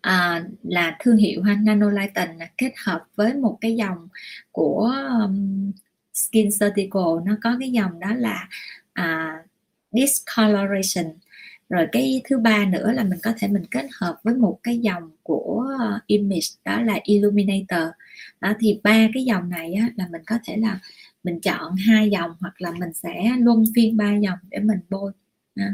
À, 0.00 0.44
là 0.62 0.96
thương 1.00 1.16
hiệu 1.16 1.42
ha 1.42 1.54
nanolitin 1.62 2.38
kết 2.58 2.72
hợp 2.84 3.04
với 3.16 3.34
một 3.34 3.58
cái 3.60 3.76
dòng 3.76 4.08
của 4.52 4.92
um, 5.20 5.72
skin 6.14 6.50
surgical. 6.50 7.24
Nó 7.24 7.36
có 7.42 7.56
cái 7.60 7.70
dòng 7.70 8.00
đó 8.00 8.14
là 8.14 8.48
à, 8.92 9.36
discoloration 9.92 11.12
rồi 11.72 11.88
cái 11.92 12.22
thứ 12.30 12.38
ba 12.38 12.64
nữa 12.64 12.92
là 12.92 13.04
mình 13.04 13.18
có 13.22 13.32
thể 13.38 13.48
mình 13.48 13.64
kết 13.70 13.86
hợp 14.00 14.16
với 14.24 14.34
một 14.34 14.58
cái 14.62 14.78
dòng 14.78 15.10
của 15.22 15.66
ờ, 15.80 16.00
image 16.06 16.46
đó 16.64 16.82
là 16.82 17.00
illuminator. 17.04 17.88
Đó 18.40 18.52
thì 18.60 18.80
ba 18.82 19.08
cái 19.14 19.24
dòng 19.24 19.48
này 19.50 19.74
á, 19.74 19.90
là 19.96 20.08
mình 20.12 20.22
có 20.26 20.38
thể 20.44 20.56
là 20.56 20.80
mình 21.24 21.40
chọn 21.40 21.76
hai 21.76 22.10
dòng 22.10 22.30
hoặc 22.40 22.60
là 22.62 22.72
mình 22.72 22.92
sẽ 22.92 23.36
luân 23.38 23.64
phiên 23.76 23.96
ba 23.96 24.16
dòng 24.16 24.38
để 24.50 24.58
mình 24.58 24.80
bôi. 24.90 25.12
Đó. 25.54 25.64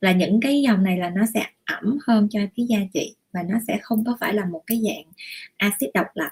là 0.00 0.12
những 0.12 0.40
cái 0.40 0.62
dòng 0.62 0.84
này 0.84 0.98
là 0.98 1.10
nó 1.10 1.22
sẽ 1.34 1.46
ẩm 1.64 1.98
hơn 2.06 2.28
cho 2.30 2.40
cái 2.56 2.66
da 2.66 2.78
chị 2.94 3.16
và 3.32 3.42
nó 3.42 3.58
sẽ 3.68 3.78
không 3.82 4.04
có 4.04 4.16
phải 4.20 4.34
là 4.34 4.44
một 4.46 4.62
cái 4.66 4.82
dạng 4.84 5.12
axit 5.56 5.90
độc 5.94 6.06
lập. 6.14 6.30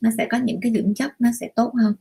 Nó 0.00 0.10
sẽ 0.18 0.26
có 0.30 0.38
những 0.38 0.60
cái 0.62 0.72
dưỡng 0.72 0.94
chất 0.94 1.20
nó 1.20 1.30
sẽ 1.40 1.50
tốt 1.56 1.72
hơn. 1.82 1.94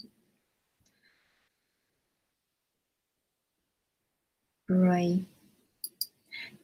Rồi 4.67 5.25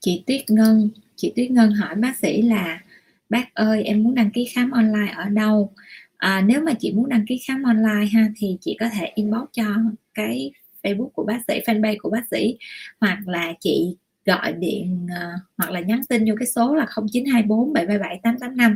chị 0.05 0.23
Tuyết 0.27 0.49
Ngân. 0.49 0.89
Chị 1.15 1.33
Tuyết 1.35 1.51
Ngân 1.51 1.71
hỏi 1.71 1.95
bác 1.95 2.17
sĩ 2.17 2.41
là 2.41 2.81
bác 3.29 3.53
ơi 3.53 3.83
em 3.83 4.03
muốn 4.03 4.15
đăng 4.15 4.31
ký 4.31 4.45
khám 4.45 4.71
online 4.71 5.13
ở 5.15 5.29
đâu? 5.29 5.73
À, 6.17 6.41
nếu 6.41 6.61
mà 6.61 6.73
chị 6.73 6.91
muốn 6.91 7.09
đăng 7.09 7.25
ký 7.25 7.41
khám 7.47 7.63
online 7.63 8.05
ha 8.13 8.27
thì 8.37 8.57
chị 8.61 8.77
có 8.79 8.89
thể 8.89 9.11
inbox 9.15 9.43
cho 9.53 9.65
cái 10.13 10.51
Facebook 10.83 11.09
của 11.09 11.23
bác 11.23 11.39
sĩ 11.47 11.59
fanpage 11.65 11.95
của 11.99 12.09
bác 12.09 12.23
sĩ 12.31 12.57
hoặc 12.99 13.27
là 13.27 13.53
chị 13.59 13.95
gọi 14.25 14.53
điện 14.53 15.05
uh, 15.05 15.41
hoặc 15.57 15.71
là 15.71 15.79
nhắn 15.79 16.01
tin 16.09 16.25
vô 16.25 16.35
cái 16.39 16.47
số 16.47 16.75
là 16.75 16.85
0924 16.85 17.73
737 17.73 18.19
885 18.23 18.75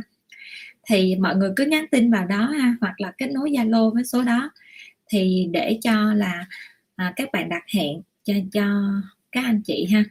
thì 0.88 1.16
mọi 1.16 1.36
người 1.36 1.50
cứ 1.56 1.64
nhắn 1.66 1.84
tin 1.90 2.10
vào 2.10 2.26
đó 2.26 2.46
ha 2.46 2.74
hoặc 2.80 3.00
là 3.00 3.12
kết 3.18 3.30
nối 3.30 3.50
Zalo 3.50 3.94
với 3.94 4.04
số 4.04 4.22
đó. 4.22 4.50
Thì 5.08 5.48
để 5.52 5.78
cho 5.82 6.14
là 6.14 6.46
à, 6.96 7.12
các 7.16 7.32
bạn 7.32 7.48
đặt 7.48 7.62
hẹn 7.74 8.02
cho 8.24 8.34
cho 8.52 8.64
các 9.32 9.44
anh 9.44 9.62
chị 9.62 9.86
ha 9.92 10.04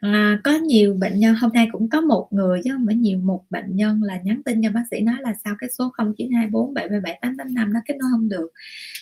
à, 0.00 0.40
có 0.44 0.52
nhiều 0.52 0.94
bệnh 0.94 1.18
nhân 1.18 1.34
hôm 1.34 1.52
nay 1.52 1.68
cũng 1.72 1.88
có 1.88 2.00
một 2.00 2.28
người 2.30 2.60
chứ 2.64 2.70
không 2.72 2.86
phải 2.86 2.94
nhiều 2.94 3.18
một 3.18 3.44
bệnh 3.50 3.76
nhân 3.76 4.02
là 4.02 4.20
nhắn 4.24 4.42
tin 4.44 4.62
cho 4.62 4.70
bác 4.70 4.82
sĩ 4.90 5.00
nói 5.00 5.16
là 5.20 5.34
sao 5.44 5.54
cái 5.58 5.70
số 5.70 5.92
0924 5.96 6.74
777 6.74 7.18
885 7.22 7.72
nó 7.72 7.80
kết 7.86 7.94
nối 7.96 8.08
không 8.12 8.28
được. 8.28 8.50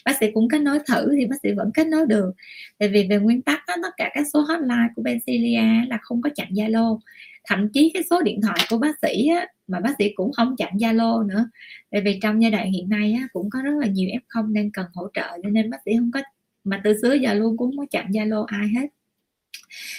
Bác 0.05 0.13
sĩ 0.21 0.27
cũng 0.35 0.49
kết 0.49 0.59
nối 0.59 0.79
thử 0.87 1.15
thì 1.17 1.27
bác 1.27 1.37
sĩ 1.43 1.53
vẫn 1.53 1.71
kết 1.75 1.87
nối 1.87 2.07
được. 2.07 2.33
Tại 2.79 2.89
vì 2.89 3.07
về 3.11 3.19
nguyên 3.19 3.43
tắc 3.43 3.61
đó, 3.69 3.75
tất 3.83 3.91
cả 3.97 4.11
các 4.15 4.27
số 4.33 4.41
hotline 4.41 4.89
của 4.97 5.03
Bencilia 5.03 5.87
là 5.89 5.99
không 6.03 6.23
có 6.23 6.31
chặn 6.35 6.49
Zalo. 6.51 6.99
Thậm 7.45 7.69
chí 7.73 7.91
cái 7.95 8.03
số 8.11 8.23
điện 8.23 8.41
thoại 8.43 8.59
của 8.71 8.79
bác 8.79 8.99
sĩ 9.03 9.29
á, 9.29 9.47
mà 9.67 9.81
bác 9.81 9.95
sĩ 9.99 10.13
cũng 10.15 10.33
không 10.33 10.57
chặn 10.57 10.77
Zalo 10.77 11.27
nữa. 11.27 11.49
Tại 11.91 12.01
vì 12.01 12.19
trong 12.23 12.43
giai 12.43 12.51
đoạn 12.51 12.73
hiện 12.73 12.89
nay 12.89 13.13
á, 13.21 13.29
cũng 13.33 13.51
có 13.51 13.63
rất 13.63 13.75
là 13.81 13.87
nhiều 13.87 14.09
F0 14.29 14.53
đang 14.53 14.71
cần 14.71 14.87
hỗ 14.95 15.09
trợ 15.15 15.39
cho 15.43 15.49
nên 15.51 15.71
bác 15.71 15.79
sĩ 15.85 15.93
không 15.99 16.11
có 16.15 16.23
mà 16.65 16.81
từ 16.85 16.99
xưa 17.03 17.15
giờ 17.15 17.35
luôn 17.35 17.57
cũng 17.57 17.71
không 17.71 17.79
có 17.79 17.87
chặn 17.91 18.11
Zalo 18.11 18.45
ai 18.45 18.69
hết 18.69 18.87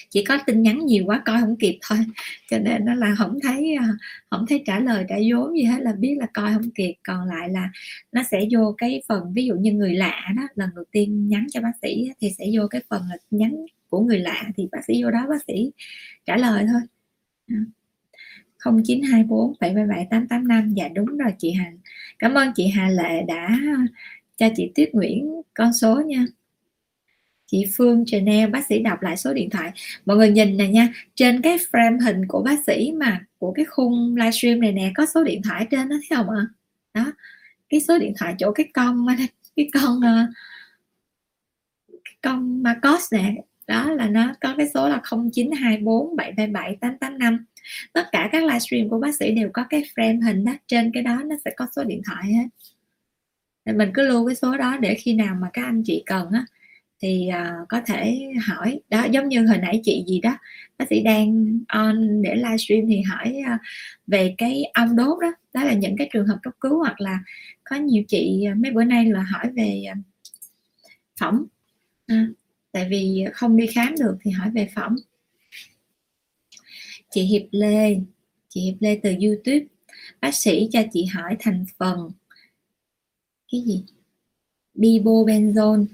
chỉ 0.10 0.24
có 0.24 0.38
tin 0.46 0.62
nhắn 0.62 0.86
nhiều 0.86 1.04
quá 1.06 1.22
coi 1.26 1.42
không 1.42 1.56
kịp 1.56 1.80
thôi. 1.82 1.98
Cho 2.50 2.60
nên 2.60 2.86
nó 2.86 2.94
là 2.94 3.16
không 3.18 3.40
thấy 3.44 3.76
ờ, 3.76 3.86
không 4.30 4.46
thấy 4.50 4.64
trả 4.66 4.80
lời, 4.80 5.06
trả 5.10 5.16
vốn 5.32 5.58
gì 5.58 5.64
hết, 5.64 5.82
là 5.82 5.94
biết 5.94 6.16
là 6.20 6.26
coi 6.34 6.54
không 6.54 6.72
kịp. 6.72 6.96
Còn 7.04 7.28
lại 7.28 7.50
là 7.50 7.70
nó 8.12 8.24
sẽ 8.32 8.46
vô 8.52 8.76
cái 8.78 9.02
phần, 9.08 9.34
ví 9.34 9.46
dụ 9.46 9.56
như 9.56 9.72
người 9.72 9.94
lạ 9.94 10.34
đó, 10.36 10.44
lần 10.56 10.70
đầu 10.76 10.86
tiên 10.92 11.28
nhắn 11.28 11.48
cho 11.52 11.62
bác 11.62 11.74
sĩ 11.82 12.12
thì 12.22 12.32
sẽ 12.38 12.46
vô 12.54 12.68
cái 12.68 12.82
phần 12.90 13.02
là 13.10 13.18
nhắn 13.32 13.66
của 13.90 14.00
người 14.00 14.20
lạ, 14.20 14.44
thì 14.58 14.68
bác 14.72 14.86
sĩ 14.88 15.04
vô 15.04 15.12
đó 15.12 15.26
bác 15.30 15.44
sĩ 15.48 15.72
trả 16.26 16.38
lời 16.38 16.66
thôi. 16.72 16.82
0924 18.66 19.54
777 19.60 20.08
885 20.10 20.74
dạ 20.74 20.88
đúng 20.88 21.18
rồi 21.18 21.32
chị 21.38 21.52
Hà. 21.52 21.72
Cảm 22.20 22.34
ơn 22.34 22.52
chị 22.56 22.68
Hà 22.68 22.90
Lệ 22.90 23.24
đã 23.28 23.60
cho 24.38 24.50
chị 24.56 24.72
Tuyết 24.76 24.94
Nguyễn 24.94 25.42
con 25.54 25.74
số 25.74 26.02
nha 26.02 26.26
chị 27.48 27.66
Phương 27.78 28.06
Chanel 28.06 28.50
bác 28.50 28.66
sĩ 28.66 28.80
đọc 28.80 29.02
lại 29.02 29.18
số 29.18 29.34
điện 29.34 29.50
thoại. 29.50 29.72
Mọi 30.06 30.18
người 30.18 30.30
nhìn 30.30 30.58
này 30.58 30.68
nha, 30.70 30.94
trên 31.16 31.42
cái 31.42 31.58
frame 31.58 32.00
hình 32.06 32.28
của 32.28 32.44
bác 32.44 32.60
sĩ 32.68 32.92
mà, 32.98 33.22
của 33.38 33.52
cái 33.52 33.66
khung 33.66 34.16
livestream 34.16 34.60
này 34.60 34.72
nè, 34.72 34.92
có 34.96 35.06
số 35.06 35.24
điện 35.24 35.42
thoại 35.44 35.68
trên 35.72 35.90
đó, 35.90 35.96
thấy 36.10 36.18
không 36.18 36.30
ạ? 36.30 36.48
Đó, 36.94 37.12
cái 37.70 37.82
số 37.82 38.00
điện 38.00 38.14
thoại 38.20 38.36
chỗ 38.40 38.52
cái 38.52 38.70
con 38.74 39.08
cái 39.56 39.70
con 39.74 40.02
ờ, 40.02 40.28
cái 42.04 42.16
con 42.22 42.64
Marcos 42.64 43.14
nè, 43.14 43.36
đó 43.68 43.92
là 43.92 44.08
nó 44.08 44.34
có 44.42 44.54
cái 44.58 44.70
số 44.74 44.90
là 44.90 45.02
0924 45.32 46.16
777 46.16 46.78
885 46.82 47.46
tất 47.94 48.08
cả 48.12 48.30
các 48.32 48.44
livestream 48.44 48.90
của 48.90 49.00
bác 49.00 49.16
sĩ 49.16 49.32
đều 49.32 49.50
có 49.54 49.66
cái 49.70 49.84
frame 49.96 50.26
hình 50.26 50.46
đó, 50.46 50.54
trên 50.68 50.92
cái 50.94 51.04
đó 51.04 51.22
nó 51.26 51.36
sẽ 51.46 51.52
có 51.56 51.68
số 51.76 51.84
điện 51.84 52.02
thoại 52.06 52.34
hết. 52.34 52.48
Thì 53.66 53.74
mình 53.74 53.92
cứ 53.94 54.08
lưu 54.08 54.28
cái 54.28 54.36
số 54.36 54.58
đó 54.58 54.78
để 54.78 54.96
khi 54.96 55.14
nào 55.14 55.36
mà 55.42 55.50
các 55.54 55.66
anh 55.66 55.84
chị 55.86 56.04
cần 56.06 56.30
á 56.32 56.46
thì 57.02 57.30
uh, 57.30 57.68
có 57.70 57.82
thể 57.86 58.30
hỏi. 58.48 58.80
Đó 58.90 59.06
giống 59.06 59.30
như 59.30 59.48
hồi 59.48 59.58
nãy 59.58 59.82
chị 59.84 60.04
gì 60.08 60.20
đó 60.20 60.38
bác 60.78 60.86
sĩ 60.90 61.04
đang 61.04 61.60
on 61.68 62.22
để 62.22 62.36
livestream 62.36 62.88
thì 62.88 63.02
hỏi 63.02 63.36
uh, 63.56 63.60
về 64.08 64.36
cái 64.38 64.64
ong 64.74 64.96
đốt 64.96 65.18
đó. 65.22 65.34
Đó 65.54 65.64
là 65.64 65.74
những 65.74 65.98
cái 65.98 66.10
trường 66.14 66.28
hợp 66.28 66.38
cấp 66.44 66.54
cứu 66.60 66.80
hoặc 66.80 67.02
là 67.02 67.20
có 67.64 67.76
nhiều 67.76 68.04
chị 68.08 68.46
uh, 68.52 68.58
mấy 68.58 68.72
bữa 68.72 68.84
nay 68.84 69.06
là 69.06 69.22
hỏi 69.22 69.52
về 69.56 69.84
uh, 69.92 69.98
phỏng. 71.20 71.46
À, 72.08 72.28
tại 72.72 72.88
vì 72.90 73.26
không 73.34 73.58
đi 73.58 73.68
khám 73.68 73.96
được 74.00 74.18
thì 74.22 74.32
hỏi 74.32 74.50
về 74.54 74.70
phỏng. 74.76 74.96
Chị 77.12 77.22
Hiệp 77.22 77.44
Lê 77.52 77.98
chị 78.50 78.62
Hiệp 78.62 78.76
Lê 78.80 79.00
từ 79.04 79.10
YouTube. 79.10 79.66
Bác 80.22 80.36
sĩ 80.36 80.70
cho 80.72 80.82
chị 80.94 81.06
hỏi 81.06 81.36
thành 81.40 81.66
phần. 81.78 82.12
Cái 83.52 83.62
gì? 83.62 83.84
Bibobenzone 84.76 85.86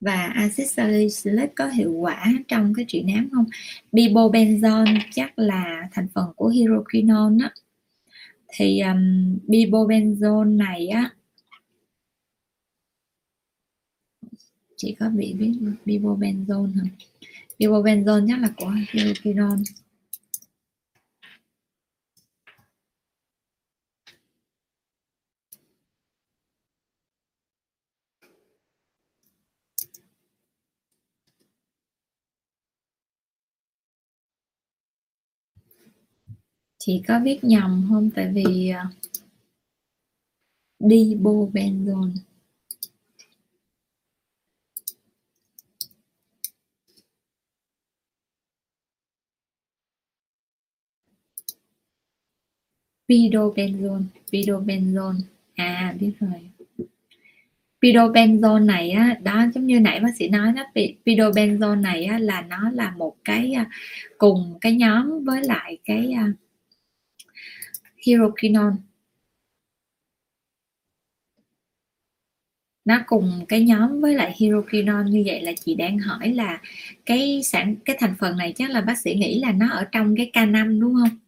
và 0.00 0.32
axit 0.34 0.70
salicylic 0.70 1.54
có 1.56 1.68
hiệu 1.68 1.92
quả 1.92 2.32
trong 2.48 2.74
cái 2.74 2.84
trị 2.88 3.02
nám 3.02 3.28
không? 3.32 3.44
Bibobenzone 3.92 5.00
chắc 5.10 5.38
là 5.38 5.88
thành 5.92 6.08
phần 6.14 6.32
của 6.36 6.48
hydroquinone 6.48 7.44
á. 7.44 7.50
Thì 8.48 8.80
um, 8.80 9.38
bibobenzone 9.46 10.56
này 10.56 10.88
á 10.88 11.10
chị 14.76 14.96
có 15.00 15.08
bị 15.08 15.34
biết 15.34 15.52
bibobenzone 15.84 16.70
không? 16.78 16.88
Bibobenzone 17.58 18.26
chắc 18.28 18.40
là 18.40 18.50
của 18.56 18.70
hydroquinone. 18.92 19.62
Chị 36.84 37.02
có 37.08 37.20
viết 37.24 37.44
nhầm 37.44 37.86
không? 37.90 38.10
Tại 38.14 38.32
vì 38.34 38.68
à, 38.68 38.86
đi 40.78 41.14
bô 41.20 41.50
benzone 41.52 42.12
pidobenzone 53.08 54.04
pidobenzone 54.32 55.20
à 55.54 55.94
biết 56.00 56.12
rồi. 56.20 56.50
Pidobenzone 57.82 58.64
này 58.64 58.90
á 58.90 59.16
đó 59.22 59.44
giống 59.54 59.66
như 59.66 59.80
nãy 59.80 60.00
bác 60.00 60.16
sĩ 60.18 60.28
nói 60.28 60.52
đó 60.52 60.62
pidobenzone 61.04 61.80
này 61.80 62.04
á, 62.04 62.18
là 62.18 62.42
nó 62.42 62.70
là 62.70 62.90
một 62.96 63.16
cái 63.24 63.52
à, 63.52 63.70
cùng 64.18 64.58
cái 64.60 64.72
nhóm 64.76 65.24
với 65.24 65.44
lại 65.44 65.78
cái 65.84 66.12
à, 66.12 66.32
uh, 68.00 68.06
hydroquinone 68.06 68.76
nó 72.84 73.00
cùng 73.06 73.44
cái 73.48 73.64
nhóm 73.64 74.00
với 74.00 74.14
lại 74.14 74.34
hydroquinone 74.36 75.10
như 75.10 75.22
vậy 75.26 75.42
là 75.42 75.52
chị 75.64 75.74
đang 75.74 75.98
hỏi 75.98 76.28
là 76.28 76.60
cái 77.06 77.40
sản 77.44 77.76
cái 77.84 77.96
thành 78.00 78.14
phần 78.18 78.36
này 78.36 78.52
chắc 78.56 78.70
là 78.70 78.80
bác 78.80 78.98
sĩ 78.98 79.14
nghĩ 79.14 79.40
là 79.40 79.52
nó 79.52 79.70
ở 79.70 79.84
trong 79.92 80.16
cái 80.16 80.30
K5 80.34 80.80
đúng 80.80 80.94
không? 80.94 81.18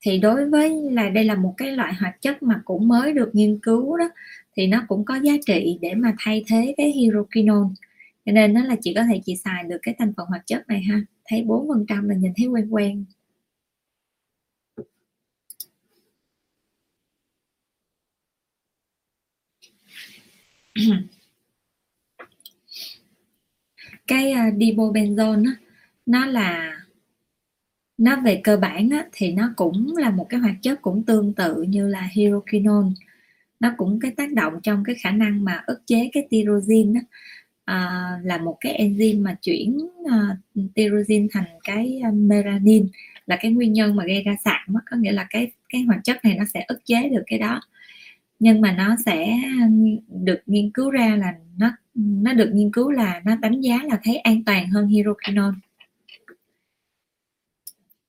Thì 0.00 0.18
đối 0.18 0.48
với 0.50 0.70
là 0.90 1.08
đây 1.08 1.24
là 1.24 1.34
một 1.34 1.54
cái 1.56 1.72
loại 1.72 1.94
hoạt 1.94 2.22
chất 2.22 2.42
mà 2.42 2.60
cũng 2.64 2.88
mới 2.88 3.12
được 3.12 3.30
nghiên 3.34 3.58
cứu 3.58 3.96
đó 3.96 4.10
thì 4.56 4.66
nó 4.66 4.84
cũng 4.88 5.04
có 5.04 5.16
giá 5.16 5.32
trị 5.46 5.78
để 5.80 5.94
mà 5.94 6.14
thay 6.18 6.44
thế 6.48 6.74
cái 6.76 6.92
hydroquinone. 6.92 7.68
Cho 8.26 8.32
nên 8.32 8.54
nó 8.54 8.64
là 8.64 8.76
chị 8.80 8.94
có 8.94 9.02
thể 9.04 9.20
chị 9.24 9.36
xài 9.36 9.64
được 9.64 9.78
cái 9.82 9.94
thành 9.98 10.12
phần 10.16 10.26
hoạt 10.26 10.46
chất 10.46 10.68
này 10.68 10.82
ha. 10.82 11.00
Thấy 11.24 11.42
4% 11.42 12.08
là 12.08 12.14
nhìn 12.14 12.32
thấy 12.36 12.46
quen 12.46 12.68
quen. 12.70 13.04
cái 24.06 24.32
à, 24.32 24.46
uh, 24.48 24.54
dibobenzone 24.54 25.46
á, 25.46 25.52
nó 26.06 26.26
là 26.26 26.72
nó 27.98 28.20
về 28.20 28.40
cơ 28.44 28.56
bản 28.56 28.90
á, 28.90 29.06
thì 29.12 29.32
nó 29.32 29.52
cũng 29.56 29.96
là 29.96 30.10
một 30.10 30.26
cái 30.28 30.40
hoạt 30.40 30.54
chất 30.62 30.82
cũng 30.82 31.02
tương 31.06 31.32
tự 31.34 31.62
như 31.62 31.88
là 31.88 32.08
hydroquinone. 32.12 32.88
Nó 33.60 33.74
cũng 33.76 34.00
cái 34.00 34.10
tác 34.10 34.32
động 34.32 34.54
trong 34.62 34.84
cái 34.84 34.96
khả 35.02 35.10
năng 35.10 35.44
mà 35.44 35.62
ức 35.66 35.82
chế 35.86 36.10
cái 36.12 36.26
tyrosine 36.30 37.00
á, 37.00 37.04
à, 37.64 38.00
là 38.24 38.38
một 38.38 38.56
cái 38.60 38.78
enzyme 38.78 39.22
mà 39.22 39.36
chuyển 39.42 39.78
uh, 40.02 40.38
tyrosine 40.74 41.26
thành 41.32 41.44
cái 41.64 42.00
à, 42.04 42.10
melanin 42.14 42.88
là 43.26 43.36
cái 43.40 43.52
nguyên 43.52 43.72
nhân 43.72 43.96
mà 43.96 44.04
gây 44.06 44.22
ra 44.22 44.36
sạm 44.44 44.74
có 44.90 44.96
nghĩa 44.96 45.12
là 45.12 45.26
cái 45.30 45.52
cái 45.68 45.82
hoạt 45.82 46.00
chất 46.04 46.24
này 46.24 46.34
nó 46.34 46.44
sẽ 46.54 46.64
ức 46.68 46.78
chế 46.84 47.08
được 47.08 47.22
cái 47.26 47.38
đó 47.38 47.60
nhưng 48.42 48.60
mà 48.60 48.72
nó 48.72 48.96
sẽ 49.06 49.38
được 50.08 50.40
nghiên 50.46 50.70
cứu 50.70 50.90
ra 50.90 51.16
là 51.16 51.34
nó 51.58 51.70
nó 51.94 52.32
được 52.32 52.50
nghiên 52.54 52.72
cứu 52.72 52.90
là 52.90 53.20
nó 53.24 53.36
đánh 53.36 53.60
giá 53.60 53.80
là 53.84 54.00
thấy 54.04 54.16
an 54.16 54.44
toàn 54.44 54.68
hơn 54.68 54.86
hydroquinone. 54.86 55.56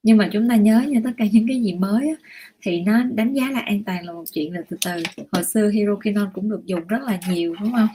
Nhưng 0.04 0.18
mà 0.18 0.30
chúng 0.34 0.50
ta 0.50 0.56
nhớ 0.56 0.84
như 0.88 1.02
tất 1.04 1.12
cả 1.18 1.26
những 1.32 1.48
cái 1.48 1.62
gì 1.62 1.74
mới 1.74 2.08
á, 2.08 2.16
thì 2.62 2.82
nó 2.82 3.04
đánh 3.04 3.34
giá 3.34 3.52
là 3.52 3.60
an 3.60 3.84
toàn 3.84 4.06
là 4.06 4.14
một 4.14 4.24
chuyện 4.34 4.54
là 4.54 4.62
từ 4.70 4.78
từ. 4.86 5.24
Hồi 5.32 5.44
xưa 5.44 5.70
hydroquinone 5.70 6.30
cũng 6.34 6.50
được 6.50 6.66
dùng 6.66 6.88
rất 6.88 7.02
là 7.02 7.20
nhiều 7.30 7.56
đúng 7.62 7.72
không? 7.74 7.88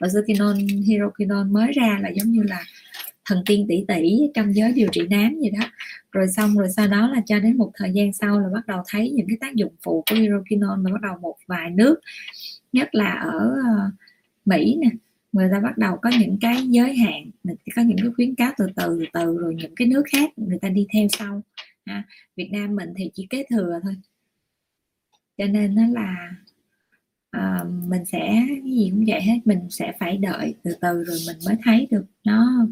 Hồi 0.00 0.10
xưa 0.10 0.22
quinone 0.26 0.60
hydroquinone 0.86 1.50
mới 1.50 1.72
ra 1.72 1.98
là 2.02 2.08
giống 2.08 2.30
như 2.30 2.42
là 2.42 2.64
thần 3.26 3.42
tiên 3.46 3.66
tỷ 3.68 3.84
tỷ 3.88 4.20
trong 4.34 4.54
giới 4.54 4.72
điều 4.72 4.88
trị 4.92 5.00
nám 5.10 5.38
gì 5.40 5.50
đó. 5.50 5.66
Rồi 6.12 6.26
xong 6.36 6.54
rồi 6.58 6.68
sau 6.76 6.88
đó 6.88 7.08
là 7.08 7.22
cho 7.26 7.38
đến 7.40 7.56
một 7.56 7.70
thời 7.74 7.92
gian 7.92 8.12
sau 8.12 8.40
là 8.40 8.48
bắt 8.52 8.66
đầu 8.66 8.82
thấy 8.88 9.10
những 9.10 9.26
cái 9.28 9.36
tác 9.40 9.54
dụng 9.54 9.72
phụ 9.82 10.04
của 10.10 10.16
hydroquinone 10.16 10.76
mà 10.82 10.90
bắt 10.92 11.00
đầu 11.02 11.14
một 11.20 11.36
vài 11.46 11.70
nước 11.70 12.00
nhất 12.72 12.88
là 12.92 13.10
ở 13.12 13.38
ờ, 13.38 13.90
Mỹ 14.44 14.78
nè. 14.80 14.88
Người 15.32 15.48
ta 15.52 15.60
bắt 15.60 15.78
đầu 15.78 15.96
có 16.02 16.10
những 16.20 16.38
cái 16.40 16.56
giới 16.68 16.96
hạn 16.96 17.30
có 17.76 17.82
những 17.82 17.98
cái 17.98 18.10
khuyến 18.16 18.34
cáo 18.34 18.52
từ 18.58 18.66
từ 18.76 18.98
từ 18.98 19.04
từ 19.12 19.38
rồi 19.38 19.54
những 19.54 19.74
cái 19.74 19.88
nước 19.88 20.02
khác 20.12 20.30
người 20.36 20.58
ta 20.58 20.68
đi 20.68 20.86
theo 20.92 21.06
sau 21.18 21.42
ha. 21.86 22.02
Việt 22.36 22.48
Nam 22.52 22.76
mình 22.76 22.88
thì 22.96 23.10
chỉ 23.14 23.26
kế 23.30 23.44
thừa 23.50 23.80
thôi. 23.82 23.96
Cho 25.38 25.46
nên 25.46 25.74
nó 25.74 25.82
là 25.92 26.30
à, 27.30 27.64
mình 27.88 28.04
sẽ 28.04 28.44
cái 28.48 28.72
gì 28.72 28.90
cũng 28.90 29.04
vậy 29.06 29.22
hết 29.22 29.38
mình 29.44 29.60
sẽ 29.70 29.92
phải 29.98 30.16
đợi 30.16 30.54
từ 30.62 30.74
từ 30.80 31.04
rồi 31.04 31.18
mình 31.26 31.36
mới 31.46 31.56
thấy 31.64 31.86
được 31.90 32.04
nó 32.24 32.66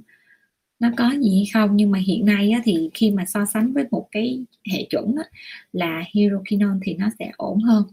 nó 0.80 0.90
có 0.96 1.10
gì 1.20 1.36
hay 1.36 1.46
không? 1.54 1.76
Nhưng 1.76 1.90
mà 1.90 1.98
hiện 1.98 2.24
nay 2.26 2.50
á, 2.50 2.60
thì 2.64 2.90
khi 2.94 3.10
mà 3.10 3.24
so 3.24 3.44
sánh 3.44 3.72
với 3.72 3.84
một 3.90 4.08
cái 4.12 4.44
hệ 4.72 4.86
chuẩn 4.90 5.14
á, 5.16 5.24
là 5.72 6.04
hydroquinone 6.14 6.78
thì 6.82 6.94
nó 6.94 7.08
sẽ 7.18 7.30
ổn 7.36 7.60
hơn. 7.60 7.84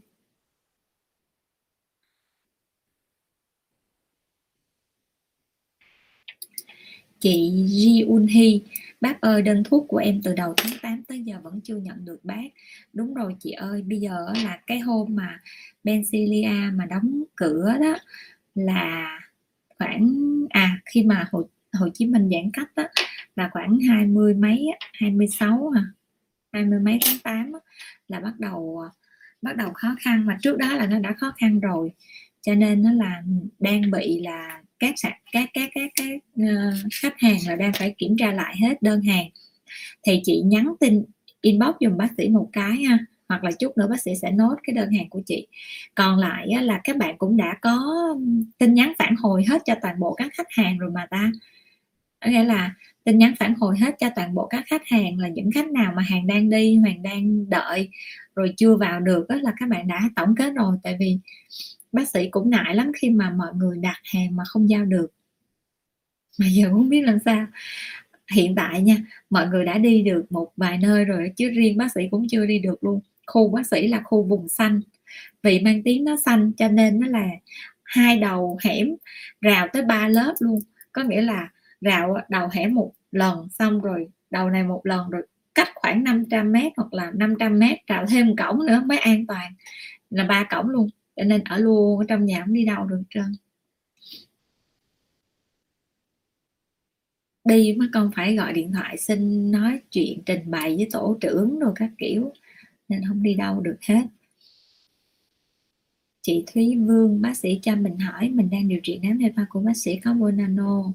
Chị 7.19 7.51
Ji 7.67 8.07
Un 8.07 8.27
Hee 8.27 8.59
bác 9.01 9.21
ơi 9.21 9.41
đơn 9.41 9.63
thuốc 9.63 9.86
của 9.88 9.97
em 9.97 10.21
từ 10.23 10.34
đầu 10.34 10.53
tháng 10.57 10.73
8 10.82 11.03
tới 11.07 11.21
giờ 11.23 11.36
vẫn 11.43 11.61
chưa 11.63 11.77
nhận 11.77 12.05
được 12.05 12.19
bác. 12.23 12.47
Đúng 12.93 13.13
rồi 13.13 13.36
chị 13.39 13.51
ơi 13.51 13.82
bây 13.82 13.99
giờ 13.99 14.27
là 14.43 14.59
cái 14.67 14.79
hôm 14.79 15.15
mà 15.15 15.39
Bencilia 15.84 16.49
mà 16.73 16.86
đóng 16.86 17.23
cửa 17.36 17.73
đó 17.82 17.95
là 18.55 19.19
khoảng 19.79 20.13
à 20.49 20.82
khi 20.86 21.03
mà 21.03 21.27
hồi 21.32 21.43
Hồ 21.74 21.88
Chí 21.93 22.05
Minh 22.05 22.30
giãn 22.32 22.51
cách 22.53 22.72
đó, 22.76 22.84
là 23.36 23.49
khoảng 23.53 23.80
hai 23.80 24.05
mươi 24.05 24.34
mấy 24.34 24.67
26 24.93 25.72
à 25.76 25.84
hai 26.53 26.65
mươi 26.65 26.80
mấy 26.80 26.99
tháng 27.05 27.19
8 27.24 27.53
á, 27.53 27.59
là 28.07 28.19
bắt 28.19 28.39
đầu 28.39 28.84
à, 28.86 28.89
bắt 29.41 29.55
đầu 29.55 29.69
khó 29.74 29.95
khăn. 29.99 30.26
Mà 30.26 30.38
trước 30.41 30.57
đó 30.57 30.74
là 30.74 30.86
nó 30.86 30.99
đã 30.99 31.13
khó 31.13 31.34
khăn 31.38 31.59
rồi 31.59 31.91
cho 32.41 32.55
nên 32.55 32.84
nó 32.84 32.91
là 32.91 33.24
đang 33.59 33.91
bị 33.91 34.22
là 34.22 34.61
các 34.80 34.95
các 35.03 35.13
các 35.32 35.49
các 35.53 35.69
các, 35.76 35.91
các 35.95 36.19
uh, 36.41 36.74
khách 37.01 37.19
hàng 37.19 37.38
là 37.47 37.55
đang 37.55 37.74
phải 37.74 37.95
kiểm 37.97 38.15
tra 38.17 38.32
lại 38.32 38.55
hết 38.57 38.82
đơn 38.82 39.01
hàng. 39.01 39.26
Thì 40.03 40.22
chị 40.24 40.41
nhắn 40.45 40.74
tin 40.80 41.03
inbox 41.41 41.76
dùm 41.80 41.97
bác 41.97 42.09
sĩ 42.17 42.30
một 42.30 42.49
cái 42.53 42.84
ha 42.84 42.97
hoặc 43.30 43.43
là 43.43 43.51
chút 43.51 43.78
nữa 43.78 43.88
bác 43.89 44.01
sĩ 44.01 44.11
sẽ 44.22 44.32
nốt 44.32 44.55
cái 44.63 44.74
đơn 44.74 44.91
hàng 44.91 45.09
của 45.09 45.22
chị. 45.26 45.47
Còn 45.95 46.17
lại 46.17 46.47
là 46.61 46.82
các 46.84 46.97
bạn 46.97 47.17
cũng 47.17 47.38
đã 47.38 47.57
có 47.61 47.80
tin 48.57 48.74
nhắn 48.74 48.93
phản 48.99 49.15
hồi 49.15 49.43
hết 49.49 49.61
cho 49.65 49.76
toàn 49.82 49.99
bộ 49.99 50.13
các 50.13 50.32
khách 50.34 50.51
hàng 50.51 50.78
rồi 50.78 50.91
mà 50.91 51.05
ta 51.05 51.32
nghĩa 52.30 52.43
là 52.43 52.74
tin 53.03 53.17
nhắn 53.17 53.34
phản 53.39 53.53
hồi 53.55 53.78
hết 53.78 53.95
cho 53.99 54.09
toàn 54.15 54.34
bộ 54.34 54.47
các 54.47 54.63
khách 54.67 54.88
hàng 54.88 55.19
là 55.19 55.28
những 55.28 55.51
khách 55.51 55.72
nào 55.72 55.93
mà 55.95 56.01
hàng 56.01 56.28
đang 56.28 56.49
đi, 56.49 56.80
hàng 56.86 57.03
đang 57.03 57.49
đợi 57.49 57.89
rồi 58.36 58.53
chưa 58.57 58.76
vào 58.76 58.99
được 58.99 59.26
đó 59.30 59.36
là 59.41 59.53
các 59.59 59.69
bạn 59.69 59.88
đã 59.88 60.01
tổng 60.15 60.36
kết 60.36 60.53
rồi. 60.55 60.78
Tại 60.84 60.97
vì 60.99 61.19
bác 61.91 62.09
sĩ 62.09 62.30
cũng 62.30 62.49
ngại 62.49 62.76
lắm 62.76 62.91
khi 62.95 63.09
mà 63.09 63.30
mọi 63.30 63.53
người 63.53 63.78
đặt 63.78 63.99
hàng 64.03 64.36
mà 64.36 64.43
không 64.47 64.69
giao 64.69 64.86
được. 64.86 65.07
Mà 66.39 66.47
giờ 66.47 66.69
không 66.69 66.89
biết 66.89 67.01
làm 67.01 67.17
sao? 67.26 67.47
Hiện 68.32 68.55
tại 68.55 68.82
nha, 68.82 68.97
mọi 69.30 69.47
người 69.47 69.65
đã 69.65 69.78
đi 69.78 70.01
được 70.01 70.32
một 70.32 70.51
vài 70.57 70.78
nơi 70.78 71.05
rồi 71.05 71.32
chứ 71.38 71.49
riêng 71.49 71.78
bác 71.78 71.91
sĩ 71.91 72.01
cũng 72.11 72.28
chưa 72.30 72.45
đi 72.45 72.59
được 72.59 72.84
luôn. 72.84 72.99
Khu 73.28 73.49
bác 73.49 73.67
sĩ 73.67 73.88
là 73.88 74.01
khu 74.03 74.24
vùng 74.24 74.49
xanh. 74.49 74.82
Vì 75.43 75.59
mang 75.59 75.84
tiếng 75.84 76.03
nó 76.03 76.17
xanh 76.26 76.51
cho 76.57 76.67
nên 76.67 76.99
nó 76.99 77.07
là 77.07 77.28
hai 77.84 78.17
đầu 78.17 78.57
hẻm 78.63 78.95
rào 79.41 79.67
tới 79.74 79.82
ba 79.82 80.07
lớp 80.07 80.34
luôn. 80.39 80.59
Có 80.91 81.03
nghĩa 81.03 81.22
là 81.22 81.49
rào 81.82 82.17
đầu 82.29 82.47
hẻm 82.51 82.73
một 82.73 82.93
lần, 83.11 83.49
xong 83.49 83.82
rồi 83.82 84.09
đầu 84.29 84.49
này 84.49 84.63
một 84.63 84.82
lần, 84.84 85.09
rồi 85.09 85.27
cách 85.55 85.69
khoảng 85.75 86.03
500 86.03 86.51
mét 86.51 86.73
hoặc 86.77 86.93
là 86.93 87.11
500 87.15 87.59
mét, 87.59 87.77
rào 87.88 88.05
thêm 88.09 88.27
một 88.27 88.36
cổng 88.38 88.65
nữa 88.65 88.82
mới 88.86 88.97
an 88.97 89.27
toàn. 89.27 89.53
Là 90.09 90.23
ba 90.23 90.43
cổng 90.51 90.69
luôn, 90.69 90.89
cho 91.15 91.23
nên 91.23 91.43
ở 91.43 91.57
luôn 91.57 91.99
ở 91.99 92.05
trong 92.07 92.25
nhà 92.25 92.43
không 92.45 92.53
đi 92.53 92.65
đâu 92.65 92.86
được 92.86 93.03
trơn. 93.09 93.36
Đi 97.43 97.75
mới 97.79 97.88
con 97.93 98.11
phải 98.15 98.36
gọi 98.36 98.53
điện 98.53 98.71
thoại 98.71 98.97
xin 98.97 99.51
nói 99.51 99.79
chuyện, 99.91 100.23
trình 100.25 100.51
bày 100.51 100.75
với 100.75 100.88
tổ 100.91 101.17
trưởng 101.21 101.59
rồi 101.59 101.71
các 101.75 101.89
kiểu, 101.97 102.34
nên 102.89 103.01
không 103.07 103.23
đi 103.23 103.34
đâu 103.34 103.61
được 103.61 103.77
hết. 103.82 104.03
Chị 106.21 106.43
Thúy 106.53 106.77
Vương, 106.77 107.21
bác 107.21 107.38
sĩ 107.38 107.59
cho 107.61 107.75
mình 107.75 107.97
hỏi, 107.99 108.29
mình 108.29 108.49
đang 108.49 108.67
điều 108.67 108.79
trị 108.84 108.99
nám 109.03 109.19
hepa 109.19 109.45
của 109.49 109.59
bác 109.59 109.77
sĩ 109.77 109.99
có 109.99 110.13
bonano 110.13 110.93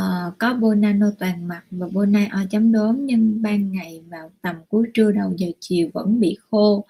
uh, 0.00 0.38
có 0.38 0.54
bonano 0.54 1.10
toàn 1.18 1.48
mặt 1.48 1.62
và 1.70 1.88
bonai 1.92 2.26
o 2.26 2.44
chấm 2.50 2.72
đốm 2.72 3.06
nhưng 3.06 3.42
ban 3.42 3.72
ngày 3.72 4.02
vào 4.10 4.30
tầm 4.42 4.56
cuối 4.68 4.88
trưa 4.94 5.12
đầu 5.12 5.34
giờ 5.36 5.46
chiều 5.60 5.90
vẫn 5.94 6.20
bị 6.20 6.38
khô. 6.50 6.84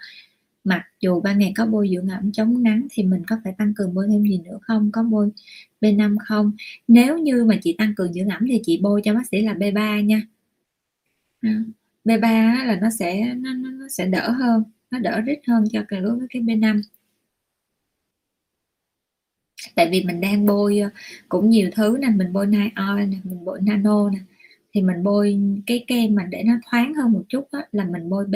Mặc 0.64 0.82
dù 1.00 1.20
ban 1.20 1.38
ngày 1.38 1.52
có 1.56 1.66
bôi 1.66 1.88
dưỡng 1.92 2.08
ẩm 2.08 2.32
chống 2.32 2.62
nắng 2.62 2.86
thì 2.90 3.02
mình 3.02 3.22
có 3.28 3.36
phải 3.44 3.52
tăng 3.58 3.74
cường 3.74 3.94
bôi 3.94 4.06
thêm 4.10 4.22
gì 4.22 4.38
nữa 4.44 4.58
không? 4.62 4.90
Có 4.92 5.02
bôi 5.02 5.30
B5 5.80 6.16
không? 6.28 6.52
Nếu 6.88 7.18
như 7.18 7.44
mà 7.44 7.58
chị 7.62 7.74
tăng 7.78 7.94
cường 7.94 8.12
dưỡng 8.12 8.28
ẩm 8.28 8.44
thì 8.48 8.60
chị 8.64 8.80
bôi 8.82 9.00
cho 9.04 9.14
bác 9.14 9.26
sĩ 9.30 9.40
là 9.40 9.54
B3 9.54 10.00
nha. 10.00 10.22
Ừ, 11.42 11.48
B3 12.04 12.64
là 12.66 12.78
nó 12.82 12.90
sẽ 12.90 13.34
nó, 13.34 13.54
nó 13.54 13.88
sẽ 13.88 14.06
đỡ 14.06 14.30
hơn 14.30 14.64
nó 14.90 14.98
đỡ 14.98 15.20
rít 15.20 15.38
hơn 15.48 15.64
cho 15.72 15.84
cái 15.88 16.00
đối 16.00 16.16
với 16.16 16.26
cái 16.30 16.42
B5 16.42 16.80
tại 19.74 19.88
vì 19.90 20.04
mình 20.04 20.20
đang 20.20 20.46
bôi 20.46 20.80
cũng 21.28 21.50
nhiều 21.50 21.70
thứ 21.74 21.98
nè 22.00 22.08
mình 22.08 22.32
bôi 22.32 22.46
night 22.46 22.72
oil 22.76 23.06
nè 23.06 23.16
mình 23.24 23.44
bôi 23.44 23.60
nano 23.62 24.10
nè. 24.10 24.18
Thì 24.74 24.82
mình 24.82 25.02
bôi 25.04 25.40
cái 25.66 25.84
kem 25.86 26.14
mà 26.14 26.24
để 26.24 26.42
nó 26.42 26.52
thoáng 26.70 26.94
hơn 26.94 27.12
một 27.12 27.22
chút 27.28 27.48
đó, 27.52 27.62
là 27.72 27.84
mình 27.84 28.08
bôi 28.10 28.26
B 28.26 28.34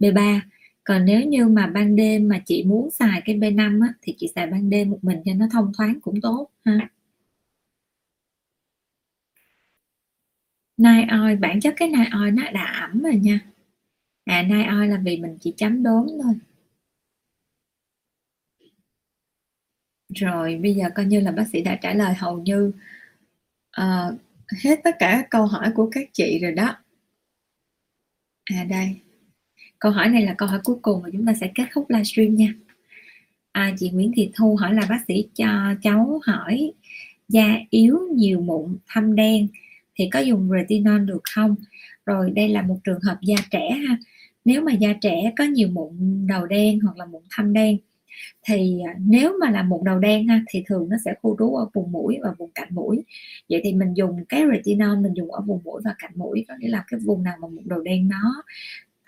B3 0.00 0.40
còn 0.84 1.04
nếu 1.04 1.20
như 1.20 1.48
mà 1.48 1.66
ban 1.66 1.96
đêm 1.96 2.28
mà 2.28 2.38
chị 2.46 2.64
muốn 2.64 2.90
xài 2.90 3.22
cái 3.24 3.36
B5 3.36 3.80
á, 3.80 3.94
thì 4.02 4.14
chị 4.18 4.28
xài 4.34 4.46
ban 4.46 4.70
đêm 4.70 4.90
một 4.90 4.98
mình 5.02 5.18
cho 5.24 5.32
nó 5.34 5.46
thông 5.52 5.72
thoáng 5.76 6.00
cũng 6.00 6.20
tốt 6.20 6.50
ha. 6.64 6.88
Nai 10.76 11.06
oil 11.22 11.36
bản 11.36 11.60
chất 11.60 11.74
cái 11.76 11.88
nai 11.88 12.06
oil 12.22 12.30
nó 12.30 12.42
đã 12.52 12.64
ẩm 12.80 13.02
rồi 13.02 13.16
nha. 13.16 13.40
À 14.24 14.42
nai 14.42 14.66
oil 14.80 14.90
là 14.90 15.00
vì 15.04 15.16
mình 15.16 15.38
chỉ 15.40 15.54
chấm 15.56 15.82
đốm 15.82 16.06
thôi. 16.22 16.34
Rồi 20.16 20.58
bây 20.62 20.74
giờ 20.74 20.90
coi 20.94 21.06
như 21.06 21.20
là 21.20 21.30
bác 21.32 21.48
sĩ 21.52 21.62
đã 21.62 21.78
trả 21.82 21.94
lời 21.94 22.14
hầu 22.14 22.38
như 22.38 22.72
uh, 23.80 24.14
hết 24.62 24.80
tất 24.84 24.96
cả 24.98 25.26
câu 25.30 25.46
hỏi 25.46 25.70
của 25.74 25.88
các 25.92 26.08
chị 26.12 26.38
rồi 26.42 26.52
đó. 26.52 26.76
À 28.44 28.64
đây. 28.64 28.96
Câu 29.78 29.92
hỏi 29.92 30.08
này 30.08 30.22
là 30.22 30.34
câu 30.38 30.48
hỏi 30.48 30.60
cuối 30.64 30.76
cùng 30.82 31.02
và 31.02 31.08
chúng 31.12 31.26
ta 31.26 31.34
sẽ 31.34 31.50
kết 31.54 31.64
thúc 31.72 31.90
livestream 31.90 32.34
nha. 32.34 32.54
À, 33.52 33.74
chị 33.78 33.90
Nguyễn 33.90 34.12
Thị 34.16 34.30
Thu 34.34 34.56
hỏi 34.56 34.74
là 34.74 34.86
bác 34.88 35.04
sĩ 35.08 35.28
cho 35.34 35.74
cháu 35.82 36.20
hỏi 36.24 36.72
da 37.28 37.56
yếu 37.70 38.00
nhiều 38.14 38.40
mụn 38.40 38.76
thâm 38.88 39.14
đen 39.14 39.48
thì 39.94 40.08
có 40.12 40.20
dùng 40.20 40.50
retinol 40.50 41.04
được 41.04 41.20
không? 41.34 41.54
Rồi 42.06 42.30
đây 42.30 42.48
là 42.48 42.62
một 42.62 42.78
trường 42.84 43.00
hợp 43.00 43.18
da 43.22 43.36
trẻ 43.50 43.70
ha. 43.88 43.96
Nếu 44.44 44.62
mà 44.62 44.72
da 44.72 44.92
trẻ 45.00 45.32
có 45.36 45.44
nhiều 45.44 45.68
mụn 45.68 46.26
đầu 46.26 46.46
đen 46.46 46.80
hoặc 46.80 46.96
là 46.96 47.04
mụn 47.06 47.22
thâm 47.30 47.52
đen 47.52 47.78
thì 48.46 48.80
à, 48.86 48.94
nếu 48.98 49.32
mà 49.40 49.50
là 49.50 49.62
mụn 49.62 49.84
đầu 49.84 49.98
đen 49.98 50.28
ha, 50.28 50.42
thì 50.48 50.64
thường 50.66 50.88
nó 50.88 50.96
sẽ 51.04 51.14
khu 51.22 51.36
trú 51.38 51.54
ở 51.54 51.66
vùng 51.74 51.92
mũi 51.92 52.18
và 52.22 52.34
vùng 52.38 52.50
cạnh 52.54 52.68
mũi. 52.70 53.04
Vậy 53.48 53.60
thì 53.64 53.74
mình 53.74 53.94
dùng 53.94 54.24
cái 54.28 54.42
retinol 54.52 54.98
mình 54.98 55.14
dùng 55.14 55.32
ở 55.32 55.40
vùng 55.40 55.60
mũi 55.64 55.80
và 55.84 55.94
cạnh 55.98 56.12
mũi, 56.14 56.44
có 56.48 56.54
nghĩa 56.60 56.68
là 56.68 56.84
cái 56.88 57.00
vùng 57.00 57.22
nào 57.22 57.34
mà 57.40 57.48
mụn 57.48 57.64
đầu 57.68 57.82
đen 57.82 58.08
nó 58.08 58.42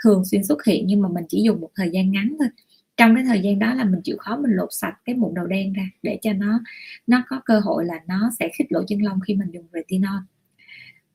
thường 0.05 0.25
xuyên 0.25 0.45
xuất 0.45 0.65
hiện 0.65 0.87
nhưng 0.87 1.03
mà 1.03 1.09
mình 1.09 1.25
chỉ 1.29 1.43
dùng 1.43 1.61
một 1.61 1.71
thời 1.75 1.91
gian 1.91 2.13
ngắn 2.13 2.37
thôi. 2.39 2.49
Trong 2.97 3.15
cái 3.15 3.25
thời 3.25 3.41
gian 3.41 3.59
đó 3.59 3.75
là 3.75 3.85
mình 3.85 4.01
chịu 4.05 4.17
khó 4.19 4.37
mình 4.37 4.53
lột 4.53 4.69
sạch 4.73 4.95
cái 5.05 5.15
mụn 5.15 5.35
đầu 5.35 5.47
đen 5.47 5.73
ra 5.73 5.91
để 6.03 6.19
cho 6.23 6.33
nó 6.33 6.61
nó 7.07 7.25
có 7.29 7.41
cơ 7.45 7.61
hội 7.61 7.85
là 7.85 8.01
nó 8.07 8.31
sẽ 8.39 8.49
khích 8.59 8.73
lỗ 8.73 8.83
chân 8.89 9.03
lông 9.03 9.21
khi 9.21 9.35
mình 9.35 9.51
dùng 9.51 9.67
retinol 9.73 10.21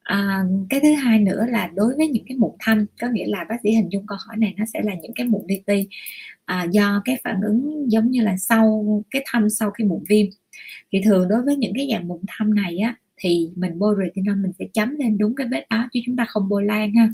à, 0.03 0.43
cái 0.69 0.79
thứ 0.79 0.93
hai 0.93 1.19
nữa 1.19 1.45
là 1.49 1.71
đối 1.75 1.95
với 1.95 2.07
những 2.07 2.25
cái 2.27 2.37
mụn 2.37 2.51
thâm 2.59 2.85
có 3.01 3.07
nghĩa 3.07 3.25
là 3.27 3.45
bác 3.49 3.55
sĩ 3.63 3.71
hình 3.71 3.89
dung 3.91 4.07
câu 4.07 4.17
hỏi 4.27 4.37
này 4.37 4.53
nó 4.57 4.65
sẽ 4.73 4.81
là 4.83 4.93
những 5.01 5.13
cái 5.15 5.27
mụn 5.27 5.41
li 5.47 5.61
ti 5.65 5.87
à, 6.45 6.63
do 6.63 7.01
cái 7.05 7.17
phản 7.23 7.41
ứng 7.41 7.91
giống 7.91 8.11
như 8.11 8.21
là 8.21 8.37
sau 8.37 8.85
cái 9.11 9.25
thâm 9.25 9.49
sau 9.49 9.71
khi 9.71 9.83
mụn 9.83 10.03
viêm. 10.09 10.25
Thì 10.91 11.01
thường 11.03 11.27
đối 11.29 11.41
với 11.41 11.55
những 11.55 11.73
cái 11.75 11.89
dạng 11.91 12.07
mụn 12.07 12.21
thâm 12.27 12.55
này 12.55 12.77
á 12.77 12.95
thì 13.17 13.49
mình 13.55 13.79
bôi 13.79 13.95
retinol 14.03 14.35
mình 14.35 14.51
sẽ 14.59 14.65
chấm 14.73 14.95
lên 14.95 15.17
đúng 15.17 15.35
cái 15.35 15.47
vết 15.47 15.65
đó 15.69 15.89
chứ 15.93 15.99
chúng 16.05 16.15
ta 16.15 16.25
không 16.25 16.49
bôi 16.49 16.65
lan 16.65 16.93
ha. 16.95 17.09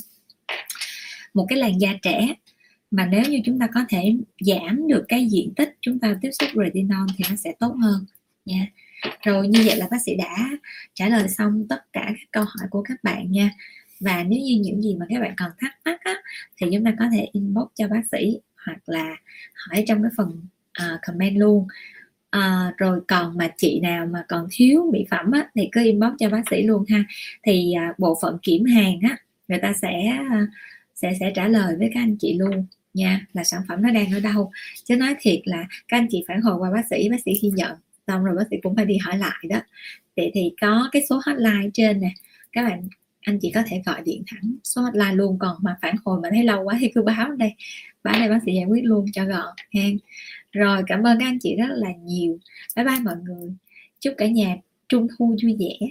Một 1.34 1.46
cái 1.50 1.60
làn 1.60 1.82
da 1.82 1.94
trẻ 2.02 2.36
mà 2.92 3.06
nếu 3.06 3.24
như 3.30 3.42
chúng 3.46 3.60
ta 3.60 3.68
có 3.74 3.86
thể 3.90 4.16
giảm 4.40 4.88
được 4.88 5.06
cái 5.08 5.26
diện 5.26 5.54
tích 5.56 5.78
chúng 5.82 6.00
ta 6.00 6.18
tiếp 6.22 6.30
xúc 6.32 6.50
retinol 6.66 7.08
thì 7.18 7.24
nó 7.30 7.36
sẽ 7.36 7.54
tốt 7.60 7.76
hơn 7.82 8.06
nha 8.46 8.68
rồi 9.24 9.48
như 9.48 9.62
vậy 9.66 9.76
là 9.76 9.88
bác 9.92 10.02
sĩ 10.02 10.16
đã 10.16 10.50
trả 10.94 11.10
lời 11.10 11.30
xong 11.30 11.66
tất 11.70 11.94
cả 11.94 12.06
các 12.06 12.32
câu 12.32 12.44
hỏi 12.44 12.68
của 12.70 12.82
các 12.82 13.04
bạn 13.04 13.32
nha. 13.32 13.52
Và 14.00 14.24
nếu 14.24 14.40
như 14.40 14.60
những 14.62 14.82
gì 14.82 14.96
mà 14.96 15.06
các 15.10 15.22
bạn 15.22 15.34
còn 15.38 15.52
thắc 15.60 15.78
mắc 15.86 16.02
á, 16.04 16.16
thì 16.58 16.68
chúng 16.74 16.84
ta 16.86 16.94
có 17.00 17.06
thể 17.12 17.28
inbox 17.32 17.68
cho 17.76 17.88
bác 17.88 18.02
sĩ 18.12 18.40
hoặc 18.66 18.80
là 18.86 19.16
hỏi 19.54 19.84
trong 19.88 20.04
cái 20.04 20.12
phần 20.18 20.48
uh, 20.84 21.00
comment 21.08 21.38
luôn. 21.38 21.68
À, 22.30 22.74
rồi 22.78 23.00
còn 23.08 23.38
mà 23.38 23.50
chị 23.58 23.80
nào 23.80 24.06
mà 24.06 24.26
còn 24.28 24.48
thiếu 24.52 24.90
mỹ 24.94 25.06
phẩm 25.12 25.32
á, 25.32 25.50
thì 25.56 25.70
cứ 25.72 25.84
inbox 25.84 26.12
cho 26.20 26.30
bác 26.30 26.42
sĩ 26.50 26.64
luôn 26.64 26.86
ha. 26.90 27.04
Thì 27.44 27.74
à, 27.74 27.94
bộ 27.98 28.18
phận 28.22 28.38
kiểm 28.42 28.66
hàng 28.66 29.00
á 29.10 29.18
người 29.48 29.60
ta 29.62 29.74
sẽ 29.82 30.18
sẽ 30.96 31.14
sẽ 31.20 31.32
trả 31.36 31.48
lời 31.48 31.76
với 31.80 31.92
các 31.94 32.00
anh 32.00 32.16
chị 32.18 32.38
luôn 32.40 32.66
nha 32.94 33.26
là 33.34 33.44
sản 33.44 33.62
phẩm 33.68 33.82
nó 33.82 33.92
đang 33.92 34.12
ở 34.12 34.20
đâu. 34.20 34.52
Chứ 34.84 34.96
nói 34.96 35.16
thiệt 35.20 35.40
là 35.46 35.66
các 35.88 35.98
anh 35.98 36.08
chị 36.12 36.24
phản 36.28 36.42
hồi 36.42 36.58
qua 36.58 36.72
bác 36.72 36.88
sĩ 36.90 37.10
bác 37.10 37.18
sĩ 37.26 37.32
khi 37.42 37.52
nhận 37.56 37.76
xong 38.10 38.24
rồi 38.24 38.36
bác 38.36 38.44
sĩ 38.52 38.58
cũng 38.64 38.76
phải 38.76 38.86
đi 38.86 38.98
hỏi 38.98 39.18
lại 39.18 39.46
đó. 39.50 39.62
Vậy 40.18 40.32
thì 40.34 40.52
có 40.62 40.90
cái 40.92 41.02
số 41.10 41.22
hotline 41.26 41.70
trên 41.74 42.02
nè. 42.02 42.12
Các 42.52 42.64
bạn, 42.70 42.88
anh 43.22 43.40
chị 43.42 43.52
có 43.56 43.64
thể 43.68 43.82
gọi 43.86 44.02
điện 44.06 44.24
thẳng, 44.28 44.56
số 44.64 44.82
hotline 44.82 45.16
luôn. 45.16 45.40
Còn 45.40 45.58
mà 45.62 45.78
phản 45.82 45.96
hồi 46.06 46.20
mà 46.24 46.30
thấy 46.32 46.44
lâu 46.44 46.64
quá 46.64 46.78
thì 46.80 46.92
cứ 46.96 47.02
báo 47.02 47.32
đây. 47.32 47.54
Báo 48.04 48.20
đây 48.20 48.30
bác 48.30 48.40
sĩ 48.46 48.54
giải 48.54 48.66
quyết 48.66 48.84
luôn 48.84 49.06
cho 49.14 49.26
gọn 49.26 49.56
ha 49.74 49.82
rồi, 50.52 50.82
cảm 50.88 51.04
ơn 51.04 51.20
các 51.20 51.26
anh 51.26 51.40
chị 51.40 51.56
rất 51.56 51.68
là 51.70 51.90
nhiều. 52.04 52.38
Bye 52.76 52.86
bye 52.86 53.00
mọi 53.00 53.16
người. 53.24 53.54
Chúc 54.00 54.14
cả 54.18 54.28
nhà 54.28 54.56
trung 54.90 55.08
thu 55.18 55.36
vui 55.44 55.58
vẻ. 55.60 55.88